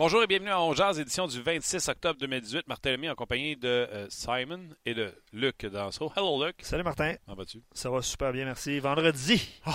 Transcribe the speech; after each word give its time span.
Bonjour 0.00 0.22
et 0.22 0.26
bienvenue 0.26 0.48
à 0.48 0.62
Ongears, 0.62 0.98
édition 0.98 1.26
du 1.26 1.42
26 1.42 1.90
octobre 1.90 2.18
2018. 2.18 2.66
Martin 2.68 2.92
Lemay 2.92 3.10
en 3.10 3.14
compagnie 3.14 3.54
de 3.54 3.68
euh, 3.68 4.08
Simon 4.08 4.70
et 4.86 4.94
de 4.94 5.12
Luc 5.34 5.66
Dansereau. 5.66 6.10
Hello 6.16 6.42
Luc. 6.42 6.56
Salut 6.62 6.84
Martin. 6.84 7.16
Comment 7.26 7.36
vas-tu? 7.36 7.60
Ça 7.74 7.90
va 7.90 8.00
super 8.00 8.32
bien, 8.32 8.46
merci. 8.46 8.78
Vendredi. 8.78 9.60
Oh, 9.66 9.70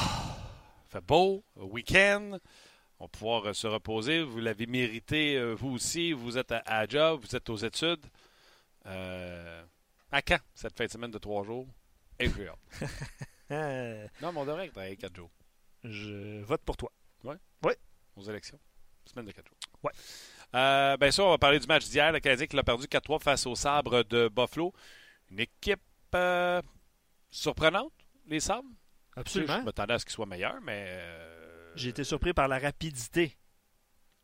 fait 0.89 1.05
beau, 1.05 1.43
week-end. 1.55 2.39
On 2.99 3.03
va 3.05 3.07
pouvoir 3.07 3.45
euh, 3.45 3.53
se 3.53 3.67
reposer. 3.67 4.23
Vous 4.23 4.39
l'avez 4.39 4.65
mérité, 4.65 5.35
euh, 5.35 5.53
vous 5.53 5.75
aussi. 5.75 6.11
Vous 6.11 6.39
êtes 6.39 6.51
à, 6.51 6.63
à 6.65 6.87
job, 6.87 7.21
vous 7.21 7.35
êtes 7.35 7.47
aux 7.47 7.57
études. 7.57 8.07
À 8.83 10.21
quand 10.23 10.39
cette 10.55 10.75
fin 10.75 10.85
de 10.85 10.91
semaine 10.91 11.11
de 11.11 11.19
trois 11.19 11.43
jours? 11.43 11.67
Et 12.19 12.27
Non, 13.51 14.31
mais 14.31 14.39
on 14.39 14.45
devrait 14.45 14.69
travailler 14.69 14.97
quatre 14.97 15.15
jours 15.15 15.29
je 15.83 16.41
vote 16.41 16.61
pour 16.65 16.77
toi. 16.77 16.91
aux 18.15 18.23
élections. 18.23 18.57
Semaine 19.05 19.27
de 19.27 19.31
quatre 19.31 19.47
jours. 19.49 19.54
Ouais. 19.85 19.91
Euh, 20.53 20.97
bien 20.97 21.11
sûr, 21.11 21.25
on 21.25 21.31
va 21.31 21.37
parler 21.37 21.59
du 21.59 21.67
match 21.67 21.85
d'hier. 21.85 22.11
Le 22.11 22.19
Canadien 22.19 22.47
qui 22.47 22.55
l'a 22.55 22.63
perdu 22.63 22.85
4-3 22.87 23.19
face 23.21 23.45
au 23.45 23.55
sabre 23.55 24.03
de 24.03 24.29
Buffalo. 24.29 24.73
Une 25.31 25.39
équipe 25.41 25.81
euh, 26.13 26.61
surprenante, 27.29 27.91
les 28.27 28.39
sabres? 28.39 28.69
Absolument. 29.15 29.59
Je 29.59 29.65
m'attendais 29.65 29.93
à 29.93 29.99
ce 29.99 30.05
qu'ils 30.05 30.13
soient 30.13 30.25
meilleurs, 30.25 30.61
mais. 30.61 30.85
euh, 30.87 31.71
J'ai 31.75 31.89
été 31.89 32.03
surpris 32.03 32.33
par 32.33 32.47
la 32.47 32.59
rapidité. 32.59 33.35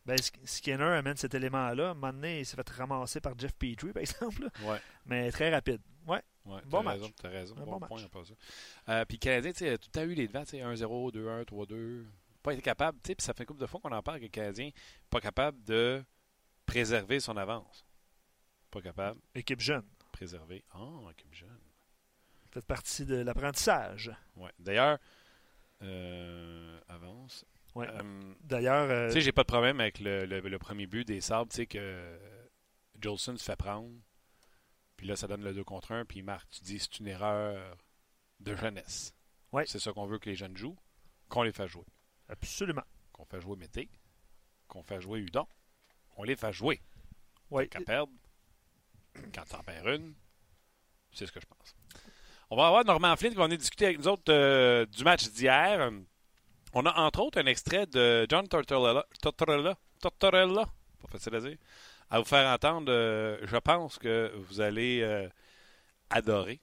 Ben, 0.06 0.16
Sk- 0.16 0.46
Skinner 0.46 0.84
amène 0.84 1.16
cet 1.18 1.34
élément-là. 1.36 1.90
À 1.90 1.92
un 1.92 1.94
moment 1.94 2.12
donné, 2.14 2.40
il 2.40 2.46
s'est 2.46 2.56
fait 2.56 2.70
ramasser 2.72 3.22
par 3.22 3.38
Jeff 3.38 3.54
Petrie, 3.54 3.92
par 3.94 4.02
exemple. 4.02 4.48
Ouais. 4.64 4.80
Mais 5.06 5.32
très 5.32 5.54
rapide. 5.54 5.82
Ouais. 6.08 6.22
Ouais, 6.46 6.60
Bon 6.66 6.78
t'as 6.80 6.84
match. 6.84 6.94
raison, 6.96 7.12
t'as 7.22 7.30
raison. 7.30 7.56
Un 7.58 7.60
bon, 7.66 7.72
bon 7.74 7.80
match. 7.82 8.08
point, 8.08 8.24
ça. 8.26 8.34
Euh, 8.90 9.06
puis 9.06 9.20
Canadien, 9.20 9.52
tu 9.52 9.60
sais, 9.60 9.78
tout 9.78 9.92
a 10.00 10.04
eu 10.04 10.16
les 10.16 10.28
devants, 10.28 10.44
tu 10.44 10.52
sais, 10.52 10.60
1-0, 10.64 11.12
2-1, 11.12 11.44
3-2. 11.46 12.06
Pas 12.44 12.54
été 12.54 12.62
capable, 12.62 12.98
tu 13.04 13.10
sais, 13.10 13.16
puis 13.16 13.24
ça 13.26 13.34
fait 13.34 13.44
une 13.44 13.48
couple 13.48 13.62
de 13.62 13.68
fois 13.68 13.80
qu'on 13.80 13.92
en 13.92 14.02
parle 14.02 14.18
que 14.20 14.24
le 14.24 14.30
Canadien 14.30 14.72
pas 15.10 15.20
capable 15.22 15.64
de 15.64 16.04
préserver 16.66 17.20
son 17.20 17.38
avance. 17.38 17.86
Pas 18.72 18.82
capable 18.82 19.20
Équipe 19.36 19.60
jeune. 19.60 19.86
préserver. 20.12 20.64
Oh, 20.76 21.08
équipe 21.12 21.34
jeune. 21.34 21.60
Fait 22.52 22.66
partie 22.66 23.06
de 23.06 23.16
l'apprentissage. 23.18 24.12
Ouais. 24.36 24.52
D'ailleurs, 24.60 24.98
euh, 25.82 26.80
avance. 26.88 27.46
Ouais. 27.76 27.88
Euh, 27.90 28.34
D'ailleurs, 28.42 28.90
euh, 28.90 29.08
tu 29.08 29.14
sais, 29.14 29.22
j'ai 29.22 29.32
pas 29.32 29.44
de 29.44 29.48
problème 29.48 29.80
avec 29.80 30.00
le, 30.00 30.26
le- 30.26 30.42
le 30.42 30.60
premier 30.60 30.86
but 30.88 31.06
des 31.08 31.22
Sabres, 31.22 31.50
tu 31.50 31.58
sais, 31.58 31.66
que 31.66 32.20
Jolson 33.00 33.38
se 33.38 33.44
fait 33.44 33.56
prendre. 33.56 33.90
Puis 34.98 35.08
là, 35.08 35.16
ça 35.16 35.28
donne 35.28 35.44
le 35.44 35.54
2 35.54 35.64
contre 35.64 35.94
1, 35.94 36.06
puis 36.06 36.20
il 36.20 36.24
marque. 36.24 36.50
Tu 36.52 36.62
dis, 36.62 36.80
c'est 36.80 37.00
une 37.00 37.08
erreur 37.08 37.78
de 38.40 38.56
jeunesse. 38.56 39.14
Ouais. 39.52 39.66
C'est 39.66 39.80
ça 39.80 39.92
qu'on 39.94 40.06
veut 40.06 40.20
que 40.20 40.30
les 40.30 40.36
jeunes 40.36 40.56
jouent, 40.58 40.78
qu'on 41.30 41.44
les 41.44 41.52
fasse 41.52 41.70
jouer. 41.72 41.86
Absolument. 42.32 42.84
Qu'on 43.12 43.26
fait 43.26 43.42
jouer 43.42 43.58
Mété, 43.58 43.90
qu'on 44.68 44.84
fait 44.84 45.02
jouer 45.02 45.20
Udon, 45.20 45.48
qu'on 46.16 46.24
les 46.24 46.36
fasse 46.36 46.56
jouer. 46.56 46.82
Ouais. 47.50 47.68
Qu'à 47.68 47.82
perdre, 47.82 48.12
quand 49.34 49.46
t'en 49.46 49.62
perds 49.64 49.90
une, 49.90 50.14
c'est 51.12 51.28
ce 51.28 51.32
que 51.32 51.40
je 51.42 51.46
pense. 51.46 51.76
On 52.50 52.56
va 52.56 52.68
avoir 52.68 52.86
Normand 52.86 53.16
Flynn 53.16 53.32
qui 53.32 53.38
va 53.38 53.46
venir 53.46 53.58
discuter 53.58 53.86
avec 53.86 54.00
nous 54.00 54.08
autres 54.08 54.32
euh, 54.32 54.86
du 54.86 55.04
match 55.04 55.28
d'hier. 55.30 55.92
On 56.74 56.86
a 56.86 56.94
entre 57.02 57.20
autres 57.22 57.40
un 57.40 57.46
extrait 57.46 57.86
de 57.86 58.26
John 58.30 58.48
Tortorella, 58.48 59.06
Tortorella, 59.22 59.78
Tortorella, 60.00 60.66
pas 61.02 61.08
facile 61.10 61.36
à 61.36 61.40
dire, 61.42 61.58
à 62.10 62.20
vous 62.20 62.26
faire 62.26 62.50
entendre. 62.50 62.92
euh, 62.92 63.38
je 63.46 63.58
pense 63.58 63.98
que 63.98 64.32
vous 64.36 64.62
allez 64.62 65.02
euh, 65.02 65.30
adorer. 66.10 66.62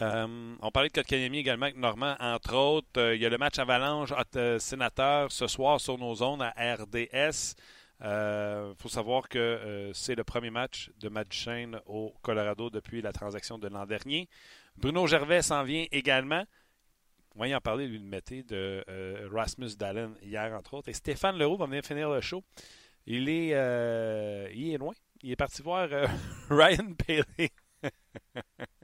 Euh, 0.00 0.54
on 0.60 0.70
parlait 0.70 0.88
de 0.88 0.94
Kotkaniemi 0.94 1.38
également 1.38 1.66
avec 1.66 1.76
Normand, 1.76 2.14
entre 2.20 2.54
autres. 2.54 2.88
Euh, 3.00 3.16
il 3.16 3.20
y 3.20 3.26
a 3.26 3.28
le 3.28 3.38
match 3.38 3.58
Avalanche 3.58 4.12
euh, 4.36 4.58
Sénateur 4.58 5.32
ce 5.32 5.46
soir 5.48 5.80
sur 5.80 5.98
nos 5.98 6.14
zones 6.14 6.42
à 6.42 6.74
RDS. 6.74 7.54
Il 8.00 8.06
Euh, 8.06 8.74
faut 8.76 8.88
savoir 8.88 9.28
que 9.28 9.38
euh, 9.38 9.92
c'est 9.92 10.14
le 10.14 10.22
premier 10.22 10.50
match 10.50 10.88
de 11.00 11.08
Matt 11.08 11.34
au 11.86 12.14
Colorado 12.22 12.70
depuis 12.70 13.02
la 13.02 13.12
transaction 13.12 13.58
de 13.58 13.66
l'an 13.66 13.86
dernier. 13.86 14.28
Bruno 14.76 15.08
Gervais 15.08 15.42
s'en 15.42 15.64
vient 15.64 15.84
également. 15.90 16.44
Y 17.40 17.54
en 17.54 17.60
parler, 17.60 17.86
lui, 17.88 17.98
de 18.00 18.42
de 18.42 18.84
euh, 18.88 19.28
Rasmus 19.32 19.76
Dallin 19.76 20.12
hier, 20.22 20.52
entre 20.54 20.74
autres. 20.74 20.88
Et 20.88 20.92
Stéphane 20.92 21.38
Leroux 21.38 21.56
va 21.56 21.66
venir 21.66 21.84
finir 21.84 22.10
le 22.10 22.20
show. 22.20 22.42
Il 23.06 23.28
est, 23.28 23.50
euh, 23.54 24.48
il 24.54 24.76
loin. 24.76 24.94
Il 25.22 25.32
est 25.32 25.36
parti 25.36 25.62
voir 25.62 25.88
euh, 25.92 26.06
Ryan 26.50 26.94
Paley. 26.94 27.50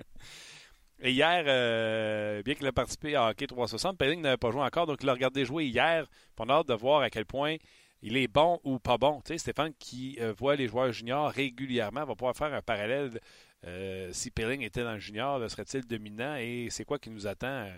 Et 1.07 1.13
hier, 1.13 1.45
euh, 1.47 2.43
bien 2.43 2.55
qu'il 2.55 2.65
ait 2.65 2.73
participé 2.73 3.15
à 3.15 3.29
Hockey 3.29 3.47
360, 3.47 3.99
Pelling 3.99 4.23
n'avait 4.23 4.39
pas 4.39 4.51
joué 4.51 4.63
encore, 4.63 4.87
donc 4.87 5.03
il 5.03 5.07
l'a 5.07 5.13
regardé 5.13 5.45
jouer 5.45 5.67
hier. 5.67 6.07
On 6.39 6.49
a 6.49 6.55
hâte 6.55 6.69
de 6.69 6.73
voir 6.73 7.03
à 7.03 7.11
quel 7.11 7.27
point 7.27 7.57
il 8.01 8.17
est 8.17 8.27
bon 8.27 8.59
ou 8.65 8.79
pas 8.79 8.97
bon. 8.97 9.21
Tu 9.21 9.35
sais, 9.35 9.39
Stéphane 9.39 9.75
qui 9.79 10.17
euh, 10.23 10.33
voit 10.33 10.57
les 10.57 10.67
joueurs 10.67 10.93
juniors 10.93 11.31
régulièrement 11.31 12.07
va 12.07 12.15
pouvoir 12.15 12.35
faire 12.35 12.55
un 12.55 12.63
parallèle. 12.63 13.21
Euh, 13.67 14.09
si 14.15 14.31
Pelling 14.31 14.63
était 14.63 14.83
dans 14.83 14.95
le 14.95 14.99
junior, 14.99 15.39
serait-il 15.51 15.87
dominant? 15.87 16.37
Et 16.37 16.69
c'est 16.71 16.87
quoi 16.87 16.99
qui 16.99 17.11
nous 17.11 17.27
attend? 17.27 17.69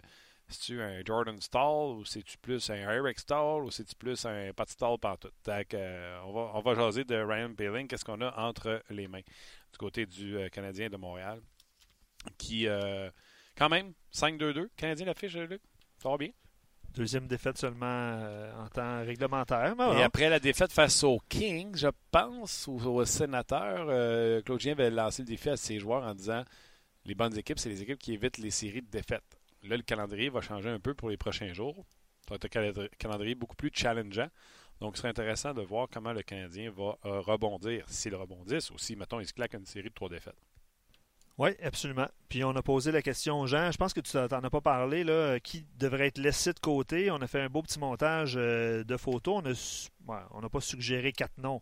C'est-tu 0.46 0.80
un 0.80 1.02
Jordan 1.04 1.40
Stall 1.40 1.96
ou 1.96 2.04
c'est-tu 2.04 2.38
plus 2.38 2.70
un 2.70 2.76
Eric 2.76 3.18
Stall 3.18 3.64
ou 3.64 3.72
c'est-tu 3.72 3.96
plus 3.96 4.24
un 4.24 4.52
Pat 4.54 4.68
Stall 4.68 4.98
partout 5.00 5.30
euh, 5.48 6.20
on, 6.26 6.32
va, 6.32 6.52
on 6.54 6.60
va 6.60 6.74
jaser 6.76 7.02
de 7.02 7.16
Ryan 7.16 7.52
Pelling. 7.54 7.88
Qu'est-ce 7.88 8.04
qu'on 8.04 8.20
a 8.20 8.32
entre 8.38 8.84
les 8.88 9.08
mains 9.08 9.18
du 9.72 9.78
côté 9.78 10.06
du 10.06 10.38
Canadien 10.52 10.88
de 10.90 10.96
Montréal 10.96 11.40
qui, 12.38 12.66
euh, 12.66 13.10
quand 13.56 13.68
même, 13.68 13.92
5-2-2. 14.12 14.68
Canadien 14.76 15.06
l'affiche, 15.06 15.34
Luc? 15.36 15.60
Ça 15.98 16.08
va 16.10 16.16
bien? 16.16 16.30
Deuxième 16.94 17.26
défaite 17.26 17.58
seulement 17.58 17.84
euh, 17.86 18.52
en 18.64 18.68
temps 18.68 19.04
réglementaire. 19.04 19.74
Mais 19.76 19.98
Et 19.98 20.02
après 20.02 20.30
la 20.30 20.38
défaite 20.40 20.72
face 20.72 21.02
aux 21.04 21.20
Kings, 21.28 21.76
je 21.76 21.88
pense, 22.10 22.66
ou 22.68 22.78
aux 22.78 23.04
sénateurs, 23.04 23.86
euh, 23.90 24.40
Claude 24.42 24.60
Gien 24.60 24.72
avait 24.72 24.90
lancé 24.90 25.22
le 25.22 25.26
défi 25.28 25.50
à 25.50 25.56
ses 25.58 25.78
joueurs 25.78 26.04
en 26.04 26.14
disant 26.14 26.42
les 27.04 27.14
bonnes 27.14 27.36
équipes, 27.36 27.58
c'est 27.58 27.68
les 27.68 27.82
équipes 27.82 27.98
qui 27.98 28.14
évitent 28.14 28.38
les 28.38 28.50
séries 28.50 28.80
de 28.82 28.90
défaites. 28.90 29.38
Là, 29.64 29.76
le 29.76 29.82
calendrier 29.82 30.28
va 30.30 30.40
changer 30.40 30.70
un 30.70 30.80
peu 30.80 30.94
pour 30.94 31.10
les 31.10 31.16
prochains 31.18 31.52
jours. 31.52 31.84
Ça 32.26 32.30
va 32.30 32.36
être 32.36 32.46
un 32.46 32.48
calendri- 32.48 32.88
calendrier 32.98 33.34
beaucoup 33.34 33.56
plus 33.56 33.70
challengeant. 33.74 34.28
Donc, 34.80 34.96
ce 34.96 35.00
serait 35.02 35.10
intéressant 35.10 35.52
de 35.54 35.62
voir 35.62 35.88
comment 35.92 36.12
le 36.12 36.22
Canadien 36.22 36.70
va 36.70 36.96
euh, 37.04 37.20
rebondir, 37.20 37.84
s'il 37.88 38.14
rebondisse, 38.14 38.70
ou 38.70 38.78
si, 38.78 38.96
mettons, 38.96 39.20
il 39.20 39.26
se 39.26 39.32
claque 39.32 39.54
une 39.54 39.66
série 39.66 39.88
de 39.88 39.94
trois 39.94 40.08
défaites. 40.08 40.36
Oui, 41.38 41.50
absolument. 41.62 42.08
Puis 42.28 42.44
on 42.44 42.56
a 42.56 42.62
posé 42.62 42.92
la 42.92 43.02
question 43.02 43.40
aux 43.40 43.46
gens. 43.46 43.70
Je 43.70 43.76
pense 43.76 43.92
que 43.92 44.00
tu 44.00 44.16
n'en 44.16 44.24
as 44.26 44.50
pas 44.50 44.60
parlé, 44.62 45.04
là, 45.04 45.38
qui 45.38 45.66
devrait 45.78 46.06
être 46.08 46.18
laissé 46.18 46.52
de 46.52 46.60
côté? 46.60 47.10
On 47.10 47.16
a 47.20 47.26
fait 47.26 47.40
un 47.42 47.48
beau 47.48 47.62
petit 47.62 47.78
montage 47.78 48.34
euh, 48.36 48.84
de 48.84 48.96
photos. 48.96 49.42
On 49.44 50.10
ouais, 50.12 50.18
n'a 50.42 50.48
pas 50.48 50.60
suggéré 50.60 51.12
quatre 51.12 51.36
noms. 51.38 51.60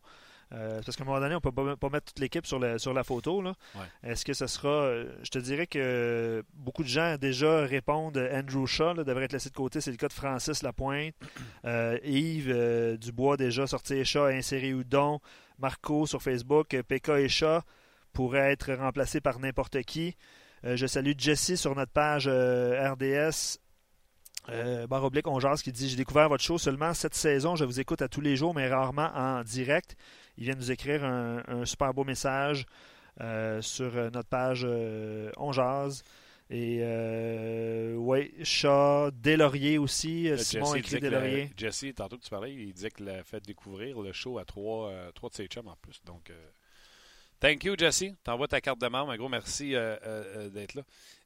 Euh, 0.52 0.80
parce 0.84 0.96
qu'à 0.96 1.02
un 1.02 1.06
moment 1.06 1.18
donné, 1.18 1.34
on 1.34 1.40
ne 1.44 1.50
peut 1.50 1.76
pas, 1.76 1.88
mettre 1.88 2.06
toute 2.12 2.20
l'équipe 2.20 2.46
sur 2.46 2.60
la, 2.60 2.78
sur 2.78 2.92
la 2.92 3.02
photo. 3.02 3.42
là. 3.42 3.54
Ouais. 3.74 4.10
Est-ce 4.10 4.24
que 4.24 4.32
ce 4.34 4.46
sera. 4.46 4.68
euh, 4.68 5.12
Je 5.24 5.30
te 5.30 5.38
dirais 5.38 5.66
que 5.66 6.44
beaucoup 6.54 6.84
de 6.84 6.88
gens 6.88 7.16
déjà 7.18 7.62
répondent 7.64 8.16
Andrew 8.32 8.66
Shaw 8.66 8.94
là, 8.94 9.02
devrait 9.02 9.24
être 9.24 9.32
laissé 9.32 9.48
de 9.50 9.54
côté. 9.56 9.80
C'est 9.80 9.90
le 9.90 9.96
cas 9.96 10.06
de 10.08 10.12
Francis 10.12 10.62
Lapointe. 10.62 11.14
Euh, 11.64 11.98
Yves 12.04 12.50
euh, 12.50 12.96
Dubois 12.98 13.38
déjà 13.38 13.66
sorti 13.66 14.04
Shaw, 14.04 14.26
inséré 14.26 14.68
Udon. 14.68 15.20
Marco 15.58 16.06
sur 16.06 16.22
Facebook. 16.22 16.76
PK 16.82 17.08
et 17.08 17.28
Shaw 17.28 17.60
pourrait 18.14 18.52
être 18.52 18.72
remplacé 18.72 19.20
par 19.20 19.38
n'importe 19.40 19.82
qui. 19.82 20.16
Euh, 20.64 20.76
je 20.76 20.86
salue 20.86 21.12
Jesse 21.18 21.56
sur 21.56 21.74
notre 21.74 21.92
page 21.92 22.24
euh, 22.26 22.90
RDS. 22.92 23.58
Euh, 24.50 24.86
barre 24.86 25.04
oblique, 25.04 25.26
on 25.26 25.40
jase, 25.40 25.62
qui 25.62 25.72
dit 25.72 25.88
J'ai 25.90 25.96
découvert 25.96 26.28
votre 26.30 26.42
show 26.42 26.56
seulement 26.58 26.94
cette 26.94 27.14
saison. 27.14 27.56
Je 27.56 27.64
vous 27.64 27.80
écoute 27.80 28.00
à 28.02 28.08
tous 28.08 28.20
les 28.22 28.36
jours, 28.36 28.54
mais 28.54 28.68
rarement 28.68 29.10
en 29.14 29.42
direct. 29.42 29.96
Il 30.38 30.44
vient 30.44 30.54
nous 30.54 30.70
écrire 30.70 31.04
un, 31.04 31.42
un 31.48 31.64
super 31.66 31.92
beau 31.94 32.04
message 32.04 32.64
sur 33.60 33.92
notre 34.10 34.28
page 34.28 34.64
On 35.36 35.52
jase. 35.52 36.02
Et 36.50 36.80
euh, 36.82 37.94
ouais, 37.96 38.32
Chat, 38.42 39.10
Delaurier 39.12 39.78
aussi. 39.78 40.24
Là, 40.28 40.36
Simon 40.36 40.66
Jesse 40.66 40.76
écrit 40.76 41.00
Delaurier. 41.00 41.44
le- 41.44 41.50
Jesse, 41.56 41.86
tantôt 41.96 42.18
que 42.18 42.22
tu 42.22 42.28
parlais, 42.30 42.52
il 42.52 42.72
disait 42.74 42.90
qu'il 42.90 43.08
a 43.08 43.24
fait 43.24 43.40
découvrir 43.40 43.98
le 44.02 44.12
show 44.12 44.38
à 44.38 44.44
trois, 44.44 44.90
euh, 44.90 45.10
trois 45.12 45.30
de 45.30 45.34
ses 45.34 45.46
chums 45.46 45.68
en 45.68 45.76
plus. 45.80 46.02
Donc, 46.04 46.28
euh, 46.28 46.34
thank 47.44 47.64
you, 47.64 47.74
Jesse. 47.76 48.04
T'envoies 48.22 48.48
ta 48.48 48.60
carte 48.60 48.80
de 48.80 48.86
membre. 48.88 49.12
Un 49.12 49.16
gros 49.16 49.28
merci 49.28 49.74
euh, 49.74 49.96
euh, 50.02 50.46
euh, 50.46 50.48
d'être 50.48 50.74
là. 50.74 50.82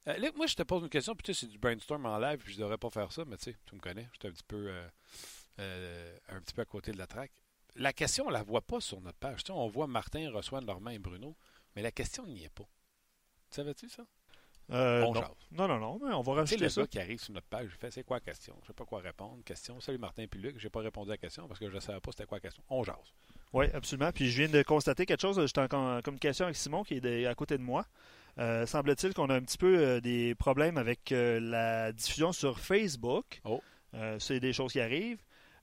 Euh, 0.08 0.16
Luc, 0.18 0.36
moi, 0.36 0.46
je 0.46 0.54
te 0.54 0.62
pose 0.62 0.82
une 0.82 0.88
question. 0.88 1.14
Puis, 1.14 1.22
tu 1.22 1.34
sais, 1.34 1.40
c'est 1.40 1.52
du 1.52 1.58
brainstorm 1.58 2.04
en 2.06 2.18
live. 2.18 2.38
Puis, 2.38 2.54
je 2.54 2.58
devrais 2.58 2.78
pas 2.78 2.90
faire 2.90 3.12
ça. 3.12 3.24
Mais, 3.26 3.36
tu 3.36 3.44
sais, 3.44 3.56
tu 3.66 3.74
me 3.74 3.80
connais. 3.80 4.08
Je 4.12 4.18
suis 4.18 4.28
un 4.28 4.32
petit 4.32 4.44
peu, 4.46 4.70
un 5.58 6.40
petit 6.40 6.54
peu 6.54 6.62
à 6.62 6.64
côté 6.64 6.92
de 6.92 6.98
la 6.98 7.06
traque. 7.06 7.32
La 7.76 7.92
question, 7.92 8.26
on 8.26 8.30
la 8.30 8.42
voit 8.42 8.62
pas 8.62 8.80
sur 8.80 9.00
notre 9.00 9.18
page. 9.18 9.44
Tu 9.44 9.46
sais, 9.46 9.52
on 9.52 9.68
voit 9.68 9.86
Martin 9.86 10.30
reçoit 10.32 10.60
Normand 10.60 10.90
et 10.90 10.98
Bruno. 10.98 11.36
Mais 11.76 11.82
la 11.82 11.92
question 11.92 12.26
n'y 12.26 12.44
est 12.44 12.48
pas. 12.48 12.68
Tu 13.50 13.56
savais-tu 13.56 13.88
ça? 13.88 14.02
Euh, 14.70 15.02
On 15.04 15.14
non. 15.14 15.20
jase. 15.22 15.30
non, 15.52 15.66
non, 15.66 15.78
non, 15.78 15.98
mais 16.02 16.12
on 16.12 16.20
va 16.20 16.34
rajouter 16.34 16.58
le 16.60 16.68
ça. 16.68 16.82
gars 16.82 16.86
qui 16.86 17.00
arrive 17.00 17.20
sur 17.20 17.32
notre 17.32 17.46
page, 17.46 17.70
je 17.70 17.76
fais 17.78 17.90
c'est 17.90 18.04
quoi 18.04 18.16
la 18.16 18.20
question? 18.20 18.54
Je 18.62 18.66
sais 18.66 18.72
pas 18.74 18.84
quoi 18.84 19.00
répondre. 19.00 19.42
Question. 19.42 19.80
Salut 19.80 19.96
Martin 19.96 20.26
puis 20.26 20.38
Luc. 20.40 20.58
J'ai 20.58 20.68
pas 20.68 20.80
répondu 20.80 21.10
à 21.10 21.14
la 21.14 21.18
question 21.18 21.48
parce 21.48 21.58
que 21.58 21.70
je 21.70 21.74
ne 21.74 21.80
savais 21.80 22.00
pas 22.00 22.10
c'était 22.10 22.26
quoi 22.26 22.36
la 22.36 22.42
question. 22.42 22.62
On 22.68 22.84
jase. 22.84 22.96
Oui, 23.52 23.66
absolument. 23.72 24.10
Puis 24.12 24.30
je 24.30 24.42
viens 24.42 24.48
de 24.48 24.62
constater 24.62 25.06
quelque 25.06 25.20
chose. 25.22 25.40
J'étais 25.40 25.60
en 25.60 25.68
com- 25.68 26.00
communication 26.02 26.44
avec 26.44 26.56
Simon 26.56 26.84
qui 26.84 26.94
est 26.94 27.26
à 27.26 27.34
côté 27.34 27.56
de 27.58 27.62
moi. 27.62 27.86
Euh, 28.38 28.66
Semble-t-il 28.66 29.14
qu'on 29.14 29.30
a 29.30 29.34
un 29.34 29.40
petit 29.40 29.58
peu 29.58 29.78
euh, 29.78 30.00
des 30.00 30.34
problèmes 30.34 30.78
avec 30.78 31.10
euh, 31.12 31.40
la 31.40 31.92
diffusion 31.92 32.32
sur 32.32 32.58
Facebook. 32.60 33.40
Oh. 33.44 33.62
C'est 34.18 34.38
des 34.38 34.52
choses 34.52 34.72
qui 34.72 34.80
arrivent. 34.80 35.18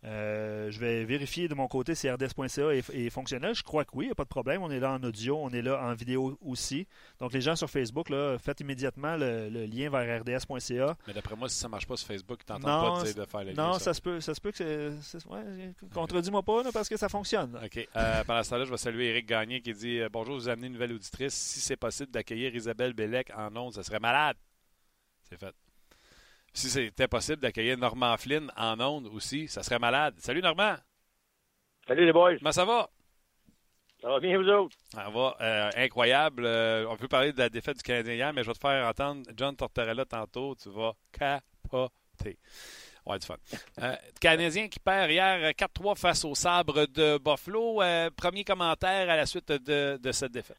Euh, 0.06 0.70
je 0.70 0.80
vais 0.80 1.04
vérifier 1.04 1.48
de 1.48 1.56
mon 1.56 1.68
côté 1.68 1.96
si 1.96 2.10
RDS.ca 2.10 2.74
est, 2.74 3.10
fonctionnel. 3.10 3.56
Je 3.56 3.64
crois 3.64 3.86
que 3.86 3.92
oui, 3.94 4.06
il 4.06 4.08
n'y 4.10 4.12
a 4.12 4.16
pas 4.16 4.24
de 4.24 4.30
problème. 4.30 4.62
On 4.62 4.70
est 4.70 4.80
là 4.80 4.92
en 4.92 5.04
audio, 5.04 5.38
on 5.42 5.50
est 5.50 5.64
là 5.64 5.82
en 5.82 5.94
vidéo 5.94 6.38
aussi. 6.42 6.88
Donc, 7.20 7.34
les 7.34 7.42
gens 7.42 7.56
sur 7.56 7.70
Facebook, 7.70 8.10
là, 8.10 8.38
faites 8.38 8.60
immédiatement 8.60 9.16
le, 9.18 9.66
lien 9.66 9.90
vers 9.90 10.22
RDS.ca. 10.22 10.98
Mais 11.08 11.14
d'après 11.14 11.36
moi, 11.36 11.50
si 11.50 11.58
ça 11.58 11.68
ne 11.68 11.72
marche 11.72 11.88
pas 11.88 11.98
sur 11.98 12.08
Facebook, 12.08 12.40
tu 12.46 12.54
n'entends 12.54 13.02
pas 13.02 13.04
de 13.04 13.26
faire 13.26 13.44
le 13.44 13.52
lien. 13.52 13.72
Non, 13.72 13.80
ça, 13.80 13.94
se 13.94 14.02
peut, 14.02 14.20
ça 14.22 14.36
se 14.36 14.42
peut 14.42 14.52
que 14.52 14.94
c'est. 15.02 15.26
Ouais, 15.26 15.74
contredis-moi 15.94 16.44
pas 16.44 16.72
parce 16.72 16.88
que 16.88 16.98
ça 16.98 17.10
fonctionne. 17.10 17.60
OK. 17.64 17.88
Euh, 17.96 18.24
pendant 18.26 18.44
ce 18.44 18.50
temps-là, 18.52 18.66
je 18.66 18.72
vais 18.72 18.78
saluer 18.78 19.10
Eric 19.10 19.26
Gagné 19.28 19.62
qui 19.62 19.74
dit 19.74 20.00
euh, 20.00 20.10
Bonjour, 20.12 20.36
vous 20.36 20.50
amenez 20.50 20.68
une 20.68 20.74
nouvelle 20.74 20.94
auditrice. 20.94 21.34
Si 21.34 21.60
c'est 21.60 21.78
possible 21.78 22.12
d'accueillir 22.12 22.56
Isabelle 22.56 22.94
Bellec 22.94 23.32
en 23.36 23.56
ondes, 23.56 23.74
ça 23.74 23.82
serait 23.82 24.00
malade. 24.00 24.38
C'est 25.24 25.40
fait 25.40 25.56
si 26.56 26.70
c'était 26.70 27.08
possible 27.08 27.42
d'accueillir 27.42 27.78
Normand 27.78 28.16
Flynn 28.18 28.52
en 28.56 28.80
ondes 28.80 29.08
aussi, 29.08 29.48
ça 29.48 29.62
serait 29.62 29.78
malade. 29.78 30.16
Salut 30.18 30.42
Normand. 30.42 30.76
Salut 31.88 32.06
les 32.06 32.14
boys. 32.14 32.38
Comment 32.38 32.52
ça 32.52 32.66
va? 32.66 32.90
Ça 34.02 34.10
va 34.10 34.20
bien, 34.20 34.38
vous 34.38 34.48
autres? 34.48 34.76
Ça 34.92 35.10
va. 35.10 35.36
Euh, 35.42 35.70
incroyable. 35.76 36.46
Euh, 36.46 36.88
on 36.90 36.96
peut 36.96 37.08
parler 37.08 37.34
de 37.34 37.40
la 37.40 37.50
défaite 37.50 37.78
du 37.78 37.84
Canadien 37.84 38.14
hier, 38.14 38.34
mais 38.34 38.44
je 38.44 38.48
vais 38.48 38.54
te 38.54 38.60
faire 38.60 38.88
entendre 38.88 39.24
John 39.36 39.56
Tortorella 39.56 40.06
tantôt. 40.06 40.56
Tu 40.56 40.70
vas 40.70 40.94
capoter. 41.12 42.38
Ouais, 43.06 43.20
du 43.20 43.26
fun. 43.26 43.36
Euh, 43.82 43.96
Canadien 44.20 44.68
qui 44.68 44.80
perd 44.80 45.12
hier 45.12 45.52
4-3 45.52 45.96
face 45.98 46.26
au 46.26 46.36
sabre 46.36 46.86
de 46.88 47.18
Buffalo. 47.18 47.82
premier 48.16 48.44
commentaire 48.44 49.10
à 49.10 49.16
la 49.16 49.26
suite 49.26 49.52
de, 49.52 49.98
de 49.98 50.12
cette 50.12 50.32
défaite. 50.32 50.58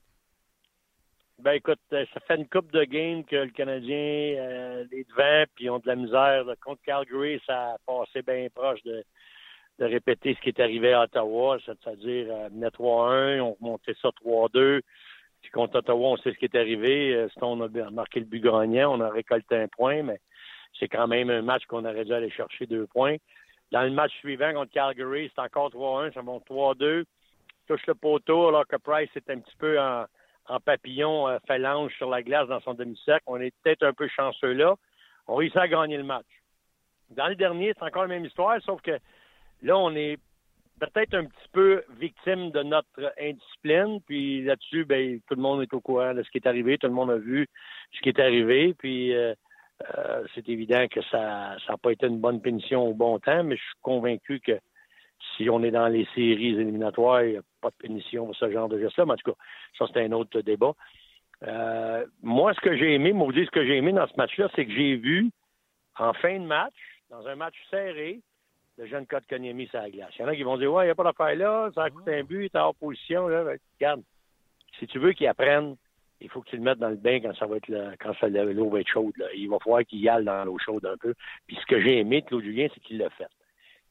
Ben 1.38 1.53
écoute, 1.53 1.81
euh, 1.93 2.06
ça 2.15 2.21
fait 2.21 2.37
une 2.37 2.49
coupe 2.49 2.73
de 2.73 2.85
game 2.85 3.23
que 3.25 3.37
le 3.37 3.50
Canadien 3.50 3.97
euh, 4.38 4.85
est 4.91 5.06
devant, 5.11 5.44
puis 5.55 5.69
ont 5.69 5.79
de 5.79 5.87
la 5.87 5.94
misère. 5.94 6.44
Contre 6.65 6.81
Calgary, 6.83 7.41
ça 7.47 7.75
a 7.75 7.77
passé 7.87 8.23
bien 8.23 8.49
proche 8.55 8.83
de, 8.85 9.05
de 9.79 9.85
répéter 9.85 10.35
ce 10.35 10.41
qui 10.41 10.49
est 10.49 10.61
arrivé 10.61 10.94
à 10.94 11.03
Ottawa, 11.03 11.59
c'est-à-dire 11.65 12.29
euh, 12.31 12.49
3-1, 12.49 13.41
on 13.41 13.56
montait 13.61 13.94
ça 14.00 14.09
3-2. 14.25 14.81
Puis 15.43 15.50
contre 15.50 15.77
Ottawa, 15.79 16.09
on 16.09 16.17
sait 16.17 16.33
ce 16.33 16.38
qui 16.38 16.47
est 16.47 16.56
arrivé. 16.56 17.15
Euh, 17.15 17.29
on 17.43 17.61
a 17.61 17.91
marqué 17.91 18.21
le 18.21 18.27
but 18.27 18.43
gagnant, 18.43 18.97
on 18.97 19.00
a 19.03 19.11
récolté 19.11 19.56
un 19.56 19.69
point, 19.69 20.03
mais 20.03 20.21
c'est 20.79 20.89
quand 20.89 21.06
même 21.06 21.29
un 21.29 21.43
match 21.43 21.67
qu'on 21.67 21.85
aurait 21.85 22.06
dû 22.06 22.15
aller 22.15 22.31
chercher 22.31 22.65
deux 22.65 22.87
points. 22.87 23.17
Dans 23.73 23.82
le 23.82 23.91
match 23.91 24.12
suivant 24.21 24.55
contre 24.55 24.73
Calgary, 24.73 25.31
c'est 25.35 25.43
encore 25.43 25.69
3-1, 25.69 26.15
ça 26.15 26.23
monte 26.23 26.47
3-2. 26.49 27.05
Touche 27.67 27.87
le 27.87 27.94
poteau 27.94 28.49
alors 28.49 28.67
que 28.67 28.77
Price 28.77 29.11
est 29.17 29.29
un 29.29 29.41
petit 29.41 29.56
peu 29.59 29.79
en 29.79 30.06
en 30.48 30.60
papillon 30.60 31.28
euh, 31.28 31.38
phalange 31.46 31.93
sur 31.96 32.10
la 32.10 32.22
glace 32.22 32.48
dans 32.48 32.60
son 32.60 32.75
demi-cercle. 32.75 33.25
On 33.26 33.40
est 33.40 33.54
peut-être 33.62 33.84
un 33.84 33.93
peu 33.93 34.08
chanceux 34.08 34.52
là. 34.52 34.75
On 35.26 35.37
réussit 35.37 35.58
à 35.58 35.69
gagner 35.69 35.96
le 35.96 36.04
match. 36.04 36.26
Dans 37.10 37.28
le 37.28 37.34
dernier, 37.37 37.72
c'est 37.76 37.84
encore 37.84 38.02
la 38.02 38.08
même 38.08 38.25
histoire, 38.25 38.60
sauf 38.62 38.81
que 38.82 38.98
là, 39.62 39.76
on 39.76 39.94
est 39.94 40.19
peut-être 40.78 41.14
un 41.14 41.25
petit 41.25 41.48
peu 41.52 41.82
victime 41.98 42.50
de 42.50 42.62
notre 42.62 43.14
indiscipline. 43.20 44.00
Puis 44.06 44.43
là-dessus, 44.43 44.84
ben, 44.84 45.20
tout 45.28 45.34
le 45.34 45.43
monde 45.43 45.62
est 45.62 45.72
au 45.72 45.81
courant 45.81 46.14
de 46.14 46.22
ce 46.22 46.31
qui 46.31 46.38
est 46.38 46.46
arrivé. 46.46 46.78
Tout 46.78 46.88
le 46.88 46.93
monde 46.93 47.10
a 47.10 47.16
vu 47.16 47.48
ce 47.93 48.00
qui 48.00 48.08
est 48.08 48.20
arrivé. 48.20 48.75
Puis 48.75 49.14
euh, 49.14 49.34
euh, 49.98 50.25
c'est 50.34 50.48
évident 50.48 50.87
que 50.88 51.02
ça 51.10 51.56
n'a 51.69 51.76
pas 51.76 51.93
été 51.93 52.06
une 52.06 52.20
bonne 52.20 52.40
punition 52.40 52.87
au 52.87 52.94
bon 52.94 53.19
temps, 53.19 53.44
mais 53.44 53.56
je 53.56 53.62
suis 53.62 53.81
convaincu 53.82 54.40
que 54.40 54.58
si 55.37 55.48
on 55.50 55.62
est 55.62 55.70
dans 55.70 55.88
les 55.88 56.06
séries 56.14 56.58
éliminatoires, 56.58 57.22
il 57.25 57.32
n'y 57.32 57.38
a 57.38 57.43
de 57.71 57.75
punition 57.75 58.33
ce 58.33 58.51
genre 58.51 58.69
de 58.69 58.79
geste-là. 58.79 59.07
Mais 59.07 59.13
en 59.13 59.17
tout 59.17 59.33
cas, 59.33 59.39
ça, 59.79 59.87
c'est 59.93 60.05
un 60.05 60.13
autre 60.13 60.41
débat. 60.41 60.73
Euh, 61.47 62.07
moi, 62.23 62.55
ce 62.55 62.61
que 62.61 62.77
j'ai 62.77 62.95
aimé, 62.95 63.13
maudit, 63.13 63.45
ce 63.45 63.51
que 63.51 63.65
j'ai 63.65 63.77
aimé 63.77 63.93
dans 63.93 64.07
ce 64.07 64.17
match-là, 64.17 64.49
c'est 64.55 64.67
que 64.67 64.73
j'ai 64.73 64.97
vu, 64.97 65.31
en 65.99 66.13
fin 66.15 66.39
de 66.39 66.47
match, 66.47 66.75
dans 67.11 67.27
un 67.27 67.37
match 67.37 67.55
serré, 67.71 68.21
le 68.79 68.87
jeune 68.87 69.07
Code 69.07 69.27
Kanyemi 69.27 69.67
sur 69.69 69.81
la 69.81 69.91
glace. 69.91 70.13
Il 70.19 70.23
y 70.23 70.25
en 70.25 70.29
a 70.29 70.37
qui 70.37 70.43
vont 70.43 70.59
dire 70.59 70.73
Ouais, 70.73 70.85
il 70.85 70.89
n'y 70.89 70.93
a 70.93 70.95
pas 70.95 71.05
d'affaire 71.05 71.35
là, 71.37 71.71
ça 71.75 71.85
a 71.85 71.91
coûté 71.91 72.15
un 72.15 72.25
but, 72.25 72.45
est 72.45 72.57
en 72.57 72.75
position. 72.75 73.29
Là. 73.29 73.45
Ben, 73.45 73.59
regarde, 73.79 74.03
si 74.79 74.87
tu 74.87 74.99
veux 74.99 75.13
qu'il 75.13 75.27
apprenne, 75.27 75.77
il 76.21 76.29
faut 76.29 76.41
que 76.41 76.49
tu 76.49 76.57
le 76.57 76.63
mettes 76.63 76.79
dans 76.79 76.89
le 76.89 76.97
bain 76.97 77.21
quand 77.21 77.35
ça 77.37 77.47
va 77.47 77.57
être 77.57 77.71
quand 78.01 78.13
l'eau 78.23 78.71
va 78.71 78.81
être 78.81 78.89
chaude. 78.89 79.13
Il 79.35 79.49
va 79.49 79.59
falloir 79.59 79.85
qu'il 79.85 80.01
y 80.01 80.09
aille 80.09 80.25
dans 80.25 80.45
l'eau 80.45 80.59
chaude 80.59 80.85
un 80.87 80.97
peu. 80.97 81.15
Puis 81.47 81.57
ce 81.61 81.67
que 81.67 81.81
j'ai 81.81 81.99
aimé 81.99 82.23
de 82.23 82.27
Claude 82.27 82.43
Julien, 82.45 82.69
c'est 82.73 82.81
qu'il 82.81 82.99
l'a 82.99 83.11
fait. 83.11 83.29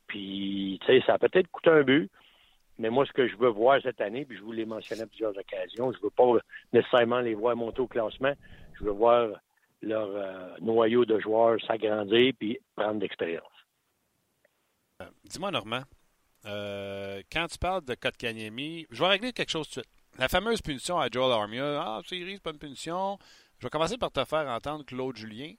Puis, 0.07 0.80
tu 0.81 0.88
sais, 0.88 1.04
ça 1.06 1.16
a 1.16 1.18
peut-être 1.18 1.50
coûté 1.50 1.69
un 1.69 1.83
but, 1.83 2.12
mais 2.77 2.89
moi, 2.89 3.06
ce 3.06 3.13
que 3.13 3.27
je 3.27 3.36
veux 3.38 3.50
voir 3.50 3.80
cette 3.81 4.01
année, 4.01 4.25
puis 4.25 4.38
je 4.38 4.44
vous 4.44 4.51
l'ai 4.51 4.66
mentionné 4.66 5.04
à 5.04 5.07
plusieurs 5.07 5.38
occasions, 5.38 5.94
je 5.94 6.01
veux 6.01 6.10
pas 6.10 6.25
nécessairement 6.74 7.22
les 7.22 7.33
voir 7.33 7.56
monter 7.56 7.81
au 7.81 7.88
classement. 7.88 8.33
Je 8.77 8.83
veux 8.83 8.92
voir 8.92 9.30
leur 9.81 10.10
euh, 10.10 10.57
noyau 10.62 11.06
de 11.06 11.19
joueurs 11.19 11.57
s'agrandir 11.66 12.33
puis 12.38 12.60
prendre 12.75 13.00
d'expérience. 13.00 13.44
Euh, 15.01 15.06
dis-moi, 15.24 15.51
Normand, 15.51 15.83
euh, 16.45 17.22
quand 17.31 17.48
tu 17.48 17.57
parles 17.57 17.86
de 17.86 17.95
Kotkaniemi, 17.95 18.88
je 18.89 19.01
vais 19.01 19.10
régler 19.10 19.33
quelque 19.33 19.51
chose 19.51 19.68
tout 19.69 19.80
de 19.80 19.86
suite. 19.86 19.95
La 20.18 20.30
fameuse 20.30 20.62
punition 20.62 21.00
à 21.00 21.07
Joel 21.10 21.31
Armia, 21.31 21.81
ah, 21.81 22.01
c'est 22.06 22.42
pas 22.42 22.51
une 22.51 22.60
punition. 22.60 23.18
Je 23.60 23.66
vais 23.66 23.69
commencer 23.69 23.98
par 23.98 24.12
te 24.12 24.24
faire 24.25 24.48
entendre 24.48 24.86
Claude 24.86 25.16
Julien. 25.18 25.54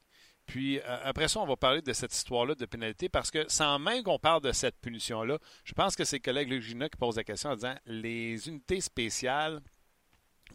Puis 0.46 0.78
euh, 0.78 0.82
après 1.04 1.28
ça, 1.28 1.40
on 1.40 1.46
va 1.46 1.56
parler 1.56 1.82
de 1.82 1.92
cette 1.92 2.14
histoire-là 2.14 2.54
de 2.54 2.66
pénalité 2.66 3.08
parce 3.08 3.30
que 3.30 3.44
sans 3.48 3.78
même 3.78 4.02
qu'on 4.02 4.18
parle 4.18 4.42
de 4.42 4.52
cette 4.52 4.76
punition-là, 4.80 5.38
je 5.64 5.72
pense 5.72 5.96
que 5.96 6.04
c'est 6.04 6.20
collègue 6.20 6.50
Luc 6.50 6.62
Gina 6.62 6.88
qui 6.88 6.96
pose 6.96 7.16
la 7.16 7.24
question 7.24 7.50
en 7.50 7.54
disant 7.56 7.74
les 7.86 8.48
unités 8.48 8.80
spéciales 8.80 9.60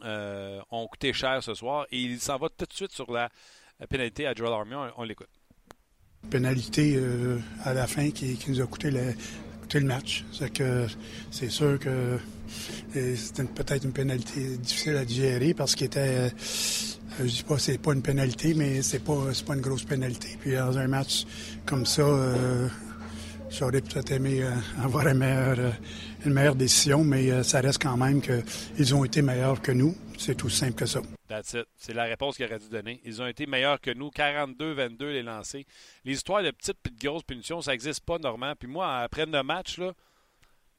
euh, 0.04 0.62
ont 0.72 0.88
coûté 0.88 1.14
cher 1.14 1.44
ce 1.44 1.54
soir 1.54 1.86
et 1.92 2.00
il 2.00 2.20
s'en 2.20 2.38
va 2.38 2.48
tout 2.50 2.66
de 2.66 2.74
suite 2.74 2.92
sur 2.92 3.12
la, 3.12 3.30
pénalité 3.90 4.28
à 4.28 4.34
Joel 4.34 4.54
Armia. 4.54 4.94
On, 4.98 5.04
l'écoute. 5.04 5.30
Pénalité 6.30 6.96
euh, 6.96 7.40
à 7.64 7.74
la 7.74 7.88
fin 7.88 8.12
qui, 8.12 8.38
nous 8.48 8.62
a 8.62 8.68
coûté 8.68 8.92
le, 8.92 9.14
le 9.74 9.86
match. 9.86 10.24
C'est 10.32 10.64
c'est 11.32 11.50
sûr 11.50 11.80
que 11.80 12.18
c'était 12.84 13.44
peut-être 13.44 13.86
une 13.86 13.94
pénalité 13.94 14.58
difficile 14.58 14.98
à 14.98 15.06
digérer 15.06 15.54
parce 15.54 15.76
qu'il 15.76 15.88
était 15.88 16.00
euh, 16.00 16.30
je 17.20 17.26
dis 17.26 17.44
pas 17.44 17.58
c'est 17.58 17.78
pas 17.78 17.94
une 17.94 18.02
pénalité, 18.02 18.54
mais 18.54 18.82
c'est 18.82 19.00
pas 19.00 19.16
pas 19.46 19.54
une 19.56 19.62
grosse 19.62 19.84
pénalité. 19.84 20.38
Puis 20.40 20.54
dans 20.54 20.78
un 20.78 20.88
match 20.88 21.26
comme 21.66 21.86
ça, 21.86 22.02
euh, 22.02 22.68
j'aurais 23.50 23.82
peut-être 23.82 24.12
aimé 24.12 24.44
euh, 24.44 24.52
avoir 24.84 25.08
une 25.08 25.18
meilleure, 25.18 25.74
meilleure 26.26 26.56
décision, 26.56 27.04
mais 27.04 27.44
ça 27.44 27.62
reste 27.62 27.82
quand 27.82 27.98
même 27.98 28.22
qu'ils 28.22 28.96
ont 28.96 29.04
été 29.04 29.22
meilleurs 29.22 29.62
que 29.62 29.72
nous. 29.72 29.96
C'est 30.18 30.36
tout 30.36 30.50
simple 30.50 30.74
que 30.74 30.86
ça. 30.86 31.02
C'est 31.44 31.94
la 31.94 32.04
réponse 32.04 32.36
qu'il 32.36 32.46
aurait 32.46 32.60
dû 32.60 32.70
donner. 32.70 33.02
Ils 33.06 33.22
ont 33.22 33.28
été 33.28 33.48
meilleurs 33.48 33.82
que 33.82 33.92
nous. 33.92 34.10
42-22 34.10 35.06
les 35.06 35.24
lancés. 35.24 35.66
Les 36.06 36.14
histoires 36.14 36.44
de 36.44 36.52
petites 36.52 36.78
et 36.86 36.90
de 36.90 37.08
grosses 37.08 37.24
punitions, 37.24 37.62
ça 37.62 37.72
n'existe 37.72 38.02
pas 38.02 38.20
normalement. 38.20 38.56
Puis 38.56 38.68
moi, 38.68 39.00
après 39.00 39.26
le 39.26 39.44
match, 39.44 39.80
là, 39.80 39.94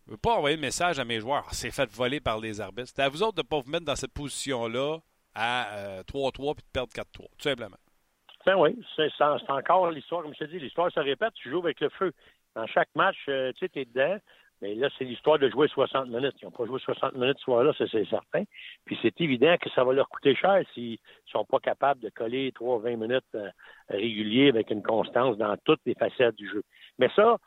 je 0.07 0.11
ne 0.11 0.13
veux 0.13 0.19
pas 0.19 0.35
envoyer 0.35 0.57
le 0.57 0.63
message 0.63 0.99
à 0.99 1.05
mes 1.05 1.21
joueurs. 1.21 1.45
Ah, 1.49 1.53
c'est 1.53 1.71
fait 1.71 1.91
voler 1.93 2.21
par 2.21 2.39
les 2.39 2.61
arbitres. 2.61 2.93
C'est 2.95 3.03
à 3.03 3.09
vous 3.09 3.23
autres 3.23 3.37
de 3.37 3.43
ne 3.43 3.47
pas 3.47 3.61
vous 3.61 3.71
mettre 3.71 3.85
dans 3.85 3.97
cette 3.97 4.13
position-là 4.13 4.99
à 5.35 6.03
3-3 6.09 6.51
euh, 6.51 6.55
puis 6.55 6.65
de 6.65 6.71
perdre 6.73 6.93
4-3, 6.93 7.05
tout 7.15 7.27
simplement. 7.39 7.77
Ben 8.45 8.57
oui, 8.57 8.77
c'est 8.97 9.11
encore 9.49 9.91
l'histoire, 9.91 10.23
comme 10.23 10.35
je 10.35 10.45
te 10.45 10.51
dis, 10.51 10.59
l'histoire 10.59 10.91
se 10.91 11.01
répète, 11.01 11.33
tu 11.35 11.51
joues 11.51 11.61
avec 11.61 11.81
le 11.81 11.89
feu. 11.91 12.13
Dans 12.57 12.67
chaque 12.67 12.89
match, 12.95 13.17
euh, 13.29 13.53
tu 13.53 13.67
sais, 13.67 13.81
es 13.81 13.85
dedans, 13.85 14.19
mais 14.63 14.75
là, 14.77 14.89
c'est 14.97 15.05
l'histoire 15.05 15.39
de 15.39 15.49
jouer 15.49 15.69
60 15.69 16.09
minutes. 16.09 16.35
Ils 16.41 16.45
n'ont 16.45 16.53
pas 16.53 16.67
joué 16.67 16.79
60 16.79 17.15
minutes 17.15 17.39
ce 17.39 17.45
soir-là, 17.45 17.73
c'est 17.77 17.89
certain. 18.09 18.45
Puis 18.85 18.99
c'est 19.03 19.21
évident 19.21 19.57
que 19.61 19.69
ça 19.71 19.85
va 19.85 19.93
leur 19.93 20.09
coûter 20.09 20.37
cher 20.37 20.63
s'ils 20.73 20.93
ne 20.93 21.31
sont 21.31 21.45
pas 21.45 21.59
capables 21.59 22.01
de 22.01 22.11
coller 22.11 22.53
3-20 22.53 22.97
minutes 22.97 23.25
euh, 23.35 23.49
réguliers 23.89 24.49
avec 24.49 24.71
une 24.71 24.83
constance 24.83 25.37
dans 25.37 25.57
toutes 25.65 25.81
les 25.85 25.95
facettes 25.95 26.37
du 26.37 26.49
jeu. 26.49 26.63
Mais 26.99 27.09
ça, 27.17 27.39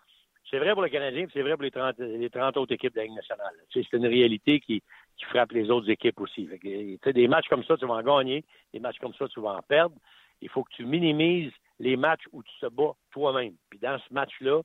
c'est 0.49 0.59
vrai 0.59 0.73
pour 0.73 0.81
le 0.81 0.89
Canadien, 0.89 1.25
c'est 1.33 1.41
vrai 1.41 1.53
pour 1.53 1.63
les 1.63 1.71
30, 1.71 1.97
les 1.99 2.29
30 2.29 2.57
autres 2.57 2.73
équipes 2.73 2.93
de 2.93 2.99
la 2.99 3.05
Ligue 3.05 3.15
nationale. 3.15 3.53
C'est 3.73 3.93
une 3.93 4.07
réalité 4.07 4.59
qui, 4.59 4.83
qui 5.17 5.25
frappe 5.25 5.51
les 5.51 5.69
autres 5.69 5.89
équipes 5.89 6.19
aussi. 6.19 6.47
Des 6.47 7.27
matchs 7.27 7.47
comme 7.47 7.63
ça, 7.63 7.77
tu 7.77 7.85
vas 7.85 7.95
en 7.95 8.03
gagner. 8.03 8.43
Des 8.73 8.79
matchs 8.79 8.99
comme 8.99 9.13
ça, 9.13 9.27
tu 9.27 9.39
vas 9.39 9.55
en 9.55 9.61
perdre. 9.61 9.95
Il 10.41 10.49
faut 10.49 10.63
que 10.63 10.73
tu 10.73 10.85
minimises 10.85 11.53
les 11.79 11.95
matchs 11.95 12.23
où 12.31 12.43
tu 12.43 12.51
te 12.59 12.67
bats 12.67 12.93
toi-même. 13.11 13.53
Puis 13.69 13.79
dans 13.79 13.97
ce 13.99 14.13
match-là, 14.13 14.61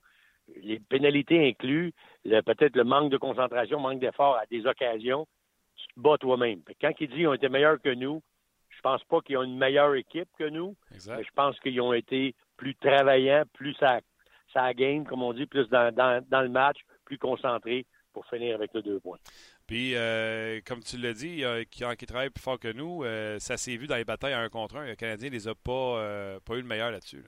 les 0.61 0.79
pénalités 0.79 1.47
incluent 1.47 1.93
peut-être 2.23 2.75
le 2.75 2.83
manque 2.83 3.11
de 3.11 3.17
concentration, 3.17 3.79
manque 3.79 3.99
d'effort 3.99 4.35
à 4.35 4.45
des 4.47 4.65
occasions. 4.65 5.27
Tu 5.75 5.87
te 5.87 5.99
bats 5.99 6.17
toi-même. 6.17 6.61
Quand 6.79 6.91
il 6.99 7.07
dit 7.07 7.15
qu'ils 7.15 7.27
ont 7.27 7.33
été 7.33 7.49
meilleurs 7.49 7.81
que 7.81 7.93
nous, 7.93 8.21
je 8.69 8.81
pense 8.81 9.03
pas 9.05 9.21
qu'ils 9.21 9.37
ont 9.37 9.43
une 9.43 9.57
meilleure 9.57 9.95
équipe 9.95 10.29
que 10.37 10.49
nous, 10.49 10.75
mais 10.91 11.23
je 11.23 11.31
pense 11.35 11.59
qu'ils 11.59 11.79
ont 11.81 11.93
été 11.93 12.35
plus 12.57 12.75
travaillants, 12.75 13.43
plus 13.53 13.75
à, 13.81 13.99
à 14.55 14.73
game, 14.73 15.05
comme 15.05 15.23
on 15.23 15.33
dit, 15.33 15.45
plus 15.45 15.69
dans, 15.69 15.93
dans 15.93 16.41
le 16.41 16.49
match, 16.49 16.77
plus 17.05 17.17
concentrés 17.17 17.85
pour 18.13 18.25
finir 18.25 18.55
avec 18.55 18.73
le 18.73 18.81
deux 18.81 18.99
points. 18.99 19.17
Puis, 19.71 19.95
euh, 19.95 20.59
comme 20.67 20.81
tu 20.81 20.97
l'as 20.97 21.13
dit, 21.13 21.45
qui, 21.71 21.85
qui 21.97 22.05
travaille 22.05 22.29
plus 22.29 22.43
fort 22.43 22.59
que 22.59 22.73
nous, 22.73 23.05
euh, 23.05 23.39
ça 23.39 23.55
s'est 23.55 23.77
vu 23.77 23.87
dans 23.87 23.95
les 23.95 24.03
batailles 24.03 24.33
à 24.33 24.41
un 24.41 24.49
contre 24.49 24.75
un. 24.75 24.85
Le 24.85 24.95
Canadien 24.95 25.29
ne 25.29 25.33
les 25.33 25.47
a 25.47 25.55
pas, 25.55 25.71
euh, 25.71 26.39
pas 26.45 26.55
eu 26.55 26.61
le 26.61 26.67
meilleur 26.67 26.91
là-dessus. 26.91 27.23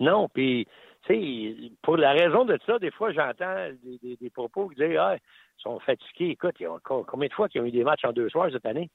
Non, 0.00 0.28
puis, 0.28 0.68
tu 1.06 1.14
sais, 1.14 1.70
pour 1.80 1.96
la 1.96 2.12
raison 2.12 2.44
de 2.44 2.58
ça, 2.66 2.78
des 2.78 2.90
fois, 2.90 3.10
j'entends 3.12 3.70
des, 4.02 4.30
propos 4.34 4.68
qui 4.68 4.74
disent 4.74 4.98
Ah, 4.98 5.16
ils 5.16 5.62
sont 5.62 5.80
fatigués. 5.80 6.32
Écoute, 6.32 6.56
ils 6.60 6.68
ont, 6.68 6.78
combien 6.84 7.28
de 7.28 7.32
fois 7.32 7.48
qu'ils 7.48 7.62
ont 7.62 7.64
eu 7.64 7.70
des 7.70 7.84
matchs 7.84 8.04
en 8.04 8.12
deux 8.12 8.28
soirs 8.28 8.50
cette 8.52 8.66
année? 8.66 8.90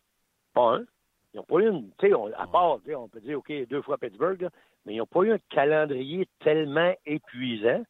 Pas 0.54 0.76
un. 0.76 0.84
Ils 1.34 1.38
n'ont 1.38 1.46
pas 1.46 1.62
eu 1.62 1.70
une, 1.70 1.90
tu 1.98 2.12
sais, 2.12 2.14
à 2.38 2.46
part, 2.46 2.78
on 2.96 3.08
peut 3.08 3.22
dire, 3.22 3.40
OK, 3.40 3.52
deux 3.68 3.82
fois 3.82 3.98
Pittsburgh, 3.98 4.50
mais 4.86 4.94
ils 4.94 4.98
n'ont 4.98 5.08
pas 5.08 5.22
eu 5.22 5.32
un 5.32 5.40
calendrier 5.50 6.28
tellement 6.42 6.94
épuisant 7.08 7.84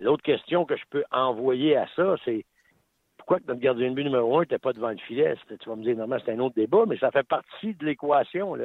L'autre 0.00 0.22
question 0.22 0.64
que 0.64 0.76
je 0.76 0.84
peux 0.88 1.04
envoyer 1.10 1.76
à 1.76 1.86
ça, 1.96 2.14
c'est 2.24 2.46
pourquoi 3.28 3.44
notre 3.46 3.60
gardien 3.60 3.90
de 3.90 3.94
but 3.94 4.04
numéro 4.04 4.38
un 4.38 4.40
n'était 4.40 4.58
pas 4.58 4.72
devant 4.72 4.88
le 4.88 4.96
filet? 4.96 5.34
Tu 5.60 5.68
vas 5.68 5.76
me 5.76 5.82
dire, 5.82 5.94
normalement, 5.94 6.24
c'est 6.24 6.32
un 6.32 6.38
autre 6.38 6.54
débat, 6.54 6.84
mais 6.88 6.96
ça 6.96 7.10
fait 7.10 7.28
partie 7.28 7.74
de 7.74 7.84
l'équation. 7.84 8.56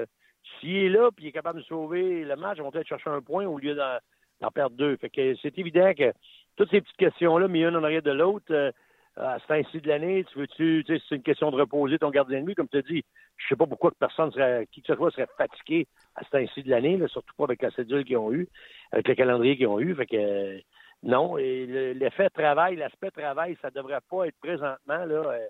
S'il 0.62 0.76
est 0.78 0.90
là 0.90 1.10
et 1.10 1.22
il 1.22 1.28
est 1.28 1.32
capable 1.34 1.60
de 1.60 1.66
sauver 1.66 2.24
le 2.24 2.36
match, 2.38 2.60
on 2.62 2.64
va 2.64 2.72
peut-être 2.72 2.88
chercher 2.88 3.10
un 3.10 3.20
point 3.20 3.46
au 3.46 3.58
lieu 3.58 3.76
d'en 3.76 4.52
perdre 4.52 4.78
deux. 4.78 4.96
Fait 4.96 5.10
que 5.10 5.36
c'est 5.42 5.60
évident 5.60 5.92
que 5.94 6.14
toutes 6.56 6.72
ces 6.72 6.80
petites 6.80 6.96
questions-là, 6.96 7.50
mis 7.50 7.64
une 7.64 7.76
en 7.76 7.84
arrière 7.84 8.04
de 8.04 8.12
l'autre, 8.12 8.46
euh, 8.52 8.72
à 9.18 9.38
ce 9.40 9.48
temps-ci 9.48 9.82
de 9.82 9.90
l'année, 9.90 10.24
tu 10.32 10.40
veux-tu, 10.40 10.86
c'est 10.88 11.16
une 11.16 11.24
question 11.24 11.52
de 11.52 11.58
reposer 11.58 12.00
ton 12.00 12.10
gardien 12.10 12.40
de 12.40 12.46
but, 12.46 12.56
comme 12.56 12.70
tu 12.70 12.82
dit. 12.84 13.04
Je 13.36 13.48
sais 13.50 13.58
pas 13.58 13.68
pourquoi 13.68 13.92
personne 14.00 14.32
serait, 14.32 14.66
qui 14.72 14.82
que 14.82 14.88
ce 14.88 14.96
soit 14.96 15.12
serait 15.12 15.28
fatigué 15.38 15.88
à 16.16 16.24
ce 16.24 16.30
temps-ci 16.30 16.64
de 16.64 16.70
l'année, 16.70 16.98
surtout 17.10 17.36
pas 17.38 17.44
avec 17.44 17.62
la 17.62 17.72
cédule 17.72 18.06
qu'ils 18.06 18.16
ont 18.16 18.32
eu, 18.32 18.48
avec 18.94 19.10
le 19.10 19.16
calendrier 19.16 19.58
qu'ils 19.58 19.68
ont 19.68 19.82
eu. 19.82 19.94
Que, 19.94 20.62
non, 21.04 21.38
et 21.38 21.66
l'effet 21.94 22.30
travail, 22.30 22.78
l'aspect 22.78 23.12
travail, 23.12 23.58
ça 23.62 23.70
devrait 23.70 24.00
pas 24.10 24.26
être 24.26 24.38
présentement 24.40 25.06
là, 25.06 25.32
euh, 25.32 25.48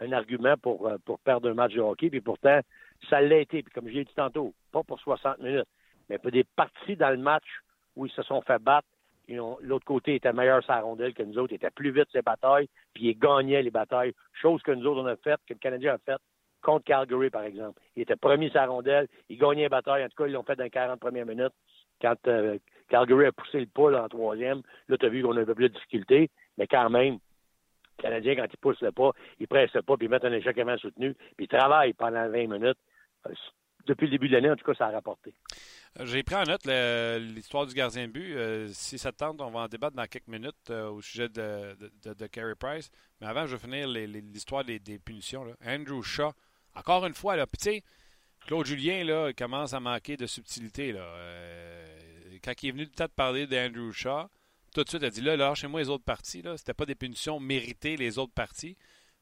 un 0.00 0.12
argument 0.12 0.56
pour, 0.56 0.88
euh, 0.88 0.96
pour 1.04 1.20
perdre 1.20 1.48
un 1.48 1.54
match 1.54 1.74
de 1.74 1.80
hockey. 1.80 2.10
Puis 2.10 2.20
pourtant, 2.20 2.60
ça 3.08 3.20
l'a 3.20 3.38
été. 3.38 3.62
Puis 3.62 3.72
comme 3.72 3.88
je 3.88 3.94
l'ai 3.94 4.04
dit 4.04 4.14
tantôt, 4.14 4.52
pas 4.72 4.82
pour 4.82 4.98
60 4.98 5.38
minutes, 5.38 5.68
mais 6.08 6.18
pour 6.18 6.32
des 6.32 6.44
parties 6.44 6.96
dans 6.96 7.10
le 7.10 7.18
match 7.18 7.46
où 7.94 8.06
ils 8.06 8.12
se 8.12 8.22
sont 8.22 8.42
fait 8.42 8.60
battre. 8.60 8.88
L'autre 9.28 9.84
côté 9.84 10.14
était 10.14 10.32
meilleur 10.32 10.64
sa 10.64 10.80
rondelle 10.80 11.12
que 11.12 11.24
nous 11.24 11.36
autres, 11.38 11.52
était 11.52 11.70
plus 11.70 11.90
vite 11.90 12.06
ses 12.12 12.22
batailles, 12.22 12.68
puis 12.94 13.08
il 13.08 13.18
gagnait 13.18 13.60
les 13.60 13.72
batailles. 13.72 14.12
Chose 14.32 14.62
que 14.62 14.70
nous 14.70 14.86
autres, 14.86 15.00
on 15.00 15.06
a 15.06 15.16
fait, 15.16 15.40
que 15.48 15.54
le 15.54 15.58
Canadien 15.58 15.94
a 15.94 15.98
fait 15.98 16.20
contre 16.62 16.84
Calgary, 16.84 17.30
par 17.30 17.42
exemple. 17.42 17.80
Il 17.96 18.02
était 18.02 18.14
premier 18.14 18.50
sa 18.50 18.66
rondelle, 18.66 19.08
il 19.28 19.36
gagnait 19.36 19.62
les 19.62 19.68
batailles. 19.68 20.04
En 20.04 20.08
tout 20.08 20.16
cas, 20.16 20.26
ils 20.28 20.32
l'ont 20.32 20.44
fait 20.44 20.54
dans 20.54 20.62
les 20.62 20.70
40 20.70 21.00
premières 21.00 21.26
minutes. 21.26 21.52
Quand 22.00 22.14
euh, 22.28 22.58
Calgary 22.88 23.26
a 23.26 23.32
poussé 23.32 23.60
le 23.60 23.66
poule 23.66 23.96
en 23.96 24.08
troisième. 24.08 24.62
Là, 24.88 24.96
tu 24.96 25.06
as 25.06 25.08
vu 25.08 25.22
qu'on 25.22 25.36
a 25.36 25.40
un 25.40 25.44
peu 25.44 25.54
plus 25.54 25.68
de 25.68 25.74
difficulté, 25.74 26.30
mais 26.58 26.66
quand 26.66 26.88
même, 26.90 27.18
le 27.98 28.02
Canadien, 28.02 28.36
quand 28.36 28.46
il 28.50 28.58
pousse 28.58 28.80
le 28.80 28.92
pas, 28.92 29.12
il 29.40 29.48
presse 29.48 29.72
le 29.74 29.82
pas, 29.82 29.96
puis 29.96 30.06
il 30.06 30.10
met 30.10 30.24
un 30.24 30.32
échec 30.32 30.56
avant 30.58 30.76
soutenu, 30.78 31.14
puis 31.36 31.46
il 31.46 31.48
travaille 31.48 31.92
pendant 31.94 32.28
20 32.28 32.46
minutes. 32.46 32.78
Euh, 33.26 33.34
depuis 33.86 34.06
le 34.06 34.10
début 34.10 34.28
de 34.28 34.32
l'année, 34.34 34.50
en 34.50 34.56
tout 34.56 34.64
cas, 34.64 34.74
ça 34.74 34.86
a 34.88 34.90
rapporté. 34.90 35.32
Euh, 36.00 36.06
j'ai 36.06 36.24
pris 36.24 36.34
en 36.34 36.42
note 36.42 36.66
l'histoire 36.66 37.66
du 37.66 37.74
gardien 37.74 38.08
de 38.08 38.12
but. 38.12 38.34
Euh, 38.34 38.66
si 38.72 38.98
ça 38.98 39.12
te 39.12 39.18
tente, 39.18 39.40
on 39.40 39.50
va 39.50 39.60
en 39.60 39.68
débattre 39.68 39.94
dans 39.94 40.06
quelques 40.06 40.26
minutes 40.26 40.70
au 40.70 41.00
sujet 41.00 41.28
de, 41.28 41.76
de, 42.04 42.26
Carey 42.26 42.56
Price. 42.58 42.90
Mais 43.20 43.28
avant, 43.28 43.46
je 43.46 43.54
vais 43.54 43.62
finir 43.62 43.86
l'histoire 43.86 44.64
des, 44.64 44.80
punitions. 44.98 45.46
Andrew 45.64 46.02
Shaw, 46.02 46.32
encore 46.74 47.06
une 47.06 47.14
fois, 47.14 47.36
là, 47.36 47.46
tu 47.46 47.52
sais, 47.60 47.82
Claude 48.46 48.66
Julien 48.66 49.04
là, 49.04 49.32
commence 49.32 49.72
à 49.72 49.80
manquer 49.80 50.16
de 50.16 50.26
subtilité. 50.26 50.92
Là 50.92 51.04
quand 52.46 52.62
il 52.62 52.68
est 52.68 52.72
venu 52.72 52.86
de 52.86 53.06
parler 53.06 53.46
d'Andrew 53.46 53.92
Shaw, 53.92 54.28
tout 54.72 54.84
de 54.84 54.88
suite, 54.88 55.02
il 55.02 55.06
a 55.06 55.10
dit 55.10 55.20
là, 55.20 55.54
chez 55.54 55.66
moi 55.66 55.80
les 55.80 55.88
autres 55.88 56.04
parties. 56.04 56.42
Ce 56.44 56.50
n'était 56.50 56.74
pas 56.74 56.86
des 56.86 56.94
punitions 56.94 57.40
méritées, 57.40 57.96
les 57.96 58.18
autres 58.18 58.32
parties. 58.32 58.76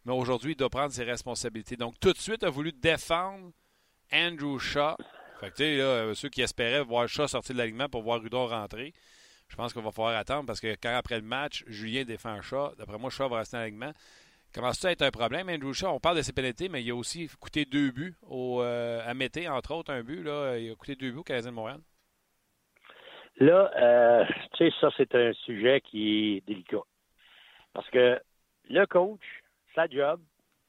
Mais 0.04 0.12
aujourd'hui, 0.12 0.52
il 0.52 0.56
doit 0.56 0.68
prendre 0.68 0.92
ses 0.92 1.04
responsabilités. 1.04 1.76
Donc, 1.76 1.98
tout 2.00 2.12
de 2.12 2.18
suite, 2.18 2.44
a 2.44 2.50
voulu 2.50 2.72
défendre 2.72 3.50
Andrew 4.12 4.58
Shaw. 4.58 4.96
Fait 5.40 5.54
que, 5.54 5.78
là, 5.78 6.14
ceux 6.14 6.28
qui 6.28 6.42
espéraient 6.42 6.82
voir 6.82 7.08
Shaw 7.08 7.28
sortir 7.28 7.54
de 7.54 7.58
l'alignement 7.58 7.88
pour 7.88 8.02
voir 8.02 8.20
Rudon 8.20 8.46
rentrer, 8.46 8.92
je 9.48 9.56
pense 9.56 9.72
qu'on 9.72 9.82
va 9.82 9.92
falloir 9.92 10.16
attendre 10.16 10.46
parce 10.46 10.60
que 10.60 10.74
quand 10.74 10.94
après 10.94 11.16
le 11.16 11.26
match, 11.26 11.64
Julien 11.66 12.04
défend 12.04 12.42
Shaw, 12.42 12.74
d'après 12.76 12.98
moi, 12.98 13.08
Shaw 13.08 13.28
va 13.28 13.38
rester 13.38 13.56
dans 13.56 13.62
l'alignement. 13.62 13.92
Commence 14.54 14.84
à 14.84 14.92
être 14.92 15.02
un 15.02 15.10
problème, 15.10 15.48
Andrew 15.48 15.72
Shaw? 15.72 15.88
On 15.88 15.98
parle 15.98 16.18
de 16.18 16.22
ses 16.22 16.32
pénalités, 16.32 16.68
mais 16.68 16.80
il 16.80 16.90
a 16.92 16.94
aussi 16.94 17.28
coûté 17.40 17.64
deux 17.64 17.90
buts 17.90 18.14
au, 18.22 18.62
euh, 18.62 19.00
à 19.04 19.12
Mété, 19.12 19.48
entre 19.48 19.74
autres, 19.74 19.92
un 19.92 20.04
but. 20.04 20.22
Là, 20.22 20.56
il 20.56 20.70
a 20.70 20.74
coûté 20.76 20.94
deux 20.94 21.10
buts 21.10 21.18
au 21.18 21.22
Canadien 21.24 21.50
de 21.50 21.56
Montréal. 21.56 21.80
Là, 23.38 23.68
euh, 23.76 24.24
tu 24.52 24.70
sais, 24.70 24.76
ça, 24.80 24.90
c'est 24.96 25.12
un 25.16 25.32
sujet 25.32 25.80
qui 25.80 26.36
est 26.36 26.46
délicat. 26.46 26.82
Parce 27.72 27.90
que 27.90 28.20
le 28.70 28.86
coach, 28.86 29.22
sa 29.74 29.88
job, 29.88 30.20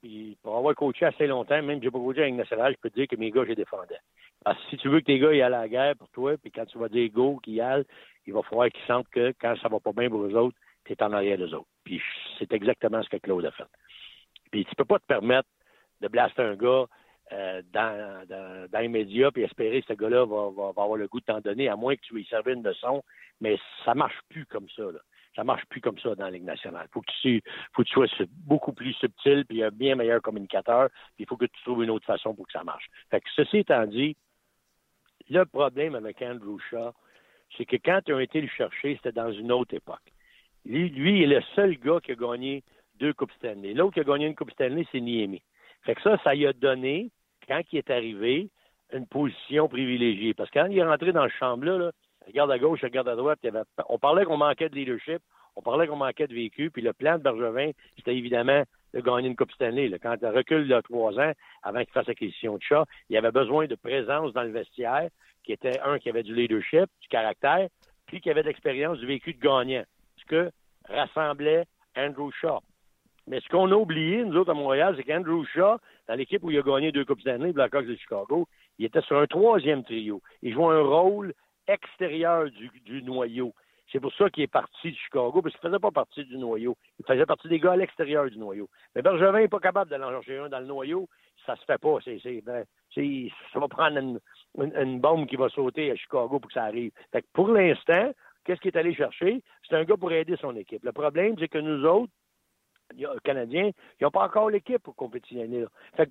puis 0.02 0.36
pour 0.42 0.58
avoir 0.58 0.74
coaché 0.74 1.06
assez 1.06 1.28
longtemps, 1.28 1.62
même 1.62 1.78
si 1.78 1.84
j'ai 1.84 1.92
pas 1.92 2.00
coaché 2.00 2.22
avec 2.22 2.34
national, 2.34 2.74
je 2.74 2.82
peux 2.82 2.90
te 2.90 2.96
dire 2.96 3.08
que 3.08 3.18
mes 3.18 3.30
gars, 3.30 3.46
j'ai 3.46 3.54
défendais. 3.54 4.00
Parce 4.44 4.58
que 4.64 4.70
si 4.72 4.78
tu 4.78 4.90
veux 4.90 5.00
que 5.02 5.06
tes 5.06 5.20
gars 5.20 5.30
aillent 5.30 5.44
à 5.44 5.50
la 5.50 5.68
guerre 5.68 5.96
pour 5.96 6.10
toi, 6.10 6.36
puis 6.38 6.52
quand 6.52 6.66
tu 6.66 6.80
vas 6.80 6.90
dire 6.90 7.12
go, 7.12 7.40
qu'ils 7.44 7.54
y 7.54 7.62
aillent, 7.62 7.86
il 8.26 8.34
va 8.34 8.42
falloir 8.42 8.68
qu'ils 8.70 8.86
sentent 8.88 9.10
que 9.10 9.32
quand 9.40 9.56
ça 9.62 9.70
va 9.70 9.80
pas 9.80 9.94
bien 9.94 10.10
pour 10.10 10.24
eux 10.24 10.34
autres, 10.34 10.58
tu 10.86 10.94
es 10.94 11.04
en 11.04 11.14
arrière 11.14 11.38
des 11.38 11.54
autres. 11.54 11.68
Puis 11.84 12.02
c'est 12.40 12.54
exactement 12.54 13.02
ce 13.04 13.10
que 13.10 13.18
Claude 13.18 13.46
a 13.46 13.52
fait. 13.52 13.68
Puis 14.52 14.66
tu 14.66 14.76
peux 14.76 14.86
pas 14.86 15.00
te 15.00 15.06
permettre 15.06 15.50
de 16.02 16.08
blaster 16.08 16.42
un 16.42 16.56
gars 16.56 16.86
euh, 17.32 17.62
dans, 17.74 18.28
dans, 18.30 18.80
les 18.80 18.88
médias 18.88 19.32
puis 19.32 19.44
espérer 19.44 19.82
que 19.82 19.88
ce 19.88 19.94
gars-là 19.94 20.26
va, 20.26 20.52
va, 20.52 20.68
avoir 20.70 20.96
le 20.96 21.08
goût 21.08 21.20
de 21.20 21.26
t'en 21.26 21.42
donner, 21.42 21.70
à 21.70 21.76
moins 21.76 21.96
que 21.96 22.02
tu 22.02 22.14
lui 22.14 22.26
serves 22.26 22.50
une 22.50 22.64
leçon. 22.64 23.04
Mais 23.42 23.58
ça 23.84 23.96
marche 23.96 24.20
plus 24.30 24.46
comme 24.46 24.70
ça. 24.70 24.84
Là. 24.84 25.00
Ça 25.36 25.44
marche 25.44 25.66
plus 25.66 25.82
comme 25.82 25.98
ça 26.00 26.16
dans 26.16 26.26
la 26.26 26.32
Ligue 26.32 26.44
nationale. 26.44 26.88
Faut 26.92 27.02
que 27.02 27.12
tu, 27.22 27.42
faut 27.74 27.84
que 27.84 27.88
tu 27.88 27.94
sois 27.94 28.26
beaucoup 28.30 28.74
plus 28.74 28.94
subtil 28.94 29.46
puis 29.46 29.64
un 29.64 29.72
bien 29.72 29.96
meilleur 29.96 30.22
communicateur. 30.22 30.90
Puis 31.16 31.24
il 31.24 31.28
faut 31.28 31.36
que 31.36 31.46
tu 31.46 31.64
trouves 31.64 31.84
une 31.84 31.90
autre 31.90 32.06
façon 32.06 32.34
pour 32.36 32.46
que 32.46 32.54
ça 32.54 32.64
marche. 32.64 32.86
Fait 33.10 33.20
que 33.20 33.28
ceci 33.36 33.58
étant 33.58 33.86
dit, 33.88 34.16
le 35.30 35.44
problème 35.46 35.96
avec 35.96 36.22
Andrew 36.22 36.60
Shaw, 36.70 36.92
c'est 37.58 37.66
que 37.66 37.78
quand 37.78 38.02
ils 38.08 38.14
ont 38.14 38.20
été 38.20 38.40
le 38.40 38.48
chercher, 38.48 38.96
c'était 38.96 39.12
dans 39.12 39.32
une 39.32 39.52
autre 39.52 39.74
époque. 39.74 40.14
Lui, 40.66 40.90
lui, 40.90 41.22
il 41.22 41.32
est 41.32 41.36
le 41.36 41.44
seul 41.56 41.78
gars 41.78 42.00
qui 42.04 42.12
a 42.12 42.16
gagné 42.16 42.64
deux 43.00 43.14
Coupes 43.14 43.32
Stanley. 43.34 43.74
L'autre 43.74 43.94
qui 43.94 44.00
a 44.00 44.04
gagné 44.04 44.26
une 44.26 44.36
Coupe 44.36 44.52
Stanley, 44.52 44.86
c'est 44.92 45.00
Niemi. 45.00 45.42
Fait 45.84 45.96
que 45.96 46.02
ça, 46.02 46.18
ça 46.24 46.34
lui 46.34 46.48
a 46.48 46.54
donné 46.54 47.12
quand 47.48 47.62
il 47.72 47.78
est 47.78 47.90
arrivé, 47.92 48.50
une 48.92 49.06
position 49.08 49.68
privilégiée. 49.68 50.34
Parce 50.34 50.50
que 50.50 50.60
quand 50.60 50.66
il 50.66 50.78
est 50.78 50.84
rentré 50.84 51.12
dans 51.12 51.24
le 51.24 51.32
chambre-là, 51.40 51.78
là, 51.78 51.92
regarde 52.26 52.52
à 52.52 52.58
gauche, 52.58 52.82
regarde 52.82 53.08
à 53.08 53.16
droite, 53.16 53.40
on 53.90 54.00
parlait 54.00 54.26
qu'on 54.26 54.38
manquait 54.38 54.70
de 54.70 54.76
leadership, 54.76 55.22
on 55.56 55.62
parlait 55.62 55.88
qu'on 55.88 55.96
manquait 55.96 56.28
de 56.28 56.34
vécu, 56.34 56.70
puis 56.72 56.82
le 56.82 56.94
plan 56.94 57.18
de 57.18 57.24
Bergevin, 57.24 57.72
c'était 57.98 58.16
évidemment 58.16 58.64
de 58.94 59.02
gagner 59.02 59.28
une 59.28 59.36
Coupe 59.36 59.52
Stanley. 59.52 59.92
Quand 60.02 60.16
il 60.22 60.28
recule 60.28 60.68
de 60.68 60.82
trois 60.82 61.18
ans, 61.20 61.32
avant 61.64 61.80
qu'il 61.80 61.94
fasse 61.94 62.10
acquisition 62.10 62.58
de 62.58 62.64
chat, 62.64 62.86
il 63.10 63.18
avait 63.18 63.32
besoin 63.32 63.68
de 63.68 63.76
présence 63.76 64.34
dans 64.34 64.44
le 64.44 64.52
vestiaire, 64.52 65.10
qui 65.44 65.54
était 65.54 65.80
un 65.82 66.00
qui 66.00 66.10
avait 66.10 66.24
du 66.24 66.34
leadership, 66.34 66.86
du 67.02 67.08
caractère, 67.10 67.68
puis 68.08 68.22
qui 68.22 68.30
avait 68.30 68.42
de 68.44 68.48
l'expérience 68.48 69.00
du 69.00 69.06
vécu 69.06 69.34
de 69.34 69.40
gagnant. 69.40 69.84
Que 70.28 70.52
rassemblait 70.90 71.66
Andrew 71.96 72.32
Shaw. 72.32 72.60
Mais 73.28 73.40
ce 73.40 73.50
qu'on 73.50 73.72
a 73.72 73.76
oublié, 73.76 74.24
nous 74.24 74.38
autres 74.38 74.52
à 74.52 74.54
Montréal, 74.54 74.94
c'est 74.98 75.04
qu'Andrew 75.04 75.46
Shaw, 75.46 75.78
dans 76.08 76.16
l'équipe 76.16 76.44
où 76.44 76.52
il 76.52 76.60
a 76.60 76.62
gagné 76.62 76.92
deux 76.92 77.06
Coupes 77.06 77.24
d'année, 77.24 77.54
Blackhawks 77.54 77.88
de 77.88 77.96
Chicago, 77.96 78.48
il 78.78 78.86
était 78.86 79.02
sur 79.02 79.18
un 79.18 79.26
troisième 79.26 79.84
trio. 79.84 80.22
Il 80.44 80.54
jouait 80.54 80.76
un 80.76 80.84
rôle 80.84 81.34
extérieur 81.68 82.46
du, 82.86 83.02
noyau. 83.02 83.54
C'est 83.92 84.00
pour 84.00 84.14
ça 84.14 84.30
qu'il 84.30 84.44
est 84.44 84.48
parti 84.48 84.92
de 84.92 84.96
Chicago, 84.96 85.42
parce 85.42 85.56
qu'il 85.56 85.68
ne 85.68 85.72
faisait 85.72 85.82
pas 85.82 85.92
partie 85.92 86.26
du 86.26 86.38
noyau. 86.38 86.76
Il 87.00 87.06
faisait 87.06 87.26
partie 87.26 87.48
des 87.48 87.60
gars 87.60 87.72
à 87.72 87.78
l'extérieur 87.78 88.30
du 88.30 88.38
noyau. 88.38 88.70
Mais 88.96 89.02
Bergevin 89.02 89.40
n'est 89.40 89.48
pas 89.48 89.60
capable 89.60 89.90
d'aller 89.90 90.04
en 90.04 90.12
chercher 90.12 90.38
un 90.38 90.50
dans 90.50 90.60
le 90.60 90.66
noyau. 90.66 91.08
Ça 91.46 91.56
se 91.56 91.66
fait 91.66 91.80
pas. 91.80 91.98
Ben, 92.46 92.66
ça 92.96 93.60
va 93.60 93.68
prendre 93.68 94.20
une, 94.58 95.00
bombe 95.00 95.28
qui 95.28 95.36
va 95.36 95.50
sauter 95.50 95.92
à 95.92 95.96
Chicago 95.96 96.40
pour 96.40 96.48
que 96.48 96.54
ça 96.54 96.64
arrive. 96.64 96.92
pour 97.34 97.50
l'instant, 97.50 98.12
qu'est-ce 98.46 98.62
qu'il 98.62 98.72
est 98.72 98.78
allé 98.78 98.94
chercher? 98.94 99.42
C'est 99.68 99.76
un 99.76 99.84
gars 99.84 99.98
pour 99.98 100.12
aider 100.12 100.36
son 100.40 100.56
équipe. 100.56 100.84
Le 100.84 100.92
problème, 100.92 101.36
c'est 101.38 101.48
que 101.48 101.58
nous 101.58 101.86
autres, 101.86 102.12
les 102.96 103.06
Canadiens, 103.24 103.72
ils 104.00 104.04
n'ont 104.04 104.12
pas 104.12 104.26
encore 104.26 104.50
l'équipe 104.50 104.82
pour 104.82 104.96
compétitionner. 104.96 105.66
Fait 105.98 106.10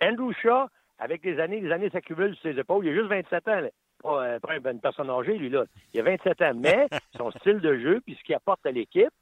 Andrew 0.00 0.32
Shaw, 0.32 0.66
avec 0.98 1.24
les 1.24 1.38
années, 1.38 1.60
les 1.60 1.70
années 1.70 1.90
s'accumulent 1.90 2.34
sur 2.36 2.50
ses 2.50 2.58
épaules. 2.58 2.86
Il 2.86 2.92
a 2.92 2.94
juste 2.94 3.08
27 3.08 3.48
ans. 3.48 3.60
Pas, 4.02 4.40
pas, 4.40 4.70
une 4.70 4.80
personne 4.80 5.10
âgée, 5.10 5.36
lui, 5.38 5.48
là. 5.48 5.64
Il 5.92 6.00
a 6.00 6.02
27 6.02 6.42
ans. 6.42 6.52
Mais 6.56 6.88
son 7.16 7.30
style 7.32 7.60
de 7.60 7.78
jeu, 7.78 8.00
puis 8.04 8.16
ce 8.16 8.24
qu'il 8.24 8.34
apporte 8.34 8.64
à 8.66 8.70
l'équipe, 8.70 9.12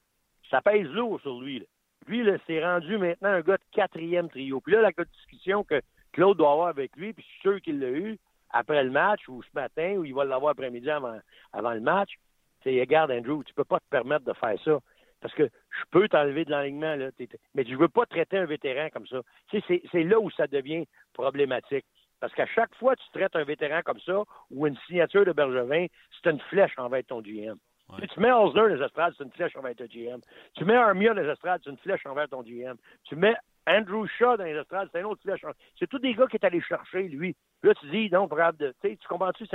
ça 0.50 0.60
pèse 0.60 0.86
lourd 0.86 1.20
sur 1.20 1.40
lui. 1.40 1.66
Lui, 2.06 2.22
là, 2.22 2.36
c'est 2.46 2.64
rendu 2.64 2.98
maintenant 2.98 3.30
un 3.30 3.40
gars 3.40 3.56
de 3.56 3.64
quatrième 3.70 4.28
trio. 4.28 4.60
Puis 4.60 4.72
là, 4.74 4.80
la 4.80 5.04
discussion 5.04 5.62
que 5.64 5.80
Claude 6.12 6.36
doit 6.36 6.52
avoir 6.52 6.68
avec 6.68 6.96
lui, 6.96 7.12
puis 7.12 7.24
je 7.24 7.30
suis 7.32 7.40
sûr 7.40 7.60
qu'il 7.60 7.78
l'a 7.78 7.90
eu 7.90 8.18
après 8.50 8.82
le 8.82 8.90
match 8.90 9.28
ou 9.28 9.42
ce 9.42 9.48
matin, 9.54 9.94
ou 9.96 10.04
il 10.04 10.14
va 10.14 10.24
l'avoir 10.24 10.52
après-midi 10.52 10.90
avant, 10.90 11.18
avant 11.52 11.72
le 11.72 11.80
match, 11.80 12.18
c'est 12.62 12.78
regarde, 12.80 13.10
Andrew, 13.10 13.42
tu 13.44 13.54
peux 13.54 13.64
pas 13.64 13.78
te 13.78 13.88
permettre 13.90 14.24
de 14.24 14.32
faire 14.34 14.58
ça. 14.64 14.78
Parce 15.20 15.34
que 15.34 15.44
je 15.44 15.84
peux 15.92 16.08
t'enlever 16.08 16.44
de 16.44 16.50
l'enlignement, 16.50 16.96
là, 16.96 17.10
mais 17.54 17.64
je 17.64 17.76
veux 17.76 17.88
pas 17.88 18.06
traiter 18.06 18.38
un 18.38 18.44
vétéran 18.44 18.88
comme 18.92 19.06
ça. 19.06 19.20
c'est 19.52 20.02
là 20.02 20.18
où 20.18 20.30
ça 20.30 20.48
devient 20.48 20.84
problématique. 21.12 21.86
Parce 22.20 22.34
qu'à 22.34 22.46
chaque 22.46 22.74
fois 22.76 22.94
que 22.96 23.02
tu 23.02 23.10
traites 23.18 23.34
un 23.36 23.44
vétéran 23.44 23.80
comme 23.84 24.00
ça, 24.00 24.22
ou 24.50 24.66
une 24.66 24.76
signature 24.86 25.24
de 25.24 25.32
Bergevin, 25.32 25.86
c'est 26.10 26.30
une 26.30 26.40
flèche 26.40 26.72
envers 26.76 27.04
ton 27.04 27.20
GM. 27.20 27.56
tu 27.98 28.20
mets 28.20 28.32
Osler 28.32 28.62
dans 28.62 28.66
les 28.66 28.84
estrades, 28.84 29.14
c'est 29.16 29.24
une 29.24 29.32
flèche 29.32 29.56
envers 29.56 29.74
ton 29.76 29.86
GM. 29.86 30.20
Tu 30.54 30.64
mets 30.64 30.76
Armia 30.76 31.14
dans 31.14 31.22
les 31.22 31.28
estrades, 31.28 31.60
c'est 31.64 31.70
une 31.70 31.78
flèche 31.78 32.04
envers 32.06 32.28
ton 32.28 32.42
GM. 32.42 32.76
Tu 33.04 33.14
mets 33.16 33.34
Andrew 33.66 34.06
Shaw 34.06 34.36
dans 34.36 34.44
les 34.44 34.56
estrades, 34.56 34.88
c'est 34.92 35.00
une 35.00 35.06
autre 35.06 35.22
flèche. 35.22 35.42
C'est 35.78 35.88
tous 35.88 35.98
des 35.98 36.14
gars 36.14 36.26
qui 36.26 36.36
est 36.36 36.44
allé 36.44 36.60
chercher, 36.60 37.08
lui. 37.08 37.36
Là, 37.62 37.74
tu 37.74 37.88
dis, 37.90 38.10
non, 38.10 38.26
de. 38.26 38.74
Tu 38.82 38.96
comprends-tu? 39.08 39.46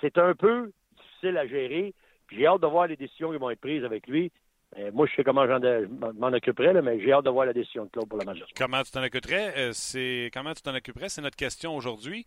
C'est 0.00 0.18
un 0.18 0.34
peu 0.34 0.70
difficile 0.96 1.38
à 1.38 1.46
gérer. 1.46 1.94
J'ai 2.30 2.46
hâte 2.46 2.60
de 2.60 2.66
voir 2.66 2.86
les 2.86 2.96
décisions 2.96 3.30
qui 3.32 3.38
vont 3.38 3.50
être 3.50 3.60
prises 3.60 3.84
avec 3.84 4.06
lui. 4.06 4.30
Euh, 4.76 4.90
moi, 4.92 5.06
je 5.06 5.14
sais 5.14 5.24
comment 5.24 5.46
j'en 5.46 5.60
m'en 6.14 6.32
occuperais, 6.32 6.80
mais 6.82 7.00
j'ai 7.00 7.12
hâte 7.12 7.24
de 7.24 7.30
voir 7.30 7.46
la 7.46 7.54
décision 7.54 7.84
de 7.86 7.90
Claude 7.90 8.08
pour 8.08 8.18
la 8.18 8.24
majorité. 8.26 8.52
Comment 8.56 8.82
tu 8.82 8.90
t'en 8.90 9.02
occuperais? 9.02 9.54
Euh, 9.56 9.70
c'est 9.72 10.30
comment 10.32 10.52
tu 10.52 10.60
t'en 10.60 10.74
occuperais? 10.74 11.08
C'est 11.08 11.22
notre 11.22 11.36
question 11.36 11.74
aujourd'hui. 11.74 12.26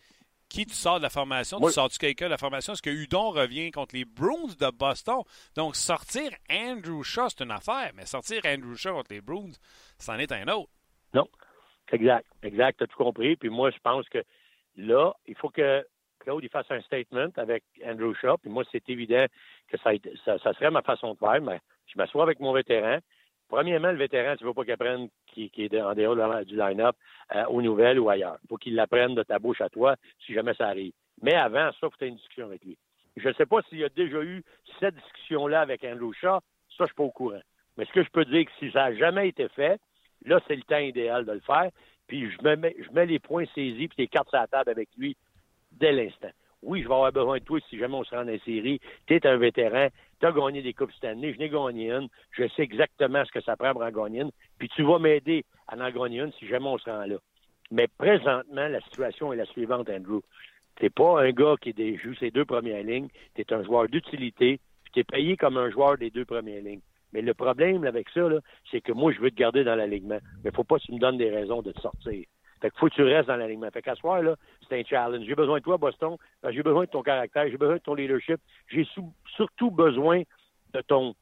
qui 0.51 0.65
tu 0.65 0.74
sors 0.74 0.98
de 0.98 1.03
la 1.03 1.10
formation? 1.10 1.60
Tu 1.60 1.72
sors-tu 1.72 1.98
quelqu'un 1.98 2.25
de 2.25 2.31
la 2.31 2.38
formation? 2.38 2.74
Est-ce 2.74 2.81
que 2.81 2.89
Udon 2.89 3.29
revient 3.29 3.72
contre 3.72 3.96
les 3.96 4.05
Bruins 4.05 4.53
de 4.60 4.72
Boston? 4.72 5.22
Donc, 5.55 5.75
sortir 5.75 6.29
Andrew 6.51 7.03
Shaw, 7.03 7.29
c'est 7.29 7.43
une 7.43 7.51
affaire, 7.51 7.91
mais 7.96 8.05
sortir 8.05 8.41
Andrew 8.46 8.75
Shaw 8.75 8.93
contre 8.93 9.13
les 9.13 9.22
Bruins, 9.22 9.53
c'en 9.98 10.17
est 10.17 10.31
un 10.31 10.48
autre. 10.50 10.70
Exact, 11.93 12.25
exact, 12.43 12.77
tu 12.77 12.84
as 12.86 12.88
tout 12.88 13.03
compris. 13.03 13.36
Puis 13.36 13.50
moi, 13.50 13.70
je 13.70 13.77
pense 13.84 14.08
que 14.08 14.24
là, 14.77 15.12
il 15.27 15.36
faut 15.36 15.50
que 15.50 15.86
Claude 16.21 16.43
il 16.43 16.49
fasse 16.49 16.69
un 16.69 16.81
statement 16.81 17.29
avec 17.37 17.63
Andrew 17.85 18.13
Shaw. 18.13 18.37
Puis 18.37 18.49
moi, 18.49 18.63
c'est 18.71 18.87
évident 18.89 19.25
que 19.67 19.77
ça, 19.77 20.37
serait 20.53 20.71
ma 20.71 20.81
façon 20.81 21.13
de 21.13 21.19
faire. 21.19 21.41
Mais 21.41 21.59
je 21.87 21.97
m'assois 21.97 22.23
avec 22.23 22.39
mon 22.39 22.53
vétéran. 22.53 22.99
Premièrement, 23.49 23.91
le 23.91 23.97
vétéran, 23.97 24.35
tu 24.37 24.43
ne 24.43 24.49
veux 24.49 24.53
pas 24.53 24.63
qu'il 24.63 24.71
apprenne 24.71 25.09
qui, 25.27 25.51
est 25.57 25.81
en 25.81 25.93
dehors 25.93 26.45
du 26.45 26.55
line-up 26.55 26.95
euh, 27.35 27.45
aux 27.47 27.61
nouvelles 27.61 27.99
ou 27.99 28.09
ailleurs. 28.09 28.37
Il 28.43 28.47
faut 28.47 28.57
qu'il 28.57 28.75
l'apprenne 28.75 29.13
de 29.13 29.23
ta 29.23 29.39
bouche 29.39 29.59
à 29.59 29.69
toi 29.69 29.95
si 30.25 30.33
jamais 30.33 30.53
ça 30.53 30.67
arrive. 30.67 30.93
Mais 31.21 31.35
avant 31.35 31.69
ça, 31.71 31.77
il 31.77 31.79
faut 31.81 31.89
que 31.89 32.05
une 32.05 32.15
discussion 32.15 32.45
avec 32.45 32.63
lui. 32.63 32.77
Je 33.17 33.27
ne 33.27 33.33
sais 33.33 33.45
pas 33.45 33.61
s'il 33.63 33.79
y 33.79 33.83
a 33.83 33.89
déjà 33.89 34.21
eu 34.21 34.41
cette 34.79 34.95
discussion-là 34.95 35.61
avec 35.61 35.83
Andrew 35.83 36.13
Shaw. 36.13 36.39
Ça, 36.39 36.41
je 36.77 36.83
ne 36.83 36.87
suis 36.87 36.95
pas 36.95 37.03
au 37.03 37.11
courant. 37.11 37.41
Mais 37.77 37.85
ce 37.85 37.91
que 37.91 38.03
je 38.03 38.09
peux 38.09 38.23
dire, 38.23 38.45
que 38.45 38.51
si 38.59 38.71
ça 38.71 38.89
n'a 38.89 38.95
jamais 38.95 39.27
été 39.27 39.49
fait, 39.49 39.79
là, 40.25 40.39
c'est 40.47 40.55
le 40.55 40.63
temps 40.63 40.77
idéal 40.77 41.25
de 41.25 41.33
le 41.33 41.39
faire. 41.41 41.69
Puis 42.07 42.31
je 42.31 42.41
me 42.43 42.55
mets, 42.55 42.75
je 42.79 42.91
mets 42.93 43.05
les 43.05 43.19
points 43.19 43.45
saisis 43.53 43.87
puis 43.89 43.97
les 43.97 44.07
cartes 44.07 44.29
sur 44.29 44.39
la 44.39 44.47
table 44.47 44.69
avec 44.69 44.89
lui 44.97 45.17
dès 45.81 45.91
l'instant. 45.91 46.29
Oui, 46.61 46.83
je 46.83 46.88
vais 46.88 46.93
avoir 46.93 47.11
besoin 47.11 47.39
de 47.39 47.43
toi 47.43 47.59
si 47.69 47.77
jamais 47.77 47.95
on 47.95 48.03
se 48.03 48.15
rend 48.15 48.21
les 48.21 48.39
séries. 48.39 48.79
Tu 49.07 49.15
es 49.15 49.25
un 49.25 49.38
vétéran, 49.38 49.88
tu 50.19 50.27
as 50.27 50.31
gagné 50.31 50.61
des 50.61 50.73
Coupes 50.73 50.91
cette 50.93 51.05
année, 51.05 51.33
je 51.33 51.39
n'ai 51.39 51.50
gagné 51.50 51.91
une. 51.91 52.07
Je 52.31 52.47
sais 52.50 52.61
exactement 52.61 53.25
ce 53.25 53.31
que 53.31 53.41
ça 53.41 53.57
prend 53.57 53.73
pour 53.73 53.81
en 53.81 53.89
gagner 53.89 54.21
une. 54.21 54.31
Puis 54.59 54.69
tu 54.69 54.83
vas 54.83 55.00
m'aider 55.00 55.43
à 55.67 55.75
en 55.75 55.91
gagner 55.91 56.19
une 56.19 56.31
si 56.33 56.47
jamais 56.47 56.67
on 56.67 56.77
se 56.77 56.89
rend 56.89 57.05
là. 57.05 57.17
Mais 57.71 57.88
présentement, 57.97 58.67
la 58.67 58.79
situation 58.81 59.33
est 59.33 59.38
la 59.38 59.45
suivante, 59.45 59.89
Andrew. 59.89 60.21
Tu 60.75 60.89
pas 60.91 61.23
un 61.23 61.31
gars 61.31 61.55
qui 61.59 61.73
joue 61.97 62.13
ses 62.15 62.29
deux 62.29 62.45
premières 62.45 62.83
lignes. 62.83 63.07
Tu 63.33 63.41
es 63.41 63.53
un 63.53 63.63
joueur 63.63 63.88
d'utilité. 63.88 64.59
Puis 64.83 64.93
tu 64.93 65.00
es 65.00 65.03
payé 65.03 65.38
comme 65.38 65.57
un 65.57 65.71
joueur 65.71 65.97
des 65.97 66.11
deux 66.11 66.25
premières 66.25 66.61
lignes. 66.61 66.81
Mais 67.13 67.21
le 67.21 67.33
problème 67.33 67.83
avec 67.85 68.07
ça, 68.09 68.27
c'est 68.69 68.81
que 68.81 68.91
moi, 68.91 69.11
je 69.11 69.19
veux 69.19 69.31
te 69.31 69.35
garder 69.35 69.63
dans 69.63 69.75
l'alignement. 69.75 70.19
Mais 70.43 70.51
faut 70.51 70.63
pas 70.63 70.77
que 70.77 70.83
tu 70.83 70.93
me 70.93 71.00
donnes 71.00 71.17
des 71.17 71.29
raisons 71.29 71.61
de 71.61 71.71
te 71.71 71.81
sortir. 71.81 72.25
Fait 72.61 72.69
que 72.69 72.77
faut 72.77 72.87
que 72.89 72.93
tu 72.93 73.03
restes 73.03 73.27
dans 73.27 73.37
l'alignement. 73.37 73.69
Fait 73.71 73.81
qu'à 73.81 73.95
soir, 73.95 74.21
là, 74.21 74.35
c'est 74.67 74.79
un 74.79 74.83
challenge. 74.83 75.25
J'ai 75.25 75.35
besoin 75.35 75.57
de 75.57 75.63
toi, 75.63 75.77
Boston. 75.77 76.15
que 76.43 76.51
J'ai 76.51 76.61
besoin 76.61 76.85
de 76.85 76.89
ton 76.89 77.01
caractère. 77.01 77.49
J'ai 77.49 77.57
besoin 77.57 77.75
de 77.75 77.81
ton 77.81 77.95
leadership. 77.95 78.39
J'ai 78.67 78.87
surtout 79.35 79.71
besoin 79.71 80.21
de 80.73 80.81
ton, 80.81 81.15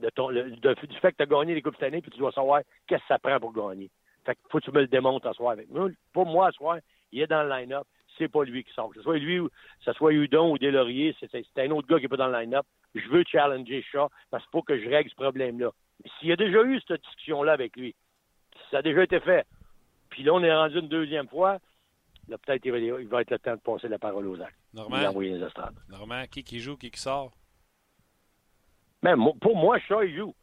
de 0.00 0.08
ton, 0.10 0.30
du 0.30 0.98
fait 1.00 1.12
que 1.12 1.16
tu 1.16 1.22
as 1.22 1.26
gagné 1.26 1.54
les 1.54 1.62
Coupes 1.62 1.74
cette 1.74 1.88
année, 1.88 2.00
puis 2.00 2.10
tu 2.10 2.18
dois 2.18 2.32
savoir 2.32 2.62
qu'est-ce 2.86 3.02
que 3.02 3.08
ça 3.08 3.18
prend 3.18 3.38
pour 3.38 3.52
gagner. 3.52 3.90
Fait 4.24 4.34
que 4.34 4.40
faut 4.50 4.58
que 4.58 4.64
tu 4.64 4.72
me 4.72 4.80
le 4.80 4.86
démontres 4.86 5.26
à 5.26 5.34
soir 5.34 5.52
avec 5.52 5.68
moi. 5.70 5.88
Pour 6.12 6.26
moi, 6.26 6.48
à 6.48 6.52
soir, 6.52 6.78
il 7.12 7.20
est 7.20 7.26
dans 7.26 7.42
le 7.42 7.50
line-up. 7.50 7.86
C'est 8.16 8.28
pas 8.28 8.42
lui 8.44 8.64
qui 8.64 8.72
sort. 8.72 8.88
Que 8.88 8.96
ce 8.96 9.02
soit 9.02 9.18
lui 9.18 9.38
ou 9.38 9.48
que 9.48 9.54
ce 9.84 9.92
soit 9.92 10.12
Udon 10.12 10.52
ou 10.52 10.58
Delaurier, 10.58 11.14
c'est 11.20 11.58
un 11.58 11.70
autre 11.70 11.86
gars 11.86 11.98
qui 11.98 12.06
est 12.06 12.08
pas 12.08 12.16
dans 12.16 12.28
le 12.28 12.38
line-up. 12.40 12.66
Je 12.94 13.08
veux 13.08 13.24
challenger 13.26 13.82
Shaw 13.82 14.08
parce 14.30 14.42
qu'il 14.44 14.50
faut 14.52 14.62
que 14.62 14.78
je 14.78 14.88
règle 14.88 15.10
ce 15.10 15.14
problème-là. 15.14 15.70
S'il 16.18 16.28
y 16.28 16.32
a 16.32 16.36
déjà 16.36 16.62
eu 16.62 16.80
cette 16.86 17.02
discussion-là 17.02 17.52
avec 17.52 17.76
lui, 17.76 17.94
ça 18.70 18.78
a 18.78 18.82
déjà 18.82 19.04
été 19.04 19.20
fait, 19.20 19.46
puis 20.10 20.22
là, 20.22 20.32
on 20.34 20.42
est 20.42 20.54
rendu 20.54 20.78
une 20.78 20.88
deuxième 20.88 21.28
fois, 21.28 21.58
là, 22.28 22.38
peut-être 22.38 22.64
il 22.64 22.72
va, 22.72 22.78
il 22.78 23.08
va 23.08 23.20
être 23.22 23.30
le 23.30 23.38
temps 23.38 23.54
de 23.54 23.60
passer 23.60 23.88
la 23.88 23.98
parole 23.98 24.26
aux 24.26 24.40
actes. 24.40 24.56
Normand, 24.74 25.18
les 25.20 25.42
estrades. 25.42 25.76
Normand, 25.88 26.24
qui 26.30 26.44
qui 26.44 26.60
joue, 26.60 26.76
qui 26.76 26.90
qui 26.90 27.00
sort? 27.00 27.32
Mais 29.02 29.14
mo- 29.16 29.34
pour 29.34 29.56
moi, 29.56 29.78
Shaw, 29.78 30.02
il 30.02 30.16
joue. 30.16 30.34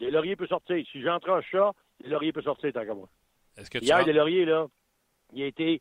Delaurier 0.00 0.36
peut 0.36 0.46
sortir. 0.46 0.84
Si 0.90 1.00
j'entre 1.02 1.30
en 1.30 1.40
Shaw, 1.40 1.72
Delaurier 2.02 2.32
peut 2.32 2.42
sortir 2.42 2.72
tant 2.72 2.84
qu'à 2.84 2.94
moi. 2.94 3.08
Est-ce 3.56 3.70
que 3.70 3.78
tu 3.78 3.84
Hier, 3.84 3.96
rentres- 3.98 4.08
Delaurier, 4.08 4.44
là, 4.44 4.66
il 5.32 5.42
a 5.42 5.46
été 5.46 5.80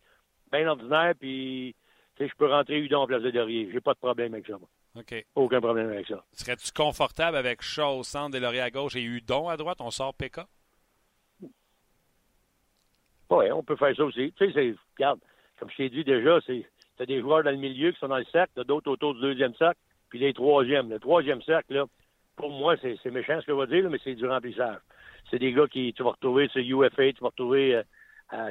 bien 0.52 0.68
ordinaire, 0.68 1.14
puis 1.20 1.76
tu 2.16 2.24
sais, 2.24 2.30
je 2.30 2.36
peux 2.38 2.48
rentrer 2.48 2.80
Udon 2.80 3.00
en 3.02 3.08
place 3.08 3.24
de 3.24 3.32
Delaurier. 3.32 3.70
J'ai 3.72 3.82
pas 3.82 3.94
de 3.94 4.00
problème 4.00 4.34
avec 4.34 4.46
ça, 4.46 4.58
moi. 4.58 4.70
OK. 4.96 5.26
Aucun 5.34 5.60
problème 5.60 5.90
avec 5.90 6.06
ça. 6.08 6.24
Serais-tu 6.34 6.72
confortable 6.72 7.36
avec 7.36 7.64
Shaw 7.64 7.98
au 7.98 8.04
centre, 8.04 8.32
Deslauriers 8.34 8.62
à 8.62 8.70
gauche 8.70 8.96
et 8.96 9.02
Udon 9.02 9.50
à 9.50 9.58
droite? 9.58 9.82
On 9.82 9.90
sort 9.90 10.14
PK? 10.14 10.42
Oui, 13.34 13.52
on 13.52 13.64
peut 13.64 13.76
faire 13.76 13.96
ça 13.96 14.04
aussi. 14.06 14.32
Tu 14.38 14.52
sais, 14.52 14.76
regarde, 14.96 15.20
comme 15.60 15.70
je 15.72 15.78
t'ai 15.78 15.90
dit 15.90 16.04
déjà, 16.04 16.40
c'est, 16.46 16.66
t'as 16.98 17.06
des 17.06 17.20
joueurs 17.20 17.44
dans 17.44 17.52
le 17.52 17.58
milieu 17.58 17.92
qui 17.92 18.00
sont 18.00 18.08
dans 18.08 18.18
le 18.18 18.26
cercle, 18.26 18.52
t'as 18.56 18.64
d'autres 18.64 18.92
autour 18.92 19.16
du 19.16 19.22
deuxième 19.22 19.56
cercle, 19.56 19.80
puis 20.10 20.20
les 20.20 20.34
troisièmes. 20.34 20.90
Le 20.90 21.00
troisième 21.00 21.42
cercle, 21.42 21.74
là, 21.74 21.86
pour 22.36 22.50
moi, 22.52 22.76
c'est, 22.82 22.98
méchant 23.12 23.40
ce 23.42 23.46
que 23.48 23.54
je 23.54 23.58
vais 23.58 23.82
dire, 23.82 23.90
mais 23.90 23.98
c'est 24.04 24.16
du 24.16 24.28
remplissage. 24.28 24.78
C'est 25.32 25.40
des 25.40 25.52
gars 25.52 25.68
qui, 25.68 25.94
tu 25.94 26.04
vas 26.04 26.12
retrouver 26.12 26.48
sur 26.50 26.62
UFA, 26.62 27.14
tu 27.14 27.22
vas 27.22 27.30
retrouver, 27.30 27.76
euh, 27.76 27.84
à, 28.30 28.50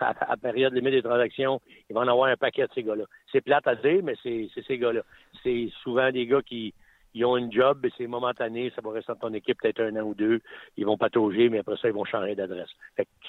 à, 0.00 0.32
à- 0.32 0.36
période 0.36 0.72
limite 0.74 0.92
des 0.92 1.02
transactions, 1.02 1.60
il 1.88 1.94
va 1.94 2.00
en 2.00 2.08
avoir 2.08 2.28
un 2.28 2.36
paquet 2.36 2.62
de 2.62 2.72
ces 2.74 2.82
gars-là. 2.82 3.04
C'est 3.30 3.40
plate 3.40 3.66
à 3.66 3.74
dire, 3.74 4.02
mais 4.02 4.14
c'est 4.22 4.48
ces 4.66 4.78
gars-là. 4.78 5.02
C'est 5.42 5.68
souvent 5.82 6.10
des 6.10 6.26
gars 6.26 6.42
qui, 6.42 6.74
ils 7.16 7.24
ont 7.24 7.38
une 7.38 7.50
job, 7.50 7.78
mais 7.82 7.88
c'est 7.96 8.06
momentané, 8.06 8.70
ça 8.76 8.82
va 8.82 8.90
rester 8.90 9.10
dans 9.14 9.28
ton 9.28 9.34
équipe 9.34 9.58
peut-être 9.62 9.80
un 9.80 9.96
an 9.96 10.04
ou 10.04 10.14
deux. 10.14 10.42
Ils 10.76 10.84
vont 10.84 10.98
patauger, 10.98 11.48
mais 11.48 11.60
après 11.60 11.78
ça, 11.78 11.88
ils 11.88 11.94
vont 11.94 12.04
changer 12.04 12.34
d'adresse. 12.34 12.68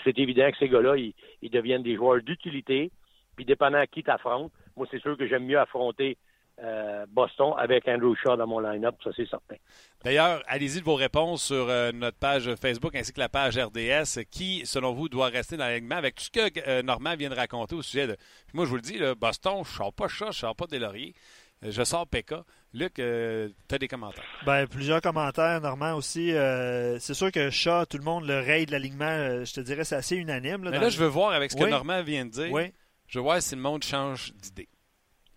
C'est 0.04 0.19
évident 0.19 0.52
que 0.52 0.58
ces 0.58 0.67
gars-là, 0.67 0.97
ils, 0.97 1.13
deviennent 1.50 1.84
des 1.84 1.95
joueurs 1.95 2.21
d'utilité. 2.21 2.91
Puis 3.38 3.45
dépendant 3.45 3.78
à 3.78 3.88
qui 3.88 4.04
t'affrontes, 4.04 4.52
moi, 4.76 4.88
c'est 4.91 5.00
sûr 5.00 5.15
que 5.15 5.26
j'aime 5.26 5.45
mieux 5.45 5.58
affronter 5.58 6.17
euh, 6.62 7.06
Boston 7.10 7.54
avec 7.58 7.88
Andrew 7.88 8.13
Shaw 8.15 8.36
dans 8.36 8.47
mon 8.47 8.60
line-up, 8.60 8.95
ça 9.04 9.12
c'est 9.15 9.30
certain. 9.30 9.56
D'ailleurs, 10.04 10.41
allez-y 10.47 10.80
de 10.80 10.86
vos 10.86 10.95
réponses 10.95 11.43
sur 11.43 11.69
euh, 11.69 11.91
notre 11.93 12.17
page 12.17 12.54
Facebook 12.56 12.93
ainsi 12.95 13.13
que 13.13 13.19
la 13.19 13.30
page 13.30 13.58
RDS. 13.58 14.26
Qui, 14.30 14.65
selon 14.65 14.91
vous, 14.91 15.08
doit 15.08 15.28
rester 15.28 15.56
dans 15.56 15.65
l'alignement 15.65 15.95
avec 15.95 16.15
tout 16.15 16.23
ce 16.23 16.32
que 16.32 16.60
euh, 16.67 16.82
Normand 16.82 17.15
vient 17.15 17.30
de 17.30 17.36
raconter 17.36 17.76
au 17.76 17.82
sujet 17.84 18.08
de. 18.08 18.15
Puis 18.47 18.56
moi, 18.56 18.65
je 18.65 18.69
vous 18.69 18.76
le 18.76 18.82
dis, 18.82 18.97
là, 18.97 19.15
Boston, 19.15 19.63
je 19.63 19.69
ne 19.69 19.76
sors 19.76 19.93
pas 19.93 20.10
Shaw, 20.10 20.26
je 20.26 20.30
ne 20.30 20.34
sors 20.34 20.56
pas 20.56 20.65
Delaurier. 20.65 21.13
Euh, 21.15 21.46
Je 21.63 21.84
sors 21.84 22.06
PK. 22.08 22.36
Luc, 22.74 22.93
tu 22.96 23.02
as 23.02 23.78
des 23.80 23.88
commentaires. 23.88 24.24
Ben, 24.46 24.67
plusieurs 24.67 25.02
commentaires, 25.02 25.60
Normand 25.62 25.93
aussi. 25.96 26.32
Euh, 26.34 27.00
c'est 27.00 27.13
sûr 27.15 27.32
que 27.32 27.50
Shaw, 27.50 27.86
tout 27.86 27.98
le 27.98 28.04
monde 28.04 28.26
le 28.28 28.39
raid 28.39 28.67
de 28.67 28.74
l'alignement, 28.74 29.06
euh, 29.06 29.43
je 29.46 29.54
te 29.54 29.62
dirais, 29.62 29.84
c'est 29.84 29.96
assez 29.96 30.15
unanime. 30.15 30.63
Là, 30.63 30.72
Mais 30.72 30.78
là, 30.78 30.84
le- 30.86 30.89
je 30.91 31.00
veux 31.00 31.08
voir 31.08 31.32
avec 31.32 31.52
ce 31.52 31.58
que. 31.58 31.63
Normand 31.65 32.04
vient 32.04 32.26
de 32.26 32.30
dire. 32.32 32.52
Oui. 32.52 32.72
Je 33.08 33.17
veux 33.20 33.24
voir 33.24 33.41
si 33.41 33.56
le 33.56 33.62
monde 33.62 33.84
change 33.84 34.34
d'idée. 34.34 34.67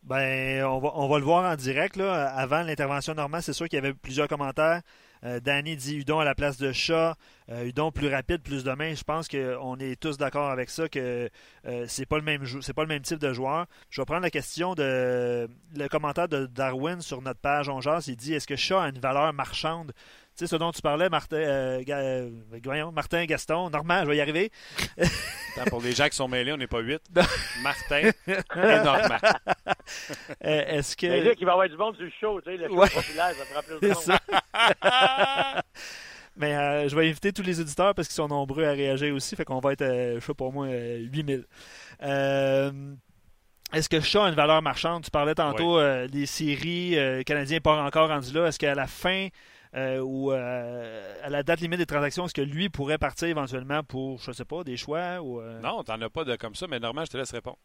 Ben, 0.02 0.64
on 0.64 0.78
va, 0.80 0.90
on 0.94 1.08
va 1.08 1.18
le 1.18 1.24
voir 1.24 1.50
en 1.50 1.56
direct. 1.56 1.96
Là. 1.96 2.28
Avant 2.30 2.62
l'intervention 2.62 3.12
de 3.12 3.18
Normand, 3.18 3.40
c'est 3.40 3.52
sûr 3.52 3.68
qu'il 3.68 3.76
y 3.76 3.82
avait 3.82 3.94
plusieurs 3.94 4.28
commentaires. 4.28 4.82
Euh, 5.24 5.40
Danny 5.40 5.76
dit 5.76 5.96
Udon 5.96 6.18
à 6.18 6.24
la 6.24 6.34
place 6.34 6.56
de 6.56 6.72
Chat. 6.72 7.16
Euh, 7.50 7.64
Udon 7.64 7.90
plus 7.90 8.08
rapide, 8.08 8.42
plus 8.42 8.64
de 8.64 8.72
main. 8.72 8.94
Je 8.94 9.02
pense 9.04 9.28
qu'on 9.28 9.76
est 9.78 10.00
tous 10.00 10.16
d'accord 10.16 10.50
avec 10.50 10.70
ça 10.70 10.88
que 10.88 11.28
euh, 11.66 11.84
c'est 11.88 12.06
pas 12.06 12.16
le 12.16 12.22
même 12.22 12.44
c'est 12.62 12.72
pas 12.72 12.82
le 12.82 12.88
même 12.88 13.02
type 13.02 13.18
de 13.18 13.32
joueur. 13.32 13.66
Je 13.90 14.00
vais 14.00 14.06
prendre 14.06 14.22
la 14.22 14.30
question 14.30 14.74
de 14.74 15.48
le 15.76 15.88
commentaire 15.88 16.28
de 16.28 16.46
Darwin 16.46 17.00
sur 17.00 17.22
notre 17.22 17.40
page 17.40 17.68
On 17.68 17.80
Jase. 17.80 18.08
Il 18.08 18.16
dit 18.16 18.34
est-ce 18.34 18.46
que 18.46 18.56
Chat 18.56 18.82
a 18.82 18.88
une 18.88 19.00
valeur 19.00 19.32
marchande? 19.32 19.92
Tu 20.36 20.46
sais, 20.46 20.52
ce 20.52 20.56
dont 20.56 20.70
tu 20.70 20.80
parlais, 20.80 21.10
Martin, 21.10 21.36
euh, 21.36 21.82
euh, 21.86 22.30
voyons, 22.64 22.92
Martin 22.92 23.26
Gaston, 23.26 23.68
Normand, 23.68 24.04
je 24.04 24.08
vais 24.08 24.16
y 24.16 24.20
arriver. 24.20 24.50
Attends, 24.98 25.68
pour 25.68 25.82
les 25.82 25.92
gens 25.92 26.08
qui 26.08 26.16
sont 26.16 26.28
mêlés, 26.28 26.52
on 26.52 26.56
n'est 26.56 26.66
pas 26.66 26.80
huit. 26.80 27.02
Martin 27.62 28.10
et 28.26 28.84
Normand. 28.84 29.18
Euh, 30.44 30.64
est-ce 30.66 30.96
que. 30.96 31.06
Mais 31.06 31.20
là, 31.22 31.34
qu'il 31.34 31.44
va 31.46 31.52
y 31.52 31.54
avoir 31.54 31.68
du 31.68 31.76
monde 31.76 31.94
sur 31.96 32.04
le 32.04 32.10
show, 32.20 32.40
tu 32.40 32.50
sais, 32.50 32.56
le 32.56 32.68
show 32.68 32.76
Ouais. 32.76 32.88
populaire, 32.88 33.30
ça 33.34 33.44
prend 33.52 33.62
plus 33.62 33.80
de 33.80 33.92
monde. 33.94 34.02
ça. 34.02 35.62
Mais 36.36 36.54
euh, 36.56 36.88
je 36.88 36.96
vais 36.96 37.08
inviter 37.08 37.32
tous 37.32 37.42
les 37.42 37.60
auditeurs 37.60 37.94
parce 37.94 38.08
qu'ils 38.08 38.14
sont 38.14 38.28
nombreux 38.28 38.64
à 38.64 38.70
réagir 38.72 39.14
aussi. 39.14 39.36
Fait 39.36 39.44
qu'on 39.44 39.58
va 39.60 39.72
être, 39.72 39.82
euh, 39.82 40.20
je 40.20 40.24
sais 40.24 40.34
pas 40.34 40.48
moi, 40.50 40.66
euh, 40.66 40.98
8000. 41.12 41.44
Euh, 42.02 42.94
Est-ce 43.74 43.88
que 43.88 44.00
Shaw 44.00 44.22
a 44.22 44.28
une 44.28 44.34
valeur 44.34 44.62
marchande? 44.62 45.04
Tu 45.04 45.10
parlais 45.10 45.34
tantôt 45.34 45.78
euh, 45.78 46.06
des 46.08 46.26
séries. 46.26 46.96
euh, 46.98 47.18
le 47.18 47.22
Canadien 47.24 47.56
n'est 47.56 47.60
pas 47.60 47.82
encore 47.82 48.08
rendu 48.08 48.32
là. 48.32 48.46
Est-ce 48.46 48.58
qu'à 48.58 48.74
la 48.74 48.86
fin 48.86 49.28
euh, 49.76 49.98
ou 50.00 50.32
euh, 50.32 51.14
à 51.22 51.28
la 51.30 51.42
date 51.42 51.60
limite 51.60 51.78
des 51.78 51.86
transactions, 51.86 52.24
est-ce 52.24 52.34
que 52.34 52.40
lui 52.40 52.68
pourrait 52.70 52.98
partir 52.98 53.28
éventuellement 53.28 53.82
pour, 53.82 54.20
je 54.20 54.32
sais 54.32 54.44
pas, 54.46 54.64
des 54.64 54.76
choix? 54.76 55.20
Ou, 55.20 55.40
euh, 55.40 55.60
Non, 55.60 55.82
t'en 55.84 56.00
as 56.00 56.10
pas 56.10 56.24
de 56.24 56.36
comme 56.36 56.54
ça, 56.54 56.66
mais 56.68 56.78
Normand, 56.80 57.04
je 57.04 57.10
te 57.10 57.16
laisse 57.18 57.30
répondre. 57.32 57.58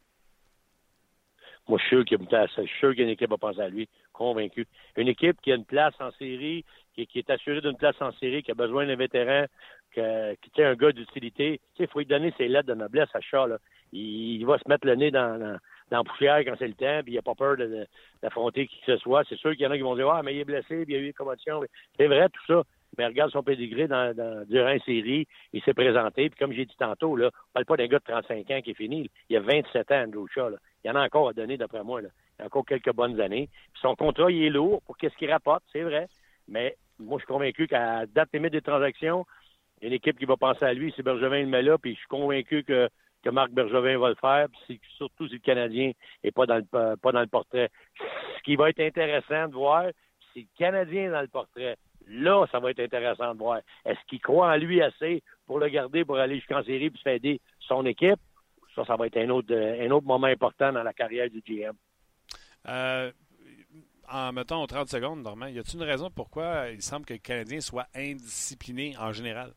Moi, 1.67 1.80
je 1.80 1.86
suis 1.86 1.95
sûr 1.95 2.06
qu'il 2.06 2.19
suis 2.67 2.80
sûr 2.80 2.93
qu'il 2.93 3.06
y 3.06 3.10
a 3.10 3.12
équipe 3.12 3.34
à 3.34 3.67
lui. 3.69 3.89
Convaincu. 4.13 4.67
Une 4.97 5.08
équipe 5.08 5.41
qui 5.41 5.51
a 5.51 5.56
une 5.56 5.65
place 5.65 5.95
en 5.99 6.12
série, 6.12 6.63
qui, 6.95 7.08
est 7.15 7.30
assurée 7.30 7.62
d'une 7.62 7.75
place 7.75 7.99
en 7.99 8.12
série, 8.13 8.43
qui 8.43 8.51
a 8.51 8.54
besoin 8.54 8.86
d'un 8.86 8.95
vétéran, 8.95 9.45
que- 9.91 10.36
qui 10.36 10.62
est 10.62 10.65
un 10.65 10.75
gars 10.75 10.91
d'utilité. 10.91 11.60
Tu 11.75 11.78
sais, 11.78 11.84
il 11.84 11.88
faut 11.88 11.99
lui 11.99 12.06
donner 12.06 12.34
ses 12.38 12.47
lettres 12.47 12.67
de 12.67 12.75
noblesse 12.75 13.10
à 13.13 13.21
Shaw, 13.21 13.47
là. 13.47 13.58
Il, 13.91 14.45
va 14.45 14.58
se 14.58 14.67
mettre 14.67 14.86
le 14.86 14.95
nez 14.95 15.10
dans, 15.10 15.39
dans, 15.39 15.58
dans 15.89 15.97
la 15.97 16.04
poussière 16.04 16.39
quand 16.39 16.56
c'est 16.60 16.67
le 16.67 16.73
temps, 16.73 17.01
puis 17.04 17.13
il 17.13 17.15
n'a 17.15 17.21
pas 17.21 17.36
peur 17.36 17.56
d'affronter 18.21 18.67
qui 18.67 18.80
que 18.82 18.86
ce 18.93 18.97
soit. 18.97 19.23
C'est 19.30 19.38
sûr 19.38 19.51
qu'il 19.51 19.62
y 19.62 19.67
en 19.67 19.71
a 19.71 19.78
qui 19.78 19.84
vont 19.84 19.95
dire 19.95 20.10
Ah, 20.10 20.21
mais 20.23 20.36
il 20.36 20.41
est 20.41 20.45
blessé, 20.45 20.86
puis 20.86 20.93
il 20.93 20.93
y 20.93 20.95
a 20.95 20.99
eu 20.99 21.08
une 21.08 21.13
commotion. 21.13 21.62
C'est 21.97 22.08
vrai, 22.08 22.28
tout 22.30 22.45
ça. 22.47 22.63
Mais 22.97 23.05
regarde 23.05 23.31
son 23.31 23.43
pédigré 23.43 23.88
durant 23.88 24.71
une 24.71 24.79
série, 24.81 25.27
il 25.53 25.62
s'est 25.63 25.73
présenté. 25.73 26.29
Puis 26.29 26.39
comme 26.39 26.53
j'ai 26.53 26.65
dit 26.65 26.75
tantôt, 26.77 27.15
là, 27.15 27.29
on 27.34 27.53
parle 27.53 27.65
pas 27.65 27.77
d'un 27.77 27.88
gars 27.88 27.99
de 27.99 28.03
35 28.03 28.51
ans 28.51 28.62
qui 28.62 28.71
est 28.71 28.75
fini. 28.75 29.10
Il 29.29 29.34
y 29.34 29.38
a 29.38 29.41
27 29.41 29.91
ans, 29.91 30.03
Andrew 30.03 30.27
Shaw. 30.27 30.51
Il 30.84 30.88
y 30.88 30.91
en 30.91 30.95
a 30.95 31.05
encore 31.05 31.29
à 31.29 31.34
donner, 31.34 31.58
d'après 31.58 31.84
moi. 31.84 32.01
Il 32.01 32.10
y 32.39 32.41
a 32.41 32.45
encore 32.45 32.65
quelques 32.65 32.93
bonnes 32.93 33.19
années. 33.19 33.49
Son 33.81 33.95
contrat, 33.95 34.31
il 34.31 34.43
est 34.43 34.49
lourd 34.49 34.81
pour 34.84 34.97
qu'est-ce 34.97 35.15
qu'il 35.15 35.31
rapporte, 35.31 35.63
c'est 35.71 35.84
vrai. 35.84 36.08
Mais 36.47 36.75
moi, 36.99 37.17
je 37.17 37.25
suis 37.25 37.34
convaincu 37.34 37.67
qu'à 37.67 38.05
date 38.05 38.29
limite 38.34 38.53
des 38.53 38.62
transactions, 38.62 39.25
il 39.79 39.84
y 39.84 39.86
a 39.86 39.88
une 39.89 39.95
équipe 39.95 40.17
qui 40.17 40.25
va 40.25 40.38
penser 40.38 40.63
à 40.63 40.73
lui. 40.73 40.91
Si 40.93 41.03
Bergevin 41.03 41.41
le 41.41 41.47
met 41.47 41.62
là, 41.62 41.77
puis 41.77 41.93
je 41.93 41.99
suis 41.99 42.08
convaincu 42.08 42.63
que 42.63 42.89
que 43.25 43.31
Marc 43.31 43.51
Bergevin 43.51 43.97
va 43.97 44.10
le 44.10 44.15
faire, 44.15 44.47
puis 44.67 44.79
surtout 44.97 45.27
si 45.27 45.34
le 45.34 45.39
Canadien 45.39 45.91
n'est 46.23 46.31
pas 46.31 46.45
dans 46.45 46.58
le 46.58 46.95
pas 46.95 47.12
dans 47.12 47.21
le 47.21 47.27
portrait. 47.27 47.71
Ce 48.38 48.43
qui 48.43 48.55
va 48.55 48.69
être 48.69 48.79
intéressant 48.79 49.47
de 49.47 49.53
voir, 49.53 49.88
si 50.31 50.41
le 50.41 50.47
Canadien 50.58 51.12
dans 51.12 51.21
le 51.21 51.27
portrait, 51.27 51.75
là, 52.08 52.46
ça 52.52 52.60
va 52.60 52.72
être 52.72 52.80
intéressant 52.80 53.34
de 53.34 53.39
voir. 53.39 53.60
Est-ce 53.86 54.00
qu'il 54.08 54.20
croit 54.20 54.52
en 54.52 54.58
lui 54.58 54.82
assez 54.82 55.24
pour 55.46 55.60
le 55.60 55.70
garder 55.70 56.06
pour 56.06 56.18
aller 56.18 56.36
jusqu'en 56.36 56.63
série 56.63 56.89
puis 56.89 57.02
aider 57.06 57.41
son 57.60 57.86
équipe? 57.86 58.20
Ça, 58.76 58.86
ça 58.86 58.96
va 58.96 59.08
être 59.08 59.18
un 59.18 59.30
autre, 59.30 59.54
un 59.54 59.89
autre 59.91 60.06
moment 60.06 60.28
important 60.28 60.72
dans 60.74 60.84
la 60.84 60.94
carrière 60.94 61.30
du 61.30 61.41
GM. 61.41 61.74
Euh, 62.68 63.12
en 64.12 64.34
mettant 64.34 64.65
30 64.65 64.89
secondes, 64.89 65.22
Normand, 65.22 65.48
y 65.48 65.60
a-t-il 65.60 65.80
une 65.82 65.88
raison 65.88 66.10
pourquoi 66.10 66.70
il 66.70 66.82
semble 66.82 67.06
que 67.06 67.13
le 67.13 67.20
Canadien 67.20 67.62
soit 67.62 67.88
indiscipliné 67.96 68.96
en 68.98 69.12
général? 69.12 69.54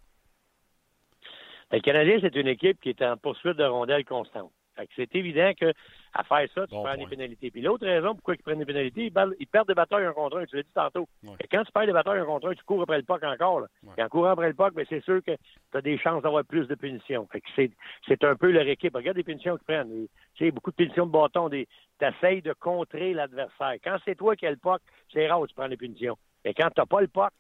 Le 1.71 1.81
Canadien, 1.81 2.19
c'est 2.21 2.35
une 2.37 2.49
équipe 2.49 2.81
qui 2.81 2.91
est 2.91 3.03
en 3.03 3.17
poursuite 3.17 3.57
de 3.57 3.65
rondelles 3.65 4.05
constante. 4.05 4.53
C'est 4.97 5.15
évident 5.15 5.53
que 5.59 5.73
à 6.15 6.25
faire 6.25 6.49
ça, 6.55 6.67
tu 6.67 6.75
prends 6.75 6.97
des 6.97 7.07
pénalités. 7.07 7.51
Puis 7.51 7.61
l'autre 7.61 7.87
raison 7.87 8.15
pourquoi 8.15 8.35
ils 8.35 8.43
prennent 8.43 8.59
des 8.59 8.65
pénalités, 8.65 9.07
ils, 9.07 9.47
perdent 9.47 9.69
des 9.69 9.75
batailles 9.75 10.05
un 10.05 10.13
contre 10.13 10.39
un. 10.39 10.47
Tu 10.47 10.57
l'as 10.57 10.63
dit 10.63 10.73
tantôt. 10.75 11.09
Et 11.41 11.47
quand 11.49 11.63
tu 11.65 11.73
perds 11.73 11.87
des 11.87 11.93
batailles 11.93 12.21
un 12.21 12.25
contre 12.25 12.49
un, 12.49 12.55
tu 12.55 12.65
cours 12.65 12.83
après 12.83 12.99
le 12.99 13.05
puck 13.05 13.23
encore. 13.23 13.67
Et 13.97 14.03
en 14.03 14.09
courant 14.09 14.31
après 14.31 14.49
le 14.49 14.55
puck, 14.55 14.75
ben, 14.75 14.87
c'est 14.89 15.05
sûr 15.05 15.23
que 15.25 15.33
tu 15.33 15.77
as 15.77 15.81
des 15.81 15.99
chances 15.99 16.23
d'avoir 16.23 16.45
plus 16.45 16.67
de 16.67 16.75
punitions. 16.75 17.29
c'est 17.57 18.25
un 18.25 18.37
peu 18.37 18.51
leur 18.51 18.67
équipe. 18.67 18.95
Regarde 18.95 19.17
les 19.17 19.25
punitions 19.25 19.57
qu'ils 19.57 19.67
prennent. 19.67 20.09
Tu 20.35 20.45
sais, 20.45 20.51
beaucoup 20.51 20.71
de 20.71 20.77
punitions 20.77 21.07
de 21.07 21.13
bâton. 21.13 21.51
Tu 21.51 21.67
essayes 22.01 22.43
de 22.43 22.53
contrer 22.55 23.15
l'adversaire. 23.15 23.75
Quand 23.85 23.97
c'est 24.05 24.17
toi 24.17 24.37
qui 24.37 24.47
as 24.47 24.51
le 24.51 24.57
puck, 24.57 24.81
c'est 25.13 25.29
rare 25.29 25.41
où 25.41 25.47
tu 25.47 25.55
prends 25.55 25.69
des 25.69 25.77
punitions. 25.77 26.17
Et 26.45 26.55
quand 26.55 26.71
tu 26.71 26.81
n'as 26.81 26.87
pas 26.87 27.01
le 27.01 27.09
puck, 27.09 27.33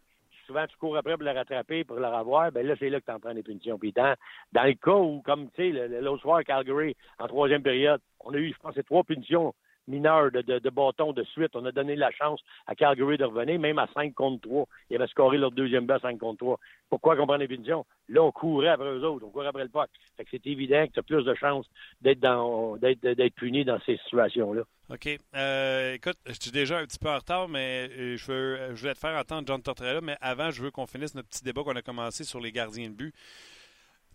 souvent 0.48 0.66
tu 0.66 0.76
cours 0.78 0.96
après 0.96 1.14
pour 1.14 1.24
le 1.24 1.30
rattraper, 1.30 1.84
pour 1.84 1.98
le 1.98 2.06
revoir, 2.06 2.50
ben 2.50 2.66
là, 2.66 2.74
c'est 2.78 2.88
là 2.88 3.00
que 3.00 3.04
tu 3.04 3.12
en 3.12 3.20
prends 3.20 3.34
des 3.34 3.42
punitions. 3.42 3.78
Puis 3.78 3.92
dans, 3.92 4.16
le 4.54 4.72
cas 4.74 4.96
où, 4.96 5.20
comme 5.22 5.50
tu 5.50 5.72
sais, 5.72 5.88
l'autre 6.00 6.22
soir, 6.22 6.42
Calgary, 6.42 6.96
en 7.18 7.28
troisième 7.28 7.62
période, 7.62 8.00
on 8.20 8.32
a 8.32 8.38
eu, 8.38 8.52
je 8.52 8.58
pense, 8.58 8.74
trois 8.86 9.04
punitions 9.04 9.54
mineures 9.88 10.30
de, 10.30 10.42
de, 10.42 10.70
bâton 10.70 11.12
de 11.12 11.24
suite. 11.24 11.54
On 11.54 11.64
a 11.64 11.72
donné 11.72 11.96
la 11.96 12.10
chance 12.10 12.40
à 12.66 12.74
Calgary 12.74 13.16
de 13.16 13.24
revenir, 13.24 13.58
même 13.58 13.78
à 13.78 13.88
5 13.94 14.14
contre 14.14 14.42
3. 14.42 14.66
Ils 14.90 14.96
avaient 14.96 15.06
scoré 15.08 15.38
leur 15.38 15.50
deuxième 15.50 15.86
baisse 15.86 16.04
à 16.04 16.10
5 16.10 16.18
contre 16.18 16.38
3. 16.38 16.58
Pourquoi 16.90 17.16
qu'on 17.16 17.26
prend? 17.26 17.38
Là, 17.38 18.22
on 18.22 18.32
courait 18.32 18.68
après 18.68 18.88
eux 18.88 19.04
autres, 19.04 19.26
on 19.26 19.30
courait 19.30 19.48
après 19.48 19.64
le 19.64 19.68
puck. 19.68 19.88
Fait 20.16 20.24
que 20.24 20.30
c'est 20.30 20.46
évident 20.46 20.86
que 20.86 20.92
tu 20.92 21.00
as 21.00 21.02
plus 21.02 21.24
de 21.24 21.34
chances 21.34 21.66
d'être 22.00 23.34
puni 23.34 23.64
dans 23.64 23.78
ces 23.84 23.96
situations-là. 23.98 24.62
OK. 24.90 25.18
Euh, 25.36 25.94
écoute, 25.94 26.16
je 26.26 26.32
suis 26.32 26.50
déjà 26.50 26.78
un 26.78 26.86
petit 26.86 26.98
peu 26.98 27.10
en 27.10 27.18
retard, 27.18 27.48
mais 27.48 27.90
euh, 27.90 28.16
je 28.16 28.32
veux, 28.32 28.74
je 28.74 28.88
vais 28.88 28.94
te 28.94 28.98
faire 28.98 29.18
entendre 29.18 29.46
John 29.46 29.62
Tortorella, 29.62 30.00
mais 30.00 30.16
avant, 30.22 30.50
je 30.50 30.62
veux 30.62 30.70
qu'on 30.70 30.86
finisse 30.86 31.14
notre 31.14 31.28
petit 31.28 31.44
débat 31.44 31.62
qu'on 31.62 31.76
a 31.76 31.82
commencé 31.82 32.24
sur 32.24 32.40
les 32.40 32.52
gardiens 32.52 32.88
de 32.88 32.94
but. 32.94 33.14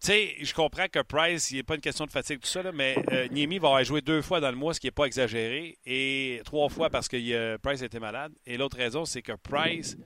Tu 0.04 0.12
sais, 0.12 0.36
je 0.42 0.54
comprends 0.54 0.88
que 0.92 1.00
Price, 1.00 1.52
il 1.52 1.56
n'est 1.56 1.64
pas 1.64 1.76
une 1.76 1.82
question 1.82 2.06
de 2.06 2.12
fatigue, 2.12 2.42
tout 2.42 2.48
ça, 2.48 2.62
mais 2.74 2.98
euh, 3.14 3.30
Niemi 3.30 3.58
va 3.58 3.82
joué 3.84 4.02
deux 4.02 4.22
fois 4.22 4.42
dans 4.42 4.52
le 4.52 4.58
mois, 4.58 4.74
ce 4.74 4.82
qui 4.82 4.88
n'est 4.88 4.92
pas 4.92 5.06
exagéré, 5.06 5.78
et 5.86 6.42
trois 6.44 6.68
fois 6.68 6.90
parce 6.90 7.08
que 7.08 7.16
euh, 7.16 7.58
Price 7.58 7.82
était 7.82 8.02
malade. 8.02 8.34
Et 8.46 8.58
l'autre 8.58 8.76
raison, 8.76 9.06
c'est 9.06 9.22
que 9.22 9.32
Price 9.32 9.98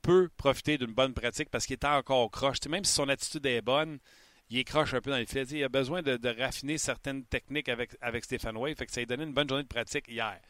peut 0.00 0.30
profiter 0.38 0.78
d'une 0.78 0.94
bonne 0.94 1.12
pratique 1.12 1.50
parce 1.50 1.66
qu'il 1.66 1.74
est 1.74 1.84
encore 1.84 2.30
croche. 2.30 2.64
même 2.66 2.84
si 2.84 2.94
son 2.94 3.10
attitude 3.10 3.44
est 3.44 3.60
bonne, 3.60 3.98
il 4.48 4.58
est 4.58 4.64
croche 4.64 4.94
un 4.94 5.02
peu 5.02 5.10
dans 5.10 5.18
les 5.18 5.26
filets. 5.26 5.42
Il 5.42 5.62
a 5.64 5.68
besoin 5.68 6.00
de, 6.00 6.40
raffiner 6.40 6.78
certaines 6.78 7.26
techniques 7.26 7.68
avec, 7.68 7.90
avec 8.00 8.24
Stéphane 8.24 8.56
Way. 8.56 8.74
Fait 8.74 8.86
que 8.86 8.92
ça 8.92 9.02
lui 9.02 9.04
a 9.04 9.06
donné 9.16 9.24
une 9.24 9.34
bonne 9.34 9.50
journée 9.50 9.64
de 9.64 9.68
pratique 9.68 10.08
hier. 10.08 10.40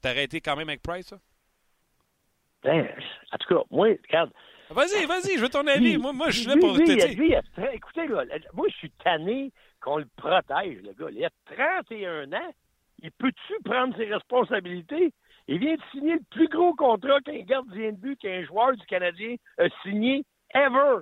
T'as 0.00 0.08
arrêté 0.08 0.40
quand 0.40 0.56
même 0.56 0.70
avec 0.70 0.80
Price, 0.80 1.08
ça? 1.08 1.18
Ben, 2.62 2.88
en 3.30 3.36
tout 3.36 3.54
cas, 3.54 3.60
moi, 3.70 3.88
regarde, 3.88 4.30
Vas-y, 4.74 5.06
vas-y, 5.06 5.36
je 5.36 5.42
veux 5.42 5.48
ton 5.48 5.66
avis. 5.66 5.98
Moi, 5.98 6.12
moi 6.12 6.30
je 6.30 6.40
suis 6.40 6.48
là 6.48 6.56
pour 6.58 6.76
te 6.76 6.82
dire. 6.82 7.42
écoutez, 7.72 8.06
là, 8.06 8.24
moi, 8.54 8.66
je 8.68 8.76
suis 8.76 8.90
tanné 9.04 9.52
qu'on 9.80 9.98
le 9.98 10.06
protège, 10.16 10.78
le 10.82 10.92
gars. 10.92 11.10
Il 11.10 11.24
a 11.24 11.30
31 11.86 12.32
ans. 12.32 12.52
Il 13.02 13.10
peut-tu 13.12 13.54
prendre 13.64 13.96
ses 13.96 14.12
responsabilités? 14.12 15.12
Il 15.48 15.58
vient 15.58 15.74
de 15.74 15.82
signer 15.90 16.14
le 16.14 16.24
plus 16.30 16.48
gros 16.48 16.74
contrat 16.74 17.20
qu'un 17.20 17.40
gardien 17.40 17.92
de 17.92 17.96
but 17.96 18.18
qu'un 18.18 18.44
joueur 18.44 18.76
du 18.76 18.86
Canadien 18.86 19.34
a 19.58 19.68
signé 19.82 20.24
ever. 20.54 21.00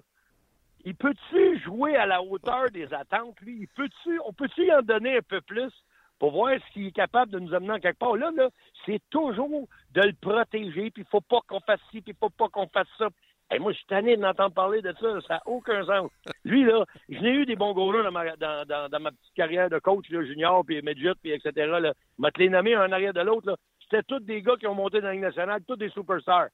Il 0.85 0.95
peut-tu 0.95 1.59
jouer 1.61 1.95
à 1.97 2.07
la 2.07 2.23
hauteur 2.23 2.71
des 2.71 2.93
attentes, 2.95 3.39
lui? 3.43 3.59
Il 3.61 3.69
peut-tu, 3.69 4.19
on 4.25 4.33
peut-tu 4.33 4.73
en 4.73 4.81
donner 4.81 5.19
un 5.19 5.23
peu 5.23 5.43
plus 5.43 5.71
pour 6.19 6.33
voir 6.33 6.53
s'il 6.73 6.87
est 6.87 6.93
capable 6.93 7.33
de 7.33 7.39
nous 7.39 7.53
amener 7.55 7.73
en 7.73 7.81
quelque 7.81 7.99
part? 7.99 8.17
Là, 8.17 8.31
là, 8.35 8.49
c'est 8.87 9.03
toujours 9.11 9.69
de 9.93 10.01
le 10.01 10.13
protéger, 10.13 10.91
puis 10.91 11.03
il 11.03 11.11
faut 11.11 11.21
pas 11.21 11.41
qu'on 11.47 11.61
fasse 11.61 11.81
ci, 11.91 12.01
puis 12.01 12.13
il 12.13 12.19
faut 12.19 12.31
pas 12.31 12.49
qu'on 12.49 12.69
fasse 12.69 12.89
ça. 12.99 13.09
Et 13.53 13.59
moi, 13.59 13.73
je 13.73 13.79
suis 13.79 13.87
tanné 13.87 14.17
d'entendre 14.17 14.55
parler 14.55 14.81
de 14.81 14.95
ça. 15.01 15.21
Ça 15.27 15.35
n'a 15.35 15.43
aucun 15.47 15.85
sens. 15.85 16.11
Lui, 16.45 16.65
là, 16.65 16.85
je 17.09 17.19
n'ai 17.19 17.31
eu 17.31 17.47
des 17.47 17.57
bons 17.57 17.73
goalers 17.73 18.05
dans 18.05 18.13
ma, 18.13 18.37
dans, 18.37 19.01
ma 19.01 19.11
petite 19.11 19.35
carrière 19.35 19.69
de 19.69 19.79
coach, 19.79 20.09
là, 20.11 20.25
junior, 20.25 20.65
puis 20.65 20.81
midget, 20.83 21.15
puis 21.21 21.33
etc. 21.33 21.53
Là. 21.67 21.93
Les 22.37 22.49
nommer 22.49 22.75
un 22.75 22.93
arrière 22.93 23.13
de 23.13 23.21
l'autre. 23.21 23.57
C'était 23.81 24.05
tous 24.05 24.21
des 24.21 24.41
gars 24.43 24.57
qui 24.57 24.69
ont 24.69 24.75
monté 24.75 25.01
dans 25.01 25.09
la 25.09 25.15
Ligue 25.15 25.23
nationale, 25.23 25.63
tous 25.67 25.77
des 25.77 25.91
superstars. 25.91 26.49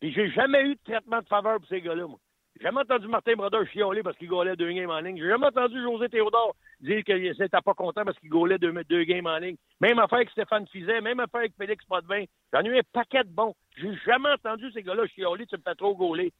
Puis 0.00 0.12
j'ai 0.12 0.30
jamais 0.30 0.62
eu 0.62 0.74
de 0.74 0.80
traitement 0.84 1.20
de 1.20 1.26
faveur 1.26 1.58
pour 1.58 1.68
ces 1.68 1.80
gars-là, 1.80 2.06
moi. 2.06 2.18
J'ai 2.62 2.68
jamais 2.68 2.82
entendu 2.82 3.08
Martin 3.08 3.34
Brodeur 3.34 3.66
chialer 3.66 4.04
parce 4.04 4.16
qu'il 4.16 4.28
gaulait 4.28 4.54
deux 4.54 4.70
games 4.70 4.88
en 4.88 5.00
ligne. 5.00 5.16
J'ai 5.16 5.28
jamais 5.28 5.46
entendu 5.46 5.82
José 5.82 6.08
Théodore 6.08 6.54
dire 6.80 7.02
qu'il 7.02 7.20
n'était 7.20 7.48
pas 7.48 7.74
content 7.74 8.04
parce 8.04 8.16
qu'il 8.20 8.28
gaulait 8.28 8.56
deux, 8.56 9.02
games 9.02 9.26
en 9.26 9.38
ligne. 9.38 9.56
Même 9.80 9.98
affaire 9.98 10.18
avec 10.18 10.30
Stéphane 10.30 10.68
Fizet, 10.68 11.00
même 11.00 11.18
affaire 11.18 11.40
avec 11.40 11.56
Félix 11.58 11.84
Potvin. 11.86 12.22
J'en 12.52 12.60
ai 12.60 12.68
eu 12.68 12.78
un 12.78 12.82
paquet 12.92 13.24
de 13.24 13.30
bons. 13.30 13.56
J'ai 13.76 13.92
jamais 14.06 14.28
entendu 14.28 14.70
ces 14.70 14.84
gars-là 14.84 15.08
chialer, 15.08 15.44
tu 15.46 15.56
me 15.56 15.62
fais 15.62 15.74
trop 15.74 15.96
gauler. 15.96 16.32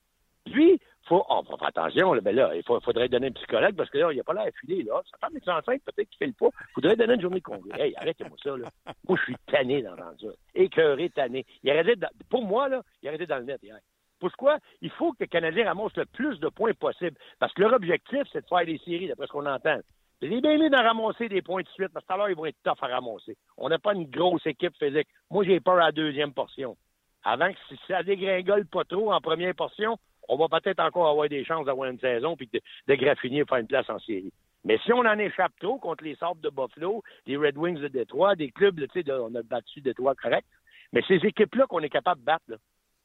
Puis, 0.45 0.79
faut, 1.09 1.25
oh, 1.29 1.43
faut 1.45 1.57
faire 1.57 1.69
attention, 1.69 2.15
là, 2.15 2.21
ben 2.21 2.37
là, 2.37 2.55
il 2.55 2.63
faudrait 2.63 3.09
donner 3.09 3.27
un 3.27 3.33
psychologue 3.33 3.75
parce 3.75 3.91
que 3.91 3.99
là, 3.99 4.13
il 4.13 4.15
n'y 4.15 4.21
a 4.21 4.25
pas 4.25 4.35
l'air 4.35 4.51
filé, 4.61 4.85
là. 4.85 5.03
Sa 5.11 5.19
femme 5.19 5.37
est 5.37 5.49
enceinte, 5.49 5.83
peut-être 5.83 6.09
qu'il 6.09 6.19
fait 6.19 6.27
le 6.27 6.35
pas. 6.35 6.51
Faudrait 6.75 6.95
donner 6.95 7.15
une 7.15 7.21
journée 7.21 7.41
de 7.41 7.45
congrès. 7.45 7.81
Hey, 7.81 7.97
arrêtez-moi 7.97 8.37
ça, 8.41 8.57
là. 8.57 8.69
Moi, 9.09 9.19
je 9.19 9.25
suis 9.25 9.37
tanné 9.51 9.83
d'entendre 9.83 10.15
ça. 10.21 10.29
Écœuré, 10.55 11.11
tanné. 11.11 11.45
Il 11.65 11.71
aurait 11.73 11.97
pour 12.29 12.45
moi, 12.45 12.69
là, 12.69 12.83
il 13.03 13.09
aurait 13.09 13.17
été 13.17 13.27
dans 13.27 13.39
le 13.39 13.45
net 13.45 13.61
hier. 13.61 13.79
Pourquoi? 14.23 14.59
Il 14.81 14.91
faut 14.91 15.11
que 15.15 15.17
les 15.19 15.27
Canadiens 15.27 15.65
ramassent 15.65 15.97
le 15.97 16.05
plus 16.05 16.39
de 16.39 16.49
points 16.49 16.73
possible. 16.75 17.17
Parce 17.41 17.53
que 17.55 17.61
leur 17.61 17.73
objectif, 17.73 18.23
c'est 18.33 18.43
de 18.43 18.47
faire 18.47 18.65
des 18.65 18.79
séries, 18.79 19.09
d'après 19.09 19.27
ce 19.27 19.33
qu'on 19.33 19.47
entend. 19.47 19.81
Il 20.21 20.33
est 20.33 20.41
bien 20.41 20.57
mieux 20.59 20.71
d'en 20.71 20.81
ramasser 20.81 21.29
des 21.29 21.43
points 21.43 21.63
de 21.63 21.69
suite, 21.71 21.89
parce 21.93 22.07
que 22.07 22.15
l'heure, 22.15 22.31
ils 22.31 22.37
vont 22.37 22.47
être 22.47 22.63
tough 22.63 22.79
à 22.83 22.87
ramasser. 22.87 23.37
On 23.57 23.69
n'a 23.69 23.81
pas 23.81 23.95
une 23.95 24.09
grosse 24.09 24.47
équipe 24.47 24.77
physique. 24.79 25.09
Moi, 25.29 25.43
j'ai 25.45 25.59
peur 25.59 25.75
à 25.75 25.87
la 25.87 25.93
deuxième 25.93 26.33
portion. 26.33 26.77
Avant 27.25 27.53
que 27.53 27.59
si 27.69 27.77
ça 27.89 28.05
dégringole 28.05 28.65
pas 28.67 28.85
trop 28.85 29.13
en 29.13 29.21
première 29.21 29.57
portion, 29.57 29.97
on 30.29 30.37
va 30.37 30.47
peut-être 30.49 30.79
encore 30.79 31.09
avoir 31.09 31.29
des 31.29 31.45
chances 31.45 31.67
d'avoir 31.67 31.91
une 31.91 31.99
saison 31.99 32.37
puis 32.37 32.49
de, 32.53 32.61
de 32.87 32.97
faire 32.97 33.59
une 33.59 33.67
place 33.67 33.91
en 33.91 33.99
série. 33.99 34.33
Mais 34.65 34.79
si 34.85 34.93
on 34.93 35.01
en 35.01 35.19
échappe 35.19 35.59
trop 35.59 35.79
contre 35.79 36.05
les 36.05 36.15
Sabres 36.15 36.41
de 36.41 36.49
Buffalo, 36.49 37.03
les 37.27 37.37
Red 37.37 37.59
Wings 37.59 37.81
de 37.81 37.89
Détroit, 37.89 38.37
des 38.37 38.53
clubs, 38.53 38.79
tu 38.93 39.03
sais, 39.03 39.11
on 39.11 39.35
a 39.35 39.43
battu 39.43 39.81
Détroit 39.81 40.15
correct, 40.15 40.47
mais 40.93 41.03
ces 41.09 41.17
équipes-là 41.27 41.67
qu'on 41.67 41.81
est 41.81 41.89
capable 41.89 42.21
de 42.21 42.27
battre, 42.27 42.45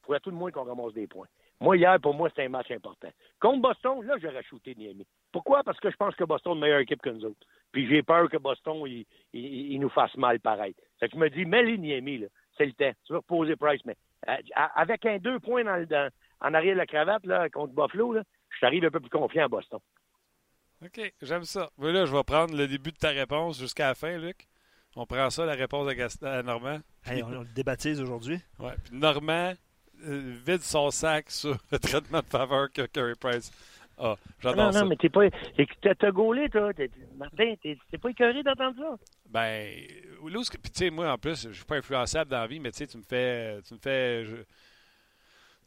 il 0.08 0.12
faudrait 0.12 0.20
tout 0.22 0.30
le 0.30 0.38
moins 0.38 0.52
qu'on 0.52 0.64
ramasse 0.64 0.94
des 0.94 1.08
points. 1.08 1.28
Moi, 1.60 1.78
hier, 1.78 2.00
pour 2.00 2.14
moi, 2.14 2.30
c'était 2.30 2.46
un 2.46 2.50
match 2.50 2.72
important. 2.72 3.10
Contre 3.40 3.62
Boston, 3.62 4.02
là, 4.06 4.16
j'aurais 4.22 4.44
shooté 4.44 4.76
Niami. 4.76 5.06
Pourquoi? 5.32 5.64
Parce 5.64 5.80
que 5.80 5.90
je 5.90 5.98
pense 5.98 6.16
que 6.16 6.24
Boston 6.24 6.54
est 6.54 6.56
une 6.56 6.62
meilleure 6.62 6.80
équipe 6.80 7.02
que 7.02 7.10
nous 7.10 7.26
autres. 7.26 7.46
Puis 7.72 7.88
j'ai 7.88 8.04
peur 8.04 8.30
que 8.30 8.38
Boston, 8.38 8.84
il, 9.34 9.80
nous 9.80 9.90
fasse 9.90 10.16
mal 10.16 10.40
pareil. 10.40 10.76
Fait 11.00 11.10
que 11.10 11.16
je 11.16 11.20
me 11.20 11.30
dis, 11.30 11.46
mets 11.46 11.64
les 11.64 11.78
Niami, 11.78 12.20
là. 12.20 12.28
C'est 12.58 12.66
le 12.66 12.74
temps. 12.74 12.92
Tu 13.06 13.14
vas 13.14 13.20
reposer 13.20 13.56
Price, 13.56 13.82
mais 13.86 13.96
euh, 14.28 14.36
avec 14.76 15.06
un 15.06 15.18
deux 15.20 15.40
points 15.40 15.64
dans, 15.64 15.86
dans, 15.86 16.10
en 16.42 16.54
arrière 16.54 16.74
de 16.74 16.80
la 16.80 16.86
cravate 16.88 17.26
là, 17.26 17.50
contre 17.50 17.74
Buffalo, 17.74 18.14
là, 18.14 18.24
je 18.50 18.60
t'arrive 18.60 18.86
un 18.86 18.90
peu 18.90 19.00
plus 19.00 19.10
confiant 19.10 19.46
à 19.46 19.48
Boston. 19.48 19.80
OK, 20.84 21.14
j'aime 21.22 21.44
ça. 21.44 21.70
Mais 21.78 21.92
là, 21.92 22.06
je 22.06 22.16
vais 22.16 22.24
prendre 22.24 22.56
le 22.56 22.68
début 22.68 22.92
de 22.92 22.98
ta 22.98 23.10
réponse 23.10 23.60
jusqu'à 23.60 23.88
la 23.88 23.96
fin, 23.96 24.18
Luc. 24.18 24.48
On 24.96 25.06
prend 25.06 25.30
ça, 25.30 25.46
la 25.46 25.54
réponse 25.54 25.88
à, 26.24 26.42
Normand. 26.44 26.80
on, 27.08 27.30
le 27.42 27.54
débaptise 27.54 28.02
aujourd'hui. 28.02 28.40
Oui, 28.60 28.72
puis 28.84 28.96
Normand 28.96 29.54
vide 30.02 30.62
son 30.62 30.92
sac 30.92 31.26
sur 31.30 31.58
le 31.72 31.80
traitement 31.80 32.20
de 32.20 32.26
faveur 32.26 32.72
que 32.72 32.86
Curry 32.88 33.16
Price 33.16 33.52
a. 33.98 34.16
J'adore 34.42 34.74
ça. 34.74 34.80
Non, 34.80 34.86
non, 34.86 34.90
mais 34.90 34.96
t'es 34.96 35.10
pas. 35.10 35.30
T'as 35.82 36.12
gaulé, 36.12 36.50
toi. 36.50 36.72
Martin, 37.18 37.56
t'es 37.62 37.98
pas 37.98 38.10
écœuré 38.10 38.44
d'entendre 38.44 38.76
ça? 38.78 38.98
Ben, 39.30 39.70
puis 40.22 40.72
tu 40.72 40.72
sais, 40.74 40.90
moi, 40.90 41.12
en 41.12 41.18
plus, 41.18 41.48
je 41.50 41.54
suis 41.54 41.66
pas 41.66 41.78
influençable 41.78 42.32
dans 42.32 42.40
la 42.40 42.48
vie, 42.48 42.60
mais 42.60 42.72
tu 42.72 42.78
sais, 42.78 42.88
tu 42.88 42.98
me 42.98 43.04
fais. 43.04 43.60
Tu 43.68 43.74
me 43.74 43.80
fais. 43.80 44.26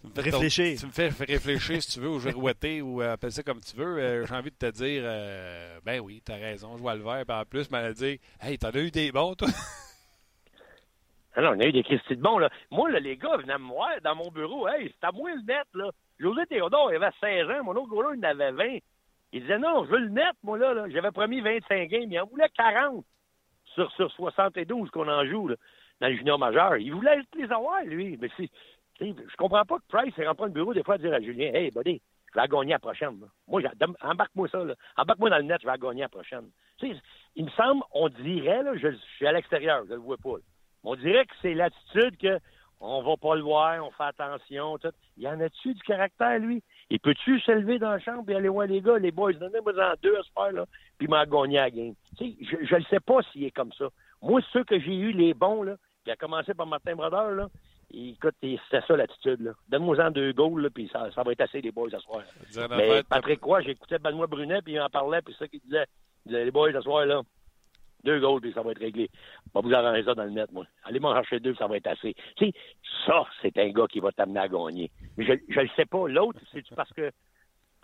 Tu 0.00 0.06
me 0.06 0.14
fais 0.14 0.22
réfléchir. 0.22 0.78
tu 0.78 0.86
me 0.86 0.92
fais 0.92 1.08
réfléchir, 1.08 1.82
si 1.82 1.90
tu 1.92 2.00
veux, 2.00 2.08
ou 2.08 2.20
girouetter, 2.20 2.80
ou 2.80 3.02
euh, 3.02 3.12
appelle 3.12 3.32
ça 3.32 3.42
comme 3.42 3.60
tu 3.60 3.76
veux. 3.76 3.98
Euh, 3.98 4.26
j'ai 4.26 4.34
envie 4.34 4.50
de 4.50 4.56
te 4.56 4.70
dire, 4.70 5.02
euh, 5.04 5.78
ben 5.84 6.00
oui, 6.00 6.22
t'as 6.24 6.36
raison, 6.36 6.74
je 6.76 6.82
vois 6.82 6.94
le 6.94 7.02
vert. 7.02 7.22
Puis 7.26 7.36
en 7.36 7.44
plus, 7.44 7.70
m'a 7.70 7.92
dit, 7.92 8.18
hey, 8.40 8.56
t'en 8.56 8.70
as 8.70 8.78
eu 8.78 8.90
des 8.90 9.12
bons, 9.12 9.34
toi? 9.34 9.48
Ah 11.40 11.42
non, 11.42 11.56
on 11.56 11.60
a 11.60 11.64
eu 11.64 11.72
des 11.72 11.82
Christy 11.82 12.16
de 12.16 12.20
bons, 12.20 12.36
là. 12.36 12.50
Moi, 12.70 12.90
là, 12.90 13.00
les 13.00 13.16
gars 13.16 13.38
venaient 13.38 13.56
me 13.56 13.68
voir 13.68 13.98
dans 14.04 14.14
mon 14.14 14.30
bureau. 14.30 14.68
Hey, 14.68 14.92
c'est 14.92 15.06
à 15.06 15.10
moi 15.10 15.30
le 15.30 15.40
net, 15.40 15.66
là. 15.72 15.90
José 16.18 16.44
Théodore, 16.44 16.92
il 16.92 16.96
avait 16.96 17.14
16 17.18 17.48
ans. 17.48 17.64
Mon 17.64 17.76
autre 17.76 17.94
gars, 17.94 18.10
il 18.14 18.18
en 18.18 18.28
avait 18.28 18.52
20. 18.52 18.78
Il 19.32 19.40
disait, 19.40 19.58
non, 19.58 19.86
je 19.86 19.90
veux 19.90 20.00
le 20.00 20.10
net, 20.10 20.34
moi, 20.42 20.58
là. 20.58 20.74
là. 20.74 20.90
J'avais 20.90 21.10
promis 21.12 21.40
25 21.40 21.88
games. 21.88 22.12
Il 22.12 22.20
en 22.20 22.26
voulait 22.26 22.50
40 22.54 23.06
sur, 23.74 23.90
sur 23.92 24.12
72 24.12 24.90
qu'on 24.90 25.08
en 25.08 25.24
joue, 25.24 25.48
là, 25.48 25.56
dans 26.02 26.08
le 26.08 26.16
junior 26.16 26.38
majeur. 26.38 26.76
Il 26.76 26.92
voulait 26.92 27.22
les 27.34 27.50
avoir, 27.50 27.82
lui. 27.84 28.18
Mais 28.20 28.28
c'est 28.36 28.50
je 29.00 29.36
comprends 29.38 29.64
pas 29.64 29.78
que 29.78 29.86
Price 29.88 30.26
rentre 30.26 30.44
le 30.44 30.50
bureau 30.50 30.74
des 30.74 30.82
fois 30.82 30.96
à 30.96 30.98
dire 30.98 31.14
à 31.14 31.20
Julien 31.20 31.52
Hey, 31.54 31.70
buddy, 31.70 32.02
je 32.34 32.40
vais 32.40 32.48
gagner 32.48 32.72
la 32.72 32.78
prochaine. 32.78 33.18
Moi, 33.48 33.62
embarque-moi 34.02 34.48
ça. 34.48 34.62
Embarque-moi 34.96 35.30
dans 35.30 35.38
le 35.38 35.44
net, 35.44 35.60
je 35.62 35.66
vais 35.66 35.78
gagner 35.78 36.02
la 36.02 36.08
prochaine. 36.08 36.50
Tu 36.78 36.88
sais, 36.88 37.00
il 37.36 37.46
me 37.46 37.50
semble, 37.50 37.82
on 37.92 38.08
dirait, 38.08 38.62
là, 38.62 38.76
je, 38.76 38.88
suis 39.16 39.26
à 39.26 39.32
l'extérieur, 39.32 39.84
je 39.88 39.94
le 39.94 40.00
vois 40.00 40.16
pas. 40.18 40.36
On 40.84 40.96
dirait 40.96 41.26
que 41.26 41.34
c'est 41.42 41.54
l'attitude 41.54 42.16
que 42.16 42.38
on 42.80 43.02
va 43.02 43.16
pas 43.16 43.34
le 43.34 43.42
voir, 43.42 43.84
on 43.84 43.90
fait 43.90 44.04
attention. 44.04 44.78
Tout. 44.78 44.92
Il 45.18 45.24
y 45.24 45.28
en 45.28 45.38
a-tu 45.40 45.74
du 45.74 45.82
caractère, 45.82 46.38
lui? 46.38 46.62
Il 46.88 46.98
peut-tu 46.98 47.38
se 47.40 47.52
lever 47.52 47.78
dans 47.78 47.90
la 47.90 48.00
chambre 48.00 48.28
et 48.30 48.34
aller 48.34 48.48
voir 48.48 48.66
les 48.66 48.80
gars, 48.80 48.98
les 48.98 49.12
boys, 49.12 49.34
donnez-moi 49.34 49.72
en 49.74 49.94
deux 50.02 50.16
à 50.16 50.22
faire, 50.34 50.52
là, 50.52 50.64
puis 50.98 51.06
m'a 51.06 51.26
gagné 51.26 51.56
la 51.56 51.70
game. 51.70 51.94
Tu 52.16 52.24
sais, 52.24 52.56
je 52.66 52.74
ne 52.74 52.84
sais 52.84 53.00
pas 53.00 53.22
s'il 53.30 53.44
est 53.44 53.50
comme 53.50 53.72
ça. 53.74 53.88
Moi, 54.22 54.40
ceux 54.52 54.64
que 54.64 54.80
j'ai 54.80 54.96
eu, 54.96 55.12
les 55.12 55.34
bons, 55.34 55.62
là, 55.62 55.76
qui 56.04 56.10
a 56.10 56.16
commencé 56.16 56.54
par 56.54 56.66
Martin 56.66 56.96
Brodeur, 56.96 57.32
là, 57.32 57.48
écoute, 57.92 58.34
c'est 58.40 58.58
ça 58.70 58.96
l'attitude. 58.96 59.54
Donne-moi-en 59.68 60.10
deux 60.10 60.32
goals, 60.32 60.70
puis 60.70 60.88
ça, 60.90 61.10
ça, 61.12 61.22
va 61.22 61.32
être 61.32 61.42
assez 61.42 61.60
les 61.60 61.72
boys 61.72 61.94
à 61.94 61.98
soir. 61.98 62.22
Mais 62.70 63.02
Patrick 63.02 63.40
quoi, 63.40 63.60
j'écoutais 63.60 63.98
Benoît 63.98 64.26
Brunet, 64.26 64.62
puis 64.62 64.74
il 64.74 64.80
en 64.80 64.88
parlait, 64.88 65.20
puis 65.20 65.34
ça 65.38 65.46
qu'il 65.46 65.60
disait, 65.60 65.86
les 66.26 66.50
boys 66.50 66.74
à 66.74 66.80
soir, 66.80 67.04
là, 67.04 67.20
deux 68.04 68.20
goals, 68.20 68.40
puis 68.40 68.52
ça 68.52 68.62
va 68.62 68.72
être 68.72 68.80
réglé. 68.80 69.10
Va 69.54 69.60
vous 69.60 69.72
arranger 69.72 70.04
ça 70.04 70.14
dans 70.14 70.24
le 70.24 70.30
net, 70.30 70.50
moi. 70.52 70.66
Allez 70.84 71.00
m'en 71.00 71.14
chercher 71.14 71.40
deux, 71.40 71.54
ça 71.54 71.66
va 71.66 71.76
être 71.76 71.86
assez. 71.86 72.14
Tu 72.36 72.46
sais, 72.46 72.52
ça, 73.06 73.24
c'est 73.42 73.56
un 73.58 73.70
gars 73.70 73.86
qui 73.86 74.00
va 74.00 74.12
t'amener 74.12 74.40
à 74.40 74.48
gagner. 74.48 74.90
Mais 75.16 75.24
je 75.24 75.32
ne 75.32 75.62
le 75.62 75.70
sais 75.76 75.86
pas. 75.86 76.08
L'autre, 76.08 76.40
c'est 76.52 76.64
parce 76.74 76.92
que 76.92 77.10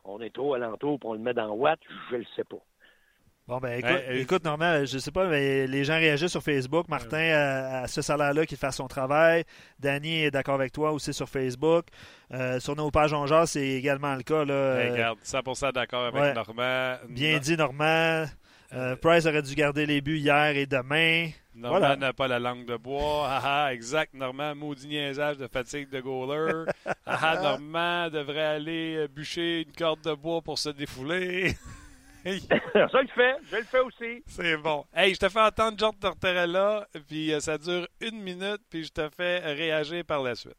on 0.04 0.20
est 0.20 0.34
trop 0.34 0.54
alentour, 0.54 0.98
puis 0.98 1.08
on 1.08 1.14
le 1.14 1.18
met 1.18 1.34
dans 1.34 1.50
Watt, 1.50 1.80
je 2.10 2.16
le 2.16 2.24
sais 2.36 2.44
pas. 2.44 2.58
Bon, 3.48 3.58
ben 3.58 3.78
écoute, 3.78 4.02
écoute, 4.10 4.44
Normand, 4.44 4.84
je 4.84 4.98
sais 4.98 5.12
pas, 5.12 5.28
mais 5.28 5.68
les 5.68 5.84
gens 5.84 5.94
réagissent 5.94 6.32
sur 6.32 6.42
Facebook. 6.42 6.88
Martin, 6.88 7.30
à, 7.30 7.86
ce 7.86 8.02
salaire-là, 8.02 8.44
qu'il 8.44 8.56
fasse 8.56 8.76
son 8.76 8.88
travail. 8.88 9.44
Danny 9.78 10.22
est 10.22 10.32
d'accord 10.32 10.56
avec 10.56 10.72
toi 10.72 10.90
aussi 10.90 11.12
sur 11.12 11.28
Facebook. 11.28 11.86
Euh, 12.32 12.58
sur 12.58 12.74
nos 12.74 12.90
pages 12.90 13.12
en 13.12 13.24
genre, 13.26 13.46
c'est 13.46 13.68
également 13.68 14.16
le 14.16 14.24
cas. 14.24 14.44
Là, 14.44 14.90
regarde, 14.90 15.18
100% 15.22 15.72
d'accord 15.72 16.06
avec 16.06 16.34
Normand. 16.34 16.96
Bien 17.08 17.38
dit, 17.38 17.56
Normand. 17.56 18.24
Euh, 18.72 18.96
Price 18.96 19.26
aurait 19.26 19.42
dû 19.42 19.54
garder 19.54 19.86
les 19.86 20.00
buts 20.00 20.18
hier 20.18 20.56
et 20.56 20.66
demain. 20.66 21.30
Normand 21.54 21.96
n'a 21.96 22.12
pas 22.12 22.28
la 22.28 22.38
langue 22.38 22.66
de 22.66 22.76
bois. 22.76 23.26
Ah, 23.28 23.40
ah, 23.66 23.74
exact. 23.74 24.12
Normand, 24.12 24.54
maudit 24.54 24.88
niaisage 24.88 25.38
de 25.38 25.46
fatigue 25.46 25.88
de 25.88 26.00
goaler. 26.00 26.70
Ah, 26.84 26.94
ah, 27.06 27.40
Normand 27.42 28.10
devrait 28.10 28.44
aller 28.44 29.08
bûcher 29.08 29.62
une 29.62 29.72
corde 29.72 30.02
de 30.02 30.14
bois 30.14 30.42
pour 30.42 30.58
se 30.58 30.68
défouler. 30.68 31.54
ça, 32.26 32.30
le 33.02 33.08
fait. 33.14 33.36
Je 33.50 33.56
le 33.56 33.64
fais 33.64 33.80
aussi. 33.80 34.22
C'est 34.26 34.56
bon. 34.56 34.84
Hey, 34.94 35.14
je 35.14 35.20
te 35.20 35.28
fais 35.28 35.40
entendre 35.40 35.78
John 35.78 35.94
Tortorella, 35.98 36.86
puis 37.08 37.32
euh, 37.32 37.40
ça 37.40 37.56
dure 37.56 37.86
une 38.00 38.20
minute, 38.20 38.60
puis 38.68 38.84
je 38.84 38.90
te 38.90 39.08
fais 39.16 39.38
réagir 39.38 40.04
par 40.04 40.22
la 40.22 40.34
suite. 40.34 40.56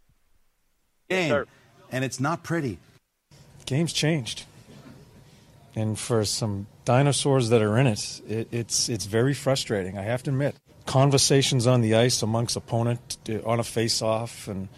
Game, 1.09 1.45
and 1.91 2.03
it's 2.03 2.19
not 2.19 2.37
pretty. 2.43 2.79
Game's 3.65 3.93
changed. 3.93 4.45
And 5.77 5.99
for 5.99 6.25
some 6.25 6.65
dinosaurs 6.85 7.49
that 7.49 7.61
are 7.61 7.77
in 7.77 7.85
it, 7.85 8.21
it, 8.27 8.47
it's 8.51 8.89
it's 8.89 9.05
very 9.05 9.35
frustrating. 9.35 9.95
I 9.95 10.01
have 10.01 10.23
to 10.23 10.31
admit. 10.31 10.55
Conversations 10.87 11.67
on 11.67 11.81
the 11.81 11.93
ice 11.93 12.23
amongst 12.23 12.55
opponent 12.55 13.19
uh, 13.29 13.47
on 13.47 13.59
a 13.59 13.63
face-off, 13.63 14.47
and 14.47 14.69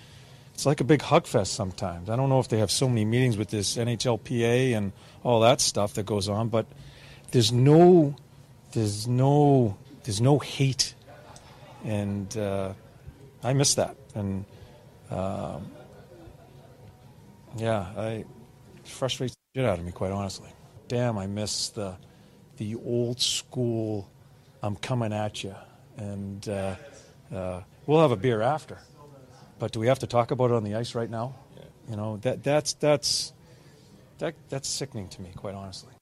it's 0.53 0.65
like 0.65 0.81
a 0.81 0.83
big 0.83 1.01
hug 1.01 1.25
fest 1.25 1.53
sometimes. 1.53 2.09
I 2.09 2.17
don't 2.17 2.27
know 2.27 2.41
if 2.41 2.49
they 2.49 2.57
have 2.57 2.69
so 2.69 2.89
many 2.89 3.05
meetings 3.05 3.37
with 3.37 3.49
this 3.49 3.77
NHLPA 3.77 4.75
and 4.75 4.91
all 5.23 5.39
that 5.39 5.61
stuff 5.61 5.93
that 5.93 6.05
goes 6.05 6.27
on. 6.27 6.49
But 6.49 6.65
there's 7.31 7.53
no, 7.53 8.13
there's 8.73 9.07
no, 9.07 9.77
there's 10.03 10.19
no 10.19 10.37
hate, 10.37 10.95
and 11.85 12.35
uh, 12.35 12.73
I 13.41 13.53
miss 13.53 13.75
that. 13.75 13.95
And 14.15 14.43
um, 15.09 15.71
yeah, 17.55 17.87
I 17.95 18.07
it 18.09 18.27
frustrates 18.83 19.35
the 19.35 19.61
shit 19.61 19.69
out 19.69 19.79
of 19.79 19.85
me, 19.85 19.93
quite 19.93 20.11
honestly. 20.11 20.49
Damn, 20.89 21.17
I 21.17 21.27
miss 21.27 21.69
the 21.69 21.95
the 22.57 22.75
old 22.75 23.21
school. 23.21 24.09
I'm 24.61 24.75
coming 24.75 25.13
at 25.13 25.43
you, 25.43 25.55
and 25.95 26.49
uh, 26.49 26.75
uh, 27.33 27.61
we'll 27.85 28.01
have 28.01 28.11
a 28.11 28.17
beer 28.17 28.41
after. 28.41 28.77
But 29.59 29.71
do 29.71 29.79
we 29.79 29.87
have 29.87 29.99
to 29.99 30.07
talk 30.07 30.31
about 30.31 30.51
it 30.51 30.55
on 30.55 30.63
the 30.65 30.75
ice 30.75 30.95
right 30.95 31.09
now? 31.09 31.35
Yeah. 31.55 31.63
You 31.91 31.95
know 31.95 32.17
that 32.17 32.43
that's 32.43 32.73
that's 32.73 33.33
That, 34.19 34.35
that's 34.49 34.67
sickening 34.67 35.07
to 35.09 35.21
me, 35.21 35.31
quite 35.33 35.55
honestly. 35.55 35.93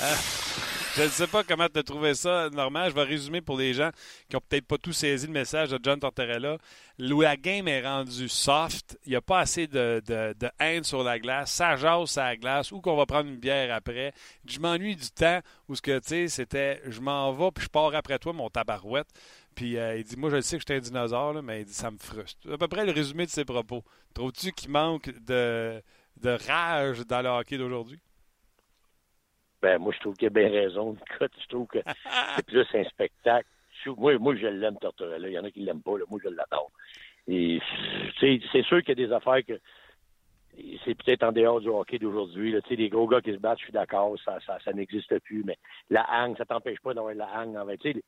Euh, 0.00 0.16
je 0.96 1.02
ne 1.02 1.08
sais 1.08 1.26
pas 1.26 1.42
comment 1.42 1.68
tu 1.72 1.78
as 1.78 1.82
trouvé 1.82 2.14
ça, 2.14 2.50
Normand. 2.50 2.88
Je 2.88 2.94
vais 2.94 3.04
résumer 3.04 3.40
pour 3.40 3.56
les 3.56 3.72
gens 3.72 3.90
qui 4.28 4.36
n'ont 4.36 4.42
peut-être 4.46 4.66
pas 4.66 4.76
tout 4.76 4.92
saisi 4.92 5.26
le 5.26 5.32
message 5.32 5.70
de 5.70 5.78
John 5.82 5.98
Tortorella. 5.98 6.58
La 6.98 7.36
game 7.36 7.66
est 7.66 7.80
rendue 7.80 8.28
soft. 8.28 8.98
Il 9.06 9.10
n'y 9.10 9.16
a 9.16 9.22
pas 9.22 9.40
assez 9.40 9.66
de, 9.66 10.02
de, 10.06 10.34
de, 10.38 10.50
haine 10.60 10.84
sur 10.84 11.02
la 11.02 11.18
glace. 11.18 11.52
Ça 11.52 11.76
jase 11.76 12.10
sur 12.10 12.22
la 12.22 12.36
glace 12.36 12.72
ou 12.72 12.80
qu'on 12.80 12.96
va 12.96 13.06
prendre 13.06 13.28
une 13.30 13.38
bière 13.38 13.74
après. 13.74 14.12
Je 14.46 14.60
m'ennuie 14.60 14.96
du 14.96 15.10
temps 15.10 15.40
où 15.68 15.74
ce 15.74 15.80
que 15.80 15.98
tu 15.98 16.08
sais, 16.08 16.28
c'était 16.28 16.82
je 16.86 17.00
m'en 17.00 17.32
vais 17.32 17.50
puis 17.52 17.64
je 17.64 17.70
pars 17.70 17.94
après 17.94 18.18
toi, 18.18 18.34
mon 18.34 18.50
tabarouette. 18.50 19.08
Puis 19.54 19.78
euh, 19.78 19.96
il 19.96 20.04
dit 20.04 20.16
Moi, 20.16 20.28
je 20.28 20.40
sais 20.42 20.56
que 20.56 20.62
je 20.62 20.72
suis 20.72 20.78
un 20.78 20.82
dinosaure, 20.82 21.42
mais 21.42 21.60
il 21.60 21.64
dit 21.64 21.72
Ça 21.74 21.90
me 21.90 21.98
frustre. 21.98 22.52
À 22.52 22.58
peu 22.58 22.68
près 22.68 22.84
le 22.84 22.92
résumé 22.92 23.24
de 23.24 23.30
ses 23.30 23.44
propos. 23.46 23.82
Trouves-tu 24.12 24.52
qu'il 24.52 24.70
manque 24.70 25.10
de 25.24 25.82
de 26.20 26.38
rage 26.46 27.00
dans 27.06 27.22
le 27.22 27.30
hockey 27.30 27.56
d'aujourd'hui? 27.56 28.00
Ben, 29.62 29.78
moi, 29.78 29.92
je 29.94 30.00
trouve 30.00 30.16
qu'il 30.16 30.26
a 30.26 30.30
bien 30.30 30.50
raison. 30.50 30.96
Je 31.20 31.46
trouve 31.48 31.68
que 31.68 31.78
c'est 32.36 32.46
plus 32.46 32.66
un 32.74 32.84
spectacle. 32.84 33.48
Moi, 33.96 34.18
moi 34.18 34.34
je 34.36 34.46
l'aime, 34.46 34.76
Tortorella. 34.78 35.28
Il 35.28 35.34
y 35.34 35.38
en 35.38 35.44
a 35.44 35.50
qui 35.50 35.60
ne 35.60 35.66
l'aiment 35.66 35.82
pas. 35.82 35.92
Moi, 36.10 36.20
je 36.22 36.28
l'adore. 36.28 36.70
Et 37.28 37.60
c'est 38.20 38.62
sûr 38.64 38.80
qu'il 38.82 38.98
y 38.98 39.02
a 39.02 39.06
des 39.06 39.12
affaires 39.12 39.44
que 39.46 39.58
c'est 40.84 40.94
peut-être 40.94 41.22
en 41.22 41.32
dehors 41.32 41.60
du 41.60 41.68
hockey 41.68 41.98
d'aujourd'hui. 41.98 42.54
Les 42.70 42.88
gros 42.88 43.06
gars 43.06 43.20
qui 43.20 43.32
se 43.32 43.38
battent, 43.38 43.58
je 43.60 43.64
suis 43.64 43.72
d'accord, 43.72 44.16
ça, 44.24 44.38
ça, 44.44 44.58
ça 44.64 44.72
n'existe 44.72 45.18
plus. 45.20 45.44
Mais 45.44 45.56
la 45.88 46.04
hang, 46.10 46.36
ça 46.36 46.44
t'empêche 46.44 46.80
pas 46.80 46.92
d'avoir 46.92 47.14
la 47.14 47.28
hang. 47.34 47.56
En 47.56 47.66
fait. 47.66 48.02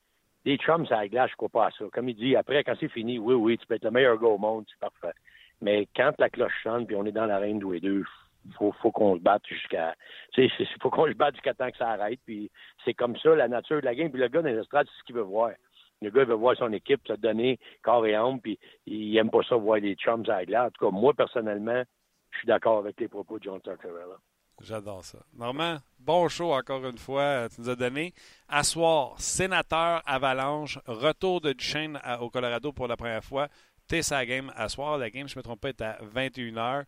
Les 0.44 0.58
chums, 0.58 0.86
ça 0.86 1.06
glace, 1.08 1.30
je 1.30 1.36
crois 1.36 1.48
pas 1.48 1.66
à 1.66 1.70
ça. 1.70 1.84
Comme 1.92 2.08
il 2.08 2.16
dit, 2.16 2.36
après, 2.36 2.62
quand 2.64 2.74
c'est 2.78 2.88
fini, 2.88 3.18
oui, 3.18 3.34
oui, 3.34 3.56
tu 3.56 3.66
peux 3.66 3.74
être 3.74 3.84
le 3.84 3.90
meilleur 3.90 4.18
gars 4.18 4.28
au 4.28 4.38
monde, 4.38 4.64
c'est 4.68 4.78
parfait. 4.78 5.16
Mais 5.62 5.88
quand 5.96 6.12
la 6.18 6.28
cloche 6.28 6.62
sonne, 6.62 6.86
puis 6.86 6.96
on 6.96 7.06
est 7.06 7.12
dans 7.12 7.24
l'arène 7.24 7.60
tous 7.60 7.72
les 7.72 7.80
deux, 7.80 8.04
faut, 8.56 8.72
faut 8.82 8.90
qu'on 8.90 9.16
se 9.16 9.20
batte 9.20 9.46
jusqu'à. 9.46 9.94
Tu 10.32 10.48
sais, 10.48 10.66
faut 10.80 10.90
qu'on 10.90 11.06
se 11.06 11.12
batte 11.12 11.34
jusqu'à 11.34 11.54
temps 11.54 11.70
que 11.70 11.76
ça 11.76 11.90
arrête. 11.90 12.20
Puis 12.24 12.50
c'est 12.84 12.94
comme 12.94 13.16
ça 13.18 13.34
la 13.34 13.48
nature 13.48 13.80
de 13.80 13.84
la 13.84 13.94
game. 13.94 14.10
Puis 14.10 14.20
le 14.20 14.28
gars 14.28 14.42
dans 14.42 14.48
les 14.48 14.58
estrades, 14.58 14.86
c'est 14.86 15.00
ce 15.00 15.04
qu'il 15.04 15.16
veut 15.16 15.22
voir. 15.22 15.50
Le 16.02 16.10
gars 16.10 16.24
veut 16.24 16.34
voir 16.34 16.56
son 16.56 16.72
équipe 16.72 17.00
se 17.06 17.14
donner 17.14 17.58
corps 17.82 18.06
et 18.06 18.14
âme, 18.14 18.40
puis 18.40 18.58
il 18.86 19.16
aime 19.16 19.30
pas 19.30 19.42
ça 19.48 19.56
voir 19.56 19.78
les 19.78 19.94
chums 19.94 20.24
à 20.28 20.44
la. 20.44 20.66
En 20.66 20.70
tout 20.70 20.84
cas, 20.84 20.90
moi, 20.90 21.14
personnellement, 21.14 21.82
je 22.30 22.38
suis 22.38 22.46
d'accord 22.46 22.78
avec 22.78 23.00
les 23.00 23.08
propos 23.08 23.38
de 23.38 23.44
John 23.44 23.60
Tortorella. 23.60 24.16
J'adore 24.60 25.04
ça. 25.04 25.18
Normand, 25.36 25.78
bon 25.98 26.28
show 26.28 26.52
encore 26.52 26.84
une 26.84 26.98
fois, 26.98 27.48
tu 27.48 27.60
nous 27.60 27.70
as 27.70 27.76
donné. 27.76 28.12
Assoir, 28.48 29.18
sénateur 29.20 30.02
Avalanche, 30.06 30.78
retour 30.86 31.40
de 31.40 31.52
Duchesne 31.52 31.98
au 32.20 32.30
Colorado 32.30 32.72
pour 32.72 32.86
la 32.86 32.96
première 32.96 33.24
fois. 33.24 33.48
T'es 33.88 34.02
sa 34.02 34.24
game 34.24 34.52
à 34.56 34.68
soir. 34.68 34.96
La 34.98 35.10
game, 35.10 35.28
je 35.28 35.34
ne 35.34 35.40
me 35.40 35.42
trompe 35.42 35.60
pas, 35.60 35.70
est 35.70 35.80
à 35.80 35.98
21h. 36.14 36.84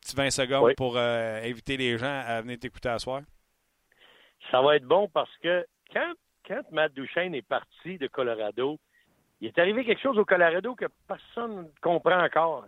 Petit 0.00 0.16
20 0.16 0.30
secondes 0.30 0.74
pour 0.76 0.96
euh, 0.96 1.42
inviter 1.42 1.76
les 1.76 1.98
gens 1.98 2.22
à 2.26 2.40
venir 2.40 2.58
t'écouter 2.58 2.88
à 2.88 2.98
soir? 2.98 3.22
Ça 4.50 4.62
va 4.62 4.76
être 4.76 4.84
bon 4.84 5.08
parce 5.08 5.34
que 5.38 5.66
quand, 5.92 6.12
quand 6.46 6.62
Matt 6.70 6.92
Duchesne 6.94 7.34
est 7.34 7.46
parti 7.46 7.98
de 7.98 8.06
Colorado, 8.06 8.78
il 9.40 9.48
est 9.48 9.58
arrivé 9.58 9.84
quelque 9.84 10.00
chose 10.00 10.18
au 10.18 10.24
Colorado 10.24 10.74
que 10.74 10.86
personne 11.06 11.62
ne 11.62 11.80
comprend 11.80 12.24
encore. 12.24 12.66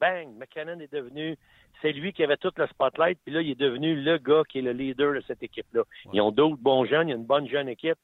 Bang! 0.00 0.28
McKinnon 0.36 0.78
est 0.80 0.92
devenu, 0.92 1.36
c'est 1.82 1.92
lui 1.92 2.12
qui 2.12 2.22
avait 2.22 2.36
tout 2.36 2.52
le 2.56 2.66
spotlight, 2.68 3.18
puis 3.24 3.34
là, 3.34 3.40
il 3.40 3.50
est 3.50 3.58
devenu 3.58 4.00
le 4.00 4.18
gars 4.18 4.42
qui 4.48 4.60
est 4.60 4.62
le 4.62 4.72
leader 4.72 5.12
de 5.14 5.20
cette 5.26 5.42
équipe-là. 5.42 5.82
Ils 6.12 6.20
ont 6.20 6.30
d'autres 6.30 6.56
bons 6.60 6.84
jeunes, 6.84 7.08
il 7.08 7.10
y 7.10 7.14
a 7.14 7.16
une 7.16 7.26
bonne 7.26 7.48
jeune 7.48 7.68
équipe, 7.68 7.98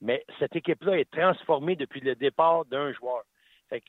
mais 0.00 0.24
cette 0.38 0.54
équipe-là 0.54 0.98
est 0.98 1.10
transformée 1.10 1.74
depuis 1.74 2.00
le 2.00 2.14
départ 2.14 2.64
d'un 2.66 2.92
joueur 2.92 3.24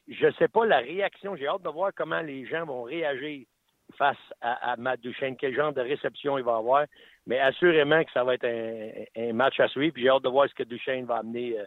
je 0.07 0.27
ne 0.27 0.31
sais 0.33 0.47
pas 0.47 0.65
la 0.65 0.79
réaction. 0.79 1.35
J'ai 1.35 1.47
hâte 1.47 1.63
de 1.63 1.69
voir 1.69 1.91
comment 1.95 2.21
les 2.21 2.45
gens 2.45 2.65
vont 2.65 2.83
réagir 2.83 3.45
face 3.93 4.17
à, 4.41 4.75
Matt 4.77 5.01
Duchesne, 5.01 5.35
quel 5.37 5.55
genre 5.55 5.73
de 5.73 5.81
réception 5.81 6.37
il 6.37 6.43
va 6.43 6.57
avoir. 6.57 6.85
Mais 7.27 7.39
assurément 7.39 8.03
que 8.03 8.11
ça 8.11 8.23
va 8.23 8.35
être 8.35 8.45
un, 9.17 9.33
match 9.33 9.59
à 9.59 9.67
suivre. 9.67 9.93
Puis 9.93 10.03
j'ai 10.03 10.09
hâte 10.09 10.23
de 10.23 10.29
voir 10.29 10.49
ce 10.49 10.55
que 10.55 10.63
Duchesne 10.63 11.05
va 11.05 11.17
amener 11.17 11.59
euh, 11.59 11.65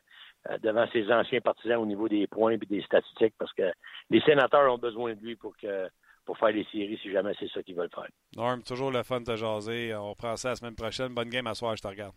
euh, 0.50 0.58
devant 0.58 0.87
ses 0.92 1.10
anciens 1.12 1.40
partisans 1.40 1.78
au 1.78 1.87
niveau 1.87 2.08
des 2.08 2.26
points 2.26 2.52
et 2.52 2.58
des 2.58 2.82
statistiques, 2.82 3.34
parce 3.38 3.52
que 3.52 3.70
les 4.10 4.20
sénateurs 4.22 4.72
ont 4.72 4.78
besoin 4.78 5.14
de 5.14 5.20
lui 5.20 5.37
pour 5.37 5.56
que 5.56 5.88
pour 6.24 6.38
faire 6.38 6.52
les 6.52 6.64
séries 6.72 6.98
si 7.02 7.12
jamais 7.12 7.32
c'est 7.38 7.50
ça 7.50 7.62
qu'ils 7.62 7.76
veulent 7.76 7.90
faire. 7.94 8.08
Norm, 8.37 8.62
toujours 8.62 8.90
le 8.90 9.02
fun 9.02 9.20
de 9.20 9.37
jaser. 9.37 9.94
On 9.94 10.10
reprend 10.10 10.37
ça 10.37 10.50
la 10.50 10.56
semaine 10.56 10.74
prochaine. 10.74 11.14
Bonne 11.14 11.28
game 11.28 11.46
à 11.46 11.54
soir, 11.54 11.76
je 11.76 11.82
te 11.82 11.88
regarde. 11.88 12.14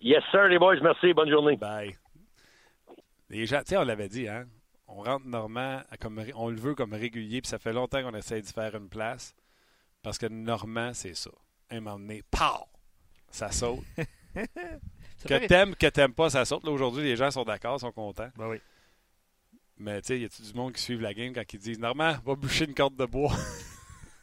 Yes, 0.00 0.22
sir, 0.30 0.48
les 0.48 0.58
boys. 0.58 0.80
Merci. 0.80 1.12
Bonne 1.12 1.30
journée. 1.30 1.56
Bye. 1.56 1.94
Les 3.28 3.46
gens, 3.46 3.58
tu 3.58 3.66
sais, 3.66 3.76
on 3.76 3.84
l'avait 3.84 4.08
dit, 4.08 4.26
hein? 4.28 4.44
On 4.90 5.02
rentre 5.02 5.26
Normand, 5.26 5.82
comme, 6.00 6.22
on 6.34 6.48
le 6.48 6.60
veut 6.60 6.74
comme 6.74 6.92
régulier, 6.92 7.40
puis 7.40 7.48
ça 7.48 7.58
fait 7.58 7.72
longtemps 7.72 8.02
qu'on 8.02 8.16
essaie 8.16 8.42
de 8.42 8.46
faire 8.46 8.74
une 8.74 8.88
place. 8.88 9.34
Parce 10.02 10.18
que 10.18 10.26
Normand, 10.26 10.92
c'est 10.94 11.14
ça. 11.14 11.30
Un 11.70 11.80
moment 11.80 11.98
donné, 11.98 12.22
pow! 12.30 12.66
Ça 13.30 13.52
saute. 13.52 13.84
que 14.34 15.46
t'aimes, 15.46 15.76
que 15.76 15.86
t'aimes 15.86 16.14
pas, 16.14 16.30
ça 16.30 16.44
saute. 16.44 16.64
Là, 16.64 16.72
aujourd'hui, 16.72 17.04
les 17.04 17.16
gens 17.16 17.30
sont 17.30 17.44
d'accord, 17.44 17.78
sont 17.78 17.92
contents. 17.92 18.30
Ben 18.36 18.48
oui. 18.48 18.60
Mais 19.78 20.02
tu 20.02 20.08
sais, 20.08 20.20
y 20.20 20.24
a-tu 20.24 20.42
du 20.42 20.52
monde 20.52 20.72
qui 20.72 20.82
suit 20.82 20.98
la 20.98 21.14
game 21.14 21.32
quand 21.32 21.52
ils 21.52 21.58
disent 21.58 21.78
Normand, 21.78 22.16
va 22.24 22.34
boucher 22.34 22.66
une 22.66 22.74
corde 22.74 22.96
de 22.96 23.06
bois? 23.06 23.34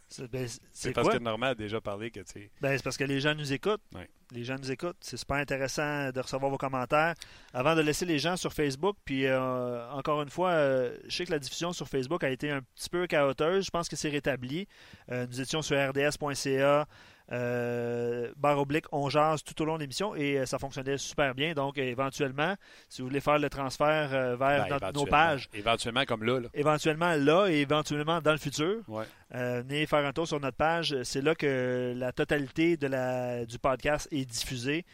C'est 0.09 0.31
ben, 0.31 0.47
C'est 0.47 0.61
c'est 0.71 0.91
parce 0.93 1.09
que 1.09 1.17
Normand 1.17 1.47
a 1.47 1.55
déjà 1.55 1.81
parlé 1.81 2.11
que, 2.11 2.21
tu 2.21 2.49
Ben, 2.61 2.77
c'est 2.77 2.83
parce 2.83 2.97
que 2.97 3.03
les 3.03 3.19
gens 3.19 3.35
nous 3.35 3.51
écoutent. 3.51 3.81
Ouais. 3.93 4.09
Les 4.31 4.43
gens 4.43 4.55
nous 4.57 4.71
écoutent. 4.71 4.97
C'est 5.01 5.17
super 5.17 5.37
intéressant 5.37 6.11
de 6.11 6.19
recevoir 6.19 6.49
vos 6.49 6.57
commentaires. 6.57 7.13
Avant 7.53 7.75
de 7.75 7.81
laisser 7.81 8.05
les 8.05 8.19
gens 8.19 8.37
sur 8.37 8.53
Facebook, 8.53 8.95
puis 9.03 9.25
euh, 9.25 9.89
encore 9.91 10.21
une 10.21 10.29
fois, 10.29 10.51
euh, 10.51 10.97
je 11.07 11.15
sais 11.15 11.25
que 11.25 11.31
la 11.31 11.39
diffusion 11.39 11.73
sur 11.73 11.87
Facebook 11.87 12.23
a 12.23 12.29
été 12.29 12.51
un 12.51 12.61
petit 12.61 12.89
peu 12.89 13.05
chaoteuse. 13.07 13.65
Je 13.65 13.71
pense 13.71 13.89
que 13.89 13.95
c'est 13.95 14.09
rétabli. 14.09 14.67
Euh, 15.11 15.27
nous 15.27 15.41
étions 15.41 15.61
sur 15.61 15.77
rds.ca, 15.77 16.87
euh, 17.31 18.31
barre 18.37 18.59
oblique, 18.59 18.85
on 18.91 19.09
jase 19.09 19.43
tout 19.43 19.59
au 19.61 19.65
long 19.65 19.75
de 19.75 19.81
l'émission 19.81 20.15
et 20.15 20.37
euh, 20.39 20.45
ça 20.45 20.59
fonctionnait 20.59 20.97
super 20.97 21.35
bien. 21.35 21.53
Donc, 21.53 21.77
éventuellement, 21.77 22.55
si 22.89 23.01
vous 23.01 23.07
voulez 23.09 23.19
faire 23.19 23.39
le 23.39 23.49
transfert 23.49 24.09
euh, 24.13 24.35
vers 24.35 24.63
ben, 24.63 24.69
notre- 24.69 24.85
nos 24.85 24.89
éventuellement. 24.91 25.05
pages, 25.11 25.49
Éventuellement, 25.53 26.05
comme 26.05 26.23
là, 26.23 26.39
là. 26.39 26.47
éventuellement 26.53 27.13
là 27.15 27.47
et 27.47 27.57
éventuellement 27.61 28.21
dans 28.21 28.31
le 28.31 28.37
futur, 28.37 28.77
Ouais. 28.87 29.03
euh, 29.35 29.61
venez 29.67 29.85
faire 29.85 30.05
un 30.05 30.13
tour 30.13 30.27
sur 30.27 30.39
notre 30.39 30.57
page. 30.57 30.95
C'est 31.03 31.21
là 31.21 31.35
que 31.35 31.93
la 31.95 32.11
totalité 32.11 32.77
de 32.77 32.87
la, 32.87 33.45
du 33.45 33.59
podcast 33.59 34.07
est 34.11 34.25
diffusée. 34.25 34.85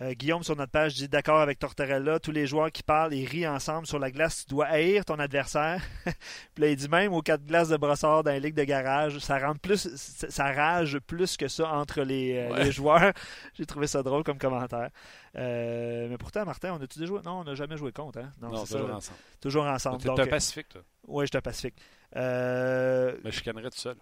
Euh, 0.00 0.12
Guillaume, 0.14 0.42
sur 0.42 0.56
notre 0.56 0.72
page, 0.72 0.94
dit 0.94 1.08
d'accord 1.08 1.40
avec 1.40 1.58
Tortorella. 1.58 2.18
Tous 2.18 2.30
les 2.32 2.46
joueurs 2.46 2.72
qui 2.72 2.82
parlent 2.82 3.12
et 3.12 3.24
rient 3.26 3.46
ensemble 3.46 3.86
sur 3.86 3.98
la 3.98 4.10
glace, 4.10 4.46
tu 4.46 4.54
dois 4.54 4.66
haïr 4.66 5.04
ton 5.04 5.18
adversaire. 5.18 5.82
Puis 6.54 6.62
là, 6.64 6.68
il 6.70 6.76
dit 6.76 6.88
même 6.88 7.12
aux 7.12 7.20
quatre 7.20 7.44
glaces 7.44 7.68
de 7.68 7.76
brossard 7.76 8.22
dans 8.22 8.30
les 8.30 8.40
ligues 8.40 8.54
de 8.54 8.64
garage, 8.64 9.18
ça 9.18 9.38
rentre 9.38 9.60
plus, 9.60 9.88
ça 9.96 10.52
rage 10.52 10.98
plus 11.00 11.36
que 11.36 11.46
ça 11.48 11.70
entre 11.72 12.02
les, 12.02 12.36
euh, 12.38 12.52
Ouais. 12.52 12.64
les 12.64 12.72
joueurs. 12.72 13.12
J'ai 13.54 13.66
trouvé 13.66 13.86
ça 13.86 14.02
drôle 14.02 14.22
comme 14.24 14.38
commentaire. 14.38 14.88
Euh, 15.36 16.08
mais 16.08 16.16
pourtant, 16.18 16.44
Martin, 16.44 16.72
on 16.78 16.82
a-tu 16.82 16.98
déjà 16.98 17.06
joué? 17.08 17.20
Non, 17.24 17.40
on 17.40 17.44
n'a 17.44 17.54
jamais 17.54 17.76
joué 17.76 17.92
contre. 17.92 18.18
Hein? 18.20 18.30
Non, 18.40 18.48
toujours 18.50 18.66
ça. 18.88 18.94
ensemble. 18.96 19.18
Toujours 19.40 19.64
ensemble. 19.64 19.98
T'es 20.02 20.20
un 20.20 20.26
pacifique, 20.26 20.68
toi. 20.70 20.82
oui, 21.06 21.24
je 21.26 21.28
suis 21.30 21.36
un 21.38 21.42
pacifique. 21.42 21.74
Mais 22.14 23.30
je 23.30 23.30
chicanerais 23.30 23.70
tout 23.70 23.78
seul. 23.78 23.96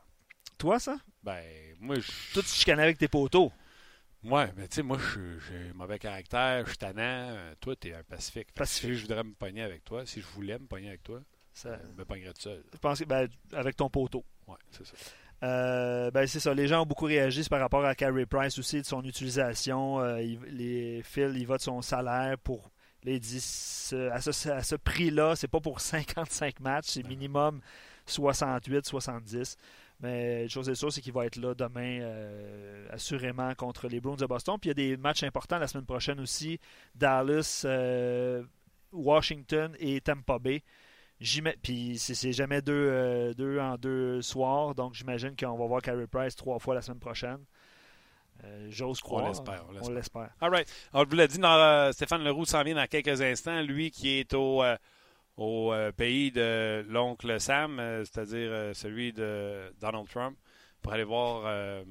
toi, 0.58 0.78
ça? 0.78 0.96
Ben, 1.22 1.42
moi, 1.80 1.96
je. 1.96 2.10
Toi, 2.32 2.42
tu 2.42 2.48
chicanais 2.48 2.82
avec 2.84 2.98
tes 2.98 3.08
poteaux. 3.08 3.52
Ouais, 4.24 4.52
mais 4.56 4.68
tu 4.68 4.76
sais, 4.76 4.82
moi, 4.82 4.98
j'ai 5.48 5.70
un 5.70 5.74
mauvais 5.74 5.98
caractère, 5.98 6.64
je 6.64 6.70
suis 6.70 6.78
tannant. 6.78 7.00
Euh, 7.02 7.54
Toi, 7.60 7.74
t'es 7.76 7.94
un 7.94 8.02
pacifique. 8.02 8.52
Pacifique. 8.52 8.90
Si 8.90 8.96
je 8.96 9.02
voudrais 9.02 9.24
me 9.24 9.32
pogner 9.32 9.62
avec 9.62 9.84
toi, 9.84 10.04
si 10.04 10.20
je 10.20 10.26
voulais 10.26 10.58
me 10.58 10.66
pogner 10.66 10.88
avec 10.88 11.02
toi, 11.02 11.20
Ça- 11.54 11.78
je 11.82 11.98
me 11.98 12.04
pognerais 12.04 12.34
tout 12.34 12.42
seul. 12.42 12.62
je 12.72 12.78
pense 12.78 12.98
que 13.00 13.04
ben, 13.04 13.28
avec 13.52 13.76
ton 13.76 13.88
poteau. 13.88 14.24
Ouais, 14.46 14.56
c'est 14.70 14.84
ça. 14.86 14.92
Euh, 15.42 16.10
ben, 16.10 16.26
c'est 16.26 16.38
ça. 16.40 16.52
Les 16.52 16.68
gens 16.68 16.82
ont 16.82 16.86
beaucoup 16.86 17.06
réagi 17.06 17.42
par 17.48 17.60
rapport 17.60 17.82
à 17.84 17.94
Carey 17.94 18.26
Price 18.26 18.58
aussi, 18.58 18.82
de 18.82 18.86
son 18.86 19.02
utilisation. 19.04 19.98
Euh, 20.00 20.20
il- 20.20 20.38
les 20.50 21.02
Phil, 21.02 21.32
il 21.36 21.46
va 21.46 21.56
de 21.56 21.62
son 21.62 21.80
salaire 21.80 22.36
pour. 22.38 22.70
dit 23.02 23.40
ce- 23.40 24.10
à 24.10 24.20
ce, 24.20 24.48
à 24.50 24.62
ce 24.62 24.74
prix-là, 24.74 25.34
c'est 25.34 25.48
pas 25.48 25.60
pour 25.60 25.80
55 25.80 26.60
matchs, 26.60 26.88
c'est 26.88 27.02
minimum 27.06 27.62
68, 28.04 28.84
70. 28.86 29.56
Mais 30.02 30.44
une 30.44 30.48
chose 30.48 30.68
est 30.68 30.74
sûre, 30.74 30.90
c'est 30.92 31.02
qu'il 31.02 31.12
va 31.12 31.26
être 31.26 31.36
là 31.36 31.54
demain, 31.54 32.00
euh, 32.00 32.86
assurément, 32.90 33.54
contre 33.54 33.86
les 33.86 34.00
Bruins 34.00 34.16
de 34.16 34.24
Boston. 34.26 34.56
Puis 34.60 34.70
il 34.70 34.78
y 34.80 34.92
a 34.92 34.94
des 34.94 34.96
matchs 34.96 35.22
importants 35.24 35.58
la 35.58 35.66
semaine 35.68 35.84
prochaine 35.84 36.20
aussi. 36.20 36.58
Dallas, 36.94 37.62
euh, 37.66 38.42
Washington 38.92 39.74
et 39.78 40.00
Tampa 40.00 40.38
Bay. 40.38 40.62
J'ima- 41.20 41.52
Puis 41.62 41.98
c'est 41.98 42.32
jamais 42.32 42.62
deux, 42.62 42.72
euh, 42.72 43.34
deux 43.34 43.58
en 43.58 43.76
deux 43.76 44.22
soirs, 44.22 44.74
donc 44.74 44.94
j'imagine 44.94 45.36
qu'on 45.36 45.56
va 45.58 45.66
voir 45.66 45.82
Carey 45.82 46.06
Price 46.06 46.34
trois 46.34 46.58
fois 46.58 46.74
la 46.74 46.80
semaine 46.80 46.98
prochaine. 46.98 47.44
Euh, 48.44 48.68
J'ose 48.70 49.00
croire. 49.02 49.28
l'espère, 49.28 49.66
on 49.68 49.72
l'espère. 49.72 49.90
On 49.90 49.94
l'espère. 49.94 50.30
All 50.40 50.50
right. 50.50 50.66
On 50.94 51.04
vous 51.04 51.14
l'a 51.14 51.26
dit, 51.26 51.38
dans, 51.38 51.52
euh, 51.58 51.92
Stéphane 51.92 52.24
Leroux 52.24 52.46
s'en 52.46 52.62
vient 52.62 52.74
dans 52.74 52.86
quelques 52.86 53.20
instants. 53.20 53.60
Lui 53.60 53.90
qui 53.90 54.18
est 54.18 54.32
au, 54.32 54.62
euh, 54.62 54.76
au 55.40 55.72
euh, 55.72 55.90
pays 55.90 56.30
de 56.30 56.84
l'oncle 56.88 57.40
Sam, 57.40 57.80
euh, 57.80 58.04
c'est-à-dire 58.04 58.50
euh, 58.52 58.74
celui 58.74 59.12
de 59.14 59.72
Donald 59.80 60.06
Trump, 60.06 60.36
pour 60.82 60.92
aller 60.92 61.04
voir 61.04 61.44
Ryan 61.44 61.84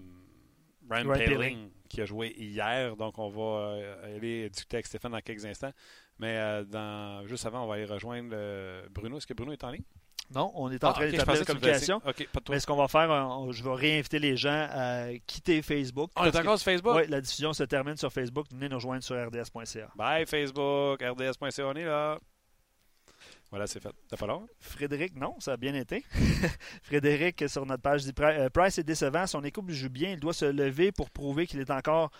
Ryan 0.89 1.07
Paling, 1.07 1.35
Poehling. 1.35 1.69
qui 1.89 2.01
a 2.01 2.05
joué 2.05 2.33
hier. 2.37 2.95
Donc, 2.95 3.17
on 3.17 3.29
va 3.29 3.75
aller 4.03 4.49
discuter 4.49 4.77
avec 4.77 4.85
Stéphane 4.87 5.11
dans 5.11 5.21
quelques 5.21 5.45
instants. 5.45 5.73
Mais 6.19 6.63
dans, 6.65 7.25
juste 7.27 7.45
avant, 7.45 7.63
on 7.63 7.67
va 7.67 7.75
aller 7.75 7.85
rejoindre 7.85 8.35
Bruno. 8.89 9.17
Est-ce 9.17 9.27
que 9.27 9.33
Bruno 9.33 9.51
est 9.51 9.63
en 9.63 9.69
ligne? 9.71 9.83
Non, 10.33 10.51
on 10.55 10.71
est 10.71 10.83
en 10.83 10.89
Ah, 10.89 10.93
train 10.93 11.01
ok, 11.03 11.07
je 11.07 11.11
d'établir 11.11 11.39
la 11.39 11.45
communication. 11.45 11.97
OK, 11.97 12.27
pas 12.31 12.39
de 12.39 12.43
toi. 12.45 12.55
Mais 12.55 12.59
ce 12.59 12.67
qu'on 12.67 12.75
va 12.75 12.87
faire, 12.87 13.09
on- 13.09 13.51
je 13.51 13.63
vais 13.63 13.73
réinviter 13.73 14.19
les 14.19 14.35
gens 14.37 14.67
à 14.71 15.07
quitter 15.25 15.61
Facebook. 15.61 16.11
On 16.15 16.25
est 16.25 16.35
encore 16.35 16.57
sur 16.59 16.65
Facebook? 16.71 16.95
Oui, 16.95 17.07
la 17.07 17.21
diffusion 17.21 17.53
se 17.53 17.63
termine 17.63 17.97
sur 17.97 18.11
Facebook. 18.11 18.45
Venez 18.51 18.69
nous 18.69 18.75
rejoindre 18.77 19.03
sur 19.03 19.15
rds.ca. 19.15 19.89
Bye 19.95 20.25
Facebook, 20.27 21.01
rds.ca, 21.01 21.65
on 21.67 21.73
est 21.73 21.85
là. 21.85 22.19
Voilà, 23.49 23.65
c'est 23.65 23.79
fait. 23.79 23.91
T'as 24.07 24.17
pas 24.17 24.27
long? 24.27 24.47
Frédéric, 24.59 25.15
non, 25.15 25.35
ça 25.39 25.53
a 25.53 25.57
bien 25.57 25.73
été. 25.73 26.05
Frédéric, 26.83 27.49
sur 27.49 27.65
notre 27.65 27.81
page, 27.81 28.03
dit 28.03 28.13
euh, 28.19 28.49
Price 28.49 28.77
est 28.77 28.83
décevant. 28.83 29.25
Son 29.25 29.43
équipe 29.43 29.69
joue 29.69 29.89
bien. 29.89 30.11
Il 30.11 30.19
doit 30.19 30.33
se 30.33 30.45
lever 30.45 30.91
pour 30.91 31.09
prouver 31.09 31.47
qu'il 31.47 31.59
est 31.59 31.71
encore 31.71 32.11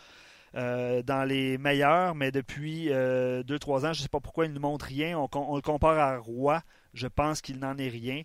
euh, 0.55 1.03
dans 1.03 1.23
les 1.25 1.57
meilleurs. 1.59 2.15
Mais 2.15 2.31
depuis 2.31 2.87
2-3 2.89 2.91
ans, 2.91 3.93
je 3.93 3.99
ne 3.99 4.03
sais 4.03 4.09
pas 4.09 4.19
pourquoi 4.19 4.45
il 4.45 4.53
ne 4.53 4.59
montre 4.59 4.85
rien. 4.85 5.17
On, 5.17 5.55
le 5.55 5.61
compare 5.61 5.99
à 5.99 6.17
Roy. 6.17 6.63
Je 6.93 7.07
pense 7.07 7.41
qu'il 7.41 7.59
n'en 7.59 7.77
est 7.77 7.89
rien. 7.89 8.23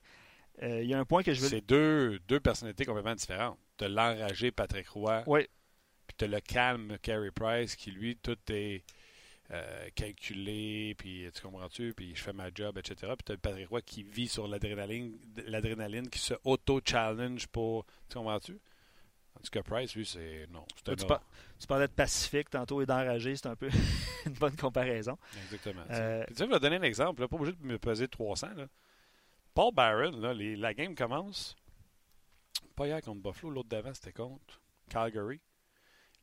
Euh, 0.63 0.83
Il 0.83 0.89
y 0.89 0.95
a 0.95 0.99
un 0.99 1.05
point 1.05 1.23
que 1.23 1.35
je 1.35 1.41
veux. 1.43 1.49
C'est 1.49 1.67
deux, 1.67 2.19
deux 2.29 2.41
personnalités 2.41 2.87
complètement 2.87 3.15
différentes. 3.15 3.59
T'as 3.77 3.89
l'enragé 3.89 4.51
Patrick 4.51 4.89
Roy, 4.89 5.25
Oui, 5.27 5.49
puis 6.07 6.17
t'as 6.17 6.27
le 6.27 6.41
calme 6.41 6.97
Carey 7.03 7.31
Price, 7.33 7.75
qui 7.77 7.91
lui, 7.91 8.17
tout 8.17 8.39
est 8.49 8.85
euh, 9.55 9.89
calculé, 9.95 10.95
puis 10.99 11.27
tu 11.35 11.41
comprends-tu, 11.41 11.95
puis 11.95 12.15
je 12.15 12.23
fais 12.23 12.33
ma 12.33 12.51
job, 12.55 12.77
etc. 12.79 12.95
Puis 13.17 13.25
t'as 13.25 13.33
le 13.35 13.39
Patrick 13.39 13.69
Roy 13.69 13.83
qui 13.83 14.03
vit 14.03 14.29
sur 14.29 14.47
l'adrénaline, 14.49 15.17
l'adrénaline 15.47 16.09
qui 16.11 16.19
se 16.19 16.35
auto-challenge 16.45 17.47
pour. 17.49 17.87
Tu 18.09 18.17
comprends-tu? 18.19 18.59
Tandis 19.35 19.51
que 19.51 19.59
Price, 19.61 19.95
lui, 19.97 20.07
c'est. 20.07 20.47
Non, 20.53 20.65
c'est 20.77 20.91
un 20.91 20.95
tu, 20.97 21.07
par- 21.07 21.23
tu 21.59 21.67
parlais 21.67 21.89
de 21.89 21.93
Pacifique 21.93 22.51
tantôt 22.51 22.81
et 22.83 22.87
d'enragé. 22.87 23.35
C'est 23.37 23.47
un 23.49 23.57
peu 23.57 23.69
une 24.27 24.33
bonne 24.35 24.57
comparaison. 24.57 25.19
Exactement. 25.45 25.83
Euh, 25.91 26.25
Puis 26.27 26.35
tu 26.35 26.39
sais, 26.41 26.47
je 26.47 26.53
vais 26.53 26.61
donner 26.61 26.77
un 26.77 26.83
exemple, 26.83 27.21
là, 27.23 27.29
pas 27.29 27.37
obligé 27.37 27.53
de 27.57 27.65
me 27.67 27.79
peser 27.79 28.07
300. 28.09 28.49
Là. 28.57 28.67
Paul 29.55 29.73
Barron, 29.75 30.13
là, 30.21 30.33
les- 30.35 30.57
la 30.57 30.73
game 30.75 30.95
commence. 30.95 31.57
Pas 32.77 32.87
hier 32.89 33.01
contre 33.03 33.23
Buffalo, 33.23 33.51
l'autre 33.53 33.69
d'avant, 33.69 33.95
c'était 33.95 34.13
contre 34.13 34.61
Calgary. 34.89 35.41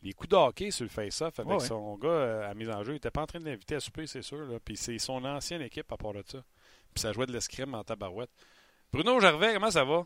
Les 0.03 0.13
coups 0.13 0.29
de 0.29 0.35
hockey 0.35 0.71
sur 0.71 0.83
le 0.83 0.89
face-off 0.89 1.39
avec 1.39 1.47
Ouais, 1.51 1.59
ouais. 1.59 1.65
son 1.67 1.95
gars 1.97 2.07
euh, 2.09 2.49
à 2.49 2.53
mise 2.55 2.69
en 2.69 2.83
jeu, 2.83 2.93
il 2.93 2.97
était 2.97 3.11
pas 3.11 3.21
en 3.21 3.27
train 3.27 3.39
de 3.39 3.45
l'inviter 3.45 3.75
à 3.75 3.79
souper, 3.79 4.07
c'est 4.07 4.21
sûr. 4.23 4.39
Là. 4.45 4.57
Puis 4.63 4.75
c'est 4.77 4.97
son 4.97 5.23
ancienne 5.25 5.61
équipe 5.61 5.91
à 5.91 5.97
part 5.97 6.13
de 6.13 6.23
ça. 6.25 6.39
Puis 6.93 7.01
ça 7.01 7.13
jouait 7.13 7.27
de 7.27 7.31
l'escrime 7.31 7.75
en 7.75 7.83
tabarouette. 7.83 8.31
Bruno 8.91 9.19
Gervais, 9.19 9.53
comment 9.53 9.69
ça 9.71 9.83
va? 9.83 10.05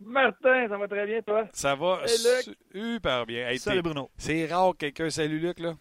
Martin, 0.00 0.66
ça 0.68 0.78
va 0.78 0.88
très 0.88 1.04
bien, 1.06 1.20
toi? 1.20 1.46
Ça 1.52 1.74
va 1.74 2.00
super 2.08 3.26
bien. 3.26 3.48
Hey, 3.48 3.58
Salut 3.58 3.82
Bruno. 3.82 4.10
c'est 4.16 4.46
rare 4.46 4.72
que 4.72 4.78
quelqu'un 4.78 5.10
salue 5.10 5.42
Luc, 5.42 5.58
là. 5.58 5.74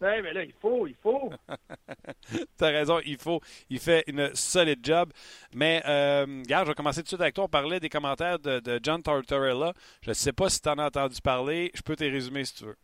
Ouais, 0.00 0.22
mais 0.22 0.32
là, 0.32 0.44
il 0.44 0.52
faut, 0.60 0.86
il 0.86 0.94
faut. 0.94 1.30
T'as 2.56 2.68
raison, 2.70 3.00
il 3.04 3.18
faut. 3.18 3.40
Il 3.68 3.80
fait 3.80 4.04
une 4.06 4.32
solide 4.34 4.78
job. 4.84 5.10
Mais, 5.52 5.82
euh, 5.86 6.24
regarde, 6.44 6.66
je 6.66 6.70
vais 6.70 6.74
commencer 6.74 7.00
tout 7.00 7.04
de 7.04 7.08
suite 7.08 7.20
avec 7.20 7.34
toi. 7.34 7.44
On 7.44 7.48
parlait 7.48 7.80
des 7.80 7.88
commentaires 7.88 8.38
de, 8.38 8.60
de 8.60 8.78
John 8.82 9.02
Tortorella. 9.02 9.72
Je 10.02 10.10
ne 10.10 10.14
sais 10.14 10.32
pas 10.32 10.48
si 10.50 10.60
tu 10.60 10.68
en 10.68 10.78
as 10.78 10.86
entendu 10.86 11.20
parler. 11.20 11.72
Je 11.74 11.82
peux 11.82 11.96
te 11.96 12.04
résumer 12.04 12.44
si 12.44 12.54
tu 12.54 12.64
veux. 12.66 12.76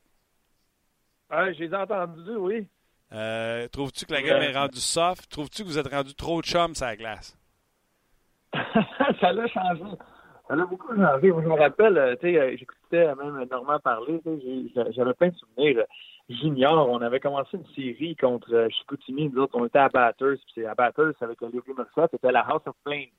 Ouais, 1.31 1.55
j'ai 1.55 1.73
entendu, 1.73 2.31
oui. 2.37 2.67
Euh, 3.13 3.69
Trouves-tu 3.69 4.07
que 4.07 4.13
la 4.13 4.21
Ouais. 4.21 4.51
est 4.51 4.53
rendue 4.57 4.81
soft? 4.81 5.31
Trouves-tu 5.31 5.63
que 5.63 5.69
vous 5.69 5.79
êtes 5.79 5.89
rendu 5.93 6.15
trop 6.17 6.43
chum 6.43 6.75
sur 6.75 6.87
la 6.87 6.97
glace? 6.97 7.39
ça 9.21 9.33
l'a 9.33 9.47
changé. 9.49 9.83
Ça 10.49 10.57
l'a 10.57 10.65
beaucoup 10.67 10.95
changé. 10.95 11.31
Moi, 11.31 11.43
je 11.43 11.49
me 11.49 11.55
rappelle, 11.59 11.97
euh, 11.97 12.17
tu 12.17 12.33
sais, 12.33 12.39
euh, 12.39 12.57
j'écoutais 12.59 13.07
même 13.15 13.45
Normand 13.51 13.79
parler, 13.79 14.21
j'avais 14.95 15.15
plein 15.15 15.29
de 15.29 15.37
souvenirs. 15.37 15.79
euh, 15.79 15.85
Junior, 16.29 16.89
on 16.89 17.03
avait 17.03 17.21
commencé 17.21 17.57
une 17.57 17.67
série 17.75 18.17
contre 18.17 18.55
euh, 18.55 18.69
Chicoutimi. 18.71 19.29
Nous 19.29 19.43
autres, 19.43 19.57
on 19.59 19.67
était 19.67 19.79
à 19.79 19.89
Batters. 19.91 20.37
Puis 20.37 20.53
c'est 20.55 20.65
à 20.67 20.75
Batters 20.75 21.13
avec 21.21 21.41
Larry 21.41 21.61
Murphy. 21.77 22.01
C'était 22.11 22.33
la 22.33 22.41
House 22.41 22.63
of 22.67 22.75
Flames 22.83 23.13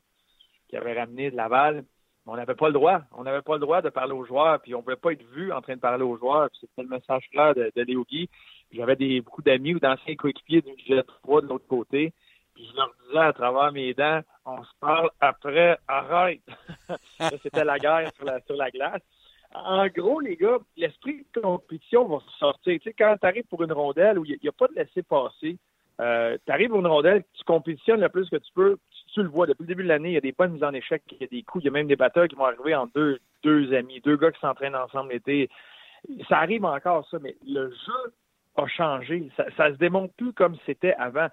qui 0.68 0.76
avait 0.76 1.00
ramené 1.00 1.30
de 1.30 1.36
Laval. 1.36 1.86
On 2.26 2.36
n'avait 2.36 2.56
pas 2.56 2.68
le 2.68 2.74
droit. 2.74 3.02
On 3.12 3.24
n'avait 3.24 3.44
pas 3.44 3.54
le 3.54 3.60
droit 3.60 3.84
de 3.84 3.90
parler 3.90 4.14
aux 4.14 4.26
joueurs. 4.26 4.60
Puis 4.60 4.74
on 4.74 4.80
ne 4.80 4.84
pouvait 4.84 4.96
pas 4.96 5.12
être 5.14 5.24
vu 5.34 5.52
en 5.52 5.62
train 5.62 5.76
de 5.76 5.80
parler 5.80 6.04
aux 6.04 6.18
joueurs. 6.18 6.50
C'était 6.60 6.82
le 6.82 6.90
message 6.90 7.30
clair 7.32 7.54
de, 7.54 7.72
de 7.76 7.82
Léo 7.84 8.06
Guy. 8.10 8.28
J'avais 8.72 8.96
des, 8.96 9.22
beaucoup 9.22 9.44
d'amis 9.44 9.76
ou 9.76 9.80
d'anciens 9.80 10.16
coéquipiers 10.16 10.62
du 10.62 10.72
J3 10.72 11.44
de 11.44 11.48
l'autre 11.48 11.68
côté. 11.68 12.12
Puis 12.56 12.68
je 12.72 12.76
leur 12.76 12.90
disais 13.06 13.20
à 13.20 13.34
travers 13.34 13.72
mes 13.72 13.94
dents, 13.94 14.22
on 14.46 14.64
se 14.64 14.72
parle 14.80 15.10
après, 15.20 15.78
arrête. 15.88 16.42
C'était 17.44 17.66
la 17.66 17.78
guerre 17.78 18.10
sur 18.16 18.26
la, 18.26 18.42
sur 18.42 18.56
la 18.56 18.72
glace. 18.72 19.02
En 19.64 19.88
gros, 19.88 20.20
les 20.20 20.36
gars, 20.36 20.58
l'esprit 20.76 21.26
de 21.34 21.42
compétition 21.42 22.06
va 22.06 22.18
sortir. 22.40 22.80
Tu 22.80 22.90
sais, 22.90 22.96
quand 22.98 23.16
tu 23.20 23.28
arrives 23.28 23.46
pour 23.46 23.64
une 23.64 23.72
rondelle 23.72 24.20
où 24.20 24.26
il 24.26 24.38
n'y 24.42 24.50
a, 24.50 24.52
pas 24.52 24.68
de 24.68 24.76
laisser-passer, 24.76 25.58
euh, 26.02 26.38
tu 26.46 26.52
arrives 26.52 26.70
pour 26.70 26.80
une 26.80 26.88
rondelle, 26.88 27.24
tu 27.34 27.44
compétitionnes 27.46 28.02
le 28.02 28.10
plus 28.10 28.30
que 28.30 28.36
tu 28.36 28.52
peux, 28.54 28.78
tu, 28.92 29.14
tu 29.14 29.24
le 29.24 29.30
vois. 29.30 29.48
Depuis 29.48 29.64
le 29.64 29.68
début 29.68 29.84
de 29.84 29.88
l'année, 29.88 30.10
il 30.10 30.14
y 30.16 30.18
a 30.18 30.22
des 30.22 30.34
bonnes 30.34 30.54
mises 30.54 30.64
en 30.64 30.74
échec, 30.74 31.04
il 31.12 31.22
y 31.22 31.24
a 31.24 31.28
des 31.28 31.44
coups, 31.44 31.64
il 31.64 31.68
y 31.68 31.70
a 31.70 31.72
même 31.72 31.88
des 31.88 31.96
batteurs 31.96 32.28
qui 32.28 32.36
vont 32.36 32.46
arriver 32.46 32.76
en 32.76 32.88
deux, 32.88 33.20
deux 33.44 33.74
amis, 33.74 34.02
deux 34.02 34.18
gars 34.18 34.32
qui 34.32 34.40
s'entraînent 34.40 34.76
ensemble 34.76 35.14
l'été. 35.14 35.50
Ça 36.28 36.40
arrive 36.40 36.66
encore, 36.66 37.08
ça, 37.10 37.18
mais 37.22 37.36
le 37.48 37.70
jeu 37.70 38.14
a 38.58 38.68
changé. 38.68 39.30
Ça, 39.58 39.72
se 39.72 39.78
démontre 39.78 40.14
plus 40.16 40.34
comme 40.34 40.58
c'était 40.66 40.94
avant 40.96 41.30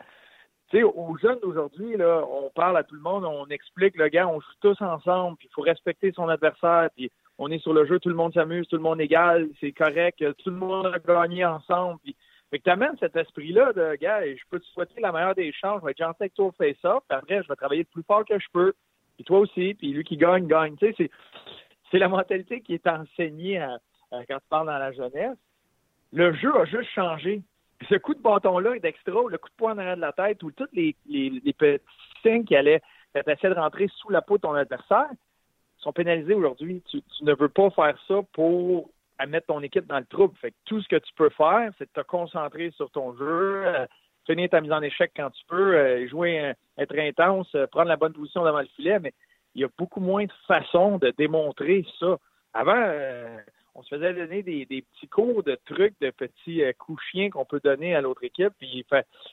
sais, 0.72 0.82
aux 0.82 1.16
jeunes 1.18 1.38
d'aujourd'hui, 1.40 1.96
là, 1.96 2.24
on 2.28 2.50
parle 2.50 2.76
à 2.76 2.82
tout 2.82 2.94
le 2.94 3.00
monde, 3.00 3.24
on 3.24 3.46
explique, 3.46 3.96
le 3.96 4.08
gars, 4.08 4.26
on 4.26 4.40
joue 4.40 4.54
tous 4.60 4.80
ensemble, 4.80 5.36
puis 5.36 5.48
il 5.50 5.54
faut 5.54 5.62
respecter 5.62 6.12
son 6.12 6.28
adversaire, 6.28 6.88
puis 6.96 7.10
on 7.42 7.50
est 7.50 7.58
sur 7.58 7.74
le 7.74 7.84
jeu, 7.86 7.98
tout 7.98 8.08
le 8.08 8.14
monde 8.14 8.32
s'amuse, 8.32 8.68
tout 8.68 8.76
le 8.76 8.82
monde 8.82 9.00
égal, 9.00 9.48
c'est 9.60 9.72
correct, 9.72 10.24
tout 10.44 10.50
le 10.50 10.56
monde 10.56 10.86
a 10.86 10.98
gagné 11.00 11.44
ensemble. 11.44 11.98
Puis, 12.04 12.14
fait 12.50 12.60
que 12.60 12.64
t'amènes 12.64 12.96
cet 13.00 13.16
esprit-là 13.16 13.72
de 13.72 13.96
gars, 13.96 14.24
je 14.24 14.42
peux 14.48 14.60
te 14.60 14.66
souhaiter 14.66 15.00
la 15.00 15.10
meilleure 15.10 15.34
des 15.34 15.50
chances, 15.52 15.80
je 15.80 15.86
vais 15.86 15.90
être 15.90 15.98
gentil 15.98 16.22
avec 16.22 16.34
toi 16.34 16.46
au 16.46 16.52
face-off, 16.52 17.02
puis 17.08 17.18
après, 17.18 17.42
je 17.42 17.48
vais 17.48 17.56
travailler 17.56 17.82
le 17.82 17.92
plus 17.92 18.04
fort 18.04 18.24
que 18.24 18.38
je 18.38 18.46
peux, 18.52 18.74
puis 19.16 19.24
toi 19.24 19.40
aussi, 19.40 19.74
puis 19.74 19.92
lui 19.92 20.04
qui 20.04 20.16
gagne, 20.16 20.46
gagne. 20.46 20.76
Tu 20.76 20.94
sais, 20.94 21.10
c'est, 21.90 21.98
la 21.98 22.08
mentalité 22.08 22.60
qui 22.60 22.74
est 22.74 22.86
enseignée 22.86 23.66
quand 24.12 24.38
tu 24.38 24.48
parles 24.48 24.66
dans 24.68 24.78
la 24.78 24.92
jeunesse. 24.92 25.36
Le 26.12 26.32
jeu 26.34 26.56
a 26.56 26.64
juste 26.64 26.90
changé. 26.94 27.42
Ce 27.88 27.96
coup 27.96 28.14
de 28.14 28.22
bâton-là 28.22 28.78
d'extra, 28.78 29.20
le 29.28 29.38
coup 29.38 29.48
de 29.48 29.54
poing 29.56 29.72
en 29.72 29.78
arrière 29.78 29.96
de 29.96 30.00
la 30.00 30.12
tête, 30.12 30.42
ou 30.44 30.52
tous 30.52 30.68
les, 30.72 30.94
petits 31.58 31.84
signes 32.22 32.44
qui 32.44 32.54
allaient 32.54 32.82
essayer 33.16 33.52
de 33.52 33.58
rentrer 33.58 33.88
sous 33.96 34.10
la 34.10 34.22
peau 34.22 34.36
de 34.36 34.42
ton 34.42 34.54
adversaire, 34.54 35.10
sont 35.82 35.92
pénalisés 35.92 36.34
aujourd'hui. 36.34 36.82
Tu, 36.88 37.02
ne 37.22 37.34
veux 37.34 37.48
pas 37.48 37.70
faire 37.70 37.96
ça 38.08 38.20
pour 38.32 38.90
mettre 39.26 39.46
ton 39.46 39.60
équipe 39.60 39.86
dans 39.86 39.98
le 39.98 40.06
trouble. 40.06 40.34
Fait 40.40 40.50
que 40.50 40.56
tout 40.64 40.80
ce 40.80 40.88
que 40.88 40.96
tu 40.96 41.12
peux 41.14 41.30
faire, 41.30 41.70
c'est 41.78 41.84
de 41.84 42.02
te 42.02 42.06
concentrer 42.06 42.70
sur 42.72 42.90
ton 42.90 43.16
jeu, 43.16 43.66
euh, 43.66 43.86
finir 44.26 44.48
ta 44.48 44.60
mise 44.60 44.72
en 44.72 44.82
échec 44.82 45.12
quand 45.14 45.30
tu 45.30 45.44
peux, 45.46 45.76
euh, 45.76 46.08
jouer, 46.08 46.52
être 46.78 46.98
intense, 46.98 47.48
euh, 47.54 47.66
prendre 47.66 47.88
la 47.88 47.96
bonne 47.96 48.12
position 48.12 48.44
devant 48.44 48.60
le 48.60 48.68
filet, 48.76 48.98
mais 48.98 49.12
il 49.54 49.62
y 49.62 49.64
a 49.64 49.68
beaucoup 49.78 50.00
moins 50.00 50.24
de 50.24 50.32
façons 50.46 50.98
de 50.98 51.12
démontrer 51.16 51.84
ça. 52.00 52.16
Avant, 52.54 52.84
on 53.74 53.82
se 53.82 53.94
faisait 53.94 54.12
donner 54.12 54.42
des, 54.42 54.66
petits 54.66 55.08
cours 55.08 55.42
de 55.42 55.58
trucs, 55.66 55.98
de 56.00 56.10
petits 56.10 56.62
coups 56.78 57.02
chiens 57.10 57.30
qu'on 57.30 57.44
peut 57.44 57.60
donner 57.62 57.94
à 57.94 58.00
l'autre 58.00 58.24
équipe, 58.24 58.52
puis 58.58 58.84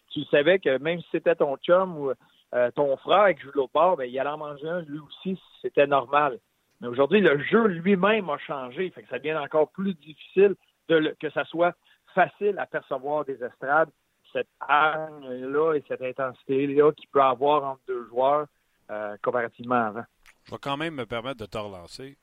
tu 0.10 0.24
savais 0.26 0.60
que 0.60 0.78
même 0.78 1.00
si 1.02 1.08
c'était 1.12 1.36
ton 1.36 1.56
chum 1.58 1.98
ou 1.98 2.14
euh, 2.56 2.72
ton 2.72 2.98
frère 2.98 3.36
qui 3.36 3.42
joue 3.42 3.52
l'autre 3.54 3.74
bord, 3.74 3.98
ben, 3.98 4.06
il 4.06 4.20
allait 4.20 4.30
en 4.30 4.38
manger 4.38 4.68
un 4.68 4.82
lui 4.82 5.00
aussi, 5.00 5.40
c'était 5.62 5.86
normal. 5.86 6.40
Mais 6.82 6.88
aujourd'hui, 6.88 7.22
le 7.22 7.42
jeu 7.44 7.68
lui-même 7.68 8.30
a 8.30 8.38
changé, 8.40 8.90
fait 8.90 9.04
que 9.04 9.10
ça 9.10 9.20
devient 9.20 9.38
encore 9.38 9.70
plus 9.70 9.94
difficile 9.96 10.56
que 10.88 11.30
ça 11.30 11.46
soit 11.46 11.76
facile 12.16 12.58
à 12.58 12.66
percevoir 12.66 13.24
des 13.26 13.44
estrades, 13.44 13.90
cette 14.34 14.48
hargne-là 14.60 15.76
et 15.76 15.84
cette 15.88 16.02
intensité-là 16.02 16.92
qu'il 16.94 17.08
peut 17.10 17.22
avoir 17.22 17.64
entre 17.64 17.82
deux 17.88 18.08
joueurs 18.08 18.48
euh, 18.90 19.16
comparativement 19.22 19.88
avant. 19.88 20.06
Je 20.46 20.52
vais 20.52 20.58
quand 20.60 20.78
même 20.78 20.96
me 20.96 21.06
permettre 21.06 21.38
de 21.38 21.46
te 21.46 21.58
relancer. 21.58 22.18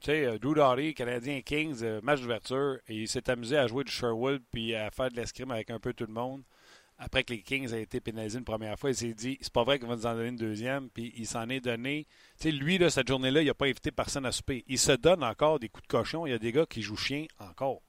Tu 0.00 0.06
sais, 0.06 0.24
euh, 0.24 0.38
Drew 0.38 0.54
Doughty, 0.54 0.94
Canadien 0.94 1.42
Kings, 1.42 1.84
match 2.02 2.22
d'ouverture, 2.22 2.78
il 2.88 3.08
s'est 3.08 3.28
amusé 3.28 3.58
à 3.58 3.66
jouer 3.66 3.84
du 3.84 3.92
Sherwood 3.92 4.40
puis 4.50 4.74
à 4.74 4.90
faire 4.90 5.10
de 5.10 5.16
l'escrime 5.16 5.50
avec 5.50 5.70
un 5.70 5.78
peu 5.78 5.92
tout 5.92 6.06
le 6.06 6.14
monde 6.14 6.42
après 6.98 7.22
que 7.22 7.32
les 7.32 7.42
Kings 7.42 7.72
aient 7.72 7.82
été 7.82 8.00
pénalisés 8.00 8.38
une 8.38 8.44
première 8.44 8.76
fois, 8.78 8.90
il 8.90 8.96
s'est 8.96 9.14
dit 9.14 9.38
c'est 9.40 9.52
pas 9.52 9.62
vrai 9.62 9.78
qu'on 9.78 9.86
va 9.86 9.94
nous 9.94 10.06
en 10.06 10.14
donner 10.14 10.28
une 10.28 10.36
deuxième, 10.36 10.90
puis 10.90 11.12
il 11.16 11.26
s'en 11.26 11.48
est 11.48 11.60
donné. 11.60 12.06
Tu 12.40 12.50
sais, 12.50 12.50
lui, 12.50 12.76
là, 12.78 12.90
cette 12.90 13.08
journée-là, 13.08 13.42
il 13.42 13.46
n'a 13.46 13.54
pas 13.54 13.66
invité 13.66 13.90
personne 13.92 14.26
à 14.26 14.32
souper. 14.32 14.64
Il 14.66 14.78
se 14.78 14.92
donne 14.92 15.22
encore 15.22 15.60
des 15.60 15.68
coups 15.68 15.86
de 15.86 15.92
cochon. 15.92 16.26
Il 16.26 16.30
y 16.30 16.34
a 16.34 16.38
des 16.38 16.52
gars 16.52 16.66
qui 16.66 16.82
jouent 16.82 16.96
chien 16.96 17.26
encore. 17.38 17.80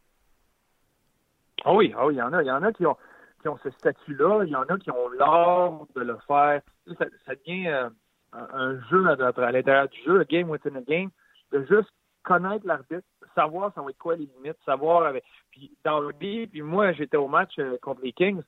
Ah 1.65 1.73
oui, 1.73 1.93
ah 1.97 2.05
oui, 2.05 2.15
il 2.15 2.17
y 2.17 2.21
en 2.21 2.31
a. 2.33 2.43
Il 2.43 2.47
y 2.47 2.51
en 2.51 2.61
a 2.61 2.71
qui 2.71 2.85
ont, 2.85 2.97
qui 3.41 3.47
ont 3.47 3.57
ce 3.63 3.71
statut-là. 3.71 4.43
Il 4.45 4.51
y 4.51 4.55
en 4.55 4.63
a 4.63 4.77
qui 4.77 4.91
ont 4.91 5.09
l'art 5.09 5.85
de 5.95 6.01
le 6.01 6.17
faire. 6.27 6.61
Ça, 6.97 7.35
devient 7.35 7.67
euh, 7.67 7.89
un 8.31 8.79
jeu 8.89 9.07
à, 9.07 9.13
à 9.13 9.51
l'intérieur 9.51 9.89
du 9.89 10.01
jeu, 10.03 10.19
le 10.19 10.23
game 10.23 10.49
within 10.49 10.75
a 10.75 10.81
game, 10.81 11.09
de 11.51 11.65
juste 11.65 11.89
connaître 12.23 12.65
l'arbitre, 12.65 13.07
savoir 13.35 13.73
ça 13.73 13.81
va 13.81 13.89
être 13.89 13.97
quoi 13.97 14.15
les 14.15 14.29
limites, 14.37 14.57
savoir 14.65 15.03
avec. 15.03 15.23
Puis 15.51 15.71
dans 15.83 15.99
le 15.99 16.13
puis 16.13 16.61
moi 16.61 16.91
j'étais 16.93 17.17
au 17.17 17.27
match 17.27 17.53
euh, 17.59 17.77
contre 17.81 18.01
les 18.01 18.13
Kings, 18.13 18.41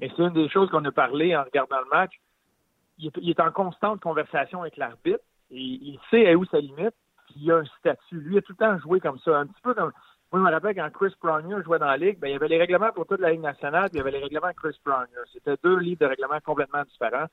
et 0.00 0.08
c'est 0.08 0.22
une 0.22 0.32
des 0.32 0.48
choses 0.48 0.70
qu'on 0.70 0.84
a 0.84 0.92
parlé 0.92 1.36
en 1.36 1.44
regardant 1.44 1.80
le 1.80 1.88
match. 1.90 2.12
Il 2.98 3.30
est, 3.30 3.40
en 3.40 3.52
constante 3.52 4.00
conversation 4.00 4.62
avec 4.62 4.76
l'arbitre, 4.76 5.22
et 5.52 5.60
il 5.60 6.00
sait 6.10 6.34
où 6.34 6.44
sa 6.46 6.58
limite, 6.58 6.94
puis 7.26 7.36
il 7.42 7.52
a 7.52 7.58
un 7.58 7.64
statut. 7.78 8.16
Lui, 8.16 8.34
il 8.34 8.38
a 8.38 8.42
tout 8.42 8.54
le 8.58 8.64
temps 8.64 8.78
joué 8.78 8.98
comme 8.98 9.20
ça, 9.20 9.38
un 9.38 9.46
petit 9.46 9.60
peu 9.62 9.72
comme. 9.72 9.92
Moi, 10.32 10.42
je 10.42 10.46
me 10.46 10.50
rappelle 10.50 10.74
quand 10.74 10.90
Chris 10.90 11.14
Pronger 11.20 11.62
jouait 11.64 11.78
dans 11.78 11.86
la 11.86 11.96
Ligue, 11.96 12.18
ben, 12.18 12.28
il 12.28 12.32
y 12.32 12.36
avait 12.36 12.48
les 12.48 12.58
règlements 12.58 12.92
pour 12.92 13.06
toute 13.06 13.20
la 13.20 13.30
Ligue 13.30 13.40
nationale, 13.40 13.88
puis 13.88 13.94
il 13.94 13.98
y 13.98 14.00
avait 14.00 14.10
les 14.10 14.22
règlements 14.22 14.48
de 14.48 14.54
Chris 14.54 14.76
Pronger. 14.84 15.22
C'était 15.32 15.56
deux 15.62 15.78
livres 15.78 16.00
de 16.00 16.06
règlements 16.06 16.40
complètement 16.44 16.82
différents. 16.82 17.26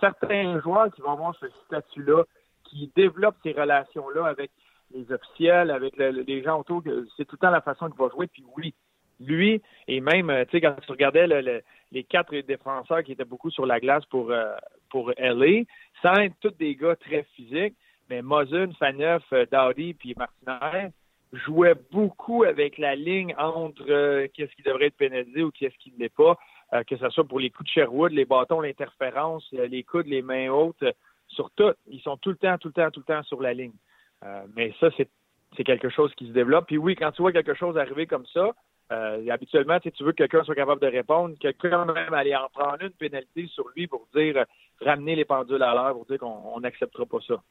Certains 0.00 0.60
joueurs 0.60 0.92
qui 0.92 1.00
vont 1.00 1.12
avoir 1.12 1.34
ce 1.36 1.46
statut-là, 1.66 2.24
qui 2.64 2.90
développent 2.96 3.38
ces 3.42 3.52
relations-là 3.52 4.26
avec 4.26 4.50
les 4.94 5.10
officiels, 5.12 5.70
avec 5.70 5.96
les 5.96 6.42
gens 6.42 6.60
autour, 6.60 6.82
c'est 7.16 7.24
tout 7.24 7.36
le 7.36 7.46
temps 7.46 7.50
la 7.50 7.60
façon 7.60 7.88
qu'il 7.88 7.98
va 7.98 8.08
jouer. 8.08 8.26
Puis 8.28 8.44
oui, 8.56 8.74
lui, 9.20 9.62
et 9.88 10.00
même, 10.00 10.30
euh, 10.30 10.44
tu 10.44 10.52
sais, 10.52 10.60
quand 10.60 10.76
tu 10.80 10.90
regardais 10.90 11.26
les 11.92 12.04
quatre 12.04 12.34
défenseurs 12.34 13.02
qui 13.02 13.12
étaient 13.12 13.24
beaucoup 13.24 13.50
sur 13.50 13.66
la 13.66 13.80
glace 13.80 14.04
pour, 14.06 14.30
euh, 14.30 14.54
pour 14.90 15.12
LA, 15.18 15.64
sans 16.02 16.14
être 16.14 16.34
tous 16.40 16.56
des 16.58 16.74
gars 16.76 16.96
très 16.96 17.24
physiques, 17.34 17.76
mais 18.10 18.22
Mosun, 18.22 18.72
Faneuf, 18.78 19.24
euh, 19.32 19.46
Dowdy 19.50 19.94
puis 19.94 20.14
Martinez 20.16 20.90
jouaient 21.32 21.74
beaucoup 21.90 22.44
avec 22.44 22.78
la 22.78 22.94
ligne 22.94 23.34
entre 23.36 24.26
qu'est-ce 24.28 24.54
qui 24.54 24.62
devrait 24.62 24.86
être 24.86 24.96
pénalisé 24.96 25.42
ou 25.42 25.50
qu'est-ce 25.50 25.76
qui 25.78 25.92
ne 25.92 25.98
l'est 25.98 26.14
pas, 26.14 26.38
que 26.86 26.96
ce 26.96 27.10
soit 27.10 27.24
pour 27.24 27.40
les 27.40 27.50
coups 27.50 27.68
de 27.68 27.72
Sherwood, 27.72 28.12
les 28.12 28.24
bâtons, 28.24 28.60
l'interférence, 28.60 29.46
les 29.52 29.82
coudes, 29.82 30.06
les 30.06 30.22
mains 30.22 30.48
hautes, 30.48 30.84
sur 31.26 31.50
tout. 31.50 31.72
Ils 31.88 32.00
sont 32.00 32.16
tout 32.16 32.30
le 32.30 32.36
temps, 32.36 32.56
tout 32.58 32.68
le 32.68 32.74
temps, 32.74 32.90
tout 32.90 33.00
le 33.00 33.12
temps 33.12 33.22
sur 33.24 33.42
la 33.42 33.52
ligne. 33.52 33.74
Euh, 34.24 34.42
mais 34.54 34.72
ça, 34.80 34.88
c'est 34.96 35.64
quelque 35.64 35.88
chose 35.88 36.12
qui 36.16 36.28
se 36.28 36.32
développe. 36.32 36.66
Puis 36.66 36.78
oui, 36.78 36.96
quand 36.96 37.12
tu 37.12 37.22
vois 37.22 37.32
quelque 37.32 37.54
chose 37.54 37.76
arriver 37.76 38.06
comme 38.06 38.26
ça, 38.26 38.52
euh, 38.92 39.28
habituellement, 39.30 39.78
tu 39.80 39.90
veux 40.04 40.12
que 40.12 40.18
quelqu'un 40.18 40.44
soit 40.44 40.54
capable 40.54 40.80
de 40.80 40.86
répondre, 40.86 41.34
que 41.40 41.48
quand 41.58 41.86
même 41.86 42.14
aller 42.14 42.34
en 42.36 42.48
prendre 42.48 42.82
une 42.82 42.90
pénalité 42.90 43.46
sur 43.48 43.68
lui 43.74 43.86
pour 43.86 44.06
dire 44.14 44.44
ramener 44.80 45.16
les 45.16 45.24
pendules 45.24 45.62
à 45.62 45.74
l'heure, 45.74 45.92
pour 45.92 46.06
dire 46.06 46.18
qu'on 46.18 46.60
n'acceptera 46.60 47.04
pas 47.06 47.18
ça. 47.26 47.42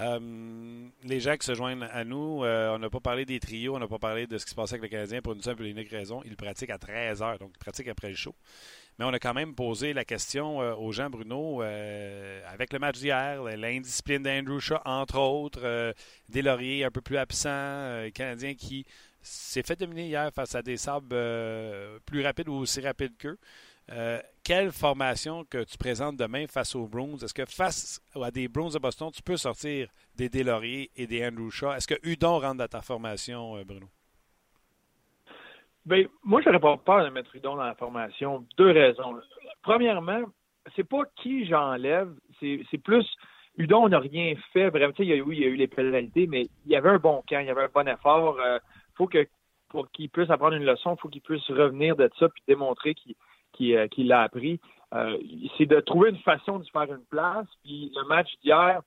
Euh, 0.00 0.88
les 1.04 1.20
gens 1.20 1.36
qui 1.36 1.44
se 1.46 1.54
joignent 1.54 1.82
à 1.82 2.04
nous, 2.04 2.42
on 2.44 2.78
n'a 2.78 2.90
pas 2.90 3.00
parlé 3.00 3.26
des 3.26 3.38
trios, 3.38 3.76
on 3.76 3.78
n'a 3.78 3.88
pas 3.88 3.98
parlé 3.98 4.26
de 4.26 4.38
ce 4.38 4.46
qui 4.46 4.52
se 4.52 4.54
passait 4.56 4.76
avec 4.76 4.90
le 4.90 4.96
Canadien 4.96 5.20
pour 5.20 5.34
une 5.34 5.42
simple 5.42 5.64
et 5.66 5.70
unique 5.70 5.90
raison. 5.90 6.22
Ils 6.24 6.36
pratiquent 6.36 6.70
à 6.70 6.78
13 6.78 7.22
heures, 7.22 7.38
donc 7.38 7.50
ils 7.54 7.58
pratiquent 7.58 7.88
après 7.88 8.08
le 8.08 8.16
show. 8.16 8.34
Mais 8.98 9.04
on 9.04 9.12
a 9.12 9.18
quand 9.18 9.34
même 9.34 9.54
posé 9.54 9.92
la 9.92 10.04
question 10.04 10.60
euh, 10.60 10.74
aux 10.74 10.92
gens, 10.92 11.08
Bruno, 11.08 11.62
euh, 11.62 12.42
avec 12.46 12.72
le 12.72 12.78
match 12.78 12.98
d'hier, 12.98 13.42
l'indiscipline 13.42 14.22
d'Andrew 14.22 14.60
Shaw, 14.60 14.78
entre 14.84 15.18
autres, 15.18 15.62
euh, 15.64 15.92
des 16.28 16.42
lauriers 16.42 16.84
un 16.84 16.90
peu 16.90 17.00
plus 17.00 17.16
absents, 17.16 18.08
Canadien 18.14 18.54
qui 18.54 18.84
s'est 19.22 19.62
fait 19.62 19.78
dominer 19.78 20.08
hier 20.08 20.30
face 20.34 20.54
à 20.54 20.62
des 20.62 20.76
sables 20.76 21.16
plus 22.04 22.22
rapides 22.22 22.48
ou 22.48 22.54
aussi 22.54 22.80
rapides 22.80 23.16
qu'eux. 23.16 23.38
quelle 24.42 24.72
formation 24.72 25.44
que 25.44 25.64
tu 25.64 25.78
présentes 25.78 26.16
demain 26.16 26.46
face 26.46 26.74
aux 26.74 26.86
Bruins? 26.86 27.16
Est-ce 27.22 27.34
que 27.34 27.44
face 27.46 28.00
à 28.14 28.30
des 28.30 28.48
Bruins 28.48 28.70
de 28.70 28.78
Boston, 28.78 29.10
tu 29.14 29.22
peux 29.22 29.36
sortir 29.36 29.88
des 30.16 30.28
Delaurier 30.28 30.90
et 30.96 31.06
des 31.06 31.24
Andrew 31.24 31.50
Shaw? 31.50 31.72
Est-ce 31.74 31.86
que 31.86 31.98
Udon 32.02 32.40
rentre 32.40 32.58
dans 32.58 32.68
ta 32.68 32.82
formation, 32.82 33.62
Bruno? 33.64 33.88
Ben, 35.84 36.06
moi, 36.22 36.40
j'aurais 36.42 36.60
pas 36.60 36.76
peur 36.76 37.04
de 37.04 37.10
mettre 37.10 37.34
Udon 37.34 37.56
dans 37.56 37.64
la 37.64 37.74
formation. 37.74 38.46
Deux 38.56 38.70
raisons. 38.70 39.18
Premièrement, 39.62 40.22
c'est 40.76 40.88
pas 40.88 41.02
qui 41.16 41.46
j'enlève, 41.46 42.12
c'est 42.40 42.82
plus 42.82 43.06
Udon 43.56 43.88
n'a 43.88 43.98
rien 43.98 44.34
fait. 44.52 44.70
Vraiment, 44.70 44.94
il 44.98 45.06
y 45.06 45.18
a, 45.18 45.22
oui, 45.22 45.36
il 45.36 45.42
y 45.42 45.44
a 45.44 45.48
eu 45.48 45.56
les 45.56 45.66
pénalités, 45.66 46.26
mais 46.26 46.46
il 46.64 46.72
y 46.72 46.76
avait 46.76 46.88
un 46.88 46.98
bon 46.98 47.22
camp, 47.28 47.40
il 47.40 47.46
y 47.46 47.50
avait 47.50 47.64
un 47.64 47.70
bon 47.72 47.86
effort. 47.88 48.38
Euh, 48.40 48.58
faut 48.96 49.06
que 49.06 49.26
pour 49.68 49.90
qu'il 49.90 50.10
puisse 50.10 50.30
apprendre 50.30 50.54
une 50.54 50.64
leçon, 50.64 50.94
il 50.94 51.00
faut 51.00 51.08
qu'il 51.08 51.22
puisse 51.22 51.46
revenir 51.50 51.96
de 51.96 52.10
ça 52.18 52.28
puis 52.28 52.42
démontrer 52.46 52.94
qu'il 52.94 53.76
euh, 53.76 53.88
l'a 53.98 54.22
appris. 54.22 54.60
Euh, 54.94 55.18
c'est 55.56 55.66
de 55.66 55.80
trouver 55.80 56.10
une 56.10 56.18
façon 56.18 56.58
de 56.58 56.64
faire 56.70 56.92
une 56.94 57.04
place. 57.10 57.46
Puis 57.64 57.90
le 57.94 58.06
match 58.06 58.28
d'hier, 58.42 58.82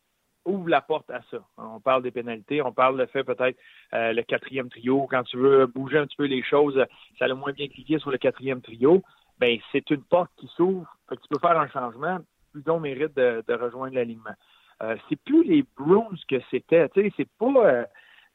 ouvre 0.46 0.70
la 0.70 0.82
porte 0.82 1.10
à 1.10 1.22
ça. 1.32 1.40
On 1.58 1.80
parle 1.80 2.04
des 2.04 2.12
pénalités, 2.12 2.62
on 2.62 2.72
parle 2.72 3.00
de 3.00 3.06
fait 3.08 3.24
peut-être 3.24 3.58
euh, 3.94 4.14
le 4.14 4.24
quatrième 4.24 4.70
trio. 4.70 5.08
Quand 5.10 5.24
tu 5.24 5.38
veux 5.38 5.66
bouger 5.66 5.98
un 5.98 6.06
petit 6.06 6.16
peu 6.16 6.26
les 6.26 6.44
choses, 6.44 6.84
ça 7.20 7.26
a 7.26 7.28
le 7.28 7.36
moins 7.36 7.52
bien 7.52 7.68
cliqué 7.68 8.00
sur 8.00 8.12
le 8.12 8.18
quatrième 8.18 8.62
trio. 8.62 9.02
Ben 9.40 9.58
c'est 9.72 9.90
une 9.90 10.04
porte 10.04 10.32
qui 10.38 10.48
s'ouvre. 10.56 10.88
tu 11.10 11.28
peux 11.30 11.40
faire 11.40 11.60
un 11.60 11.68
changement. 11.68 12.20
Plutôt 12.54 12.80
mérite 12.80 13.16
de, 13.16 13.44
rejoindre 13.54 13.96
l'alignement. 13.96 14.36
Euh, 14.82 14.96
c'est 15.10 15.20
plus 15.22 15.44
les 15.44 15.66
Bruins 15.78 16.08
que 16.30 16.38
c'était. 16.52 16.88
Tu 16.90 17.02
sais, 17.02 17.14
c'est 17.18 17.30
pas. 17.38 17.66
Euh, 17.66 17.86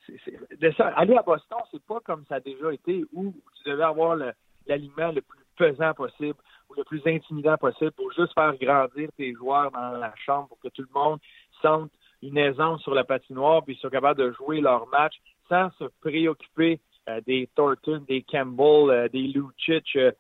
de 0.09 0.83
aller 0.97 1.17
à 1.17 1.23
Boston, 1.23 1.59
c'est 1.71 1.83
pas 1.85 2.01
comme 2.01 2.25
ça 2.27 2.37
a 2.37 2.41
déjà 2.41 2.73
été 2.73 3.05
où 3.13 3.33
tu 3.57 3.71
devais 3.71 3.85
avoir 3.85 4.17
l'alignement 4.67 5.13
le, 5.13 5.21
plus 5.21 5.41
pesant 5.57 5.93
possible 5.95 6.39
ou 6.69 6.75
le 6.75 6.85
plus 6.85 7.03
intimidant 7.07 7.57
possible 7.59 7.93
pour 7.93 8.11
juste 8.13 8.33
faire 8.35 8.57
grandir 8.57 9.11
tes 9.17 9.35
joueurs 9.35 9.71
dans 9.71 9.91
la 9.91 10.13
chambre 10.17 10.49
pour 10.49 10.59
que 10.61 10.69
tout 10.69 10.83
le 10.83 11.01
monde 11.01 11.19
sente 11.61 11.91
une 12.23 12.39
aisance 12.39 12.83
sur 12.83 12.95
la 12.95 13.05
patinoire, 13.05 13.65
puis 13.65 13.75
ils 13.75 13.81
sont 13.81 13.89
capables 13.89 14.21
de 14.21 14.33
jouer 14.33 14.61
leur 14.61 14.87
match 14.89 15.15
sans 15.49 15.71
se 15.79 15.85
préoccuper 16.01 16.81
euh, 17.09 17.21
des 17.27 17.49
Thornton, 17.55 18.05
des 18.07 18.23
Campbell, 18.23 18.91
euh, 18.91 19.09
des 19.09 19.23
Lucic, 19.23 19.97
euh, 19.97 20.13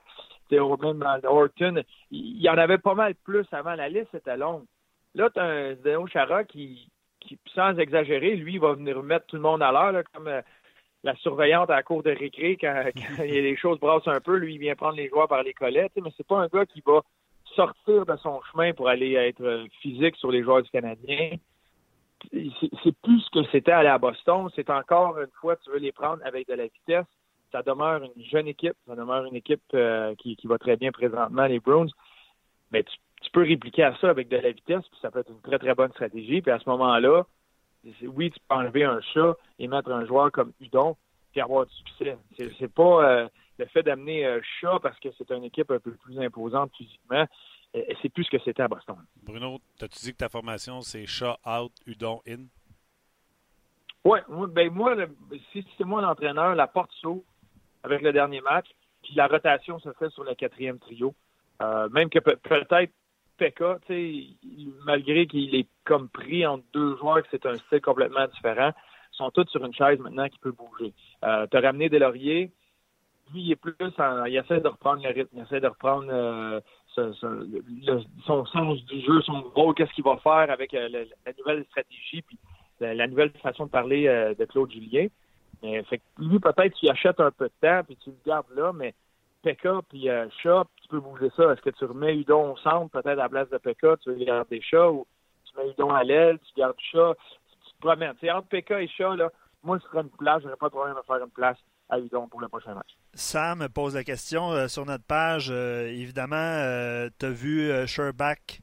des 0.51 0.59
Orman 0.59 1.03
Horton. 1.25 1.83
Il 2.11 2.41
y 2.41 2.49
en 2.49 2.59
avait 2.59 2.79
pas 2.79 2.95
mal 2.95 3.15
plus 3.15 3.47
avant. 3.53 3.75
La 3.75 3.89
liste 3.89 4.15
était 4.15 4.37
longue. 4.37 4.65
Là, 5.15 5.31
tu 5.31 5.41
as 5.41 5.45
un 5.45 5.75
Zdeno 5.75 6.07
Chara 6.07 6.45
qui, 6.45 6.91
qui, 7.21 7.39
sans 7.55 7.77
exagérer, 7.79 8.37
lui, 8.37 8.59
va 8.59 8.73
venir 8.73 9.03
mettre 9.03 9.27
tout 9.27 9.37
le 9.37 9.43
monde 9.43 9.63
à 9.63 9.71
l'heure, 9.71 10.03
comme 10.13 10.31
la 11.03 11.17
surveillante 11.17 11.71
à 11.71 11.77
la 11.77 11.83
cour 11.83 12.03
de 12.03 12.11
récré, 12.11 12.57
quand, 12.61 12.85
il 13.25 13.39
a 13.39 13.43
des 13.43 13.57
choses 13.57 13.79
brassent 13.79 14.07
un 14.07 14.21
peu, 14.21 14.37
lui, 14.37 14.55
il 14.55 14.59
vient 14.61 14.75
prendre 14.75 14.97
les 14.97 15.09
joueurs 15.09 15.29
par 15.29 15.43
les 15.43 15.55
collettes, 15.55 15.93
mais 16.03 16.11
c'est 16.17 16.27
pas 16.27 16.39
un 16.39 16.49
gars 16.49 16.67
qui 16.67 16.83
va 16.85 17.03
sortir 17.55 18.07
de 18.07 18.17
son 18.17 18.41
chemin 18.51 18.73
pour 18.73 18.89
aller 18.89 19.15
être 19.15 19.67
physique 19.81 20.17
sur 20.17 20.31
les 20.31 20.43
joueurs 20.43 20.63
du 20.63 20.71
Canadien. 20.71 21.37
C'est 22.33 22.97
plus 23.03 23.21
ce 23.21 23.31
que 23.31 23.45
c'était 23.51 23.73
aller 23.73 23.89
à 23.89 23.99
Boston. 23.99 24.49
C'est 24.55 24.71
encore 24.71 25.19
une 25.19 25.31
fois, 25.41 25.57
tu 25.57 25.71
veux 25.71 25.79
les 25.79 25.93
prendre 25.93 26.25
avec 26.25 26.49
de 26.49 26.55
la 26.55 26.65
vitesse. 26.65 27.07
Ça 27.53 27.63
demeure 27.63 28.03
une 28.03 28.25
jeune 28.25 28.47
équipe. 28.47 28.77
Ça 28.87 28.95
demeure 28.95 29.25
une 29.25 29.37
équipe 29.37 29.63
euh, 29.75 30.15
qui, 30.17 30.39
va 30.45 30.59
très 30.59 30.77
bien 30.77 30.93
présentement, 30.93 31.47
les 31.47 31.61
Browns. 31.61 31.91
Mais 32.71 32.85
tu, 32.85 33.31
peux 33.33 33.43
répliquer 33.43 33.85
à 33.85 33.97
ça 33.97 34.11
avec 34.11 34.29
de 34.29 34.37
la 34.37 34.51
vitesse, 34.51 34.87
puis 34.89 34.99
ça 35.01 35.11
peut 35.11 35.21
être 35.21 35.31
une 35.31 35.41
très, 35.41 35.59
très 35.59 35.75
bonne 35.75 35.91
stratégie. 35.93 36.43
Puis 36.43 36.51
à 36.51 36.59
ce 36.59 36.69
moment-là, 36.69 37.27
oui, 38.03 38.31
tu 38.31 38.41
peux 38.49 38.55
enlever 38.55 38.85
un 38.85 39.01
chat 39.01 39.37
et 39.59 39.67
mettre 39.67 39.91
un 39.91 40.05
joueur 40.05 40.31
comme 40.31 40.53
Udon, 40.61 40.97
puis 41.33 41.41
avoir 41.41 41.67
du 41.67 41.75
succès. 41.75 42.17
C'est 42.59 42.73
pas 42.73 43.05
euh, 43.05 43.29
le 43.59 43.67
fait 43.67 43.83
d'amener 43.83 44.27
un 44.27 44.41
chat 44.43 44.79
parce 44.83 44.99
que 45.01 45.09
c'est 45.17 45.31
une 45.31 45.45
équipe 45.45 45.71
un 45.71 45.79
peu 45.79 45.93
plus 45.93 46.19
imposante 46.21 46.73
physiquement. 46.77 47.27
C'est 47.73 48.09
plus 48.09 48.25
ce 48.25 48.31
que 48.31 48.43
c'était 48.45 48.63
à 48.63 48.69
Boston. 48.69 48.97
Bruno, 49.23 49.61
as-tu 49.81 49.99
dit 50.01 50.13
que 50.13 50.19
ta 50.19 50.29
formation, 50.29 50.81
c'est 50.81 51.07
chat 51.07 51.39
out, 51.47 51.73
Udon 51.87 52.21
in? 52.27 52.47
Oui, 54.05 54.19
ben 54.49 54.73
moi, 54.73 54.97
si 55.53 55.65
c'est 55.77 55.85
moi 55.85 56.01
l'entraîneur, 56.01 56.55
la 56.55 56.67
porte 56.67 56.91
s'ouvre 57.01 57.23
avec 57.83 58.03
le 58.03 58.13
dernier 58.13 58.41
match, 58.41 58.67
puis 59.03 59.15
la 59.15 59.27
rotation 59.27 59.79
se 59.79 59.93
fait 59.93 60.11
sur 60.11 60.25
le 60.25 60.35
quatrième 60.35 60.79
trio. 60.79 61.15
Euh, 61.63 61.89
même 61.91 62.09
que 62.09 62.19
peut-être 62.19 62.93
Pekka, 63.37 63.79
malgré 64.85 65.27
qu'il 65.27 65.55
est 65.55 65.69
comme 65.85 66.09
pris 66.09 66.47
entre 66.47 66.65
deux 66.73 66.97
joueurs, 66.97 67.23
que 67.23 67.29
c'est 67.31 67.47
un 67.47 67.57
style 67.57 67.81
complètement 67.81 68.27
différent, 68.27 68.73
sont 69.13 69.31
tous 69.31 69.49
sur 69.49 69.65
une 69.65 69.75
chaise 69.75 69.99
maintenant 69.99 70.29
qui 70.29 70.39
peut 70.39 70.53
bouger. 70.53 70.93
Euh, 71.25 71.47
tu 71.51 71.57
as 71.57 71.61
ramené 71.61 71.89
Delaurier, 71.89 72.53
lui, 73.33 73.43
il 73.43 73.53
est 73.53 73.57
plus 73.57 73.75
il 73.81 74.37
essaie 74.37 74.61
de 74.61 74.69
reprendre 74.69 75.03
le 75.03 75.11
rythme, 75.11 75.37
il 75.37 75.43
essaie 75.43 75.61
de 75.61 75.69
reprendre 75.69 76.09
euh, 76.11 76.61
son 78.27 78.47
sens 78.47 78.85
du 78.85 79.01
jeu, 79.01 79.21
son 79.23 79.43
rôle, 79.55 79.75
qu'est-ce 79.75 79.93
qu'il 79.93 80.05
va 80.05 80.17
faire 80.19 80.51
avec 80.51 80.75
euh, 80.75 80.89
la, 80.89 81.33
nouvelle 81.39 81.65
stratégie, 81.67 82.23
puis 82.23 82.39
la, 82.81 83.07
nouvelle 83.07 83.31
façon 83.43 83.67
de 83.67 83.71
parler 83.71 84.07
euh, 84.07 84.35
de 84.35 84.45
Claude 84.45 84.71
Julien. 84.71 85.07
Mais, 85.63 85.83
fait 85.85 86.01
lui, 86.19 86.39
peut-être, 86.39 86.75
tu 86.75 86.89
achètes 86.89 87.21
un 87.21 87.31
peu 87.31 87.47
de 87.47 87.53
temps, 87.61 87.83
puis 87.85 87.97
tu 87.97 88.11
le 88.11 88.17
gardes 88.25 88.51
là, 88.55 88.73
mais 88.73 88.95
Pekka 89.43 89.81
puis 89.89 90.09
euh, 90.09 90.27
Chat, 90.43 90.65
tu 90.83 90.89
peux 90.89 91.01
bouger 91.01 91.31
ça. 91.37 91.53
Est-ce 91.53 91.63
que 91.63 91.71
tu 91.71 91.85
remets 91.85 92.17
Udon 92.17 92.53
au 92.53 92.57
centre, 92.59 92.91
peut-être 92.91 93.07
à 93.07 93.15
la 93.15 93.29
place 93.29 93.51
de 93.51 93.59
Pekka, 93.59 93.97
tu 93.99 94.11
veux 94.11 94.25
garder 94.25 94.61
Chat, 94.61 94.91
ou 94.91 95.07
tu 95.45 95.59
mets 95.59 95.71
Udon 95.71 95.91
à 95.91 96.05
l'aile, 96.05 96.39
tu 96.39 96.61
gardes 96.61 96.77
Chat, 96.79 97.15
tu, 97.15 97.73
te 97.73 97.81
promènes. 97.81 98.15
Entre 98.23 98.49
Pekka 98.49 98.81
et 98.81 98.89
Chat, 98.89 99.17
là, 99.17 99.31
moi, 99.63 99.79
je 99.79 99.87
ferais 99.89 100.03
une 100.03 100.11
place, 100.11 100.43
j'aurais 100.43 100.57
pas 100.57 100.69
de 100.69 100.75
problème 100.75 100.97
à 100.97 101.03
faire 101.03 101.23
une 101.23 101.31
place 101.31 101.59
à 101.91 101.99
Udon 101.99 102.29
pour 102.29 102.41
le 102.41 102.49
prochain 102.49 102.75
match. 102.75 102.97
Sam 103.15 103.69
pose 103.69 103.95
la 103.95 104.05
question 104.05 104.53
euh, 104.53 104.69
sur 104.69 104.87
notre 104.87 105.05
page. 105.05 105.49
Euh, 105.51 105.89
évidemment, 105.89 107.09
tu 107.19 107.27
as 107.27 107.31
vu 107.31 107.71
Sherback 107.87 108.61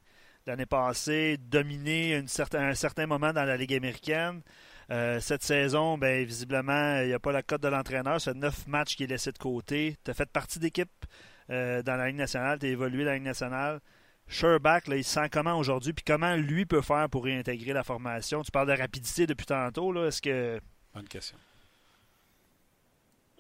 l'année 0.48 0.66
passée 0.66 1.38
dominer 1.38 2.16
une 2.16 2.28
certain, 2.28 2.70
un 2.70 2.74
certain 2.74 3.06
moment 3.06 3.34
dans 3.34 3.44
la 3.44 3.58
Ligue 3.58 3.74
américaine. 3.74 4.42
Euh, 4.90 5.20
cette 5.20 5.44
saison, 5.44 5.98
ben, 5.98 6.26
visiblement, 6.26 7.02
il 7.02 7.08
n'y 7.08 7.14
a 7.14 7.20
pas 7.20 7.32
la 7.32 7.44
cote 7.44 7.62
de 7.62 7.68
l'entraîneur. 7.68 8.22
C'est 8.22 8.34
neuf 8.34 8.66
matchs 8.68 8.96
qui 8.96 9.04
est 9.04 9.08
laissé 9.08 9.32
de 9.32 9.38
côté. 9.38 9.98
Tu 10.04 10.12
as 10.12 10.14
fait 10.14 10.30
partie 10.30 10.60
d'équipe 10.60 11.06
euh, 11.50 11.84
dans 11.84 11.98
la 11.98 12.08
Ligue 12.08 12.16
nationale. 12.16 12.60
Tu 12.60 12.68
as 12.68 12.70
évolué 12.70 13.04
dans 13.04 13.12
la 13.12 13.16
Ligue 13.16 13.26
nationale. 13.26 13.82
Sherback, 14.28 14.88
là, 14.88 14.96
il 14.98 15.04
sent 15.04 15.30
comment 15.32 15.58
aujourd'hui, 15.58 15.94
puis 15.94 16.04
comment 16.06 16.36
lui 16.36 16.66
peut 16.66 16.82
faire 16.82 17.10
pour 17.10 17.26
réintégrer 17.26 17.74
la 17.74 17.84
formation? 17.84 18.42
Tu 18.42 18.52
parles 18.52 18.68
de 18.68 18.78
rapidité 18.78 19.26
depuis 19.26 19.46
tantôt. 19.46 19.92
Là. 19.92 20.08
Est-ce 20.08 20.22
que. 20.22 20.60
Bonne 20.94 21.08
question. 21.08 21.38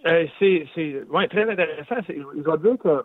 Euh, 0.08 0.28
c'est 0.40 1.04
ouais, 1.10 1.28
très 1.28 1.50
intéressant. 1.50 1.96
Je 2.08 2.42
dois 2.42 2.58
dire 2.58 2.78
que 2.78 3.04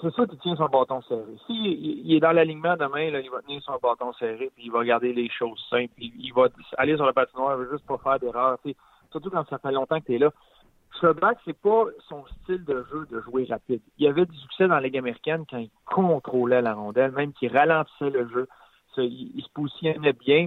c'est 0.00 0.14
ça 0.14 0.26
qui 0.26 0.38
tient 0.38 0.56
son 0.56 0.66
bâton 0.66 1.02
serré. 1.02 1.36
S'il 1.46 1.66
il 2.06 2.14
est 2.14 2.20
dans 2.20 2.32
l'alignement 2.32 2.76
demain, 2.76 3.02
il 3.02 3.30
va 3.30 3.42
tenir 3.42 3.62
son 3.62 3.78
bâton 3.82 4.12
serré, 4.14 4.50
puis 4.54 4.64
il 4.66 4.72
va 4.72 4.84
garder 4.84 5.12
les 5.12 5.28
choses 5.28 5.62
simples. 5.68 5.92
Il, 5.98 6.32
va 6.32 6.48
aller 6.78 6.96
sur 6.96 7.06
le 7.06 7.12
patinoire, 7.12 7.58
juste 7.70 7.86
pas 7.86 7.98
faire 7.98 8.18
d'erreur. 8.18 8.58
Surtout 9.10 9.30
quand 9.30 9.46
ça 9.48 9.58
fait 9.58 9.72
longtemps 9.72 10.00
que 10.00 10.06
tu 10.06 10.14
es 10.14 10.18
là. 10.18 10.30
Sherback, 11.00 11.38
c'est 11.44 11.58
pas 11.58 11.84
son 12.08 12.24
style 12.26 12.64
de 12.64 12.84
jeu 12.90 13.06
de 13.10 13.20
jouer 13.22 13.46
rapide. 13.48 13.80
Il 13.98 14.06
avait 14.06 14.26
du 14.26 14.36
succès 14.36 14.68
dans 14.68 14.74
la 14.74 14.80
Ligue 14.80 14.98
américaine 14.98 15.44
quand 15.48 15.58
il 15.58 15.70
contrôlait 15.86 16.62
la 16.62 16.74
rondelle, 16.74 17.12
même 17.12 17.32
qu'il 17.32 17.54
ralentissait 17.54 18.10
le 18.10 18.28
jeu. 18.28 18.48
il, 18.98 19.42
se 19.42 19.52
positionnait 19.52 20.12
bien. 20.12 20.46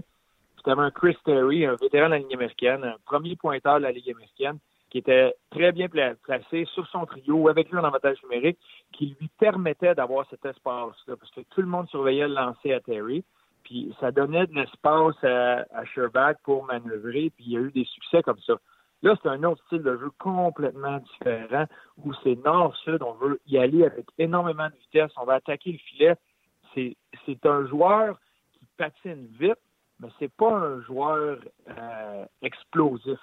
Un 0.67 0.89
Chris 0.89 1.15
Terry, 1.23 1.63
un 1.63 1.75
vétéran 1.75 2.07
de 2.07 2.13
la 2.13 2.17
Ligue 2.17 2.33
américaine, 2.33 2.83
un 2.83 2.95
premier 3.05 3.36
pointeur 3.36 3.77
de 3.77 3.83
la 3.83 3.91
Ligue 3.91 4.09
américaine 4.09 4.57
qui 4.96 5.00
était 5.00 5.36
très 5.52 5.74
bien 5.74 5.89
placé 5.89 6.64
sur 6.74 6.88
son 6.88 7.06
trio, 7.06 7.50
avec 7.50 7.70
lui 7.70 7.78
en 7.78 7.84
avantage 7.84 8.16
numérique, 8.24 8.58
qui 8.93 9.14
lui 9.20 9.30
permettait 9.38 9.93
d'avoir 9.93 10.26
cet 10.30 10.46
espace-là, 10.46 11.18
parce 11.18 11.32
que 11.32 11.41
tout 11.41 11.60
le 11.60 11.68
monde 11.68 11.89
surveillait 11.89 12.30
le 12.30 12.34
lancer 12.34 12.72
à 12.72 12.80
Terry, 12.80 13.26
puis 13.64 13.93
ça 14.00 14.14
donnait 14.14 14.48
de 14.48 14.56
l'espace 14.56 15.22
à, 15.22 15.66
à 15.74 16.34
pour 16.46 16.64
manœuvrer, 16.64 17.30
puis 17.36 17.43
il 17.46 17.52
y 17.52 17.58
a 17.58 17.60
eu 17.60 17.72
des 17.72 17.84
succès 17.84 18.24
comme 18.24 18.39
ça. 18.39 18.54
Là, 19.02 19.18
c'est 19.22 19.28
un 19.28 19.43
autre 19.43 19.62
style 19.66 19.84
de 19.84 19.98
jeu 19.98 20.12
complètement 20.18 21.00
différent, 21.00 21.66
où 21.98 22.14
c'est 22.24 22.41
nord-sud, 22.46 23.04
on 23.04 23.16
veut 23.16 23.41
y 23.48 23.58
aller 23.58 23.84
avec 23.84 24.06
énormément 24.18 24.70
de 24.70 24.76
vitesse, 24.76 25.12
on 25.18 25.26
va 25.26 25.34
attaquer 25.34 25.74
le 25.74 25.78
filet. 25.78 26.16
C'est 26.74 27.46
un 27.46 27.68
joueur 27.68 28.18
qui 28.54 28.66
patine 28.78 29.28
vite, 29.38 29.60
mais 30.00 30.08
c'est 30.20 30.32
pas 30.32 30.54
un 30.54 30.80
joueur 30.84 31.39
euh, 31.68 32.26
explosif 32.41 33.20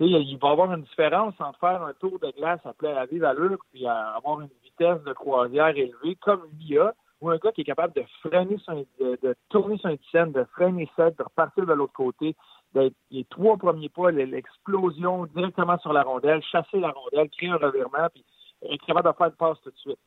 il 0.00 0.38
va 0.38 0.48
y 0.48 0.52
avoir 0.52 0.72
une 0.72 0.82
différence 0.82 1.34
entre 1.40 1.58
faire 1.58 1.82
un 1.82 1.94
tour 1.94 2.18
de 2.18 2.30
glace 2.36 2.60
à, 2.64 2.74
à 3.00 3.06
vive 3.06 3.24
allure 3.24 3.58
puis 3.72 3.86
avoir 3.86 4.40
une 4.40 4.50
vitesse 4.64 5.02
de 5.04 5.12
croisière 5.12 5.76
élevée 5.76 6.16
comme 6.20 6.42
lui 6.58 6.78
a, 6.78 6.92
ou 7.20 7.30
un 7.30 7.38
gars 7.38 7.52
qui 7.52 7.62
est 7.62 7.64
capable 7.64 7.94
de 7.94 8.04
freiner 8.20 8.58
son, 8.64 8.84
de, 9.00 9.36
tourner 9.48 9.78
son 9.78 9.94
dizaine, 9.94 10.32
de 10.32 10.44
freiner 10.52 10.88
ça, 10.96 11.10
de 11.10 11.22
repartir 11.22 11.64
de 11.64 11.72
l'autre 11.72 11.94
côté, 11.94 12.36
d'être 12.74 12.94
les 13.10 13.24
trois 13.24 13.56
premiers 13.56 13.88
pas, 13.88 14.10
l'explosion 14.10 15.24
directement 15.26 15.78
sur 15.78 15.92
la 15.92 16.02
rondelle, 16.02 16.42
chasser 16.42 16.78
la 16.78 16.90
rondelle, 16.90 17.30
créer 17.30 17.48
un 17.48 17.56
revirement, 17.56 18.08
puis 18.12 18.24
être 18.70 18.84
capable 18.84 19.10
de 19.10 19.16
faire 19.16 19.28
une 19.28 19.32
passe 19.32 19.60
tout 19.62 19.70
de 19.70 19.76
suite. 19.76 19.98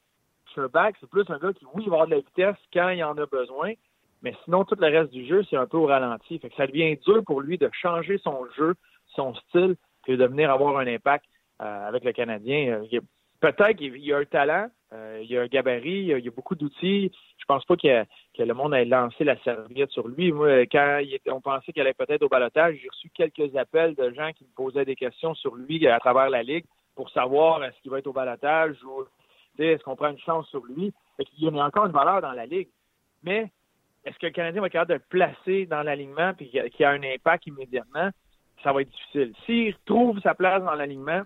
Sherback, 0.54 0.96
c'est 1.00 1.10
plus 1.10 1.26
un 1.30 1.38
gars 1.38 1.54
qui, 1.54 1.66
oui, 1.74 1.86
va 1.88 1.94
avoir 1.94 2.08
de 2.08 2.12
la 2.12 2.20
vitesse 2.20 2.58
quand 2.72 2.90
il 2.90 3.04
en 3.04 3.18
a 3.18 3.26
besoin, 3.26 3.74
mais 4.22 4.36
sinon, 4.44 4.66
tout 4.66 4.76
le 4.78 4.88
reste 4.88 5.12
du 5.12 5.26
jeu, 5.26 5.44
c'est 5.50 5.56
un 5.56 5.66
peu 5.66 5.78
au 5.78 5.86
ralenti. 5.86 6.40
Fait 6.40 6.50
que 6.50 6.56
ça 6.56 6.68
devient 6.68 6.98
dur 6.98 7.24
pour 7.26 7.42
lui 7.42 7.58
de 7.58 7.70
changer 7.72 8.18
son 8.18 8.46
jeu 8.58 8.76
son 9.16 9.34
style 9.36 9.76
que 10.06 10.14
de 10.14 10.26
venir 10.26 10.52
avoir 10.52 10.78
un 10.78 10.88
impact 10.88 11.26
euh, 11.62 11.88
avec 11.88 12.04
le 12.04 12.14
Canadien. 12.14 12.82
Euh, 12.94 13.00
peut-être 13.40 13.78
qu'il 13.78 13.98
y 13.98 14.14
a 14.14 14.18
un 14.18 14.26
talent, 14.26 14.70
euh, 14.94 15.20
il 15.22 15.30
y 15.30 15.38
a 15.38 15.42
un 15.42 15.48
gabarit, 15.48 16.00
il 16.00 16.08
y 16.08 16.28
a, 16.28 16.32
beaucoup 16.32 16.56
d'outils. 16.56 17.12
Je 17.38 17.46
pense 17.46 17.66
pas 17.66 17.76
que, 17.76 18.06
le 18.38 18.54
monde 18.54 18.74
ait 18.74 18.86
lancé 18.86 19.24
la 19.24 19.38
serviette 19.44 19.92
sur 19.92 20.08
lui. 20.08 20.32
Moi, 20.32 20.66
quand 20.68 21.02
on 21.28 21.42
pensait 21.42 21.72
qu'il 21.72 21.82
allait 21.82 21.94
peut-être 21.94 22.24
au 22.24 22.30
balotage, 22.30 22.78
j'ai 22.82 22.88
reçu 22.90 23.10
quelques 23.14 23.56
appels 23.56 23.96
de 23.96 24.12
gens 24.14 24.32
qui 24.34 24.46
me 24.46 24.54
posaient 24.56 24.86
des 24.86 24.96
questions 24.96 25.34
sur 25.36 25.56
lui 25.56 25.86
à 25.88 26.00
travers 26.00 26.30
la 26.30 26.44
Ligue 26.44 26.66
pour 26.96 27.10
savoir 27.12 27.64
est-ce 27.64 27.80
qu'il 27.82 27.92
va 27.92 28.00
être 28.00 28.08
au 28.08 28.14
balotage 28.14 28.78
ou 28.84 29.06
est-ce 29.62 29.84
qu'on 29.84 29.96
prend 29.96 30.10
une 30.10 30.20
chance 30.20 30.48
sur 30.48 30.64
lui. 30.66 30.94
Il 31.38 31.44
y 31.44 31.48
a 31.48 31.66
encore 31.66 31.86
une 31.86 31.92
valeur 31.92 32.22
dans 32.22 32.32
la 32.32 32.46
Ligue. 32.46 32.70
Mais 33.24 33.52
est-ce 34.06 34.18
que 34.18 34.28
le 34.28 34.32
Canadien 34.32 34.62
va 34.62 34.68
être 34.68 34.74
capable 34.74 34.92
de 34.92 34.96
le 34.96 35.06
placer 35.10 35.66
dans 35.66 35.84
l'alignement 35.84 36.32
et 36.40 36.70
qu'il 36.70 36.86
a 36.86 36.90
un 36.92 37.04
impact 37.04 37.48
immédiatement? 37.48 38.12
Ça 38.64 38.74
va 38.74 38.82
être 38.82 38.90
difficile. 38.90 39.34
S'il 39.46 39.76
trouve 39.86 40.20
sa 40.22 40.34
place 40.34 40.64
dans 40.64 40.74
l'alignement, 40.74 41.24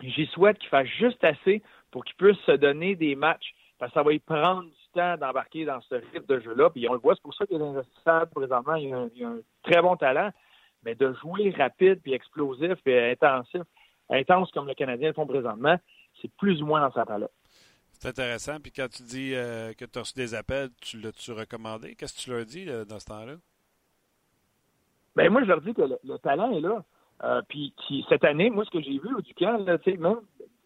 j'y 0.00 0.26
souhaite 0.26 0.58
qu'il 0.58 0.68
fasse 0.68 0.88
juste 0.98 1.22
assez 1.24 1.62
pour 1.90 2.04
qu'il 2.04 2.16
puisse 2.16 2.38
se 2.46 2.52
donner 2.52 2.96
des 2.96 3.14
matchs, 3.14 3.54
parce 3.78 3.92
que 3.92 3.98
ça 3.98 4.02
va 4.02 4.10
lui 4.10 4.18
prendre 4.18 4.64
du 4.64 4.88
temps 4.92 5.16
d'embarquer 5.16 5.64
dans 5.64 5.80
ce 5.82 5.96
rythme 5.96 6.26
de 6.26 6.40
jeu-là. 6.40 6.70
Puis 6.70 6.88
on 6.88 6.94
le 6.94 6.98
voit, 6.98 7.14
c'est 7.14 7.22
pour 7.22 7.34
ça 7.34 7.46
qu'il 7.46 7.60
est 7.60 7.64
investissable 7.64 8.30
présentement. 8.30 8.74
Il 8.76 8.92
a, 8.92 8.98
un, 8.98 9.06
a, 9.06 9.28
un, 9.28 9.38
très 9.62 9.82
bon 9.82 9.96
talent, 9.96 10.30
mais 10.84 10.94
de 10.94 11.12
jouer 11.14 11.50
rapide, 11.50 12.00
puis 12.02 12.12
explosif, 12.12 12.74
puis 12.84 12.98
intensif, 12.98 13.62
intense 14.10 14.50
comme 14.52 14.66
le 14.66 14.74
Canadien 14.74 15.08
le 15.08 15.14
font 15.14 15.26
présentement, 15.26 15.76
c'est 16.20 16.30
plus 16.36 16.62
ou 16.62 16.66
moins 16.66 16.80
dans 16.80 16.92
sa 16.92 17.18
là 17.18 17.28
C'est 17.92 18.08
intéressant. 18.08 18.60
Puis 18.60 18.72
quand 18.72 18.88
tu 18.88 19.02
dis 19.02 19.34
euh, 19.34 19.72
que 19.72 19.84
tu 19.84 19.98
as 19.98 20.02
reçu 20.02 20.14
des 20.14 20.34
appels, 20.34 20.68
tu 20.80 21.00
l'as-tu 21.00 21.32
recommandé? 21.32 21.94
Qu'est-ce 21.94 22.14
que 22.14 22.20
tu 22.20 22.30
leur 22.30 22.44
dis 22.44 22.66
dans 22.66 22.98
ce 22.98 23.06
temps-là? 23.06 23.34
Ben 25.16 25.30
moi, 25.30 25.42
je 25.42 25.48
leur 25.48 25.60
dis 25.60 25.74
que 25.74 25.82
le, 25.82 26.18
talent 26.18 26.50
est 26.52 26.60
là. 26.60 26.82
Euh, 27.22 27.42
puis 27.48 27.72
cette 28.08 28.24
année, 28.24 28.50
moi, 28.50 28.64
ce 28.64 28.70
que 28.70 28.80
j'ai 28.80 28.98
vu 28.98 29.14
au 29.14 29.20
Ducan, 29.20 29.58
là, 29.58 29.78
même 29.86 30.20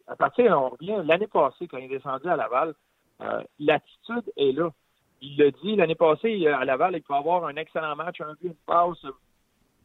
à 0.06 0.16
partir, 0.16 0.58
on 0.58 0.70
revient 0.70 1.02
l'année 1.04 1.26
passée, 1.26 1.68
quand 1.68 1.76
il 1.76 1.84
est 1.84 1.98
descendu 1.98 2.28
à 2.28 2.36
Laval, 2.36 2.74
euh, 3.20 3.42
l'attitude 3.58 4.32
est 4.36 4.52
là. 4.52 4.70
Il 5.20 5.36
le 5.36 5.50
dit 5.50 5.76
l'année 5.76 5.94
passée, 5.94 6.46
à 6.46 6.64
Laval, 6.64 6.94
il 6.96 7.02
peut 7.02 7.14
avoir 7.14 7.44
un 7.44 7.56
excellent 7.56 7.96
match, 7.96 8.20
un 8.20 8.32
but, 8.40 8.48
une 8.48 8.54
passe, 8.66 9.04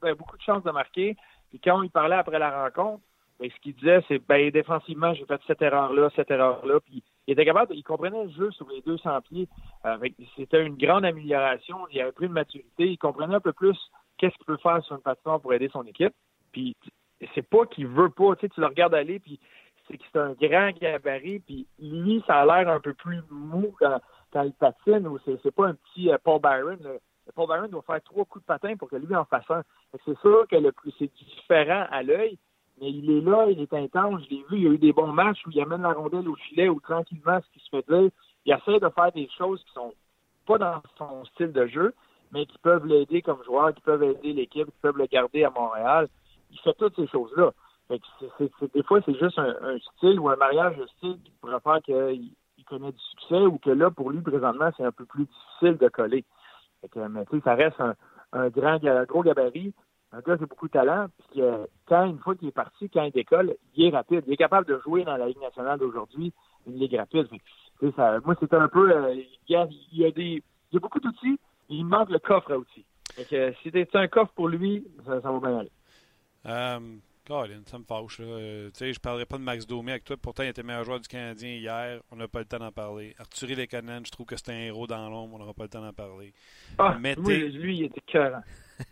ben, 0.01 0.15
beaucoup 0.15 0.37
de 0.37 0.41
chances 0.41 0.63
de 0.63 0.71
marquer. 0.71 1.17
Puis 1.49 1.59
quand 1.59 1.81
il 1.81 1.89
parlait 1.89 2.15
après 2.15 2.39
la 2.39 2.63
rencontre, 2.63 3.01
ben, 3.39 3.49
ce 3.49 3.59
qu'il 3.61 3.75
disait, 3.75 4.01
c'est 4.07 4.19
ben 4.19 4.49
défensivement, 4.51 5.13
j'ai 5.13 5.25
fait 5.25 5.41
cette 5.47 5.61
erreur-là, 5.61 6.09
cette 6.15 6.31
erreur-là. 6.31 6.79
Puis 6.81 7.03
il 7.27 7.33
était 7.33 7.45
capable, 7.45 7.75
il 7.75 7.83
comprenait 7.83 8.23
le 8.23 8.29
jeu 8.29 8.51
sur 8.51 8.67
les 8.69 8.81
200 8.81 9.21
pieds. 9.21 9.47
Euh, 9.85 9.97
c'était 10.35 10.65
une 10.65 10.77
grande 10.77 11.05
amélioration. 11.05 11.77
Il 11.91 11.99
avait 11.99 12.11
pris 12.11 12.27
de 12.27 12.33
maturité. 12.33 12.91
Il 12.91 12.97
comprenait 12.97 13.35
un 13.35 13.39
peu 13.39 13.53
plus 13.53 13.77
qu'est-ce 14.17 14.35
qu'il 14.35 14.45
peut 14.45 14.57
faire 14.57 14.83
sur 14.83 14.95
une 14.95 15.01
patinoire 15.01 15.39
pour 15.39 15.53
aider 15.53 15.69
son 15.71 15.83
équipe. 15.83 16.13
Puis 16.51 16.75
c'est 17.33 17.47
pas 17.47 17.65
qu'il 17.65 17.87
veut 17.87 18.09
pas, 18.09 18.35
tu 18.35 18.41
sais, 18.41 18.49
tu 18.49 18.61
le 18.61 18.67
regardes 18.67 18.93
aller, 18.93 19.19
puis 19.19 19.39
c'est 19.87 19.97
que 19.97 20.03
c'est 20.11 20.19
un 20.19 20.33
grand 20.33 20.71
gabarit, 20.71 21.39
puis 21.39 21.67
lui, 21.79 22.23
ça 22.25 22.41
a 22.41 22.45
l'air 22.45 22.73
un 22.73 22.79
peu 22.79 22.93
plus 22.93 23.21
mou 23.29 23.75
quand, 23.79 23.99
quand 24.31 24.43
il 24.43 24.53
patine, 24.53 25.07
ou 25.07 25.19
c'est 25.25 25.55
pas 25.55 25.67
un 25.67 25.75
petit 25.75 26.09
Paul 26.23 26.41
Byron. 26.41 26.79
Paul 27.35 27.47
Byron 27.47 27.69
doit 27.69 27.81
faire 27.83 28.01
trois 28.03 28.25
coups 28.25 28.43
de 28.43 28.47
patin 28.47 28.75
pour 28.75 28.89
que 28.89 28.95
lui 28.95 29.15
en 29.15 29.25
fasse 29.25 29.49
un. 29.49 29.63
C'est 30.05 30.17
sûr 30.19 30.45
que 30.47 30.55
c'est 30.99 31.11
différent 31.13 31.85
à 31.89 32.03
l'œil, 32.03 32.37
mais 32.79 32.91
il 32.91 33.09
est 33.09 33.21
là, 33.21 33.47
il 33.49 33.59
est 33.61 33.73
intense. 33.73 34.23
Je 34.25 34.29
l'ai 34.29 34.43
vu, 34.49 34.59
il 34.59 34.67
a 34.67 34.71
eu 34.71 34.77
des 34.77 34.93
bons 34.93 35.11
matchs 35.11 35.45
où 35.45 35.51
il 35.51 35.61
amène 35.61 35.83
la 35.83 35.93
rondelle 35.93 36.27
au 36.27 36.35
filet 36.35 36.69
ou 36.69 36.79
tranquillement, 36.79 37.39
ce 37.41 37.53
qui 37.53 37.65
se 37.65 37.69
fait 37.69 37.85
dire, 37.87 38.09
il 38.45 38.53
essaie 38.53 38.79
de 38.79 38.89
faire 38.89 39.11
des 39.11 39.29
choses 39.37 39.63
qui 39.63 39.73
sont 39.73 39.93
pas 40.45 40.57
dans 40.57 40.81
son 40.97 41.23
style 41.25 41.51
de 41.53 41.67
jeu, 41.67 41.93
mais 42.33 42.45
qui 42.47 42.57
peuvent 42.57 42.85
l'aider 42.85 43.21
comme 43.21 43.43
joueur, 43.43 43.73
qui 43.73 43.81
peuvent 43.81 44.03
aider 44.03 44.33
l'équipe, 44.33 44.65
qui 44.65 44.79
peuvent 44.81 44.97
le 44.97 45.05
garder 45.05 45.43
à 45.43 45.51
Montréal. 45.51 46.09
Il 46.51 46.59
fait 46.59 46.73
toutes 46.73 46.95
ces 46.95 47.07
choses-là. 47.07 47.51
des 47.89 48.83
fois, 48.83 48.99
c'est 49.05 49.17
juste 49.17 49.37
un, 49.37 49.77
style 49.95 50.19
ou 50.19 50.29
un 50.29 50.35
mariage 50.35 50.75
de 50.77 50.87
style 50.97 51.19
qui 51.23 51.31
pourrait 51.39 51.59
faire 51.59 51.81
qu'il 51.83 52.65
connaît 52.67 52.91
du 52.91 52.99
succès 52.99 53.41
ou 53.41 53.59
que 53.59 53.69
là, 53.69 53.91
pour 53.91 54.09
lui, 54.09 54.21
présentement, 54.21 54.71
c'est 54.75 54.83
un 54.83 54.91
peu 54.91 55.05
plus 55.05 55.25
difficile 55.25 55.77
de 55.77 55.87
coller. 55.89 56.25
mais 56.95 57.41
ça 57.43 57.53
reste 57.53 57.79
un, 58.31 58.49
grand, 58.49 58.79
gros 59.05 59.23
gabarit, 59.23 59.73
un 60.11 60.19
gars 60.21 60.37
qui 60.37 60.43
a 60.43 60.47
beaucoup 60.47 60.67
de 60.67 60.73
talent, 60.73 61.07
puis 61.31 61.41
quand, 61.87 62.05
une 62.05 62.19
fois 62.19 62.35
qu'il 62.35 62.47
est 62.47 62.51
parti, 62.51 62.89
quand 62.89 63.03
il 63.03 63.11
décolle, 63.11 63.55
il 63.75 63.85
est 63.85 63.89
rapide. 63.89 64.23
Il 64.27 64.33
est 64.33 64.37
capable 64.37 64.67
de 64.67 64.79
jouer 64.79 65.03
dans 65.03 65.17
la 65.17 65.27
Ligue 65.27 65.41
nationale 65.41 65.79
d'aujourd'hui, 65.79 66.33
une 66.65 66.79
Ligue 66.79 66.95
rapide. 66.95 67.27
Moi, 67.81 68.35
c'est 68.39 68.53
un 68.53 68.67
peu. 68.69 68.91
Euh, 68.91 69.13
il, 69.13 69.27
y 69.49 69.55
a, 69.55 69.65
des, 69.65 69.75
il 69.91 70.73
y 70.73 70.77
a 70.77 70.79
beaucoup 70.79 70.99
d'outils, 70.99 71.37
il 71.73 71.85
manque 71.85 72.09
le 72.09 72.19
coffre 72.19 72.51
à 72.51 72.57
outils. 72.57 72.85
si 73.15 73.71
c'est 73.71 73.95
un 73.95 74.07
coffre 74.07 74.33
pour 74.33 74.47
lui, 74.47 74.85
ça, 75.05 75.19
va 75.19 75.39
bien 75.39 75.59
aller. 75.59 75.71
Um, 76.45 77.01
ça 77.65 77.79
me 77.79 77.83
fâche. 77.83 78.17
Euh, 78.19 78.69
je 78.77 78.85
ne 78.85 78.93
parlerai 78.95 79.25
pas 79.25 79.37
de 79.37 79.43
Max 79.43 79.65
Domi 79.65 79.91
avec 79.91 80.03
toi. 80.03 80.17
Pourtant, 80.21 80.43
il 80.43 80.49
était 80.49 80.63
meilleur 80.63 80.83
joueur 80.83 80.99
du 80.99 81.07
Canadien 81.07 81.55
hier. 81.55 82.01
On 82.11 82.17
n'a 82.17 82.27
pas 82.27 82.39
le 82.39 82.45
temps 82.45 82.59
d'en 82.59 82.71
parler. 82.71 83.15
Arthur 83.17 83.55
Lekonen, 83.55 84.05
je 84.05 84.11
trouve 84.11 84.25
que 84.25 84.35
c'est 84.35 84.49
un 84.49 84.59
héros 84.59 84.87
dans 84.87 85.09
l'ombre. 85.09 85.35
On 85.35 85.39
n'aura 85.39 85.53
pas 85.53 85.63
le 85.63 85.69
temps 85.69 85.81
d'en 85.81 85.93
parler. 85.93 86.33
Ah, 86.77 86.97
lui, 86.99 87.77
il 87.77 87.83
était 87.85 88.01
cœur. 88.01 88.41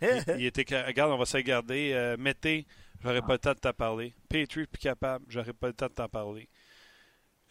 il, 0.38 0.46
était 0.46 0.64
Regarde, 0.86 1.12
on 1.12 1.18
va 1.18 1.26
se 1.26 1.36
regarder. 1.36 1.92
Euh, 1.92 2.16
Mété, 2.16 2.66
j'aurais 3.02 3.20
pas 3.22 3.34
le 3.34 3.38
temps 3.38 3.52
de 3.52 3.58
t'en 3.58 3.72
parler. 3.72 4.14
Petrie, 4.28 4.66
plus 4.66 4.78
capable, 4.80 5.24
j'aurais 5.28 5.52
pas 5.52 5.66
le 5.66 5.74
temps 5.74 5.88
de 5.88 5.92
t'en 5.92 6.08
parler. 6.08 6.48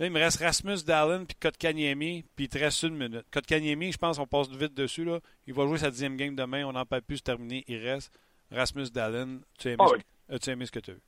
Là, 0.01 0.07
il 0.07 0.13
me 0.13 0.17
reste 0.17 0.41
Rasmus 0.41 0.83
Dallin 0.83 1.25
puis 1.25 1.37
Kotkaniemi, 1.39 2.25
puis 2.35 2.45
il 2.45 2.49
te 2.49 2.57
reste 2.57 2.81
une 2.81 2.95
minute. 2.95 3.23
Kotkaniemi, 3.31 3.91
je 3.91 3.99
pense 3.99 4.17
qu'on 4.17 4.25
passe 4.25 4.49
vite 4.49 4.73
dessus. 4.73 5.05
Là. 5.05 5.19
Il 5.45 5.53
va 5.53 5.67
jouer 5.67 5.77
sa 5.77 5.91
dixième 5.91 6.17
game 6.17 6.35
demain. 6.35 6.65
On 6.65 6.71
n'en 6.71 6.85
parle 6.85 7.03
plus, 7.03 7.17
c'est 7.17 7.25
terminé. 7.25 7.63
Il 7.67 7.77
reste 7.77 8.11
Rasmus 8.51 8.89
Dallin. 8.91 9.41
Tu 9.59 9.67
as 9.67 9.71
aimé, 9.73 9.83
ah 9.85 9.93
ce... 10.27 10.49
As 10.49 10.53
aimé 10.53 10.65
ce 10.65 10.71
que 10.71 10.79
tu 10.79 10.89
as 10.89 10.93
vu? 10.95 10.99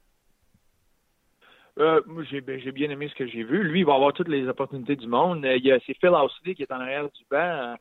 Euh, 1.79 2.01
ben, 2.05 2.59
j'ai 2.59 2.71
bien 2.71 2.91
aimé 2.91 3.09
ce 3.09 3.15
que 3.15 3.25
j'ai 3.25 3.41
vu. 3.41 3.63
Lui, 3.63 3.79
il 3.79 3.85
va 3.87 3.95
avoir 3.95 4.13
toutes 4.13 4.27
les 4.27 4.47
opportunités 4.47 4.95
du 4.95 5.07
monde. 5.07 5.43
Euh, 5.43 5.57
il 5.57 5.65
y 5.65 5.71
a, 5.71 5.79
c'est 5.87 5.97
Phil 5.99 6.11
Housley 6.11 6.53
qui 6.53 6.61
est 6.61 6.71
en 6.71 6.79
arrière 6.79 7.05
du 7.05 7.23
banc. 7.31 7.75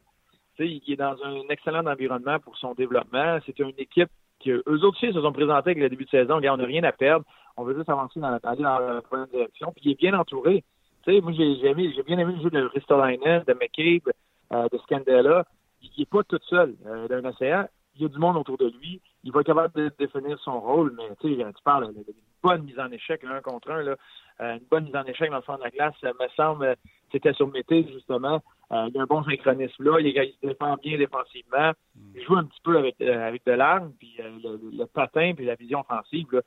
sais, 0.57 0.67
il 0.67 0.83
est 0.91 0.97
dans 0.97 1.23
un 1.23 1.43
excellent 1.51 1.85
environnement 1.87 2.41
pour 2.41 2.57
son 2.57 2.73
développement. 2.73 3.39
C'est 3.45 3.59
une 3.59 3.75
équipe 3.77 4.09
qui, 4.41 4.49
eux 4.49 4.63
autres 4.67 4.97
aussi, 4.97 5.13
se 5.13 5.21
sont 5.21 5.33
présentés 5.35 5.73
avec 5.73 5.79
le 5.79 5.91
début 5.91 6.07
de 6.07 6.11
saison. 6.11 6.41
on 6.43 6.57
n'a 6.57 6.65
rien 6.65 6.85
à 6.85 6.93
perdre. 6.93 7.27
On 7.59 7.65
veut 7.65 7.77
juste 7.77 7.91
avancer 7.91 8.19
dans, 8.19 8.33
aller 8.33 8.63
dans 8.63 8.79
la 8.79 9.03
première 9.03 9.27
direction. 9.27 9.73
Puis 9.73 9.83
il 9.85 9.93
est 9.93 10.01
bien 10.01 10.19
entouré 10.19 10.65
sais, 11.05 11.21
moi, 11.21 11.33
j'ai, 11.33 11.75
bien 12.05 12.19
aimé 12.19 12.35
le 12.37 12.43
jeu 12.43 12.51
de 12.51 12.65
Ristolainen, 12.67 13.43
de 13.47 13.53
McCabe, 13.55 14.13
euh, 14.53 14.69
de 14.71 14.79
Scandella. 14.79 15.45
Il 15.83 15.91
n'est 15.99 16.07
pas 16.07 16.23
tout 16.25 16.39
seul 16.49 16.75
euh, 16.87 17.09
d'un 17.09 17.25
océan. 17.25 17.67
Il 17.97 18.03
y 18.03 18.05
a 18.05 18.09
du 18.09 18.19
monde 18.19 18.37
autour 18.37 18.57
de 18.59 18.71
lui. 18.81 19.01
Il 19.25 19.33
va 19.33 19.41
être 19.41 19.47
capable 19.47 19.75
de 19.75 19.93
définir 19.99 20.39
son 20.41 20.61
rôle, 20.61 20.95
mais 20.97 21.05
tu 21.21 21.37
sais, 21.37 21.45
tu 21.45 21.63
parles 21.65 21.93
d'une 21.93 22.05
bonne 22.43 22.63
mise 22.63 22.79
en 22.79 22.91
échec, 22.91 23.23
un 23.25 23.41
contre 23.41 23.71
un, 23.71 23.83
là, 23.83 23.97
euh, 24.41 24.55
une 24.55 24.67
bonne 24.71 24.85
mise 24.85 24.97
en 24.97 25.05
échec 25.05 25.31
dans 25.31 25.37
le 25.37 25.43
fond 25.43 25.57
de 25.57 25.63
la 25.63 25.71
glace, 25.71 25.95
ça 26.01 26.09
me 26.09 26.29
semble, 26.37 26.77
c'était 27.13 27.33
sur 27.35 27.49
Mété, 27.49 27.87
justement. 27.93 28.43
il 28.71 28.93
y 28.95 28.99
a 28.99 29.03
un 29.03 29.07
bon 29.07 29.23
synchronisme 29.23 29.85
là, 29.85 30.01
il, 30.01 30.13
se 30.13 30.47
défend 30.47 30.77
bien 30.77 30.97
défensivement. 30.97 31.73
Il 32.15 32.23
joue 32.25 32.37
un 32.37 32.45
petit 32.45 32.61
peu 32.65 32.79
avec, 32.79 33.01
avec 33.01 33.45
de 33.45 33.53
l'arme, 33.53 33.93
puis 33.99 34.19
le, 34.19 34.85
patin, 34.87 35.35
puis 35.37 35.45
la 35.45 35.55
vision 35.55 35.81
offensive. 35.81 36.27
Là. 36.33 36.41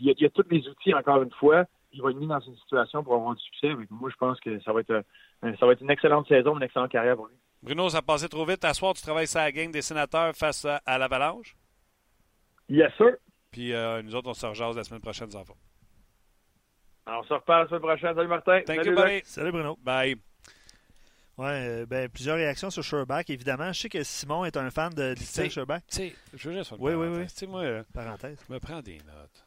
Il, 0.00 0.06
y 0.06 0.10
a, 0.10 0.14
il 0.16 0.22
y 0.22 0.26
a 0.26 0.30
tous 0.30 0.46
les 0.50 0.66
outils, 0.68 0.94
encore 0.94 1.22
une 1.22 1.32
fois 1.32 1.64
il 1.94 2.02
va 2.02 2.10
être 2.10 2.16
mis 2.16 2.26
dans 2.26 2.40
une 2.40 2.56
situation 2.56 3.02
pour 3.02 3.14
avoir 3.14 3.34
du 3.34 3.42
succès. 3.42 3.72
moi, 3.90 4.10
je 4.10 4.16
pense 4.16 4.38
que 4.40 4.60
ça 4.60 4.72
va 4.72 4.80
être 4.80 5.04
ça 5.42 5.66
va 5.66 5.72
être 5.72 5.80
une 5.80 5.90
excellente 5.90 6.26
saison, 6.26 6.56
une 6.56 6.62
excellente 6.62 6.90
carrière 6.90 7.16
pour 7.16 7.26
lui. 7.26 7.36
Bruno, 7.62 7.88
ça 7.88 7.98
a 7.98 8.02
passé 8.02 8.28
trop 8.28 8.44
vite. 8.44 8.64
À 8.64 8.74
soir, 8.74 8.94
tu 8.94 9.02
travailles 9.02 9.26
sur 9.26 9.40
la 9.40 9.52
game 9.52 9.70
des 9.70 9.82
sénateurs 9.82 10.34
face 10.34 10.66
à, 10.84 10.98
l'Avalanche? 10.98 11.56
Yes, 12.68 12.92
sir. 12.96 13.16
Puis 13.50 13.72
euh, 13.72 14.02
nous 14.02 14.14
autres, 14.14 14.30
on 14.30 14.34
se 14.34 14.46
rejase 14.46 14.76
la 14.76 14.84
semaine 14.84 15.00
prochaine, 15.00 15.28
les 15.28 15.36
enfants. 15.36 15.56
on 17.06 17.22
se 17.22 17.32
reparle 17.34 17.62
la 17.62 17.68
semaine 17.68 17.82
prochaine. 17.82 18.14
Salut 18.14 18.28
Martin. 18.28 18.60
Thank 18.66 18.84
you, 18.84 18.94
buddy. 18.94 19.20
Salut 19.24 19.52
Bruno. 19.52 19.78
Bye. 19.82 20.16
Ouais, 21.36 21.66
euh, 21.68 21.86
ben, 21.86 22.08
plusieurs 22.08 22.36
réactions 22.36 22.70
sur 22.70 22.82
Sherback, 22.82 23.28
évidemment. 23.28 23.72
Je 23.72 23.80
sais 23.80 23.88
que 23.88 24.02
Simon 24.04 24.44
est 24.44 24.56
un 24.56 24.70
fan 24.70 24.92
de 24.92 25.14
Distinct 25.14 25.50
Sherback. 25.50 25.84
Tu 25.88 25.96
sais, 25.96 26.14
je 26.32 26.48
veux 26.48 26.56
juste 26.56 26.72
Oui, 26.78 26.94
oui, 26.94 27.08
oui. 27.08 27.26
Tu 27.26 27.34
sais, 27.34 27.46
moi, 27.46 27.62
euh, 27.62 27.82
parenthèse. 27.92 28.38
je 28.48 28.52
me 28.52 28.60
prends 28.60 28.80
des 28.80 28.98
notes. 28.98 29.43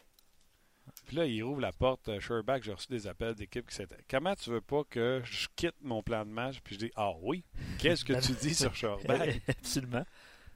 Puis 1.07 1.15
là, 1.15 1.25
il 1.25 1.41
ouvre 1.41 1.61
la 1.61 1.71
porte. 1.71 2.09
Euh, 2.09 2.19
Sherback, 2.19 2.63
j'ai 2.63 2.73
reçu 2.73 2.87
des 2.89 3.07
appels 3.07 3.33
d'équipe 3.33 3.67
qui 3.67 3.73
s'étaient. 3.75 4.03
Comment 4.09 4.35
tu 4.35 4.49
veux 4.49 4.61
pas 4.61 4.83
que 4.89 5.21
je 5.23 5.47
quitte 5.55 5.75
mon 5.81 6.03
plan 6.03 6.25
de 6.25 6.29
match? 6.29 6.59
Puis 6.61 6.75
je 6.75 6.79
dis, 6.79 6.91
ah 6.97 7.13
oui, 7.21 7.45
qu'est-ce 7.79 8.03
que 8.03 8.13
tu 8.21 8.33
dis 8.33 8.53
sur 8.53 8.75
Sherback? 8.75 9.41
Absolument. 9.47 10.05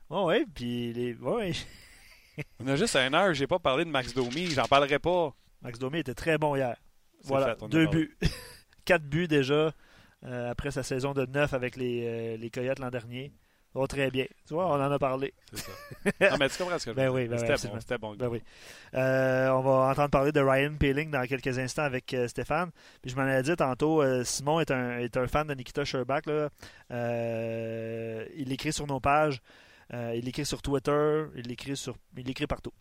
Oh, 0.10 0.26
oui, 0.28 0.45
puis 0.54 0.91
les. 0.91 1.14
Ouais. 1.16 1.54
On 2.60 2.68
a 2.68 2.76
juste 2.76 2.97
un 2.97 3.14
heure, 3.14 3.34
j'ai 3.34 3.47
pas 3.47 3.60
parlé 3.60 3.86
de 3.86 3.89
Max 3.89 4.14
Domi, 4.14 4.47
j'en 4.47 4.66
parlerai 4.66 4.99
pas. 4.99 5.34
Max 5.62 5.80
Domi 5.80 5.99
était 5.99 6.14
très 6.14 6.38
bon 6.38 6.56
hier. 6.56 6.76
Voilà, 7.24 7.56
deux 7.70 7.88
buts. 7.88 8.18
Quatre 8.86 9.04
buts 9.04 9.28
déjà 9.28 9.74
euh, 10.24 10.52
après 10.52 10.72
sa 10.72 10.84
saison 10.84 11.14
de 11.14 11.26
neuf 11.28 11.54
avec 11.54 11.78
les, 11.78 12.04
euh, 12.06 12.38
les 12.38 12.49
Coyotes 12.49 12.80
l'an 12.80 12.89
dernier. 12.89 13.32
Oh, 13.74 13.88
très 13.88 14.11
bien. 14.11 14.26
Tu 14.47 14.53
vois, 14.53 14.67
on 14.67 14.74
en 14.74 14.91
a 14.91 14.99
parlé. 14.99 15.34
C'est 15.53 15.59
ça. 15.59 15.72
non, 16.32 16.38
mais 16.39 16.49
tu 16.49 16.57
comprends 16.57 16.78
ce 16.78 16.86
que 16.86 16.91
je 16.91 16.95
ben 16.95 17.09
oui, 17.09 17.28
ben 17.28 17.38
C'était 17.38 17.67
bon. 17.67 17.80
C'était 17.80 17.97
bon. 17.97 18.15
Ben 18.15 18.28
oui. 18.28 18.41
Euh, 18.95 19.49
on 19.49 19.61
va 19.61 19.91
entendre 19.91 20.09
parler 20.09 20.34
de 20.34 20.41
Ryan 20.41 20.74
Peeling 20.78 21.09
dans 21.09 21.26
quelques 21.26 21.57
instants 21.57 21.84
avec 21.84 22.13
euh, 22.13 22.28
Stéphane. 22.28 22.72
Puis 23.01 23.11
je 23.11 23.15
m'en 23.15 23.26
ai 23.26 23.41
dit 23.41 23.55
tantôt, 23.55 24.01
euh, 24.01 24.26
Simon 24.26 24.59
est 24.59 24.72
un, 24.72 24.99
est 24.99 25.15
un 25.15 25.28
fan 25.28 25.47
de 25.47 25.53
Nikita 25.53 25.86
Sherbach. 25.86 26.24
Là. 26.26 26.49
il 28.36 28.51
écrit 28.51 28.74
sur 28.74 28.88
nos 28.88 28.99
pages. 28.99 29.41
Euh, 29.93 30.13
il 30.15 30.27
écrit 30.27 30.45
sur 30.45 30.61
Twitter, 30.61 31.25
il 31.35 31.51
écrit 31.51 31.75
sur, 31.75 31.95
il 32.15 32.29
écrit 32.29 32.47
partout. 32.47 32.71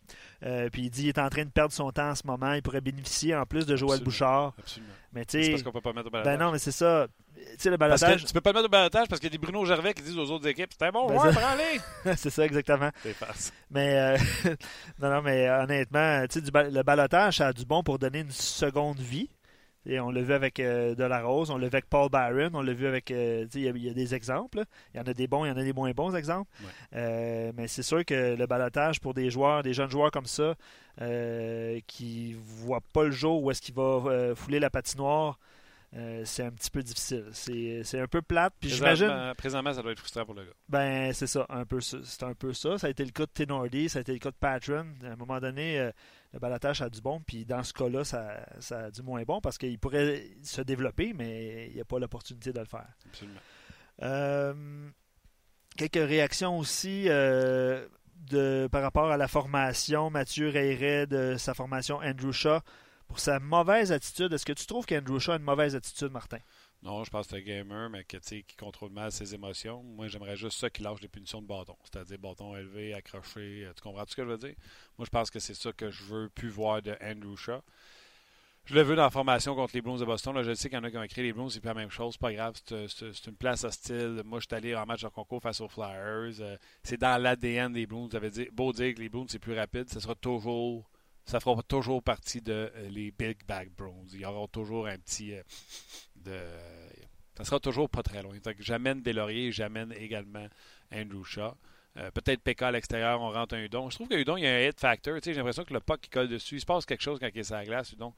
Euh, 0.43 0.69
puis 0.69 0.83
il 0.83 0.89
dit 0.89 1.01
qu'il 1.01 1.09
est 1.09 1.19
en 1.19 1.29
train 1.29 1.43
de 1.43 1.49
perdre 1.49 1.73
son 1.73 1.91
temps 1.91 2.11
en 2.11 2.15
ce 2.15 2.25
moment. 2.25 2.53
Il 2.53 2.61
pourrait 2.61 2.81
bénéficier 2.81 3.35
en 3.35 3.45
plus 3.45 3.65
de 3.65 3.75
Joël 3.75 4.01
Bouchard. 4.01 4.53
Absolument. 4.57 4.93
Mais 5.11 5.25
tu 5.25 5.43
sais, 5.43 5.61
qu'on 5.61 5.71
peut 5.73 5.81
pas 5.81 5.91
mettre 5.91 6.07
au. 6.07 6.11
Ben 6.11 6.37
non, 6.37 6.51
mais 6.51 6.59
c'est 6.59 6.71
ça. 6.71 7.07
Tu 7.35 7.43
sais, 7.57 7.69
le 7.69 7.77
balotage. 7.77 8.23
tu 8.23 8.33
peux 8.33 8.39
pas 8.39 8.51
le 8.51 8.55
mettre 8.55 8.67
au 8.67 8.71
balotage 8.71 9.07
parce 9.09 9.19
qu'il 9.19 9.29
y 9.29 9.35
a 9.35 9.37
des 9.37 9.45
Bruno 9.45 9.65
Gervais 9.65 9.93
qui 9.93 10.03
disent 10.03 10.17
aux 10.17 10.31
autres 10.31 10.47
équipes 10.47 10.71
C'est 10.77 10.91
bon, 10.91 11.07
ben 11.07 11.15
ouais, 11.15 11.31
prends-les. 11.33 12.15
c'est 12.15 12.29
ça, 12.29 12.45
exactement. 12.45 12.91
Mais, 13.71 13.95
euh, 13.97 14.17
non, 14.99 15.09
non, 15.09 15.21
mais 15.21 15.49
honnêtement, 15.49 16.25
tu 16.27 16.39
sais, 16.39 16.69
le 16.69 16.83
balotage, 16.83 17.37
ça 17.37 17.47
a 17.47 17.53
du 17.53 17.65
bon 17.65 17.83
pour 17.83 17.99
donner 17.99 18.19
une 18.19 18.31
seconde 18.31 18.99
vie. 18.99 19.29
Et 19.85 19.99
on 19.99 20.11
l'a 20.11 20.21
vu 20.21 20.33
avec 20.33 20.59
euh, 20.59 20.93
Delarose, 20.93 21.49
on 21.49 21.57
l'a 21.57 21.67
vu 21.67 21.73
avec 21.73 21.89
Paul 21.89 22.09
Byron, 22.09 22.51
on 22.55 22.61
l'a 22.61 22.73
vu 22.73 22.85
avec. 22.85 23.09
Euh, 23.09 23.47
il 23.55 23.61
y, 23.61 23.89
a 23.89 23.93
des 23.93 24.13
exemples. 24.13 24.63
Il 24.93 24.97
y 24.97 24.99
en 24.99 25.07
a 25.07 25.13
des 25.13 25.27
bons, 25.27 25.45
il 25.45 25.49
y 25.49 25.51
en 25.51 25.57
a 25.57 25.63
des 25.63 25.73
moins 25.73 25.91
bons 25.91 26.15
exemples. 26.15 26.51
Euh, 26.95 27.51
mais 27.55 27.67
c'est 27.67 27.81
sûr 27.81 28.05
que 28.05 28.35
le 28.35 28.45
balotage 28.45 28.99
pour 28.99 29.13
des 29.13 29.31
joueurs, 29.31 29.63
des 29.63 29.73
jeunes 29.73 29.89
joueurs 29.89 30.11
comme 30.11 30.27
ça, 30.27 30.55
qui 31.87 32.35
ne 32.35 32.65
voient 32.65 32.83
pas 32.93 33.05
le 33.05 33.11
jour 33.11 33.43
où 33.43 33.49
est-ce 33.49 33.61
qu'il 33.61 33.73
va 33.73 34.35
fouler 34.35 34.59
la 34.59 34.69
patinoire, 34.69 35.39
c'est 36.25 36.43
un 36.43 36.51
petit 36.51 36.69
peu 36.69 36.83
difficile. 36.83 37.25
C'est 37.31 37.99
un 37.99 38.07
peu 38.07 38.21
plate. 38.21 38.53
Puis 38.59 38.69
j'imagine. 38.69 39.33
Présentement, 39.35 39.73
ça 39.73 39.81
doit 39.81 39.93
être 39.93 39.99
frustrant 39.99 40.25
pour 40.25 40.35
le 40.35 40.43
gars. 40.43 40.51
Ben, 40.69 41.11
c'est 41.13 41.27
ça, 41.27 41.47
un 41.49 41.65
peu 41.65 41.81
C'est 41.81 42.23
un 42.23 42.35
peu 42.35 42.53
ça. 42.53 42.77
Ça 42.77 42.85
a 42.85 42.89
été 42.91 43.03
le 43.03 43.11
cas 43.11 43.25
de 43.25 43.31
Tenordi, 43.33 43.89
ça 43.89 43.97
a 43.97 44.01
été 44.01 44.13
le 44.13 44.19
cas 44.19 44.29
de 44.29 44.35
Patron. 44.35 44.85
À 45.03 45.13
un 45.13 45.15
moment 45.15 45.39
donné, 45.39 45.91
le 46.33 46.39
balotage 46.39 46.81
a 46.81 46.89
du 46.89 47.01
bon, 47.01 47.21
puis 47.21 47.45
dans 47.45 47.63
ce 47.63 47.73
cas-là, 47.73 48.03
ça, 48.03 48.45
a 48.71 48.91
du 48.91 49.01
moins 49.01 49.23
bon 49.23 49.41
parce 49.41 49.57
qu'il 49.57 49.77
pourrait 49.79 50.23
se 50.43 50.61
développer, 50.61 51.13
mais 51.13 51.67
il 51.67 51.75
n'y 51.75 51.81
a 51.81 51.85
pas 51.85 51.99
l'opportunité 51.99 52.53
de 52.53 52.59
le 52.59 52.65
faire. 52.65 52.87
Absolument. 53.05 53.39
Euh, 54.01 54.89
quelques 55.77 56.07
réactions 56.07 56.57
aussi 56.57 57.05
euh, 57.07 57.85
de, 58.29 58.67
par 58.71 58.81
rapport 58.81 59.11
à 59.11 59.17
la 59.17 59.27
formation. 59.27 60.09
Mathieu 60.09 60.49
raillerait 60.49 61.05
de 61.07 61.35
sa 61.37 61.53
formation 61.53 61.97
Andrew 61.97 62.31
Shaw 62.31 62.59
pour 63.07 63.19
sa 63.19 63.39
mauvaise 63.39 63.91
attitude. 63.91 64.31
Est-ce 64.31 64.45
que 64.45 64.53
tu 64.53 64.65
trouves 64.65 64.85
qu'Andrew 64.85 65.19
Shaw 65.19 65.33
a 65.33 65.35
une 65.35 65.43
mauvaise 65.43 65.75
attitude, 65.75 66.11
Martin? 66.11 66.39
Non, 66.83 67.03
je 67.03 67.11
pense 67.11 67.27
que 67.27 67.31
c'est 67.31 67.37
un 67.37 67.45
gamer, 67.45 67.89
mais 67.91 68.03
qui 68.03 68.43
contrôle 68.57 68.91
mal 68.91 69.11
ses 69.11 69.35
émotions. 69.35 69.83
Moi, 69.83 70.07
j'aimerais 70.07 70.35
juste 70.35 70.57
ça 70.57 70.69
qui 70.69 70.81
lâche 70.81 70.99
des 70.99 71.07
punitions 71.07 71.41
de 71.41 71.47
bâton. 71.47 71.75
C'est-à-dire 71.83 72.17
bâton 72.17 72.55
élevé, 72.55 72.95
accroché. 72.95 73.65
Euh, 73.65 73.73
tu 73.75 73.81
comprends 73.81 74.03
ce 74.07 74.15
que 74.15 74.23
je 74.23 74.29
veux 74.29 74.37
dire? 74.37 74.55
Moi, 74.97 75.05
je 75.05 75.11
pense 75.11 75.29
que 75.29 75.39
c'est 75.39 75.53
ça 75.53 75.71
que 75.73 75.91
je 75.91 76.03
veux 76.03 76.29
plus 76.29 76.49
voir 76.49 76.81
de 76.81 76.97
Andrew 77.01 77.35
Shaw. 77.35 77.61
Je 78.65 78.73
l'ai 78.75 78.83
vu 78.83 78.95
dans 78.95 79.03
la 79.03 79.09
formation 79.11 79.53
contre 79.53 79.75
les 79.75 79.81
Blues 79.81 79.99
de 79.99 80.05
Boston. 80.05 80.33
Là, 80.33 80.43
je 80.43 80.53
sais 80.55 80.69
qu'il 80.69 80.77
y 80.77 80.81
en 80.81 80.83
a 80.83 80.89
qui 80.89 80.97
ont 80.97 81.03
écrit 81.03 81.21
les 81.21 81.33
Blues, 81.33 81.53
c'est 81.53 81.59
pas 81.59 81.69
la 81.69 81.81
même 81.81 81.89
chose. 81.91 82.13
C'est 82.13 82.21
pas 82.21 82.33
grave. 82.33 82.55
C'est 82.65 83.27
une 83.27 83.35
place 83.35 83.63
hostile. 83.63 84.21
Moi, 84.25 84.39
je 84.39 84.47
suis 84.47 84.55
allé 84.55 84.75
en 84.75 84.85
match 84.85 85.03
de 85.03 85.07
concours 85.09 85.41
face 85.41 85.61
aux 85.61 85.67
Flyers. 85.67 86.41
Euh, 86.41 86.57
c'est 86.83 86.97
dans 86.97 87.21
l'ADN 87.21 87.73
des 87.73 87.85
Blues. 87.85 88.09
Vous 88.09 88.15
avez 88.15 88.31
dit, 88.31 88.47
beau 88.51 88.71
dire 88.73 88.95
que 88.95 89.01
les 89.01 89.09
Blues, 89.09 89.27
c'est 89.29 89.39
plus 89.39 89.55
rapide. 89.55 89.87
Ça 89.89 89.99
sera 89.99 90.15
toujours. 90.15 90.89
Ça 91.25 91.39
fera 91.39 91.61
toujours 91.61 92.01
partie 92.01 92.41
de 92.41 92.71
euh, 92.75 92.89
les 92.89 93.11
Big 93.11 93.45
Bag 93.47 93.69
Blues. 93.77 94.13
Il 94.13 94.21
y 94.21 94.25
aura 94.25 94.47
toujours 94.47 94.87
un 94.87 94.97
petit 94.97 95.35
ça 97.35 97.43
sera 97.43 97.59
toujours 97.59 97.89
pas 97.89 98.03
très 98.03 98.21
loin. 98.21 98.35
j'amène 98.59 99.01
Delaurier, 99.01 99.51
j'amène 99.51 99.93
également 99.93 100.47
Andrew 100.93 101.23
Shaw. 101.23 101.55
Euh, 101.97 102.09
peut-être 102.11 102.41
PK 102.41 102.61
à 102.61 102.71
l'extérieur, 102.71 103.19
on 103.19 103.31
rentre 103.31 103.55
un 103.55 103.63
Udon. 103.63 103.89
Je 103.89 103.95
trouve 103.95 104.07
que 104.07 104.15
Udon, 104.15 104.37
il 104.37 104.43
y 104.43 104.47
a 104.47 104.55
un 104.55 104.59
hit 104.59 104.79
factor. 104.79 105.17
J'ai 105.23 105.33
l'impression 105.33 105.65
que 105.65 105.73
le 105.73 105.81
puck 105.81 105.99
qui 105.99 106.09
colle 106.09 106.29
dessus, 106.29 106.55
il 106.55 106.61
se 106.61 106.65
passe 106.65 106.85
quelque 106.85 107.01
chose 107.01 107.19
quand 107.19 107.27
il 107.33 107.39
est 107.39 107.43
sur 107.43 107.55
la 107.55 107.65
glace, 107.65 107.91
Udon. 107.91 108.13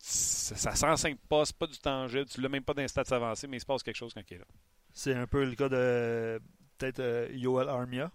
ça 0.00 0.70
ne 0.70 0.76
s'enseigne 0.76 1.16
pas, 1.28 1.44
c'est 1.44 1.56
pas 1.56 1.66
du 1.66 1.78
tangible, 1.78 2.26
tu 2.26 2.40
l'as 2.40 2.48
même 2.48 2.64
pas 2.64 2.74
d'un 2.74 2.88
stade 2.88 3.12
avancé, 3.12 3.46
mais 3.46 3.58
il 3.58 3.60
se 3.60 3.66
passe 3.66 3.82
quelque 3.82 3.96
chose 3.96 4.12
quand 4.14 4.22
il 4.28 4.34
est 4.34 4.38
là. 4.38 4.46
C'est 4.92 5.14
un 5.14 5.26
peu 5.26 5.44
le 5.44 5.54
cas 5.54 5.68
de 5.68 6.40
peut-être 6.78 7.00
euh, 7.00 7.28
Yoel 7.32 7.68
Armia. 7.68 8.10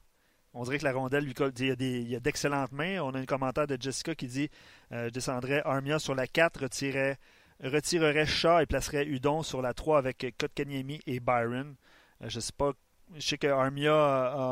On 0.53 0.63
dirait 0.63 0.79
que 0.79 0.83
la 0.83 0.91
rondelle 0.91 1.23
lui 1.23 1.33
colle. 1.33 1.53
Il 1.59 2.09
y 2.09 2.15
a, 2.15 2.19
d'excellentes 2.19 2.73
mains. 2.73 2.99
On 2.99 3.11
a 3.11 3.19
un 3.19 3.25
commentaire 3.25 3.67
de 3.67 3.77
Jessica 3.79 4.15
qui 4.15 4.27
dit 4.27 4.49
euh, 4.91 5.09
descendrais 5.09 5.61
Armia 5.63 5.97
sur 5.97 6.13
la 6.13 6.27
4, 6.27 6.63
retirerait, 6.63 7.17
retirerait 7.61 8.25
Shaw 8.25 8.59
et 8.59 8.65
placerait 8.65 9.05
Udon 9.05 9.43
sur 9.43 9.61
la 9.61 9.73
3 9.73 9.97
avec 9.97 10.35
Kotkaniemi 10.37 10.99
et 11.05 11.19
Byron. 11.19 11.75
je 12.21 12.39
sais 12.39 12.53
pas 12.57 12.73
je 13.15 13.27
sais 13.27 13.37
que 13.37 13.47
Armia 13.47 13.93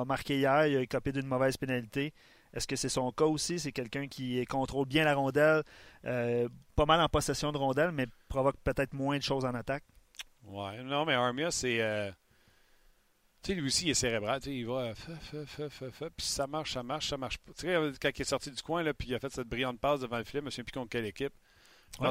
a, 0.01 0.05
marqué 0.05 0.37
hier, 0.37 0.67
il 0.67 0.77
a 0.77 0.81
écopé 0.81 1.11
d'une 1.11 1.27
mauvaise 1.27 1.57
pénalité. 1.57 2.13
Est-ce 2.53 2.67
que 2.67 2.75
c'est 2.75 2.89
son 2.89 3.11
cas 3.11 3.25
aussi? 3.25 3.59
C'est 3.59 3.71
quelqu'un 3.71 4.07
qui 4.07 4.43
contrôle 4.45 4.87
bien 4.87 5.05
la 5.05 5.13
rondelle, 5.13 5.63
euh, 6.05 6.49
pas 6.75 6.85
mal 6.85 6.99
en 6.99 7.07
possession 7.07 7.51
de 7.51 7.57
rondelle, 7.57 7.91
mais 7.91 8.07
provoque 8.27 8.57
peut-être 8.63 8.93
moins 8.93 9.17
de 9.17 9.23
choses 9.23 9.45
en 9.45 9.53
attaque? 9.53 9.83
Ouais, 10.43 10.81
non, 10.83 11.05
mais 11.05 11.13
Armia, 11.13 11.51
c'est. 11.51 11.79
Euh, 11.81 12.11
tu 13.43 13.53
sais, 13.53 13.55
lui 13.55 13.67
aussi, 13.67 13.85
il 13.85 13.89
est 13.91 13.93
cérébral. 13.93 14.41
il 14.47 14.65
va. 14.65 14.93
Puis 16.17 16.25
ça 16.25 16.47
marche, 16.47 16.73
ça 16.73 16.81
marche, 16.81 17.09
ça 17.09 17.17
marche 17.17 17.37
pas. 17.37 17.53
Tu 17.53 17.67
sais, 17.67 17.75
quand 18.01 18.09
il 18.17 18.21
est 18.21 18.25
sorti 18.25 18.51
du 18.51 18.61
coin, 18.63 18.81
là, 18.81 18.93
puis 18.93 19.09
il 19.09 19.15
a 19.15 19.19
fait 19.19 19.31
cette 19.31 19.47
brillante 19.47 19.79
passe 19.79 19.99
devant 19.99 20.17
le 20.17 20.23
filet, 20.23 20.39
je 20.39 20.45
me 20.45 20.49
souviens 20.49 20.63
plus 20.63 20.71
contre 20.71 20.89
quelle 20.89 21.05
équipe. 21.05 21.33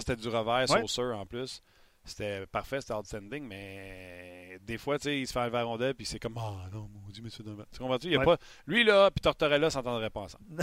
C'était 0.01 0.17
du 0.17 0.29
revers, 0.29 0.71
ouais. 0.71 0.81
sauceur 0.81 1.19
en 1.19 1.27
plus. 1.27 1.63
C'était 2.05 2.47
parfait, 2.47 2.81
c'était 2.81 2.95
outstanding, 2.95 3.45
mais 3.45 4.59
des 4.63 4.79
fois, 4.79 4.99
tu 4.99 5.05
sais, 5.05 5.21
il 5.21 5.27
se 5.27 5.33
fait 5.33 5.41
un 5.41 5.63
rondelle, 5.63 5.95
puis 5.95 6.07
c'est 6.07 6.19
comme, 6.19 6.39
ah 6.39 6.53
oh, 6.55 6.75
non, 6.75 6.91
maudit, 7.05 7.21
monsieur 7.21 7.45
dans 7.45 7.55
Tu 7.71 7.79
comprends-tu? 7.79 8.07
Il 8.07 8.13
y 8.15 8.17
a 8.17 8.21
pas... 8.21 8.39
Lui, 8.67 8.83
là, 8.83 9.11
puis 9.11 9.21
Tortorella 9.21 9.69
s'entendraient 9.69 10.09
pas 10.09 10.21
ensemble. 10.21 10.45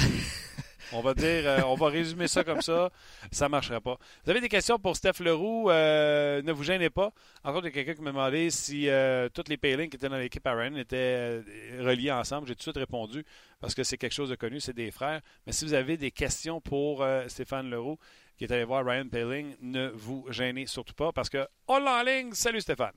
on 0.91 1.01
va 1.01 1.13
dire, 1.13 1.47
euh, 1.47 1.61
on 1.65 1.75
va 1.75 1.87
résumer 1.87 2.27
ça 2.27 2.43
comme 2.43 2.61
ça, 2.61 2.89
ça 3.31 3.49
marcherait 3.49 3.81
pas. 3.81 3.97
Vous 4.23 4.31
avez 4.31 4.41
des 4.41 4.49
questions 4.49 4.79
pour 4.79 4.95
Steph 4.95 5.19
Leroux, 5.23 5.69
euh, 5.69 6.41
ne 6.41 6.51
vous 6.51 6.63
gênez 6.63 6.89
pas. 6.89 7.11
Encore, 7.43 7.61
il 7.61 7.65
y 7.65 7.67
a 7.67 7.71
quelqu'un 7.71 7.93
qui 7.93 8.01
m'a 8.01 8.11
demandé 8.11 8.49
si 8.49 8.89
euh, 8.89 9.29
toutes 9.29 9.49
les 9.49 9.57
Paylings 9.57 9.89
qui 9.89 9.97
étaient 9.97 10.09
dans 10.09 10.17
l'équipe 10.17 10.45
Aaron 10.45 10.75
étaient 10.75 11.41
reliés 11.79 12.11
ensemble. 12.11 12.47
J'ai 12.47 12.55
tout 12.55 12.59
de 12.59 12.63
suite 12.63 12.77
répondu 12.77 13.25
parce 13.59 13.73
que 13.73 13.83
c'est 13.83 13.97
quelque 13.97 14.13
chose 14.13 14.29
de 14.29 14.35
connu, 14.35 14.59
c'est 14.59 14.73
des 14.73 14.91
frères. 14.91 15.21
Mais 15.45 15.53
si 15.53 15.65
vous 15.65 15.73
avez 15.73 15.97
des 15.97 16.11
questions 16.11 16.61
pour 16.61 17.05
Stéphane 17.27 17.69
Leroux, 17.69 17.97
qui 18.37 18.45
est 18.45 18.51
allé 18.51 18.63
voir 18.63 18.85
Ryan 18.85 19.07
Paling. 19.07 19.55
Ne 19.61 19.89
vous 19.89 20.25
gênez 20.29 20.65
surtout 20.67 20.93
pas 20.93 21.11
parce 21.11 21.29
que 21.29 21.47
on 21.67 21.79
l'a 21.79 21.99
en 21.99 22.03
ligne. 22.03 22.33
Salut 22.33 22.61
Stéphane. 22.61 22.95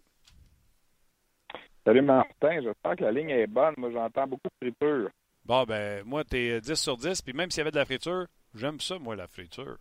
Salut 1.85 2.03
Martin, 2.03 2.61
j'espère 2.61 2.97
que 2.97 3.05
la 3.05 3.13
ligne 3.13 3.31
est 3.31 3.47
bonne. 3.47 3.75
Moi, 3.79 3.91
j'entends 3.91 4.27
beaucoup 4.27 4.49
de 4.61 4.67
friture. 4.67 5.11
Bon, 5.45 5.65
ben, 5.65 6.05
moi, 6.05 6.23
t'es 6.25 6.61
10 6.61 6.75
sur 6.75 6.97
10, 6.99 7.23
puis 7.23 7.33
même 7.33 7.51
s'il 7.51 7.61
y 7.61 7.63
avait 7.63 7.71
de 7.71 7.77
la 7.77 7.87
friture, 7.87 8.27
j'aime 8.55 8.79
ça, 8.81 8.99
moi, 8.99 9.17
la 9.17 9.27
friture. 9.27 9.79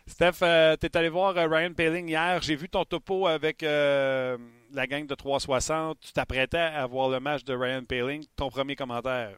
Steph, 0.08 0.42
euh, 0.44 0.76
tu 0.80 0.86
es 0.86 0.98
allé 0.98 1.10
voir 1.10 1.36
euh, 1.38 1.48
Ryan 1.48 1.74
Paling 1.74 2.08
hier. 2.08 2.42
J'ai 2.42 2.56
vu 2.56 2.70
ton 2.70 2.86
topo 2.86 3.28
avec 3.28 3.64
euh, 3.64 4.38
la 4.72 4.88
gang 4.88 5.06
de 5.06 5.16
360. 5.16 6.00
Tu 6.00 6.14
t'apprêtais 6.14 6.58
à 6.58 6.86
voir 6.86 7.10
le 7.10 7.20
match 7.20 7.44
de 7.44 7.56
Ryan 7.56 7.84
Paling. 7.84 8.24
Ton 8.36 8.50
premier 8.50 8.76
commentaire? 8.76 9.38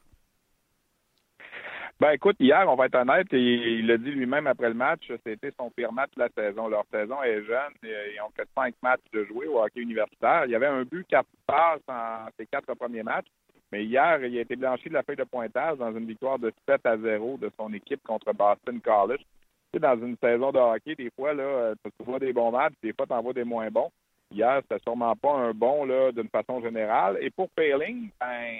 Ben 1.99 2.11
écoute, 2.11 2.35
hier, 2.39 2.63
on 2.67 2.75
va 2.75 2.85
être 2.85 2.95
honnête, 2.95 3.33
et 3.33 3.39
il 3.39 3.87
l'a 3.87 3.97
dit 3.97 4.11
lui-même 4.11 4.45
après 4.45 4.67
le 4.67 4.75
match, 4.75 5.11
c'était 5.25 5.51
son 5.57 5.71
pire 5.71 5.91
match 5.91 6.11
de 6.15 6.21
la 6.21 6.29
saison. 6.29 6.67
Leur 6.67 6.85
saison 6.91 7.23
est 7.23 7.43
jeune, 7.43 7.73
ils 7.81 8.21
ont 8.23 8.29
que 8.37 8.43
cinq 8.53 8.75
matchs 8.83 9.01
de 9.13 9.23
jouer 9.25 9.47
au 9.47 9.63
hockey 9.63 9.81
universitaire. 9.81 10.45
Il 10.45 10.51
y 10.51 10.55
avait 10.55 10.67
un 10.67 10.83
but, 10.83 11.07
quatre 11.07 11.27
passes 11.47 11.81
en 11.87 12.27
ses 12.37 12.45
quatre 12.45 12.71
premiers 12.75 13.01
matchs. 13.01 13.25
Mais 13.71 13.83
hier, 13.83 14.23
il 14.23 14.37
a 14.37 14.41
été 14.41 14.55
blanchi 14.55 14.89
de 14.89 14.93
la 14.93 15.01
feuille 15.01 15.15
de 15.15 15.23
pointage 15.23 15.79
dans 15.79 15.91
une 15.91 16.05
victoire 16.05 16.37
de 16.37 16.53
7 16.69 16.85
à 16.85 16.97
0 16.97 17.37
de 17.37 17.49
son 17.57 17.73
équipe 17.73 18.03
contre 18.03 18.31
Boston 18.31 18.79
College. 18.79 19.19
Tu 19.19 19.25
sais, 19.73 19.79
dans 19.79 19.97
une 19.97 20.17
saison 20.17 20.51
de 20.51 20.59
hockey, 20.59 20.93
des 20.93 21.09
fois, 21.15 21.33
là, 21.33 21.73
tu 21.83 22.05
vois 22.05 22.19
des 22.19 22.31
bons 22.31 22.51
matchs, 22.51 22.75
des 22.83 22.93
fois, 22.93 23.07
tu 23.07 23.13
en 23.13 23.23
vois 23.23 23.33
des 23.33 23.43
moins 23.43 23.71
bons. 23.71 23.89
Hier, 24.31 24.61
c'était 24.61 24.83
sûrement 24.83 25.15
pas 25.15 25.33
un 25.33 25.51
bon 25.51 25.87
d'une 26.11 26.29
façon 26.29 26.61
générale. 26.61 27.17
Et 27.21 27.31
pour 27.31 27.49
Payling, 27.49 28.09
ben, 28.19 28.59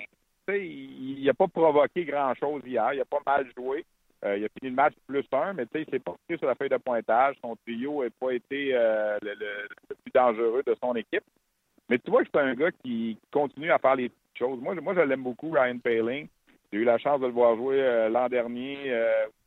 il 0.56 1.24
n'a 1.24 1.34
pas 1.34 1.48
provoqué 1.48 2.06
grand-chose 2.06 2.62
hier. 2.66 2.94
Il 2.94 3.02
a 3.02 3.06
pas 3.06 3.22
mal 3.26 3.48
joué. 3.56 3.86
Euh, 4.26 4.38
il 4.38 4.46
a 4.46 4.50
fini 4.50 4.72
le 4.72 4.76
match 4.76 4.94
plus 5.06 5.26
un, 5.32 5.54
mais 5.54 5.66
il 5.76 5.86
s'est 5.92 6.00
porté 6.00 6.38
sur 6.38 6.48
la 6.48 6.56
feuille 6.56 6.70
de 6.70 6.78
pointage. 6.78 7.36
Son 7.42 7.56
trio 7.58 8.04
n'a 8.04 8.10
pas 8.10 8.32
été 8.32 8.72
euh, 8.74 9.18
le, 9.22 9.68
plus 10.04 10.12
dangereux 10.14 10.64
de 10.66 10.76
son 10.82 10.96
équipe. 10.96 11.24
Mais 11.90 12.00
tu 12.00 12.10
vois 12.10 12.24
que 12.24 12.30
c'est 12.34 12.42
un 12.42 12.56
gars 12.56 12.72
qui 12.84 13.18
continue 13.32 13.72
à 13.72 13.78
faire 13.78 13.96
les 13.96 14.12
choses. 14.34 14.60
Moi, 14.60 14.76
moi 14.76 14.94
je 14.96 15.02
l'aime 15.02 15.24
beaucoup, 15.24 15.52
Ryan 15.52 15.78
Paling. 15.78 16.28
J'ai 16.72 16.80
eu 16.80 16.84
la 16.84 16.98
chance 16.98 17.22
de 17.22 17.28
le 17.28 17.32
voir 17.32 17.56
jouer 17.56 17.80
euh, 17.80 18.10
l'an 18.10 18.28
dernier 18.28 18.92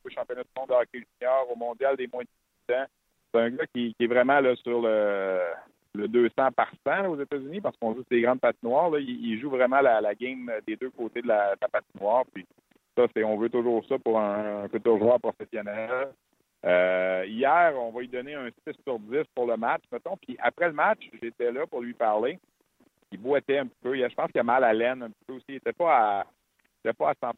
au 0.05 0.09
championnat 0.09 0.42
du 0.42 0.48
monde 0.57 0.68
de 0.68 0.74
hockey 0.74 1.05
junior, 1.20 1.51
au 1.51 1.57
mondial 1.57 1.96
des 1.96 2.07
moins 2.07 2.22
de 2.22 2.28
18 2.68 2.76
ans. 2.80 2.86
C'est 3.32 3.40
un 3.40 3.51
gars 3.51 3.66
qui, 3.74 3.94
est 3.98 4.07
vraiment 4.07 4.40
là, 4.40 4.57
sur 4.57 4.80
le, 4.80 5.40
le 5.95 6.09
200 6.09 6.32
par 6.55 6.70
100 6.86 7.09
aux 7.09 7.20
États-Unis 7.20 7.61
parce 7.61 7.76
qu'on 7.76 7.95
joue 7.95 8.05
ces 8.11 8.20
grandes 8.20 8.41
patinoires. 8.41 8.91
Là. 8.91 8.99
Il, 9.01 9.41
joue 9.41 9.51
vraiment 9.51 9.80
la, 9.80 10.14
game 10.14 10.51
des 10.66 10.76
deux 10.76 10.91
côtés 10.91 11.22
de 11.22 11.28
la, 11.28 11.57
patinoire. 11.70 12.24
Puis 12.32 12.47
ça, 12.97 13.07
c'est 13.14 13.24
on 13.24 13.36
veut 13.36 13.51
toujours 13.51 13.84
ça 13.86 13.99
pour 13.99 14.18
un, 14.18 14.64
un 14.64 14.99
joueur 14.99 15.20
professionnel. 15.20 16.09
Euh, 16.64 17.24
hier, 17.26 17.72
on 17.76 17.91
va 17.91 18.01
lui 18.01 18.09
donner 18.09 18.34
un 18.34 18.49
6 18.66 18.74
sur 18.84 18.99
10 18.99 19.22
pour 19.34 19.47
le 19.47 19.57
match, 19.57 19.82
mettons. 19.91 20.16
Puis 20.16 20.36
après 20.41 20.68
le 20.68 20.74
match, 20.74 21.09
j'étais 21.22 21.51
là 21.51 21.66
pour 21.66 21.80
lui 21.80 21.95
parler. 21.95 22.38
Il 23.12 23.18
boitait 23.18 23.59
un 23.59 23.66
peu. 23.82 23.97
Je 23.97 24.14
pense 24.14 24.30
qu'il 24.30 24.41
a 24.41 24.45
mal 24.45 24.62
à 24.62 24.72
laine 24.72 25.03
un 25.03 25.11
peu 25.26 25.34
aussi. 25.34 25.45
Il 25.49 25.55
n'était 25.55 25.72
pas 25.72 26.20
à 26.20 26.26
pas 26.93 27.11
à 27.11 27.14
100 27.14 27.32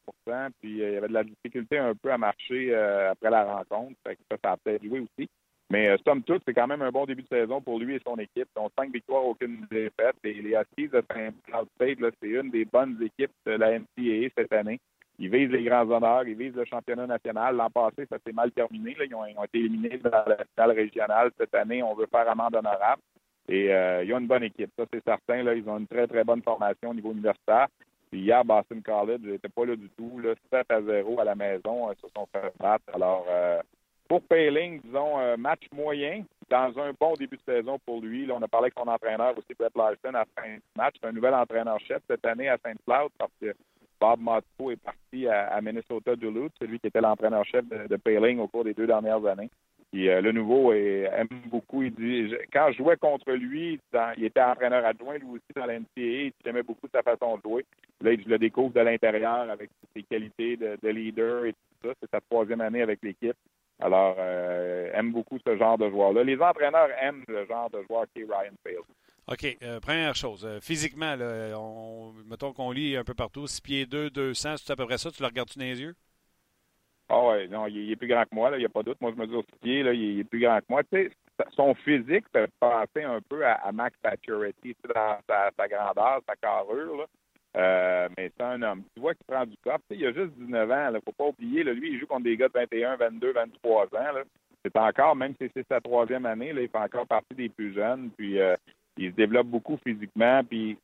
puis 0.60 0.82
euh, 0.82 0.88
il 0.88 0.94
y 0.94 0.96
avait 0.96 1.08
de 1.08 1.12
la 1.12 1.24
difficulté 1.24 1.78
un 1.78 1.94
peu 1.94 2.12
à 2.12 2.18
marcher 2.18 2.72
euh, 2.72 3.10
après 3.10 3.30
la 3.30 3.44
rencontre. 3.44 3.96
ça, 4.04 4.36
ça 4.42 4.52
a 4.52 4.56
peut-être 4.56 4.84
joué 4.84 5.00
aussi. 5.00 5.28
Mais 5.72 5.88
euh, 5.88 5.96
somme 6.06 6.22
toute, 6.22 6.42
c'est 6.44 6.52
quand 6.52 6.66
même 6.66 6.82
un 6.82 6.90
bon 6.90 7.06
début 7.06 7.22
de 7.22 7.28
saison 7.28 7.62
pour 7.62 7.80
lui 7.80 7.94
et 7.94 8.00
son 8.06 8.16
équipe. 8.16 8.46
Ont 8.56 8.68
cinq 8.78 8.92
victoires, 8.92 9.24
aucune 9.24 9.66
défaite. 9.70 10.16
Et 10.22 10.34
les 10.34 10.50
Huskies 10.50 10.88
de 10.88 11.02
Saint-Cloud 11.10 11.66
State, 11.76 12.14
c'est 12.20 12.28
une 12.28 12.50
des 12.50 12.66
bonnes 12.66 12.98
équipes 13.02 13.32
de 13.46 13.52
la 13.52 13.78
NCAA 13.78 14.28
cette 14.36 14.52
année. 14.52 14.78
Ils 15.18 15.30
visent 15.30 15.50
les 15.50 15.64
grands 15.64 15.90
honneurs, 15.90 16.28
ils 16.28 16.36
visent 16.36 16.54
le 16.54 16.66
championnat 16.66 17.06
national. 17.06 17.56
L'an 17.56 17.70
passé, 17.70 18.04
ça 18.10 18.18
s'est 18.18 18.34
mal 18.34 18.52
terminé. 18.52 18.94
Ils, 19.00 19.14
ont, 19.14 19.44
été 19.44 19.60
éliminés 19.60 19.96
dans 19.96 20.24
la 20.26 20.44
finale 20.44 20.76
régionale. 20.76 21.30
Cette 21.38 21.54
année, 21.54 21.82
on 21.82 21.94
veut 21.94 22.08
faire 22.10 22.28
amende 22.28 22.54
honorable. 22.54 23.00
Et 23.48 23.72
euh, 23.72 24.04
ils 24.04 24.12
ont 24.12 24.18
une 24.18 24.26
bonne 24.26 24.44
équipe, 24.44 24.70
ça 24.78 24.84
c'est 24.92 25.02
certain. 25.02 25.42
Là, 25.42 25.54
ils 25.54 25.66
ont 25.70 25.78
une 25.78 25.86
très, 25.86 26.06
très 26.06 26.22
bonne 26.22 26.42
formation 26.42 26.90
au 26.90 26.94
niveau 26.94 27.12
universitaire. 27.12 27.68
Puis 28.10 28.20
hier, 28.20 28.44
Boston 28.44 28.82
College 28.82 29.22
n'était 29.22 29.48
pas 29.48 29.64
là 29.64 29.74
du 29.74 29.88
tout. 29.96 30.20
Là, 30.20 30.34
7 30.52 30.70
à 30.70 30.82
0 30.82 31.18
à 31.18 31.24
la 31.24 31.34
maison, 31.34 31.90
ils 31.90 31.96
se 31.96 32.08
sont 32.14 32.26
fait. 32.30 32.52
Alors, 32.92 33.24
euh, 33.30 33.58
pour 34.08 34.22
Payling, 34.22 34.80
disons, 34.82 35.36
match 35.38 35.62
moyen 35.74 36.24
dans 36.52 36.78
un 36.78 36.92
bon 37.00 37.14
début 37.14 37.38
de 37.38 37.52
saison 37.54 37.78
pour 37.86 38.02
lui. 38.02 38.26
Là, 38.26 38.34
on 38.36 38.42
a 38.42 38.48
parlé 38.48 38.66
avec 38.66 38.74
son 38.78 38.90
entraîneur 38.90 39.36
aussi, 39.38 39.54
Brett 39.58 39.74
Larson, 39.74 40.08
à 40.08 40.12
la 40.12 40.26
fin 40.36 40.54
du 40.54 40.62
match. 40.76 40.96
C'est 41.00 41.08
un 41.08 41.12
nouvel 41.12 41.34
entraîneur-chef 41.34 42.02
cette 42.08 42.26
année 42.26 42.48
à 42.48 42.58
Saint-Cloud 42.58 43.10
parce 43.16 43.32
que 43.40 43.54
Bob 43.98 44.20
Motko 44.20 44.72
est 44.72 44.82
parti 44.82 45.26
à, 45.28 45.60
Minnesota 45.62 46.14
Duluth, 46.14 46.52
celui 46.60 46.78
qui 46.78 46.88
était 46.88 47.00
l'entraîneur-chef 47.00 47.64
de, 47.68 47.86
de 47.88 47.96
Payling 47.96 48.38
au 48.40 48.48
cours 48.48 48.64
des 48.64 48.74
deux 48.74 48.86
dernières 48.86 49.24
années. 49.24 49.48
Et, 49.94 50.10
euh, 50.10 50.20
le 50.20 50.32
nouveau 50.32 50.72
aime 50.72 51.28
beaucoup. 51.46 51.82
Il 51.82 51.94
dit, 51.94 52.34
quand 52.52 52.68
je 52.72 52.78
jouais 52.78 52.96
contre 52.96 53.30
lui, 53.32 53.78
il 54.16 54.24
était 54.24 54.42
entraîneur 54.42 54.84
adjoint, 54.84 55.18
lui 55.18 55.28
aussi, 55.28 55.52
dans 55.54 55.66
l'NCAA. 55.66 55.84
Il 55.96 56.32
aimait 56.44 56.62
beaucoup 56.62 56.88
sa 56.92 57.02
façon 57.02 57.36
de 57.36 57.42
jouer. 57.42 57.64
Là, 58.02 58.10
je 58.14 58.28
le 58.28 58.38
découvre 58.38 58.74
de 58.74 58.80
l'intérieur 58.80 59.48
avec 59.48 59.70
ses 59.94 60.02
qualités 60.02 60.56
de, 60.56 60.76
de 60.82 60.88
leader 60.88 61.46
et 61.46 61.52
tout 61.52 61.88
ça. 61.88 61.94
C'est 62.00 62.10
sa 62.10 62.20
troisième 62.20 62.60
année 62.60 62.82
avec 62.82 62.98
l'équipe. 63.02 63.36
Alors, 63.80 64.16
euh, 64.18 64.90
aime 64.94 65.12
beaucoup 65.12 65.38
ce 65.44 65.56
genre 65.56 65.76
de 65.78 65.88
joueur-là. 65.90 66.22
Les 66.24 66.40
entraîneurs 66.40 66.90
aiment 67.00 67.24
le 67.28 67.44
genre 67.46 67.68
de 67.70 67.82
joueur 67.88 68.04
qui 68.14 68.22
est 68.22 68.24
Ryan 68.24 68.54
Field. 68.66 68.84
OK. 69.28 69.56
Euh, 69.62 69.80
première 69.80 70.14
chose, 70.14 70.44
euh, 70.44 70.60
physiquement, 70.60 71.16
là, 71.16 71.56
mettons 72.26 72.52
qu'on 72.52 72.70
lit 72.70 72.96
un 72.96 73.04
peu 73.04 73.14
partout, 73.14 73.46
6 73.46 73.60
pieds 73.60 73.86
2, 73.86 74.10
200, 74.10 74.56
c'est 74.58 74.72
à 74.72 74.76
peu 74.76 74.86
près 74.86 74.98
ça, 74.98 75.10
tu 75.10 75.22
le 75.22 75.28
regardes-tu 75.28 75.58
dans 75.58 75.64
les 75.64 75.80
yeux? 75.80 75.94
Ah 77.08 77.26
ouais, 77.26 77.46
non, 77.48 77.66
il, 77.66 77.90
est 77.90 77.96
plus 77.96 78.08
grand 78.08 78.22
que 78.22 78.34
moi, 78.34 78.50
il 78.54 78.58
n'y 78.58 78.64
a 78.64 78.68
pas 78.68 78.82
doute. 78.82 79.00
Moi, 79.00 79.12
je 79.14 79.20
me 79.20 79.26
dis 79.26 79.34
6 79.34 79.58
pieds, 79.60 79.82
là, 79.82 79.92
il, 79.92 80.20
est 80.20 80.24
plus 80.24 80.40
grand 80.40 80.58
que 80.58 80.66
moi. 80.68 80.82
Tu 80.84 81.08
sais, 81.08 81.10
son 81.54 81.74
physique 81.74 82.28
peut 82.32 82.46
penser 82.58 83.02
un 83.04 83.20
peu 83.20 83.44
à, 83.44 83.70
Max 83.72 83.96
Pacioretty, 84.02 84.76
dans 84.94 85.18
sa, 85.28 85.50
sa, 85.56 85.68
grandeur, 85.68 86.20
sa 86.26 86.36
carrure. 86.36 86.96
Là. 86.96 87.06
Euh, 87.56 88.08
mais 88.16 88.30
c'est 88.36 88.44
un 88.44 88.62
homme. 88.62 88.82
Tu 88.94 89.00
vois 89.00 89.14
qu'il 89.14 89.26
prend 89.26 89.44
du 89.44 89.56
corps. 89.58 89.78
il 89.90 90.06
a 90.06 90.12
juste 90.12 90.32
19 90.38 90.70
ans. 90.70 90.88
Il 90.88 90.94
ne 90.94 91.00
faut 91.00 91.12
pas 91.12 91.26
oublier. 91.26 91.64
Là, 91.64 91.72
lui, 91.72 91.92
il 91.92 92.00
joue 92.00 92.06
contre 92.06 92.24
des 92.24 92.36
gars 92.36 92.48
de 92.48 92.54
21, 92.54 92.96
22, 92.96 93.32
23 93.32 93.84
ans. 93.86 94.22
C'est 94.64 94.76
encore, 94.76 95.16
même 95.16 95.34
si 95.40 95.50
c'est 95.54 95.66
sa 95.68 95.80
troisième 95.80 96.24
année, 96.24 96.52
là, 96.52 96.62
il 96.62 96.68
fait 96.68 96.78
encore 96.78 97.06
partie 97.06 97.34
des 97.34 97.48
plus 97.48 97.74
jeunes. 97.74 98.10
Puis 98.16 98.40
euh, 98.40 98.56
il 98.96 99.10
se 99.10 99.16
développe 99.16 99.48
beaucoup 99.48 99.78
physiquement. 99.84 100.42
Puis 100.44 100.78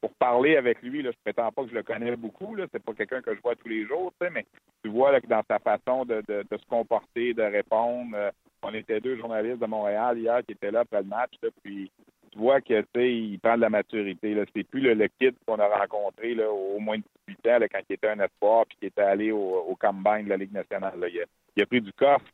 pour 0.00 0.12
parler 0.14 0.56
avec 0.56 0.82
lui, 0.82 1.02
là, 1.02 1.10
je 1.10 1.18
prétends 1.22 1.52
pas 1.52 1.64
que 1.64 1.70
je 1.70 1.74
le 1.74 1.82
connais 1.82 2.16
beaucoup. 2.16 2.54
Là. 2.54 2.66
C'est 2.72 2.82
pas 2.82 2.94
quelqu'un 2.94 3.20
que 3.20 3.34
je 3.34 3.40
vois 3.40 3.56
tous 3.56 3.68
les 3.68 3.84
jours, 3.86 4.12
mais 4.20 4.46
tu 4.82 4.90
vois 4.90 5.12
là, 5.12 5.20
que 5.20 5.26
dans 5.26 5.42
sa 5.48 5.58
façon 5.58 6.04
de, 6.04 6.22
de, 6.26 6.56
se 6.56 6.66
comporter, 6.66 7.34
de 7.34 7.42
répondre, 7.42 8.14
euh, 8.14 8.30
on 8.62 8.72
était 8.72 9.00
deux 9.00 9.16
journalistes 9.16 9.60
de 9.60 9.66
Montréal 9.66 10.18
hier 10.18 10.40
qui 10.46 10.52
étaient 10.52 10.70
là 10.70 10.80
après 10.80 11.02
le 11.02 11.08
match. 11.08 11.32
puis 11.62 11.90
tu 12.36 12.42
vois 12.42 12.60
que 12.60 12.84
il 13.00 13.38
prend 13.38 13.56
de 13.56 13.62
la 13.62 13.70
maturité. 13.70 14.34
Là. 14.34 14.44
C'est 14.54 14.64
plus 14.64 14.80
le, 14.80 15.08
kid 15.18 15.34
qu'on 15.46 15.58
a 15.58 15.68
rencontré 15.68 16.34
là, 16.34 16.50
au 16.50 16.78
moins 16.78 16.98
de 16.98 17.04
18 17.28 17.46
ans 17.48 17.66
quand 17.72 17.80
il 17.88 17.92
était 17.94 18.08
un 18.08 18.20
espoir 18.20 18.66
puis 18.66 18.76
qui 18.80 18.86
était 18.86 19.02
allé 19.02 19.32
au, 19.32 19.38
au 19.38 19.76
combine 19.76 20.24
de 20.24 20.30
la 20.30 20.36
Ligue 20.36 20.52
nationale. 20.52 20.94
Il, 21.56 21.62
a, 21.62 21.66
pris 21.66 21.80
du 21.80 21.92
coffre 21.92 22.28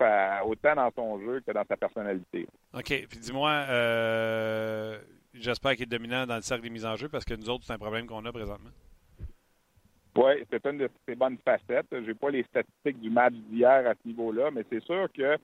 autant 0.44 0.74
dans 0.74 0.90
son 0.96 1.20
jeu 1.20 1.40
que 1.46 1.52
dans 1.52 1.64
sa 1.68 1.76
personnalité. 1.76 2.46
OK. 2.74 3.06
Puis 3.08 3.18
dis-moi, 3.20 3.50
euh, 3.68 4.98
j'espère 5.34 5.72
qu'il 5.72 5.84
est 5.84 5.86
dominant 5.86 6.26
dans 6.26 6.36
le 6.36 6.42
cercle 6.42 6.64
des 6.64 6.70
mises 6.70 6.86
en 6.86 6.96
jeu 6.96 7.08
parce 7.08 7.24
que 7.24 7.34
nous 7.34 7.48
autres, 7.48 7.64
c'est 7.64 7.72
un 7.72 7.78
problème 7.78 8.06
qu'on 8.06 8.24
a 8.24 8.32
présentement. 8.32 8.70
Oui, 10.16 10.32
c'est 10.50 10.66
une 10.66 10.78
de 10.78 10.90
ses 11.08 11.14
bonnes 11.14 11.38
facettes. 11.44 11.86
Je 11.90 11.98
n'ai 11.98 12.14
pas 12.14 12.30
les 12.30 12.42
statistiques 12.42 13.00
du 13.00 13.08
match 13.08 13.32
d'hier 13.32 13.86
à 13.86 13.94
ce 13.94 14.06
niveau-là, 14.08 14.50
mais 14.50 14.64
c'est 14.70 14.82
sûr 14.82 15.08
que 15.16 15.38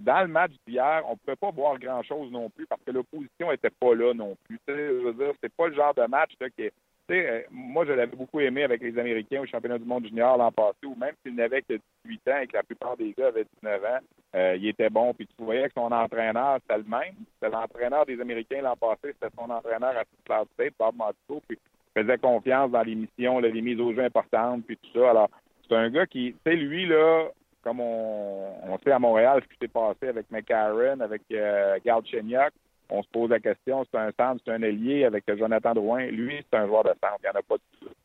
dans 0.00 0.22
le 0.22 0.28
match 0.28 0.52
d'hier, 0.66 1.02
on 1.06 1.12
ne 1.12 1.16
pouvait 1.16 1.36
pas 1.36 1.50
voir 1.50 1.78
grand-chose 1.78 2.30
non 2.30 2.50
plus 2.50 2.66
parce 2.66 2.82
que 2.82 2.90
l'opposition 2.90 3.50
n'était 3.50 3.70
pas 3.70 3.94
là 3.94 4.12
non 4.12 4.36
plus. 4.44 4.58
je 4.66 5.04
veux 5.04 5.14
dire, 5.14 5.32
c'est 5.42 5.52
pas 5.54 5.68
le 5.68 5.74
genre 5.74 5.94
de 5.94 6.06
match 6.06 6.32
qui 6.56 6.62
est. 6.62 6.72
Euh, 7.10 7.42
moi, 7.50 7.84
je 7.84 7.92
l'avais 7.92 8.16
beaucoup 8.16 8.40
aimé 8.40 8.62
avec 8.62 8.80
les 8.80 8.98
Américains 8.98 9.42
au 9.42 9.46
championnat 9.46 9.78
du 9.78 9.84
monde 9.84 10.06
junior 10.06 10.38
l'an 10.38 10.50
passé, 10.50 10.86
ou 10.86 10.94
même 10.94 11.14
s'il 11.22 11.34
n'avait 11.34 11.60
que 11.60 11.74
18 12.06 12.28
ans 12.28 12.38
et 12.40 12.46
que 12.46 12.56
la 12.56 12.62
plupart 12.62 12.96
des 12.96 13.12
gars 13.12 13.26
avaient 13.26 13.44
19 13.62 13.84
ans, 13.84 13.98
euh, 14.34 14.56
il 14.56 14.68
était 14.68 14.88
bon. 14.88 15.12
Puis 15.12 15.26
tu 15.26 15.44
voyais 15.44 15.68
que 15.68 15.74
son 15.74 15.92
entraîneur, 15.92 16.58
c'était 16.62 16.78
le 16.78 16.84
même. 16.84 17.14
C'était 17.34 17.52
l'entraîneur 17.54 18.06
des 18.06 18.18
Américains 18.20 18.62
l'an 18.62 18.76
passé, 18.76 19.14
c'était 19.20 19.34
son 19.38 19.50
entraîneur 19.50 19.94
à 19.98 20.04
Cloud 20.24 20.48
State, 20.54 20.74
Bob 20.78 20.96
Matico, 20.96 21.42
puis 21.46 21.58
faisait 21.94 22.18
confiance 22.18 22.70
dans 22.70 22.82
les 22.82 22.94
missions, 22.94 23.38
les 23.38 23.60
mises 23.60 23.80
au 23.80 23.92
jeu 23.92 24.04
importantes, 24.04 24.64
puis 24.66 24.78
tout 24.78 24.98
ça. 24.98 25.10
Alors, 25.10 25.28
c'est 25.68 25.76
un 25.76 25.90
gars 25.90 26.06
qui, 26.06 26.32
tu 26.32 26.50
sais, 26.50 26.56
lui, 26.56 26.86
là, 26.86 27.28
comme 27.64 27.80
on, 27.80 28.78
sait 28.84 28.92
à 28.92 28.98
Montréal 28.98 29.40
ce 29.42 29.48
qui 29.48 29.58
s'est 29.60 29.68
passé 29.68 30.08
avec 30.08 30.30
McCarron, 30.30 31.00
avec 31.00 31.22
euh, 31.32 31.78
Galchenyuk, 31.84 32.52
on 32.90 33.02
se 33.02 33.08
pose 33.08 33.30
la 33.30 33.40
question, 33.40 33.84
c'est 33.90 33.98
un 33.98 34.12
centre, 34.12 34.42
c'est 34.44 34.52
un 34.52 34.62
ailier 34.62 35.04
avec 35.04 35.24
Jonathan 35.36 35.72
Drouin. 35.72 36.06
Lui, 36.06 36.44
c'est 36.50 36.58
un 36.58 36.66
joueur 36.66 36.84
de 36.84 36.90
centre. 36.90 37.18
Il 37.20 37.24
n'y 37.24 37.30
en 37.30 37.40
a 37.40 37.42
pas 37.42 37.56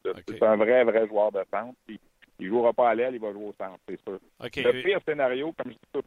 de 0.05 0.13
C'est 0.27 0.43
un 0.43 0.55
vrai, 0.55 0.83
vrai 0.85 1.05
joueur 1.07 1.31
de 1.33 1.43
centre. 1.51 1.75
Puis, 1.85 1.99
il 2.39 2.45
ne 2.45 2.51
jouera 2.51 2.71
pas 2.71 2.89
à 2.89 2.95
l'aile, 2.95 3.15
il 3.15 3.19
va 3.19 3.33
jouer 3.33 3.47
au 3.47 3.53
centre, 3.57 3.77
c'est 3.87 3.99
sûr. 4.01 4.17
Le 4.39 4.81
pire 4.81 4.99
scénario, 5.05 5.53
comme 5.57 5.73
je 5.73 5.99
dis, 5.99 6.05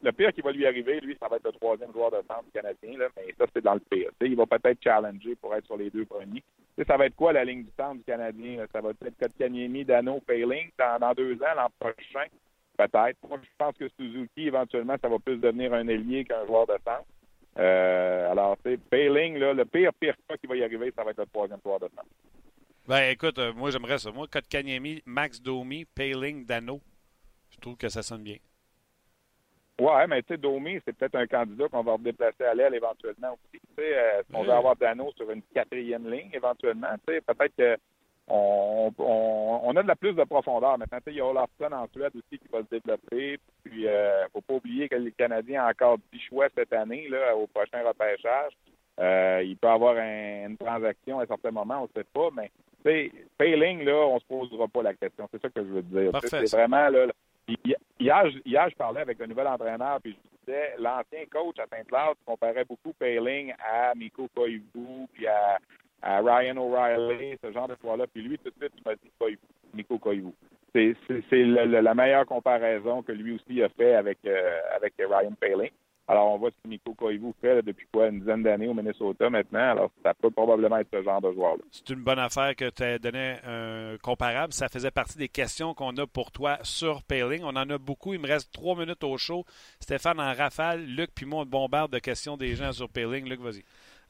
le 0.00 0.12
pire 0.12 0.32
qui 0.32 0.40
va 0.40 0.52
lui 0.52 0.64
arriver, 0.64 1.00
lui, 1.00 1.16
ça 1.20 1.26
va 1.26 1.36
être 1.36 1.46
le 1.46 1.52
troisième 1.52 1.92
joueur 1.92 2.12
de 2.12 2.18
centre 2.18 2.44
canadien, 2.54 2.98
là, 2.98 3.08
mais 3.16 3.34
ça, 3.36 3.46
c'est 3.52 3.64
dans 3.64 3.74
le 3.74 3.80
pire. 3.80 4.10
il 4.20 4.36
va 4.36 4.46
peut-être 4.46 4.78
challenger 4.80 5.34
pour 5.34 5.52
être 5.56 5.66
sur 5.66 5.76
les 5.76 5.90
deux 5.90 6.04
premiers. 6.04 6.44
ça 6.86 6.96
va 6.96 7.06
être 7.06 7.16
quoi 7.16 7.32
la 7.32 7.44
ligne 7.44 7.64
du 7.64 7.72
centre 7.76 7.96
du 7.96 8.04
Canadien? 8.04 8.64
Ça 8.72 8.80
va 8.80 8.90
être 8.90 9.18
Kotkaniemi, 9.18 9.84
Dano, 9.84 10.20
Payling 10.20 10.70
dans, 10.78 11.00
dans 11.00 11.14
deux 11.14 11.34
ans, 11.42 11.54
l'an 11.56 11.68
prochain? 11.80 12.28
Peut-être. 12.82 13.18
Moi, 13.28 13.38
je 13.42 13.48
pense 13.58 13.76
que 13.76 13.88
Suzuki, 13.98 14.46
éventuellement, 14.48 14.96
ça 15.00 15.08
va 15.08 15.18
plus 15.18 15.36
devenir 15.38 15.72
un 15.72 15.86
ailier 15.86 16.24
qu'un 16.24 16.44
joueur 16.46 16.66
de 16.66 16.74
centre. 16.84 17.04
Euh, 17.58 18.30
alors, 18.30 18.56
c'est 18.64 18.78
Payling, 18.78 19.38
là, 19.38 19.52
le 19.52 19.64
pire, 19.64 19.92
pire 20.00 20.14
cas 20.28 20.36
qui 20.36 20.46
va 20.46 20.56
y 20.56 20.64
arriver, 20.64 20.92
ça 20.96 21.04
va 21.04 21.10
être 21.10 21.18
le 21.18 21.26
troisième 21.26 21.60
joueur 21.64 21.78
de 21.78 21.88
centre. 21.88 22.08
Ben, 22.88 23.10
écoute, 23.10 23.38
euh, 23.38 23.52
moi, 23.52 23.70
j'aimerais 23.70 23.98
ça. 23.98 24.10
Moi, 24.10 24.26
Kotkaniemi, 24.26 25.02
Max 25.06 25.40
Domi, 25.40 25.84
Payling, 25.84 26.44
Dano, 26.44 26.80
je 27.50 27.58
trouve 27.60 27.76
que 27.76 27.88
ça 27.88 28.02
sonne 28.02 28.22
bien. 28.22 28.38
Ouais, 29.78 30.06
mais 30.06 30.22
tu 30.22 30.28
sais, 30.28 30.38
Domi, 30.38 30.80
c'est 30.84 30.96
peut-être 30.96 31.14
un 31.14 31.26
candidat 31.26 31.68
qu'on 31.68 31.82
va 31.82 31.96
déplacer 31.98 32.44
à 32.44 32.54
l'aile 32.54 32.74
éventuellement 32.74 33.32
aussi. 33.32 33.60
Tu 33.60 33.74
sais, 33.76 33.96
euh, 33.96 34.22
on 34.32 34.44
va 34.44 34.56
avoir 34.56 34.76
Dano 34.76 35.12
sur 35.16 35.30
une 35.30 35.42
quatrième 35.54 36.10
ligne 36.10 36.30
éventuellement. 36.32 36.94
Tu 37.06 37.14
sais, 37.14 37.20
peut-être 37.20 37.56
que 37.56 37.76
on, 38.34 39.76
a 39.76 39.82
de 39.82 39.88
la 39.88 39.96
plus 39.96 40.14
de 40.14 40.24
profondeur. 40.24 40.78
Maintenant, 40.78 40.98
il 41.06 41.14
y 41.14 41.20
a 41.20 41.26
Olafson 41.26 41.72
en 41.72 41.86
Suède 41.88 42.12
aussi 42.14 42.38
qui 42.38 42.48
va 42.50 42.60
se 42.60 42.70
développer. 42.70 43.38
Puis, 43.64 43.86
euh, 43.86 44.26
faut 44.32 44.40
pas 44.40 44.54
oublier 44.54 44.88
que 44.88 44.96
les 44.96 45.12
Canadiens 45.12 45.64
ont 45.64 45.70
encore 45.70 45.98
10 46.12 46.20
choix 46.20 46.48
cette 46.54 46.72
année 46.72 47.08
là, 47.08 47.36
au 47.36 47.46
prochain 47.46 47.86
repêchage. 47.86 48.52
Euh, 49.00 49.42
il 49.44 49.56
peut 49.56 49.68
y 49.68 49.70
avoir 49.70 49.96
une 49.96 50.56
transaction 50.56 51.18
à 51.18 51.22
un 51.22 51.26
certain 51.26 51.50
moment, 51.50 51.80
on 51.80 51.82
ne 51.82 52.02
sait 52.02 52.08
pas, 52.12 52.28
mais 52.34 52.50
Payling, 53.38 53.84
là, 53.84 54.06
on 54.06 54.18
se 54.18 54.24
posera 54.26 54.68
pas 54.68 54.82
la 54.82 54.94
question. 54.94 55.28
C'est 55.30 55.40
ça 55.40 55.48
que 55.48 55.62
je 55.62 55.68
veux 55.68 55.82
dire. 55.82 56.10
C'est 56.24 56.50
vraiment 56.50 56.88
là. 56.88 57.06
Hier, 57.98 58.26
hier, 58.44 58.70
je 58.70 58.76
parlais 58.76 59.00
avec 59.00 59.20
un 59.20 59.26
nouvel 59.26 59.46
entraîneur, 59.46 60.00
puis 60.00 60.14
je 60.14 60.52
disais, 60.52 60.74
l'ancien 60.78 61.24
coach 61.30 61.58
à 61.58 61.66
Saint-Cloud 61.66 62.16
comparait 62.24 62.64
beaucoup 62.64 62.92
Payling 62.92 63.52
à 63.58 63.94
Miko 63.94 64.28
Koivu, 64.34 65.06
puis 65.12 65.26
à 65.26 65.58
à 66.02 66.20
Ryan 66.20 66.56
O'Reilly, 66.56 67.38
ce 67.42 67.52
genre 67.52 67.68
de 67.68 67.76
fois-là. 67.76 68.06
Puis 68.12 68.22
lui, 68.22 68.38
tout 68.38 68.50
de 68.50 68.54
suite, 68.58 68.72
il 68.76 68.82
m'a 68.84 68.94
dit 68.94 69.38
Nico 69.74 69.98
Koivu. 69.98 70.32
C'est 70.74 70.94
la 71.32 71.94
meilleure 71.94 72.26
comparaison 72.26 73.02
que 73.02 73.12
lui 73.12 73.34
aussi 73.34 73.62
a 73.62 73.68
fait 73.68 73.94
avec, 73.94 74.18
euh, 74.26 74.58
avec 74.74 74.94
Ryan 74.98 75.32
Paling. 75.38 75.70
Alors, 76.08 76.32
on 76.32 76.38
voit 76.38 76.50
ce 76.50 76.56
que 76.62 76.68
Nico 76.68 76.94
Koivu 76.94 77.32
fait 77.40 77.62
depuis 77.62 77.86
quoi, 77.92 78.08
une 78.08 78.20
dizaine 78.20 78.42
d'années 78.42 78.66
au 78.66 78.74
Minnesota 78.74 79.30
maintenant. 79.30 79.70
Alors, 79.70 79.90
ça 80.02 80.12
peut 80.14 80.30
probablement 80.30 80.78
être 80.78 80.88
ce 80.92 81.02
genre 81.02 81.20
de 81.20 81.32
joueur-là. 81.32 81.62
C'est 81.70 81.90
une 81.90 82.02
bonne 82.02 82.18
affaire 82.18 82.56
que 82.56 82.68
tu 82.70 82.82
as 82.82 82.98
donné 82.98 83.36
un 83.46 83.96
comparable. 84.02 84.52
Ça 84.52 84.68
faisait 84.68 84.90
partie 84.90 85.16
des 85.16 85.28
questions 85.28 85.74
qu'on 85.74 85.96
a 85.98 86.06
pour 86.06 86.32
toi 86.32 86.58
sur 86.62 87.02
Paling. 87.04 87.42
On 87.44 87.50
en 87.50 87.70
a 87.70 87.78
beaucoup. 87.78 88.14
Il 88.14 88.20
me 88.20 88.26
reste 88.26 88.52
trois 88.52 88.76
minutes 88.76 89.04
au 89.04 89.16
show. 89.16 89.44
Stéphane 89.78 90.18
en 90.20 90.34
rafale. 90.34 90.84
Luc, 90.84 91.10
puis 91.14 91.24
moi, 91.24 91.42
on 91.42 91.46
bombarde 91.46 91.92
de 91.92 92.00
questions 92.00 92.36
des 92.36 92.56
gens 92.56 92.72
sur 92.72 92.88
Paling. 92.88 93.28
Luc, 93.28 93.40
vas-y. 93.40 93.62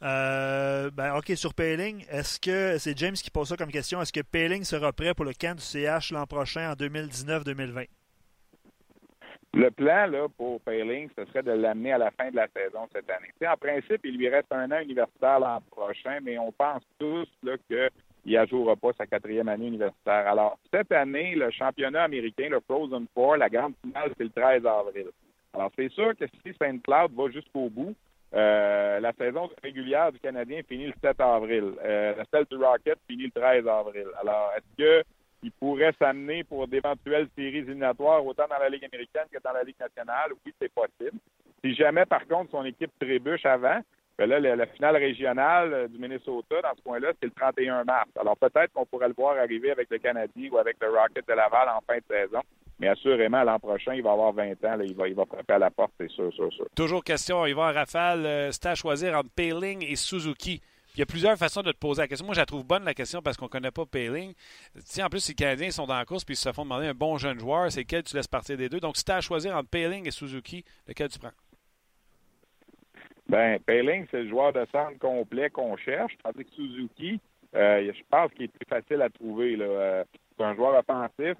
Euh, 0.02 0.90
ben, 0.90 1.16
OK, 1.16 1.32
sur 1.36 1.54
Payling, 1.54 2.04
est-ce 2.10 2.40
que 2.40 2.76
c'est 2.78 2.96
James 2.98 3.14
qui 3.14 3.30
pose 3.30 3.48
ça 3.48 3.56
comme 3.56 3.70
question? 3.70 4.02
Est-ce 4.02 4.12
que 4.12 4.20
Payling 4.20 4.64
sera 4.64 4.92
prêt 4.92 5.14
pour 5.14 5.24
le 5.24 5.32
camp 5.32 5.56
du 5.56 5.62
CH 5.62 6.10
l'an 6.10 6.26
prochain 6.26 6.72
en 6.72 6.74
2019-2020? 6.74 7.86
Le 9.54 9.70
plan 9.70 10.08
pour 10.36 10.60
Payling, 10.62 11.08
ce 11.16 11.24
serait 11.26 11.42
de 11.42 11.52
l'amener 11.52 11.92
à 11.92 11.98
la 11.98 12.10
fin 12.10 12.30
de 12.30 12.36
la 12.36 12.48
saison 12.48 12.88
cette 12.92 13.08
année. 13.10 13.28
en 13.46 13.56
principe, 13.56 14.00
il 14.04 14.16
lui 14.16 14.28
reste 14.28 14.50
un 14.50 14.72
an 14.72 14.80
universitaire 14.80 15.38
l'an 15.38 15.62
prochain, 15.70 16.18
mais 16.22 16.38
on 16.38 16.50
pense 16.50 16.82
tous 16.98 17.28
qu'il 17.68 17.88
ne 18.24 18.46
jouera 18.46 18.74
pas 18.76 18.92
sa 18.96 19.06
quatrième 19.06 19.48
année 19.48 19.68
universitaire. 19.68 20.26
Alors, 20.26 20.58
cette 20.72 20.90
année, 20.90 21.34
le 21.36 21.50
championnat 21.50 22.04
américain, 22.04 22.48
le 22.48 22.60
Frozen 22.60 23.06
Four, 23.14 23.36
la 23.36 23.50
grande 23.50 23.74
finale, 23.84 24.10
c'est 24.16 24.24
le 24.24 24.30
13 24.30 24.66
avril. 24.66 25.08
Alors, 25.52 25.70
c'est 25.76 25.90
sûr 25.90 26.16
que 26.16 26.24
si 26.26 26.54
Saint 26.58 26.78
Cloud 26.78 27.12
va 27.14 27.30
jusqu'au 27.30 27.68
bout, 27.68 27.94
euh, 28.34 29.00
la 29.00 29.12
saison 29.12 29.50
régulière 29.62 30.10
du 30.10 30.18
Canadien 30.18 30.62
finit 30.66 30.86
le 30.86 30.94
7 31.02 31.20
avril. 31.20 31.74
Euh, 31.84 32.14
la 32.16 32.24
celle 32.32 32.46
du 32.46 32.56
Rocket 32.56 32.98
finit 33.08 33.24
le 33.24 33.30
13 33.30 33.66
avril. 33.68 34.06
Alors, 34.20 34.52
est-ce 34.56 35.02
qu'il 35.40 35.52
pourrait 35.52 35.94
s'amener 35.98 36.42
pour 36.44 36.66
d'éventuelles 36.66 37.28
séries 37.36 37.58
éliminatoires 37.58 38.24
autant 38.24 38.46
dans 38.48 38.58
la 38.58 38.70
Ligue 38.70 38.84
américaine 38.84 39.26
que 39.30 39.38
dans 39.44 39.52
la 39.52 39.62
Ligue 39.62 39.78
nationale? 39.78 40.32
Oui, 40.46 40.54
c'est 40.60 40.72
possible. 40.72 41.18
Si 41.62 41.74
jamais, 41.74 42.06
par 42.06 42.26
contre, 42.26 42.50
son 42.52 42.64
équipe 42.64 42.90
trébuche 42.98 43.44
avant, 43.44 43.80
ben 44.18 44.28
là, 44.28 44.40
la, 44.40 44.66
finale 44.66 44.96
régionale 44.96 45.72
euh, 45.72 45.88
du 45.88 45.98
Minnesota, 45.98 46.60
dans 46.62 46.74
ce 46.76 46.82
point-là, 46.82 47.12
c'est 47.20 47.26
le 47.26 47.32
31 47.32 47.84
mars. 47.84 48.08
Alors, 48.18 48.36
peut-être 48.36 48.72
qu'on 48.72 48.86
pourrait 48.86 49.08
le 49.08 49.14
voir 49.14 49.36
arriver 49.36 49.70
avec 49.70 49.90
le 49.90 49.98
Canadien 49.98 50.48
ou 50.50 50.58
avec 50.58 50.76
le 50.80 50.88
Rocket 50.88 51.26
de 51.26 51.34
Laval 51.34 51.68
en 51.68 51.80
fin 51.86 51.96
de 51.96 52.04
saison. 52.08 52.40
Mais 52.82 52.88
assurément, 52.88 53.44
l'an 53.44 53.60
prochain, 53.60 53.94
il 53.94 54.02
va 54.02 54.10
avoir 54.10 54.32
20 54.32 54.64
ans. 54.64 54.80
il, 54.80 54.96
va, 54.96 55.06
il 55.06 55.14
va 55.14 55.24
frapper 55.24 55.52
à 55.52 55.58
la 55.58 55.70
porte, 55.70 55.92
c'est 56.00 56.10
sûr, 56.10 56.32
sûr, 56.34 56.52
sûr. 56.52 56.66
Toujours 56.74 57.04
question, 57.04 57.46
il 57.46 57.54
va 57.54 57.70
en 57.70 57.72
rafale. 57.72 58.26
Euh, 58.26 58.50
c'est 58.50 58.66
à 58.66 58.74
choisir 58.74 59.16
entre 59.16 59.30
Payling 59.30 59.86
et 59.88 59.94
Suzuki. 59.94 60.60
Il 60.96 60.98
y 60.98 61.02
a 61.02 61.06
plusieurs 61.06 61.36
façons 61.36 61.62
de 61.62 61.70
te 61.70 61.78
poser 61.78 62.02
la 62.02 62.08
question. 62.08 62.26
Moi, 62.26 62.34
je 62.34 62.40
la 62.40 62.46
trouve 62.46 62.64
bonne, 62.66 62.82
la 62.82 62.92
question, 62.92 63.22
parce 63.22 63.36
qu'on 63.36 63.44
ne 63.44 63.50
connaît 63.50 63.70
pas 63.70 63.86
Payling. 63.86 64.34
Tu 64.92 65.00
en 65.00 65.08
plus, 65.08 65.20
si 65.20 65.30
les 65.30 65.36
Canadiens 65.36 65.70
sont 65.70 65.86
dans 65.86 65.96
la 65.96 66.04
course 66.04 66.24
puis 66.24 66.34
ils 66.34 66.36
se 66.36 66.52
font 66.52 66.64
demander 66.64 66.88
un 66.88 66.94
bon 66.94 67.18
jeune 67.18 67.38
joueur, 67.38 67.70
c'est 67.70 67.84
quel 67.84 68.02
tu 68.02 68.16
laisses 68.16 68.26
partir 68.26 68.56
des 68.56 68.68
deux. 68.68 68.80
Donc, 68.80 68.96
si 68.96 69.04
tu 69.04 69.12
as 69.12 69.16
à 69.16 69.20
choisir 69.20 69.56
entre 69.56 69.68
Payling 69.68 70.08
et 70.08 70.10
Suzuki, 70.10 70.64
lequel 70.88 71.08
tu 71.08 71.20
prends? 71.20 71.30
Ben, 73.28 73.60
Payling, 73.60 74.06
c'est 74.10 74.24
le 74.24 74.28
joueur 74.28 74.52
de 74.52 74.66
centre 74.72 74.98
complet 74.98 75.50
qu'on 75.50 75.76
cherche, 75.76 76.14
tandis 76.24 76.44
que 76.44 76.50
Suzuki, 76.50 77.20
euh, 77.54 77.92
je 77.94 78.02
pense 78.10 78.32
qu'il 78.32 78.46
est 78.46 78.48
plus 78.48 78.66
facile 78.68 79.02
à 79.02 79.08
trouver. 79.08 79.56
Euh, 79.60 80.02
c'est 80.36 80.42
un 80.42 80.56
joueur 80.56 80.76
offensif. 80.76 81.36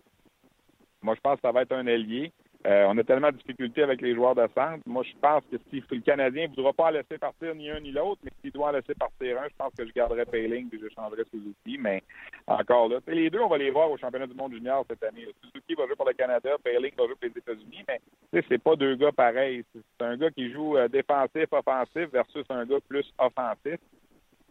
Moi, 1.02 1.14
je 1.14 1.20
pense 1.20 1.36
que 1.36 1.42
ça 1.42 1.52
va 1.52 1.62
être 1.62 1.72
un 1.72 1.86
allié. 1.86 2.32
Euh, 2.64 2.86
on 2.88 2.96
a 2.96 3.02
tellement 3.02 3.32
de 3.32 3.36
difficultés 3.36 3.82
avec 3.82 4.00
les 4.00 4.14
joueurs 4.14 4.36
de 4.36 4.46
centre. 4.54 4.82
Moi, 4.86 5.02
je 5.02 5.18
pense 5.20 5.42
que 5.50 5.56
si 5.68 5.82
le 5.90 6.00
Canadien 6.00 6.46
ne 6.46 6.54
voudra 6.54 6.72
pas 6.72 6.86
en 6.86 6.90
laisser 6.90 7.18
partir 7.18 7.56
ni 7.56 7.68
un 7.68 7.80
ni 7.80 7.90
l'autre, 7.90 8.20
mais 8.22 8.30
s'il 8.40 8.52
doit 8.52 8.68
en 8.68 8.72
laisser 8.72 8.94
partir 8.94 9.40
un, 9.40 9.48
je 9.48 9.54
pense 9.58 9.72
que 9.76 9.84
je 9.84 9.92
garderais 9.92 10.26
Payling 10.26 10.68
et 10.72 10.78
je 10.78 10.88
changerais 10.94 11.24
Suzuki. 11.32 11.76
Mais 11.78 12.04
encore 12.46 12.88
là, 12.88 12.98
les 13.08 13.30
deux, 13.30 13.40
on 13.40 13.48
va 13.48 13.58
les 13.58 13.70
voir 13.70 13.90
au 13.90 13.96
championnat 13.96 14.28
du 14.28 14.34
monde 14.34 14.52
junior 14.52 14.84
cette 14.88 15.02
année. 15.02 15.26
Suzuki 15.42 15.74
va 15.74 15.86
jouer 15.86 15.96
pour 15.96 16.06
le 16.06 16.14
Canada, 16.14 16.50
Payling 16.62 16.92
va 16.96 17.06
jouer 17.06 17.16
pour 17.16 17.30
les 17.34 17.38
États-Unis, 17.38 17.84
mais 17.88 18.42
c'est 18.48 18.62
pas 18.62 18.76
deux 18.76 18.94
gars 18.94 19.12
pareils. 19.12 19.64
C'est 19.72 20.04
un 20.04 20.16
gars 20.16 20.30
qui 20.30 20.52
joue 20.52 20.76
euh, 20.76 20.86
défensif, 20.86 21.46
offensif 21.50 22.10
versus 22.12 22.44
un 22.48 22.64
gars 22.64 22.78
plus 22.88 23.12
offensif. 23.18 23.80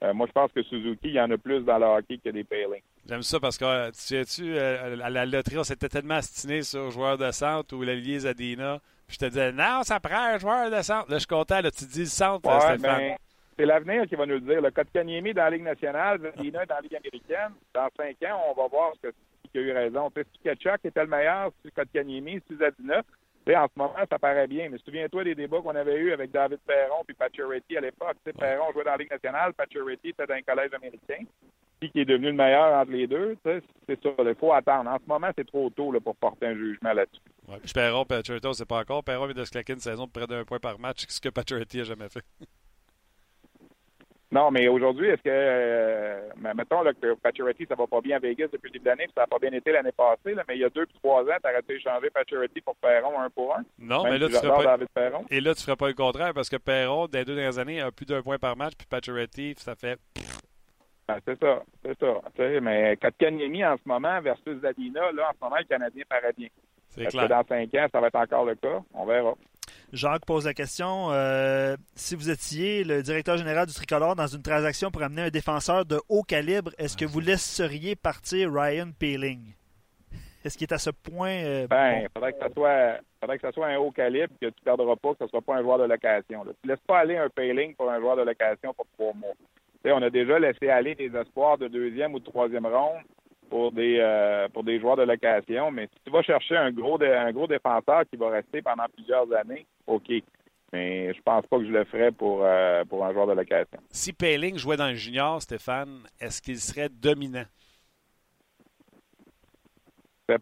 Euh, 0.03 0.13
moi, 0.13 0.25
je 0.27 0.31
pense 0.31 0.51
que 0.51 0.63
Suzuki, 0.63 1.09
il 1.09 1.13
y 1.13 1.21
en 1.21 1.29
a 1.29 1.37
plus 1.37 1.61
dans 1.61 1.77
le 1.77 1.85
hockey 1.85 2.17
que 2.17 2.29
des 2.29 2.43
Payling. 2.43 2.81
J'aime 3.07 3.21
ça 3.21 3.39
parce 3.39 3.57
que 3.57 3.65
euh, 3.65 3.91
tu 3.91 3.99
sais-tu, 3.99 4.55
euh, 4.55 4.97
à 5.01 5.09
la 5.09 5.25
loterie, 5.25 5.59
on 5.59 5.63
s'était 5.63 5.89
tellement 5.89 6.15
astiné 6.15 6.63
sur 6.63 6.89
joueur 6.89 7.17
de 7.17 7.29
centre 7.31 7.75
ou 7.75 7.83
l'allié 7.83 8.19
Zadina. 8.19 8.79
Puis 9.07 9.17
je 9.19 9.25
te 9.25 9.29
disais, 9.29 9.51
non, 9.51 9.83
ça 9.83 9.99
prend 9.99 10.33
un 10.33 10.39
joueur 10.39 10.71
de 10.71 10.81
centre. 10.81 11.09
Là, 11.09 11.17
je 11.17 11.19
suis 11.19 11.27
content, 11.27 11.61
là, 11.61 11.69
tu 11.69 11.85
dis 11.85 11.99
le 11.99 12.05
centre, 12.05 12.49
ouais, 12.49 12.77
ben, 12.79 13.15
c'est 13.57 13.65
l'avenir 13.65 14.07
qui 14.07 14.15
va 14.15 14.25
nous 14.25 14.35
le 14.35 14.41
dire. 14.41 14.61
Le 14.61 14.71
Kotkaniemi 14.71 15.33
dans 15.33 15.43
la 15.43 15.49
Ligue 15.51 15.63
nationale, 15.63 16.19
Zadina 16.19 16.65
dans 16.65 16.75
la 16.75 16.81
Ligue 16.81 16.95
américaine. 16.95 17.53
Dans 17.73 17.89
cinq 17.95 18.15
ans, 18.27 18.41
on 18.49 18.59
va 18.59 18.67
voir 18.69 18.93
ce 18.95 19.07
que, 19.07 19.13
qui 19.51 19.59
a 19.59 19.61
eu 19.61 19.71
raison. 19.71 20.09
C'est-tu 20.15 20.39
Ketchuk 20.43 20.81
qui 20.81 20.87
était 20.87 21.03
le 21.03 21.09
meilleur, 21.09 21.51
c'est 21.63 21.71
Kotkaniemi, 21.71 22.41
c'est 22.47 22.57
Zadina. 22.57 23.03
En 23.49 23.67
ce 23.67 23.77
moment, 23.79 23.93
ça 24.09 24.19
paraît 24.19 24.47
bien, 24.47 24.69
mais 24.69 24.77
souviens-toi 24.85 25.23
des 25.23 25.35
débats 25.35 25.61
qu'on 25.61 25.75
avait 25.75 25.97
eus 25.97 26.13
avec 26.13 26.31
David 26.31 26.59
Perron 26.59 27.03
et 27.09 27.13
Pacioretty 27.13 27.77
à 27.77 27.81
l'époque. 27.81 28.17
Perron 28.37 28.71
jouait 28.71 28.83
dans 28.83 28.91
la 28.91 28.97
Ligue 28.97 29.11
nationale, 29.11 29.53
Pacioretty 29.53 30.09
était 30.09 30.27
dans 30.27 30.35
un 30.35 30.41
collège 30.41 30.73
américain. 30.73 31.25
Qui 31.81 32.01
est 32.01 32.05
devenu 32.05 32.27
le 32.27 32.33
meilleur 32.33 32.79
entre 32.79 32.91
les 32.91 33.07
deux, 33.07 33.35
c'est 33.43 33.63
ça. 34.03 34.09
Il 34.19 34.35
faut 34.39 34.53
attendre. 34.53 34.87
En 34.87 34.99
ce 34.99 35.07
moment, 35.07 35.31
c'est 35.35 35.47
trop 35.47 35.67
tôt 35.71 35.91
là, 35.91 35.99
pour 35.99 36.15
porter 36.15 36.45
un 36.45 36.53
jugement 36.53 36.93
là-dessus. 36.93 37.21
Ouais, 37.47 37.57
puis 37.63 37.73
Perron, 37.73 38.05
Pacioretty, 38.05 38.45
on 38.45 38.49
ne 38.49 38.53
sait 38.53 38.65
pas 38.67 38.81
encore. 38.81 39.03
Perron 39.03 39.25
vient 39.25 39.33
de 39.33 39.43
se 39.43 39.49
claquer 39.49 39.73
une 39.73 39.79
saison 39.79 40.05
de 40.05 40.11
près 40.11 40.27
d'un 40.27 40.45
point 40.45 40.59
par 40.59 40.77
match, 40.77 41.05
ce 41.07 41.19
que 41.19 41.29
Pacioretty 41.29 41.79
n'a 41.79 41.83
jamais 41.85 42.09
fait. 42.09 42.23
Non, 44.31 44.49
mais 44.49 44.69
aujourd'hui, 44.69 45.09
est-ce 45.09 45.21
que, 45.21 45.29
euh, 45.29 46.29
mettons 46.55 46.83
là, 46.83 46.93
que 46.93 47.15
Pacioretty, 47.15 47.65
ça 47.67 47.75
va 47.75 47.85
pas 47.85 47.99
bien 47.99 48.15
à 48.15 48.19
Vegas 48.19 48.47
depuis 48.51 48.67
le 48.67 48.71
début 48.73 48.85
de 48.85 48.89
l'année, 48.89 49.07
ça 49.13 49.21
n'a 49.21 49.27
pas 49.27 49.39
bien 49.39 49.51
été 49.51 49.73
l'année 49.73 49.91
passée, 49.91 50.33
là, 50.33 50.43
mais 50.47 50.55
il 50.55 50.61
y 50.61 50.63
a 50.63 50.69
deux 50.69 50.85
puis 50.85 50.97
trois 51.03 51.21
ans, 51.21 51.37
tu 51.43 51.49
aurais 51.49 51.61
pu 51.61 51.75
échanger 51.75 52.09
Pacioretty 52.09 52.61
pour 52.61 52.75
Perron 52.77 53.19
un 53.19 53.29
pour 53.29 53.53
un. 53.55 53.63
Non, 53.77 54.03
mais 54.03 54.17
là, 54.17 54.27
tu 54.27 54.35
ferais 54.35 54.63
pas... 54.63 54.77
Perron. 54.93 55.25
Et 55.29 55.41
là, 55.41 55.53
tu 55.53 55.63
ferais 55.63 55.75
pas 55.75 55.89
le 55.89 55.93
contraire 55.93 56.33
parce 56.33 56.49
que 56.49 56.55
Perron, 56.55 57.07
dans 57.07 57.19
les 57.19 57.25
deux 57.25 57.35
dernières 57.35 57.59
années, 57.59 57.81
a 57.81 57.91
plus 57.91 58.05
d'un 58.05 58.21
point 58.21 58.37
par 58.37 58.55
match, 58.55 58.73
puis 58.77 58.87
Pacioretty, 58.87 59.55
ça 59.57 59.75
fait... 59.75 59.99
Ben, 61.09 61.19
c'est 61.25 61.37
ça, 61.37 61.61
c'est 61.83 61.99
ça. 61.99 62.21
sais, 62.37 62.61
mais 62.61 62.95
Kotkaniemi 62.95 63.65
en 63.65 63.75
ce 63.75 63.81
moment 63.85 64.21
versus 64.21 64.61
Zadina, 64.61 65.11
là, 65.11 65.29
en 65.29 65.33
ce 65.33 65.43
moment, 65.43 65.57
le 65.57 65.65
Canadien 65.65 66.03
paraît 66.07 66.33
bien. 66.37 66.47
C'est 66.87 67.05
clair. 67.07 67.23
Que 67.23 67.29
dans 67.29 67.43
cinq 67.43 67.73
ans, 67.75 67.87
ça 67.91 67.99
va 67.99 68.07
être 68.07 68.15
encore 68.15 68.45
le 68.45 68.55
cas? 68.55 68.81
On 68.93 69.05
verra. 69.05 69.33
Jacques 69.93 70.25
pose 70.25 70.45
la 70.45 70.53
question 70.53 71.11
euh, 71.11 71.75
si 71.95 72.15
vous 72.15 72.29
étiez 72.29 72.85
le 72.85 73.03
directeur 73.03 73.35
général 73.35 73.67
du 73.67 73.73
Tricolore 73.73 74.15
dans 74.15 74.27
une 74.27 74.41
transaction 74.41 74.89
pour 74.89 75.03
amener 75.03 75.23
un 75.23 75.29
défenseur 75.29 75.85
de 75.85 75.99
haut 76.07 76.23
calibre, 76.23 76.71
est-ce 76.77 76.95
que 76.95 77.03
vous 77.03 77.19
laisseriez 77.19 77.97
partir 77.97 78.53
Ryan 78.53 78.91
Peeling? 78.97 79.53
Est-ce 80.45 80.57
qu'il 80.57 80.65
est 80.65 80.73
à 80.73 80.77
ce 80.77 80.91
point 80.91 81.43
euh, 81.43 81.67
Ben, 81.67 82.03
il 82.03 82.07
faudrait 82.13 82.31
que 82.31 82.39
ça 82.39 82.49
soit 82.53 82.99
faudrait 83.19 83.37
que 83.37 83.47
ça 83.47 83.51
soit 83.51 83.67
un 83.67 83.77
haut 83.77 83.91
calibre 83.91 84.33
que 84.41 84.47
tu 84.47 84.55
ne 84.61 84.63
perdras 84.63 84.95
pas, 84.95 85.11
que 85.11 85.17
ce 85.19 85.23
ne 85.25 85.29
soit 85.29 85.41
pas 85.41 85.55
un 85.55 85.61
joueur 85.61 85.77
de 85.77 85.83
location. 85.83 86.43
Tu 86.45 86.49
ne 86.63 86.69
laisses 86.69 86.85
pas 86.87 86.99
aller 86.99 87.17
un 87.17 87.29
Peeling 87.29 87.75
pour 87.75 87.91
un 87.91 87.99
joueur 87.99 88.15
de 88.15 88.23
location 88.23 88.73
pour 88.73 88.87
trois 88.97 89.13
mois. 89.13 89.33
on 89.85 90.01
a 90.01 90.09
déjà 90.09 90.39
laissé 90.39 90.69
aller 90.69 90.95
des 90.95 91.13
espoirs 91.15 91.57
de 91.57 91.67
deuxième 91.67 92.13
ou 92.13 92.19
de 92.19 92.25
troisième 92.25 92.65
ronde 92.65 93.03
pour 93.51 93.73
des 93.73 93.97
euh, 93.99 94.47
pour 94.47 94.63
des 94.63 94.79
joueurs 94.79 94.95
de 94.95 95.03
location, 95.03 95.71
mais 95.71 95.87
si 95.87 95.99
tu 96.05 96.09
vas 96.09 96.23
chercher 96.23 96.55
un 96.55 96.71
gros 96.71 96.97
un 97.03 97.31
gros 97.33 97.47
défenseur 97.47 98.03
qui 98.09 98.15
va 98.15 98.29
rester 98.29 98.61
pendant 98.61 98.85
plusieurs 98.95 99.31
années, 99.33 99.67
OK. 99.85 100.09
Mais 100.71 101.13
je 101.13 101.21
pense 101.21 101.45
pas 101.47 101.57
que 101.57 101.65
je 101.65 101.71
le 101.71 101.83
ferais 101.83 102.13
pour, 102.13 102.45
euh, 102.45 102.85
pour 102.85 103.05
un 103.05 103.11
joueur 103.11 103.27
de 103.27 103.33
location. 103.33 103.77
Si 103.89 104.13
Payling 104.13 104.57
jouait 104.57 104.77
dans 104.77 104.87
le 104.87 104.95
junior, 104.95 105.41
Stéphane, 105.41 106.03
est-ce 106.17 106.41
qu'il 106.41 106.57
serait 106.57 106.87
dominant? 106.87 107.43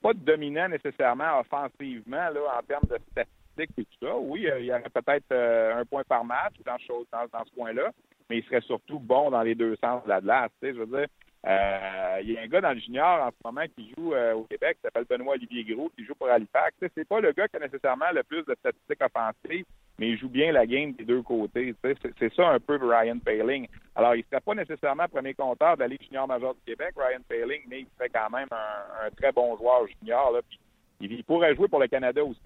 pas 0.03 0.13
dominant 0.13 0.69
nécessairement 0.69 1.39
offensivement 1.39 2.29
là, 2.29 2.59
en 2.59 2.61
termes 2.61 2.87
de 2.91 2.99
statistiques 3.09 3.71
et 3.79 3.85
tout 3.85 4.05
ça. 4.05 4.15
Oui, 4.19 4.47
euh, 4.47 4.59
il 4.59 4.67
y 4.67 4.71
aurait 4.71 4.83
peut-être 4.83 5.33
un 5.33 5.83
point 5.83 6.03
par 6.07 6.23
match 6.23 6.53
dans, 6.63 6.77
dans, 7.11 7.25
dans 7.33 7.43
ce 7.43 7.51
point-là, 7.55 7.89
mais 8.29 8.37
il 8.37 8.43
serait 8.43 8.61
surtout 8.61 8.99
bon 8.99 9.31
dans 9.31 9.41
les 9.41 9.55
deux 9.55 9.75
sens 9.77 10.03
de 10.03 10.09
la 10.09 10.21
glace. 10.21 10.51
Je 10.61 10.67
veux 10.73 10.85
dire, 10.85 11.07
il 11.45 12.31
y 12.31 12.37
a 12.37 12.41
un 12.41 12.47
gars 12.47 12.61
dans 12.61 12.73
le 12.73 12.79
junior 12.79 13.27
en 13.27 13.29
ce 13.29 13.37
moment 13.45 13.65
qui 13.75 13.93
joue 13.95 14.13
euh, 14.13 14.33
au 14.33 14.43
Québec, 14.43 14.77
qui 14.77 14.81
s'appelle 14.83 15.05
Benoît 15.09 15.35
Olivier 15.35 15.63
Gros, 15.63 15.89
qui 15.95 16.05
joue 16.05 16.15
pour 16.15 16.29
Halifax. 16.29 16.75
C'est 16.95 17.07
pas 17.07 17.19
le 17.19 17.31
gars 17.31 17.47
qui 17.47 17.57
a 17.57 17.59
nécessairement 17.59 18.11
le 18.13 18.23
plus 18.23 18.43
de 18.43 18.55
statistiques 18.59 19.01
offensives, 19.01 19.65
mais 19.97 20.09
il 20.09 20.17
joue 20.17 20.29
bien 20.29 20.51
la 20.51 20.65
game 20.65 20.93
des 20.93 21.05
deux 21.05 21.21
côtés. 21.21 21.73
C'est 22.19 22.33
ça 22.33 22.49
un 22.49 22.59
peu 22.59 22.77
Ryan 22.81 23.19
Paling. 23.19 23.67
Alors, 23.95 24.15
il 24.15 24.19
ne 24.19 24.23
serait 24.23 24.41
pas 24.41 24.55
nécessairement 24.55 25.07
premier 25.07 25.33
compteur 25.33 25.75
de 25.75 25.81
la 25.81 25.87
Ligue 25.87 26.03
junior 26.03 26.27
majeure 26.27 26.55
du 26.55 26.61
Québec, 26.65 26.93
Ryan 26.95 27.21
Paling, 27.27 27.61
mais 27.67 27.81
il 27.81 27.87
serait 27.97 28.09
quand 28.09 28.29
même 28.29 28.47
un, 28.51 29.09
très 29.11 29.31
bon 29.31 29.57
joueur 29.57 29.87
junior. 29.87 30.39
Il, 31.01 31.23
pourrait 31.23 31.55
jouer 31.55 31.69
pour 31.69 31.79
le 31.79 31.87
Canada 31.87 32.23
aussi. 32.23 32.39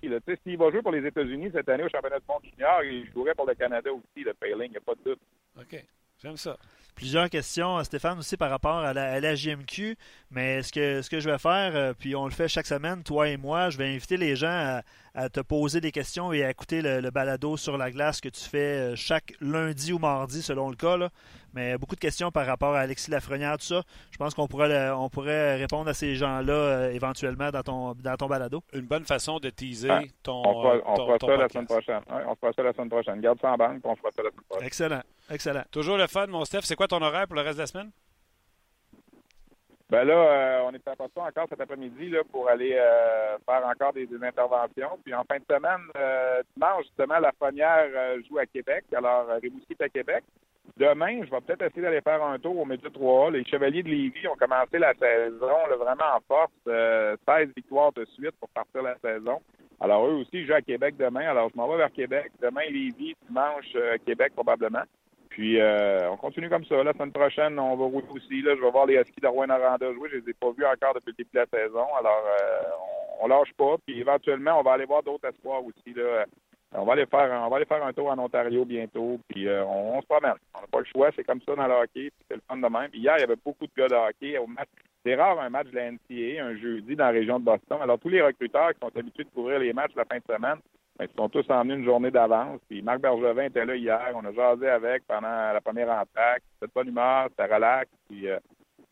S'il 0.44 0.58
va 0.58 0.70
jouer 0.70 0.82
pour 0.84 0.92
les 0.92 1.06
États-Unis 1.06 1.50
cette 1.54 1.70
année 1.70 1.84
au 1.84 1.90
championnat 1.90 2.20
du 2.20 2.26
monde 2.28 2.44
junior, 2.44 2.84
il 2.84 3.10
jouerait 3.12 3.34
pour 3.34 3.48
le 3.48 3.56
Canada 3.56 3.92
aussi, 3.92 4.24
le 4.24 4.34
Paling, 4.34 4.68
il 4.68 4.72
n'y 4.72 4.78
a 4.78 4.82
pas 4.82 4.94
de 4.96 5.12
doute. 5.12 5.20
OK. 5.60 5.84
J'aime 6.22 6.38
ça. 6.38 6.58
Plusieurs 6.96 7.30
questions, 7.30 7.84
Stéphane, 7.84 8.20
aussi 8.20 8.38
par 8.38 8.50
rapport 8.50 8.78
à 8.78 8.94
la, 8.94 9.14
à 9.14 9.20
la 9.20 9.36
JMQ. 9.36 9.98
Mais 10.32 10.62
ce 10.62 10.72
que, 10.72 11.02
ce 11.02 11.10
que 11.10 11.20
je 11.20 11.30
vais 11.30 11.38
faire, 11.38 11.76
euh, 11.76 11.94
puis 11.98 12.16
on 12.16 12.26
le 12.26 12.32
fait 12.32 12.48
chaque 12.48 12.66
semaine, 12.66 13.04
toi 13.04 13.30
et 13.30 13.38
moi, 13.38 13.70
je 13.70 13.78
vais 13.78 13.88
inviter 13.88 14.18
les 14.18 14.36
gens 14.36 14.48
à, 14.48 14.82
à 15.16 15.30
te 15.30 15.40
poser 15.40 15.80
des 15.80 15.92
questions 15.92 16.34
et 16.34 16.44
à 16.44 16.50
écouter 16.50 16.82
le, 16.82 17.10
balado 17.12 17.56
sur 17.58 17.78
la 17.78 17.92
glace 17.92 18.20
que 18.20 18.30
tu 18.30 18.42
fais 18.42 18.58
euh, 18.58 18.96
chaque 18.96 19.34
lundi 19.42 19.94
ou 19.94 20.00
mardi 20.00 20.42
selon 20.42 20.70
le 20.70 20.76
cas. 20.76 20.98
Là. 20.98 21.10
Mais 21.54 21.78
beaucoup 21.78 21.94
de 21.96 22.00
questions 22.00 22.32
par 22.32 22.48
rapport 22.48 22.74
à 22.74 22.80
Alexis 22.80 23.12
Lafrenière, 23.12 23.58
tout 23.60 23.66
ça. 23.66 23.84
Je 24.10 24.18
pense 24.18 24.34
qu'on 24.34 24.48
pourrait, 24.48 24.90
on 24.90 25.10
pourrait 25.10 25.58
répondre 25.58 25.88
à 25.88 25.94
ces 25.94 26.16
gens-là 26.16 26.54
euh, 26.54 26.92
éventuellement 26.92 27.52
dans 27.52 27.62
ton, 27.62 27.94
dans 27.94 28.16
ton 28.16 28.26
balado. 28.28 28.64
Une 28.74 28.88
bonne 28.88 29.06
façon 29.06 29.38
de 29.38 29.52
teaser 29.52 30.12
ton. 30.24 30.42
On 30.44 30.64
fera, 30.64 30.76
on 30.88 30.96
fera 30.96 31.18
ça 31.20 31.38
la 31.38 31.50
semaine 31.50 31.66
prochaine. 31.68 32.02
on 32.10 32.36
fera 32.36 32.54
ça 32.54 32.64
la 32.64 32.74
semaine 32.74 32.90
prochaine. 32.90 33.22
Garde 33.22 33.40
ça 33.40 33.52
en 33.52 33.58
banque, 33.58 33.82
on 33.84 33.96
fera 33.96 34.10
ça 34.16 34.24
la 34.24 34.32
semaine 34.32 34.46
prochaine. 34.50 34.68
Excellent. 34.68 35.02
Excellent. 35.30 35.64
Toujours 35.72 35.98
le 35.98 36.08
fun, 36.08 36.28
mon 36.28 36.44
Steph. 36.44 36.62
C'est 36.64 36.76
quoi 36.76 36.83
ton 36.88 37.02
horaire 37.02 37.28
pour 37.28 37.36
le 37.36 37.42
reste 37.42 37.58
de 37.58 37.64
la 37.64 37.68
semaine? 37.68 37.92
Ben 39.94 40.06
là, 40.06 40.14
euh, 40.16 40.62
on 40.66 40.74
est 40.74 40.88
à 40.88 40.96
ça 40.96 41.22
encore 41.22 41.46
cet 41.48 41.62
après-midi 41.62 42.10
là, 42.10 42.22
pour 42.32 42.50
aller 42.50 42.74
euh, 42.74 43.38
faire 43.46 43.64
encore 43.64 43.94
des, 43.94 44.08
interventions. 44.24 44.98
Puis 45.06 45.14
en 45.14 45.24
fin 45.24 45.38
de 45.38 45.46
semaine, 45.48 45.82
euh, 45.96 46.42
dimanche, 46.56 46.86
justement, 46.86 47.20
la 47.20 47.32
première 47.32 47.86
joue 48.28 48.40
à 48.40 48.48
Québec. 48.48 48.86
Alors, 48.96 49.28
Rimouski 49.40 49.74
est 49.80 49.84
à 49.84 49.90
Québec. 49.90 50.24
Demain, 50.78 51.24
je 51.24 51.30
vais 51.30 51.42
peut-être 51.42 51.62
essayer 51.62 51.84
d'aller 51.84 52.02
faire 52.02 52.24
un 52.24 52.40
tour 52.40 52.58
au 52.58 52.66
Média 52.66 52.90
3 52.90 53.30
Les 53.30 53.46
Chevaliers 53.46 53.84
de 53.84 53.90
Lévis 53.90 54.28
ont 54.28 54.36
commencé 54.36 54.80
la 54.80 54.96
saison 54.96 55.78
vraiment 55.78 56.16
en 56.16 56.22
force. 56.28 56.52
16 56.66 57.50
victoires 57.56 57.94
de 57.94 58.04
suite 58.16 58.34
pour 58.40 58.50
partir 58.50 58.82
la 58.82 58.98
saison. 58.98 59.42
Alors, 59.80 60.08
eux 60.08 60.14
aussi, 60.14 60.44
jouent 60.44 60.56
à 60.56 60.62
Québec 60.62 60.96
demain. 60.98 61.30
Alors, 61.30 61.52
je 61.54 61.56
m'en 61.56 61.68
vais 61.68 61.78
vers 61.78 61.92
Québec. 61.92 62.32
Demain, 62.42 62.66
Lévis, 62.68 63.14
dimanche, 63.28 63.78
Québec 64.08 64.34
probablement. 64.34 64.86
Puis 65.34 65.60
euh, 65.60 66.12
on 66.12 66.18
continue 66.18 66.48
comme 66.48 66.64
ça. 66.66 66.84
La 66.84 66.94
semaine 66.94 67.12
prochaine, 67.12 67.58
on 67.58 67.76
va 67.76 67.86
rouler 67.86 68.06
aussi. 68.12 68.44
Là, 68.44 68.56
je 68.56 68.62
vais 68.62 68.70
voir 68.70 68.86
les 68.86 68.98
Huskies 68.98 69.20
de 69.20 69.28
Rouen-Noranda 69.28 69.92
jouer. 69.94 70.10
Je 70.12 70.18
les 70.18 70.30
ai 70.30 70.34
pas 70.34 70.52
vus 70.52 70.64
encore 70.64 70.94
depuis 70.94 71.10
le 71.10 71.24
début 71.24 71.30
de 71.34 71.40
la 71.40 71.48
saison. 71.48 71.88
Alors, 71.98 72.24
euh, 72.24 72.62
on, 73.20 73.28
lâche 73.28 73.52
pas. 73.58 73.78
Puis 73.84 74.00
éventuellement, 74.00 74.60
on 74.60 74.62
va 74.62 74.74
aller 74.74 74.86
voir 74.86 75.02
d'autres 75.02 75.28
espoirs 75.28 75.66
aussi. 75.66 75.96
Là. 75.96 76.26
On 76.74 76.86
va 76.86 76.94
aller 76.94 77.08
faire, 77.08 77.32
on 77.46 77.50
va 77.50 77.56
aller 77.56 77.66
faire 77.66 77.84
un 77.84 77.94
tour 77.94 78.10
en 78.10 78.20
Ontario 78.20 78.64
bientôt. 78.64 79.20
Puis 79.28 79.48
euh, 79.48 79.66
on, 79.66 80.00
se 80.02 80.06
promène. 80.06 80.36
On 80.54 80.62
n'a 80.62 80.68
pas 80.68 80.80
le 80.82 80.86
choix. 80.86 81.10
C'est 81.16 81.24
comme 81.24 81.42
ça 81.42 81.56
dans 81.56 81.68
le 81.68 81.74
hockey. 81.74 82.12
C'est 82.28 82.36
le 82.36 82.42
fun 82.48 82.58
de 82.58 82.68
même. 82.68 82.92
Puis 82.92 83.00
hier, 83.00 83.16
il 83.18 83.22
y 83.22 83.24
avait 83.24 83.42
beaucoup 83.44 83.66
de 83.66 83.72
gars 83.76 83.88
de 83.88 83.96
hockey 83.96 84.38
au 84.38 84.46
match. 84.46 84.70
C'est 85.04 85.16
rare 85.16 85.40
un 85.40 85.50
match 85.50 85.68
de 85.70 85.76
la 85.76 85.92
NCAA 85.92 86.46
un 86.46 86.56
jeudi 86.58 86.96
dans 86.96 87.06
la 87.06 87.12
région 87.12 87.40
de 87.40 87.46
Boston. 87.46 87.80
Alors 87.82 87.98
tous 87.98 88.10
les 88.10 88.22
recruteurs 88.22 88.72
qui 88.74 88.80
sont 88.82 88.96
habitués 88.96 89.24
de 89.24 89.30
couvrir 89.30 89.58
les 89.58 89.74
matchs 89.74 89.96
la 89.96 90.06
fin 90.06 90.18
de 90.18 90.32
semaine 90.32 90.60
ben, 90.98 91.08
ils 91.12 91.16
sont 91.18 91.30
tous 91.30 91.50
emmenés 91.50 91.76
une 91.76 91.86
journée 91.86 92.12
d'avance. 92.12 92.60
Puis 92.70 92.82
Marc 92.82 93.00
Bergevin 93.00 93.46
était 93.46 93.66
là 93.66 93.76
hier. 93.76 94.12
On 94.14 94.26
a 94.26 94.32
jasé 94.32 94.70
avec 94.70 95.06
pendant 95.08 95.52
la 95.54 95.62
première 95.62 95.90
entraque. 95.90 96.44
C'était 96.54 96.68
de 96.68 96.72
bonne 96.74 96.88
humeur, 96.90 97.30
c'était 97.30 97.54
relax. 97.54 97.90
Puis 98.10 98.28
euh, 98.28 98.40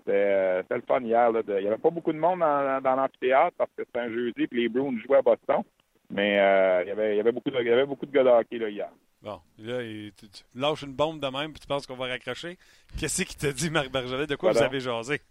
euh, 0.10 0.62
c'était 0.64 0.76
le 0.76 0.84
fun 0.88 1.02
hier. 1.02 1.32
Là, 1.32 1.42
Il 1.48 1.54
n'y 1.56 1.68
avait 1.68 1.78
pas 1.78 1.92
beaucoup 1.92 2.12
de 2.12 2.18
monde 2.18 2.40
dans, 2.40 2.82
dans 2.82 2.96
l'amphithéâtre 2.96 3.56
parce 3.58 3.70
que 3.78 3.84
c'était 3.86 4.00
un 4.00 4.10
jeudi 4.10 4.48
puis 4.48 4.64
les 4.64 4.70
Bruins 4.70 4.98
jouaient 5.06 5.20
à 5.20 5.22
Boston. 5.22 5.62
Mais 6.10 6.40
euh, 6.40 6.84
il, 6.84 6.88
y 6.90 6.92
avait, 6.92 7.14
il, 7.14 7.18
y 7.18 7.20
avait 7.20 7.32
beaucoup 7.32 7.52
de, 7.52 7.60
il 7.62 7.68
y 7.68 7.72
avait 7.72 7.86
beaucoup 7.86 8.06
de 8.06 8.12
gars 8.12 8.24
de 8.24 8.30
hockey 8.30 8.58
là, 8.58 8.70
hier. 8.70 8.90
Bon, 9.22 9.40
là, 9.60 9.84
il, 9.84 10.12
tu, 10.14 10.26
lâches 10.56 10.82
une 10.82 10.94
bombe 10.94 11.20
de 11.20 11.28
même 11.28 11.52
puis 11.52 11.62
tu 11.62 11.68
penses 11.68 11.86
qu'on 11.86 11.96
va 11.96 12.08
raccrocher. 12.08 12.58
Qu'est-ce 13.00 13.24
qui 13.24 13.38
t'a 13.38 13.52
dit, 13.52 13.70
Marc 13.70 13.92
Bergevin? 13.92 14.26
De 14.26 14.36
quoi 14.36 14.52
vous 14.52 14.64
avez 14.64 14.80
jasé? 14.80 15.22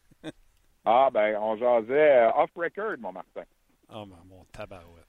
ah, 0.85 1.11
ben, 1.13 1.37
on 1.41 1.57
jasait 1.57 2.31
off-record, 2.37 2.97
mon 3.01 3.13
Martin. 3.13 3.43
Ah, 3.89 3.97
oh, 3.97 4.07
ben, 4.07 4.19
mon 4.29 4.45
tabarouette. 4.53 5.00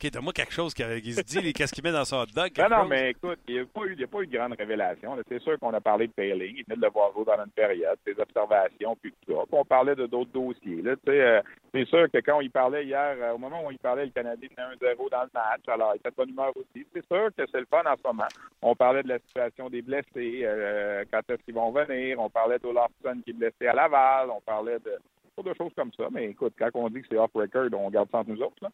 OK, 0.00 0.12
donne-moi 0.12 0.32
quelque 0.32 0.52
chose 0.52 0.74
qui, 0.74 0.82
se 0.84 1.22
dit, 1.22 1.52
qu'est-ce 1.52 1.72
qu'il 1.72 1.82
met 1.82 1.90
dans 1.90 2.04
son 2.04 2.18
hot 2.18 2.26
dog. 2.26 2.52
Non, 2.56 2.68
non, 2.68 2.84
mais 2.84 3.10
écoute, 3.10 3.40
il 3.48 3.54
n'y 3.54 3.60
a, 3.60 3.64
pas 3.64 3.84
eu, 3.84 4.06
pas 4.06 4.20
eu 4.20 4.26
de 4.28 4.36
grande 4.36 4.54
révélation. 4.56 5.16
C'est 5.28 5.42
sûr 5.42 5.58
qu'on 5.58 5.74
a 5.74 5.80
parlé 5.80 6.06
de 6.06 6.12
Payling. 6.12 6.54
Il 6.56 6.64
venait 6.64 6.76
de 6.76 6.82
le 6.82 6.90
voir 6.92 7.10
dans 7.12 7.44
une 7.44 7.50
période, 7.50 7.98
ses 8.06 8.16
observations, 8.20 8.96
puis 9.02 9.12
tout 9.26 9.34
ça. 9.34 9.42
on 9.50 9.64
parlait 9.64 9.96
de 9.96 10.06
d'autres 10.06 10.30
dossiers. 10.30 10.84
Euh, 10.86 11.42
c'est 11.74 11.84
sûr 11.86 12.08
que 12.12 12.18
quand 12.18 12.40
il 12.40 12.50
parlait 12.52 12.84
hier, 12.84 13.16
euh, 13.20 13.32
au 13.32 13.38
moment 13.38 13.66
où 13.66 13.72
il 13.72 13.78
parlait, 13.78 14.04
le 14.04 14.12
Canadien 14.12 14.48
tenait 14.56 14.94
1-0 14.94 15.10
dans 15.10 15.22
le 15.22 15.30
match. 15.34 15.62
Alors, 15.66 15.92
il 15.94 15.98
était 15.98 16.10
de 16.10 16.14
bonne 16.14 16.30
humeur 16.30 16.52
aussi. 16.56 16.86
C'est 16.94 17.06
sûr 17.08 17.30
que 17.36 17.42
c'est 17.50 17.60
le 17.60 17.66
fun 17.66 17.82
en 17.84 17.96
ce 17.96 18.06
moment. 18.06 18.28
On 18.62 18.76
parlait 18.76 19.02
de 19.02 19.08
la 19.08 19.18
situation 19.18 19.68
des 19.68 19.82
blessés, 19.82 20.42
euh, 20.44 21.02
quand 21.12 21.28
est-ce 21.28 21.42
qu'ils 21.42 21.54
vont 21.54 21.72
venir. 21.72 22.20
On 22.20 22.30
parlait 22.30 22.60
d'Olafson 22.60 23.20
qui 23.24 23.30
est 23.30 23.32
blessé 23.32 23.66
à 23.66 23.72
Laval. 23.74 24.30
On 24.30 24.40
parlait 24.42 24.78
de, 24.78 24.96
de 25.42 25.54
choses 25.54 25.72
comme 25.74 25.90
ça. 25.96 26.04
Mais 26.12 26.26
écoute, 26.26 26.54
quand 26.56 26.70
on 26.74 26.88
dit 26.88 27.02
que 27.02 27.08
c'est 27.10 27.18
off-record, 27.18 27.68
on 27.72 27.90
garde 27.90 28.08
ça 28.12 28.18
entre 28.18 28.30
nous 28.30 28.42
autres. 28.42 28.70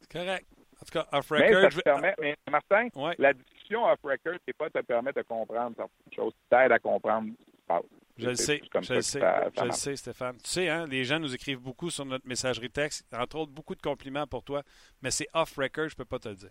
C'est 0.00 0.12
correct. 0.12 0.46
En 0.80 0.84
tout 0.84 0.92
cas, 0.92 1.06
off-record. 1.12 1.48
Mais, 1.48 1.62
ça 1.62 1.68
te 1.70 1.80
permet, 1.80 2.14
mais 2.20 2.36
Martin, 2.50 2.88
la 3.18 3.32
discussion 3.32 3.84
off-record, 3.84 4.36
c'est 4.46 4.56
pas 4.56 4.70
te 4.70 4.80
permettre 4.80 5.18
de 5.18 5.22
comprendre 5.22 5.74
certaines 5.76 6.12
choses, 6.14 6.32
t'aide 6.48 6.72
à 6.72 6.78
comprendre 6.78 7.28
ce 7.28 7.44
qui 7.44 7.56
se 7.56 7.66
passe. 7.66 7.82
Je 8.16 8.28
le 8.28 8.34
sais, 8.34 8.60
je 8.80 8.94
le 8.94 9.00
sais, 9.00 9.20
je 9.56 9.64
le 9.64 9.72
sais, 9.72 9.96
Stéphane. 9.96 10.36
Tu 10.38 10.50
sais, 10.50 10.68
hein, 10.68 10.86
les 10.86 11.04
gens 11.04 11.18
nous 11.18 11.34
écrivent 11.34 11.60
beaucoup 11.60 11.90
sur 11.90 12.04
notre 12.04 12.26
messagerie 12.26 12.70
texte, 12.70 13.06
entre 13.12 13.38
autres 13.38 13.52
beaucoup 13.52 13.74
de 13.74 13.82
compliments 13.82 14.26
pour 14.26 14.42
toi, 14.42 14.62
mais 15.02 15.10
c'est 15.10 15.28
off-record, 15.34 15.88
je 15.88 15.96
peux 15.96 16.04
pas 16.04 16.18
te 16.18 16.28
le 16.28 16.34
dire. 16.34 16.50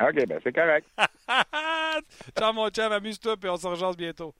OK, 0.00 0.26
ben 0.26 0.40
c'est 0.42 0.52
correct. 0.52 0.88
Ciao, 2.38 2.52
mon 2.52 2.68
chum, 2.70 2.90
amuse-toi, 2.90 3.36
puis 3.36 3.48
on 3.48 3.56
se 3.56 3.66
rejoint 3.66 3.92
bientôt. 3.92 4.34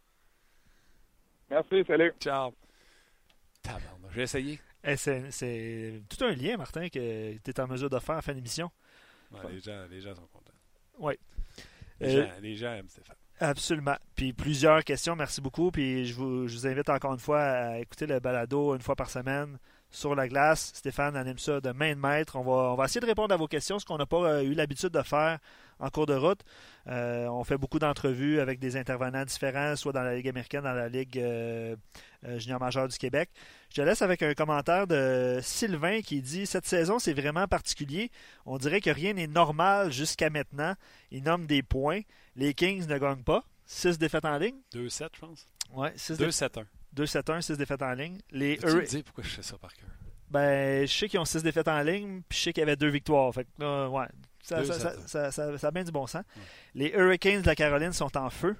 Merci, 1.50 1.84
salut. 1.86 2.12
Ciao. 2.18 2.54
Je 4.10 4.16
vais 4.16 4.22
essayer. 4.24 4.58
Eh, 4.58 4.71
c'est 4.96 6.02
tout 6.08 6.24
un 6.24 6.32
lien, 6.32 6.56
Martin, 6.56 6.88
que 6.88 7.36
tu 7.38 7.50
es 7.50 7.60
en 7.60 7.66
mesure 7.66 7.90
de 7.90 7.98
faire 7.98 8.16
en 8.16 8.22
fin 8.22 8.34
d'émission. 8.34 8.70
les, 9.50 9.60
gens, 9.60 9.86
les 9.90 10.00
gens 10.00 10.14
sont 10.14 10.26
contents. 10.32 10.52
Oui. 10.98 11.14
Les, 12.00 12.10
gens, 12.10 12.28
les 12.40 12.56
gens 12.56 12.72
aiment 12.74 12.88
Stéphane. 12.88 13.16
Absolument. 13.38 13.96
Puis 14.14 14.32
plusieurs 14.32 14.84
questions, 14.84 15.16
merci 15.16 15.40
beaucoup. 15.40 15.70
Puis 15.70 16.06
je 16.06 16.14
vous, 16.14 16.46
je 16.48 16.56
vous, 16.56 16.66
invite 16.66 16.88
encore 16.88 17.12
une 17.12 17.18
fois 17.18 17.40
à 17.42 17.78
écouter 17.78 18.06
le 18.06 18.20
balado 18.20 18.74
une 18.74 18.82
fois 18.82 18.94
par 18.94 19.10
semaine 19.10 19.58
sur 19.92 20.14
la 20.14 20.26
glace. 20.26 20.72
Stéphane 20.74 21.14
anime 21.16 21.38
ça 21.38 21.60
de 21.60 21.70
main 21.70 21.94
de 21.94 22.00
maître. 22.00 22.36
On 22.36 22.42
va, 22.42 22.72
on 22.72 22.74
va 22.74 22.86
essayer 22.86 23.00
de 23.00 23.06
répondre 23.06 23.32
à 23.32 23.36
vos 23.36 23.46
questions, 23.46 23.78
ce 23.78 23.84
qu'on 23.84 23.98
n'a 23.98 24.06
pas 24.06 24.24
euh, 24.24 24.42
eu 24.42 24.54
l'habitude 24.54 24.88
de 24.88 25.02
faire 25.02 25.38
en 25.78 25.90
cours 25.90 26.06
de 26.06 26.14
route. 26.14 26.40
Euh, 26.88 27.26
on 27.26 27.44
fait 27.44 27.58
beaucoup 27.58 27.78
d'entrevues 27.78 28.40
avec 28.40 28.58
des 28.58 28.76
intervenants 28.76 29.24
différents, 29.24 29.76
soit 29.76 29.92
dans 29.92 30.02
la 30.02 30.14
Ligue 30.14 30.28
américaine, 30.28 30.62
dans 30.62 30.72
la 30.72 30.88
Ligue 30.88 31.18
euh, 31.18 31.76
junior 32.38 32.58
majeure 32.58 32.88
du 32.88 32.96
Québec. 32.96 33.30
Je 33.70 33.76
te 33.76 33.82
laisse 33.82 34.02
avec 34.02 34.22
un 34.22 34.34
commentaire 34.34 34.86
de 34.86 35.38
Sylvain 35.42 36.00
qui 36.00 36.22
dit 36.22 36.46
Cette 36.46 36.66
saison, 36.66 36.98
c'est 36.98 37.14
vraiment 37.14 37.46
particulier. 37.46 38.10
On 38.46 38.58
dirait 38.58 38.80
que 38.80 38.90
rien 38.90 39.12
n'est 39.12 39.26
normal 39.26 39.92
jusqu'à 39.92 40.30
maintenant. 40.30 40.74
Il 41.10 41.22
nomme 41.24 41.46
des 41.46 41.62
points. 41.62 42.00
Les 42.34 42.54
Kings 42.54 42.86
ne 42.86 42.98
gagnent 42.98 43.24
pas. 43.24 43.44
6 43.66 43.98
défaites 43.98 44.24
en 44.24 44.38
ligne. 44.38 44.56
2-7, 44.74 45.08
je 45.14 45.20
pense. 45.20 45.46
Ouais, 45.74 45.92
6 45.96 46.18
2-7-1. 46.96 47.22
2-7-1, 47.22 47.40
6 47.42 47.58
défaites 47.58 47.82
en 47.82 47.92
ligne. 47.92 48.18
Les 48.30 48.56
Peux-tu 48.56 48.76
me 48.76 48.86
dire 48.86 49.04
pourquoi 49.04 49.24
je 49.24 49.28
fais 49.30 49.42
ça 49.42 49.56
par 49.58 49.72
cœur? 49.74 49.88
Ben, 50.30 50.86
je 50.86 50.92
sais 50.92 51.08
qu'ils 51.08 51.20
ont 51.20 51.24
6 51.24 51.42
défaites 51.42 51.68
en 51.68 51.80
ligne, 51.82 52.22
puis 52.28 52.38
je 52.38 52.44
sais 52.44 52.52
qu'il 52.52 52.60
y 52.60 52.64
avait 52.64 52.76
2 52.76 52.88
victoires. 52.88 53.32
Fait 53.34 53.44
que 53.44 53.50
là, 53.58 53.88
ouais, 53.88 54.06
ça, 54.42 54.60
Deux, 54.60 54.66
ça, 54.66 54.74
sept, 54.78 55.08
ça, 55.08 55.26
un. 55.26 55.30
ça- 55.30 55.58
ça 55.58 55.66
a 55.68 55.70
bien 55.70 55.84
du 55.84 55.92
bon 55.92 56.06
sens. 56.06 56.24
Les 56.74 56.88
Hurricanes 56.90 57.42
de 57.42 57.46
la 57.46 57.54
Caroline 57.54 57.92
sont 57.92 58.16
en 58.16 58.30
feu. 58.30 58.56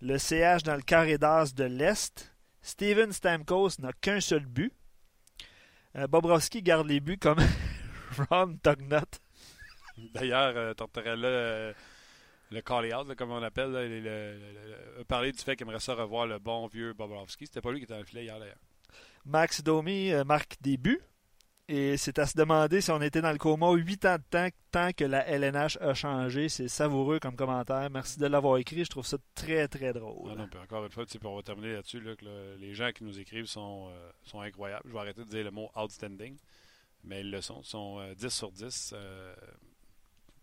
Le 0.00 0.18
CH 0.18 0.62
dans 0.62 0.76
le 0.76 0.82
carré 0.82 1.18
d'as 1.18 1.52
de 1.54 1.64
l'Est. 1.64 2.32
Steven 2.62 3.12
Stamkos 3.12 3.70
n'a 3.80 3.92
qu'un 3.92 4.20
seul 4.20 4.44
but. 4.46 4.72
Euh, 5.96 6.06
Bobrovski 6.06 6.62
garde 6.62 6.86
les 6.88 7.00
buts 7.00 7.18
comme 7.18 7.38
Ron 8.30 8.56
Tugnut. 8.62 9.20
D'ailleurs, 10.14 10.54
euh, 10.56 10.74
Tortorella, 10.74 11.28
euh, 11.28 11.72
le 12.54 12.62
call 12.62 12.86
out, 12.94 13.08
là, 13.08 13.14
comme 13.14 13.30
on 13.32 13.42
appelle, 13.42 13.70
là, 13.70 13.82
le- 13.82 14.00
le- 14.00 14.38
le- 14.38 15.00
a 15.00 15.04
parlé 15.04 15.32
du 15.32 15.38
fait 15.38 15.56
qu'il 15.56 15.66
aimerait 15.66 15.80
ça 15.80 15.94
revoir 15.94 16.26
le 16.26 16.38
bon 16.38 16.66
vieux 16.68 16.92
Bobrovski. 16.94 17.46
C'était 17.46 17.60
pas 17.60 17.70
lui 17.72 17.78
qui 17.80 17.84
était 17.84 17.94
dans 17.94 18.00
le 18.00 18.06
filet 18.06 18.24
hier, 18.24 18.38
d'ailleurs. 18.38 18.56
Max 19.26 19.62
Domi 19.62 20.12
euh, 20.12 20.24
marque 20.24 20.56
des 20.60 20.76
buts. 20.76 21.00
Et 21.66 21.96
c'est 21.96 22.18
à 22.18 22.26
se 22.26 22.36
demander 22.36 22.82
si 22.82 22.90
on 22.90 23.00
était 23.00 23.22
dans 23.22 23.32
le 23.32 23.38
coma 23.38 23.72
8 23.72 24.04
ans 24.04 24.16
de 24.16 24.22
temps, 24.28 24.48
tant 24.70 24.92
que 24.92 25.04
la 25.04 25.26
LNH 25.26 25.78
a 25.80 25.94
changé. 25.94 26.50
C'est 26.50 26.68
savoureux 26.68 27.18
comme 27.20 27.36
commentaire. 27.36 27.88
Merci 27.90 28.18
de 28.18 28.26
l'avoir 28.26 28.58
écrit. 28.58 28.84
Je 28.84 28.90
trouve 28.90 29.06
ça 29.06 29.16
très, 29.34 29.66
très 29.66 29.94
drôle. 29.94 30.30
Ah 30.30 30.34
non, 30.36 30.46
puis 30.46 30.60
encore 30.60 30.84
une 30.84 30.90
fois, 30.90 31.04
on 31.24 31.36
va 31.36 31.42
terminer 31.42 31.72
là-dessus, 31.72 32.00
là, 32.00 32.12
les 32.58 32.74
gens 32.74 32.90
qui 32.92 33.02
nous 33.02 33.18
écrivent 33.18 33.46
sont, 33.46 33.88
euh, 33.90 34.10
sont 34.24 34.40
incroyables. 34.42 34.82
Je 34.86 34.92
vais 34.92 34.98
arrêter 34.98 35.24
de 35.24 35.28
dire 35.30 35.42
le 35.42 35.50
mot 35.52 35.70
outstanding, 35.74 36.36
mais 37.02 37.22
ils 37.22 37.30
le 37.30 37.40
sont. 37.40 37.62
Ils 37.62 37.66
sont 37.66 37.98
euh, 37.98 38.14
10 38.14 38.28
sur 38.28 38.52
10. 38.52 38.92
Euh, 38.94 39.34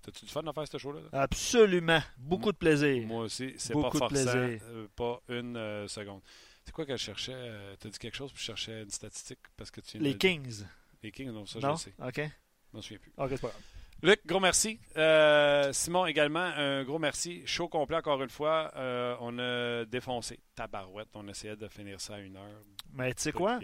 T'as-tu 0.01 0.25
du 0.25 0.31
fun 0.31 0.41
à 0.47 0.53
faire 0.53 0.67
ce 0.67 0.77
show-là? 0.77 1.01
Absolument. 1.13 2.01
Beaucoup 2.17 2.51
de 2.51 2.57
plaisir. 2.57 3.05
Moi 3.07 3.25
aussi, 3.25 3.53
c'est 3.57 3.73
pas 3.73 3.79
Beaucoup 3.81 3.97
de 3.97 3.99
forçant, 3.99 4.13
plaisir. 4.15 4.59
euh, 4.63 4.87
pas 4.95 5.21
une 5.29 5.55
euh, 5.57 5.87
seconde. 5.87 6.21
C'est 6.65 6.71
quoi 6.73 6.85
que 6.85 6.95
je 6.95 7.03
cherchais? 7.03 7.33
Euh, 7.35 7.75
T'as 7.79 7.89
dit 7.89 7.97
quelque 7.99 8.15
chose, 8.15 8.31
puis 8.31 8.39
je 8.41 8.45
cherchais 8.47 8.83
une 8.83 8.89
statistique 8.89 9.39
parce 9.57 9.71
que 9.71 9.81
tu 9.81 9.97
Les. 9.99 10.17
Kings. 10.17 10.63
Les 11.03 11.11
Kings, 11.11 11.31
non, 11.31 11.45
ça 11.45 11.59
non? 11.59 11.75
je 11.75 11.89
le 11.89 11.93
sais. 11.93 11.93
OK. 12.23 12.29
Je 12.71 12.77
m'en 12.77 12.81
souviens 12.81 12.99
plus. 12.99 13.11
OK, 13.17 13.29
c'est 13.31 13.41
pas 13.41 13.47
grave. 13.49 13.61
Luc, 14.03 14.19
gros 14.25 14.39
merci. 14.39 14.79
Euh, 14.97 15.71
Simon 15.73 16.07
également, 16.07 16.39
un 16.39 16.83
gros 16.83 16.97
merci. 16.97 17.43
Show 17.45 17.67
complet 17.67 17.97
encore 17.97 18.21
une 18.23 18.29
fois. 18.31 18.71
Euh, 18.75 19.15
on 19.19 19.37
a 19.37 19.85
défoncé 19.85 20.39
tabarouette. 20.55 21.09
On 21.13 21.27
essayait 21.27 21.55
de 21.55 21.67
finir 21.67 22.01
ça 22.01 22.15
à 22.15 22.19
une 22.19 22.35
heure. 22.35 22.63
Mais 22.93 23.13
tu 23.13 23.21
sais 23.21 23.31
quoi? 23.31 23.59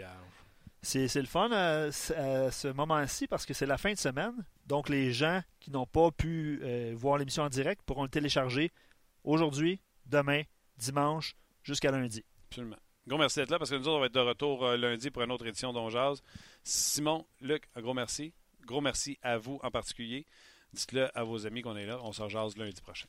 C'est 0.82 1.14
le 1.16 1.26
fun 1.26 1.52
à, 1.52 1.92
ce- 1.92 2.14
à 2.14 2.52
ce 2.52 2.68
moment-ci 2.70 3.28
parce 3.28 3.46
que 3.46 3.54
c'est 3.54 3.66
la 3.66 3.78
fin 3.78 3.92
de 3.94 3.98
semaine. 3.98 4.34
Donc, 4.68 4.90
les 4.90 5.12
gens 5.12 5.42
qui 5.60 5.72
n'ont 5.72 5.86
pas 5.88 6.12
pu 6.12 6.60
euh, 6.64 6.94
voir 6.96 7.18
l'émission 7.18 7.44
en 7.44 7.50
direct 7.50 7.82
pourront 7.86 8.04
le 8.04 8.10
télécharger 8.10 8.72
aujourd'hui, 9.24 9.82
demain, 10.06 10.44
dimanche, 10.78 11.36
jusqu'à 11.64 11.92
lundi. 11.92 12.24
Absolument. 12.50 12.78
Gros 13.08 13.18
merci 13.18 13.40
d'être 13.40 13.52
là 13.52 13.58
parce 13.58 13.70
que 13.70 13.76
nous 13.76 13.88
autres, 13.88 13.98
on 13.98 14.00
va 14.02 14.06
être 14.08 14.14
de 14.14 14.20
retour 14.20 14.66
euh, 14.66 14.78
lundi 14.78 15.10
pour 15.12 15.24
une 15.24 15.32
autre 15.32 15.46
édition 15.48 15.72
d'Onjaz. 15.74 16.22
Simon, 16.64 17.26
Luc, 17.42 17.64
un 17.76 17.82
gros 17.82 17.94
merci. 17.94 18.34
Gros 18.66 18.82
merci 18.82 19.18
à 19.22 19.38
vous 19.38 19.60
en 19.64 19.72
particulier. 19.72 20.26
Dites-le 20.74 21.10
à 21.18 21.24
vos 21.24 21.46
amis 21.48 21.62
qu'on 21.62 21.76
est 21.78 21.86
là. 21.86 22.00
On 22.04 22.12
se 22.12 22.22
rejase 22.22 22.56
lundi 22.58 22.82
prochain. 22.82 23.08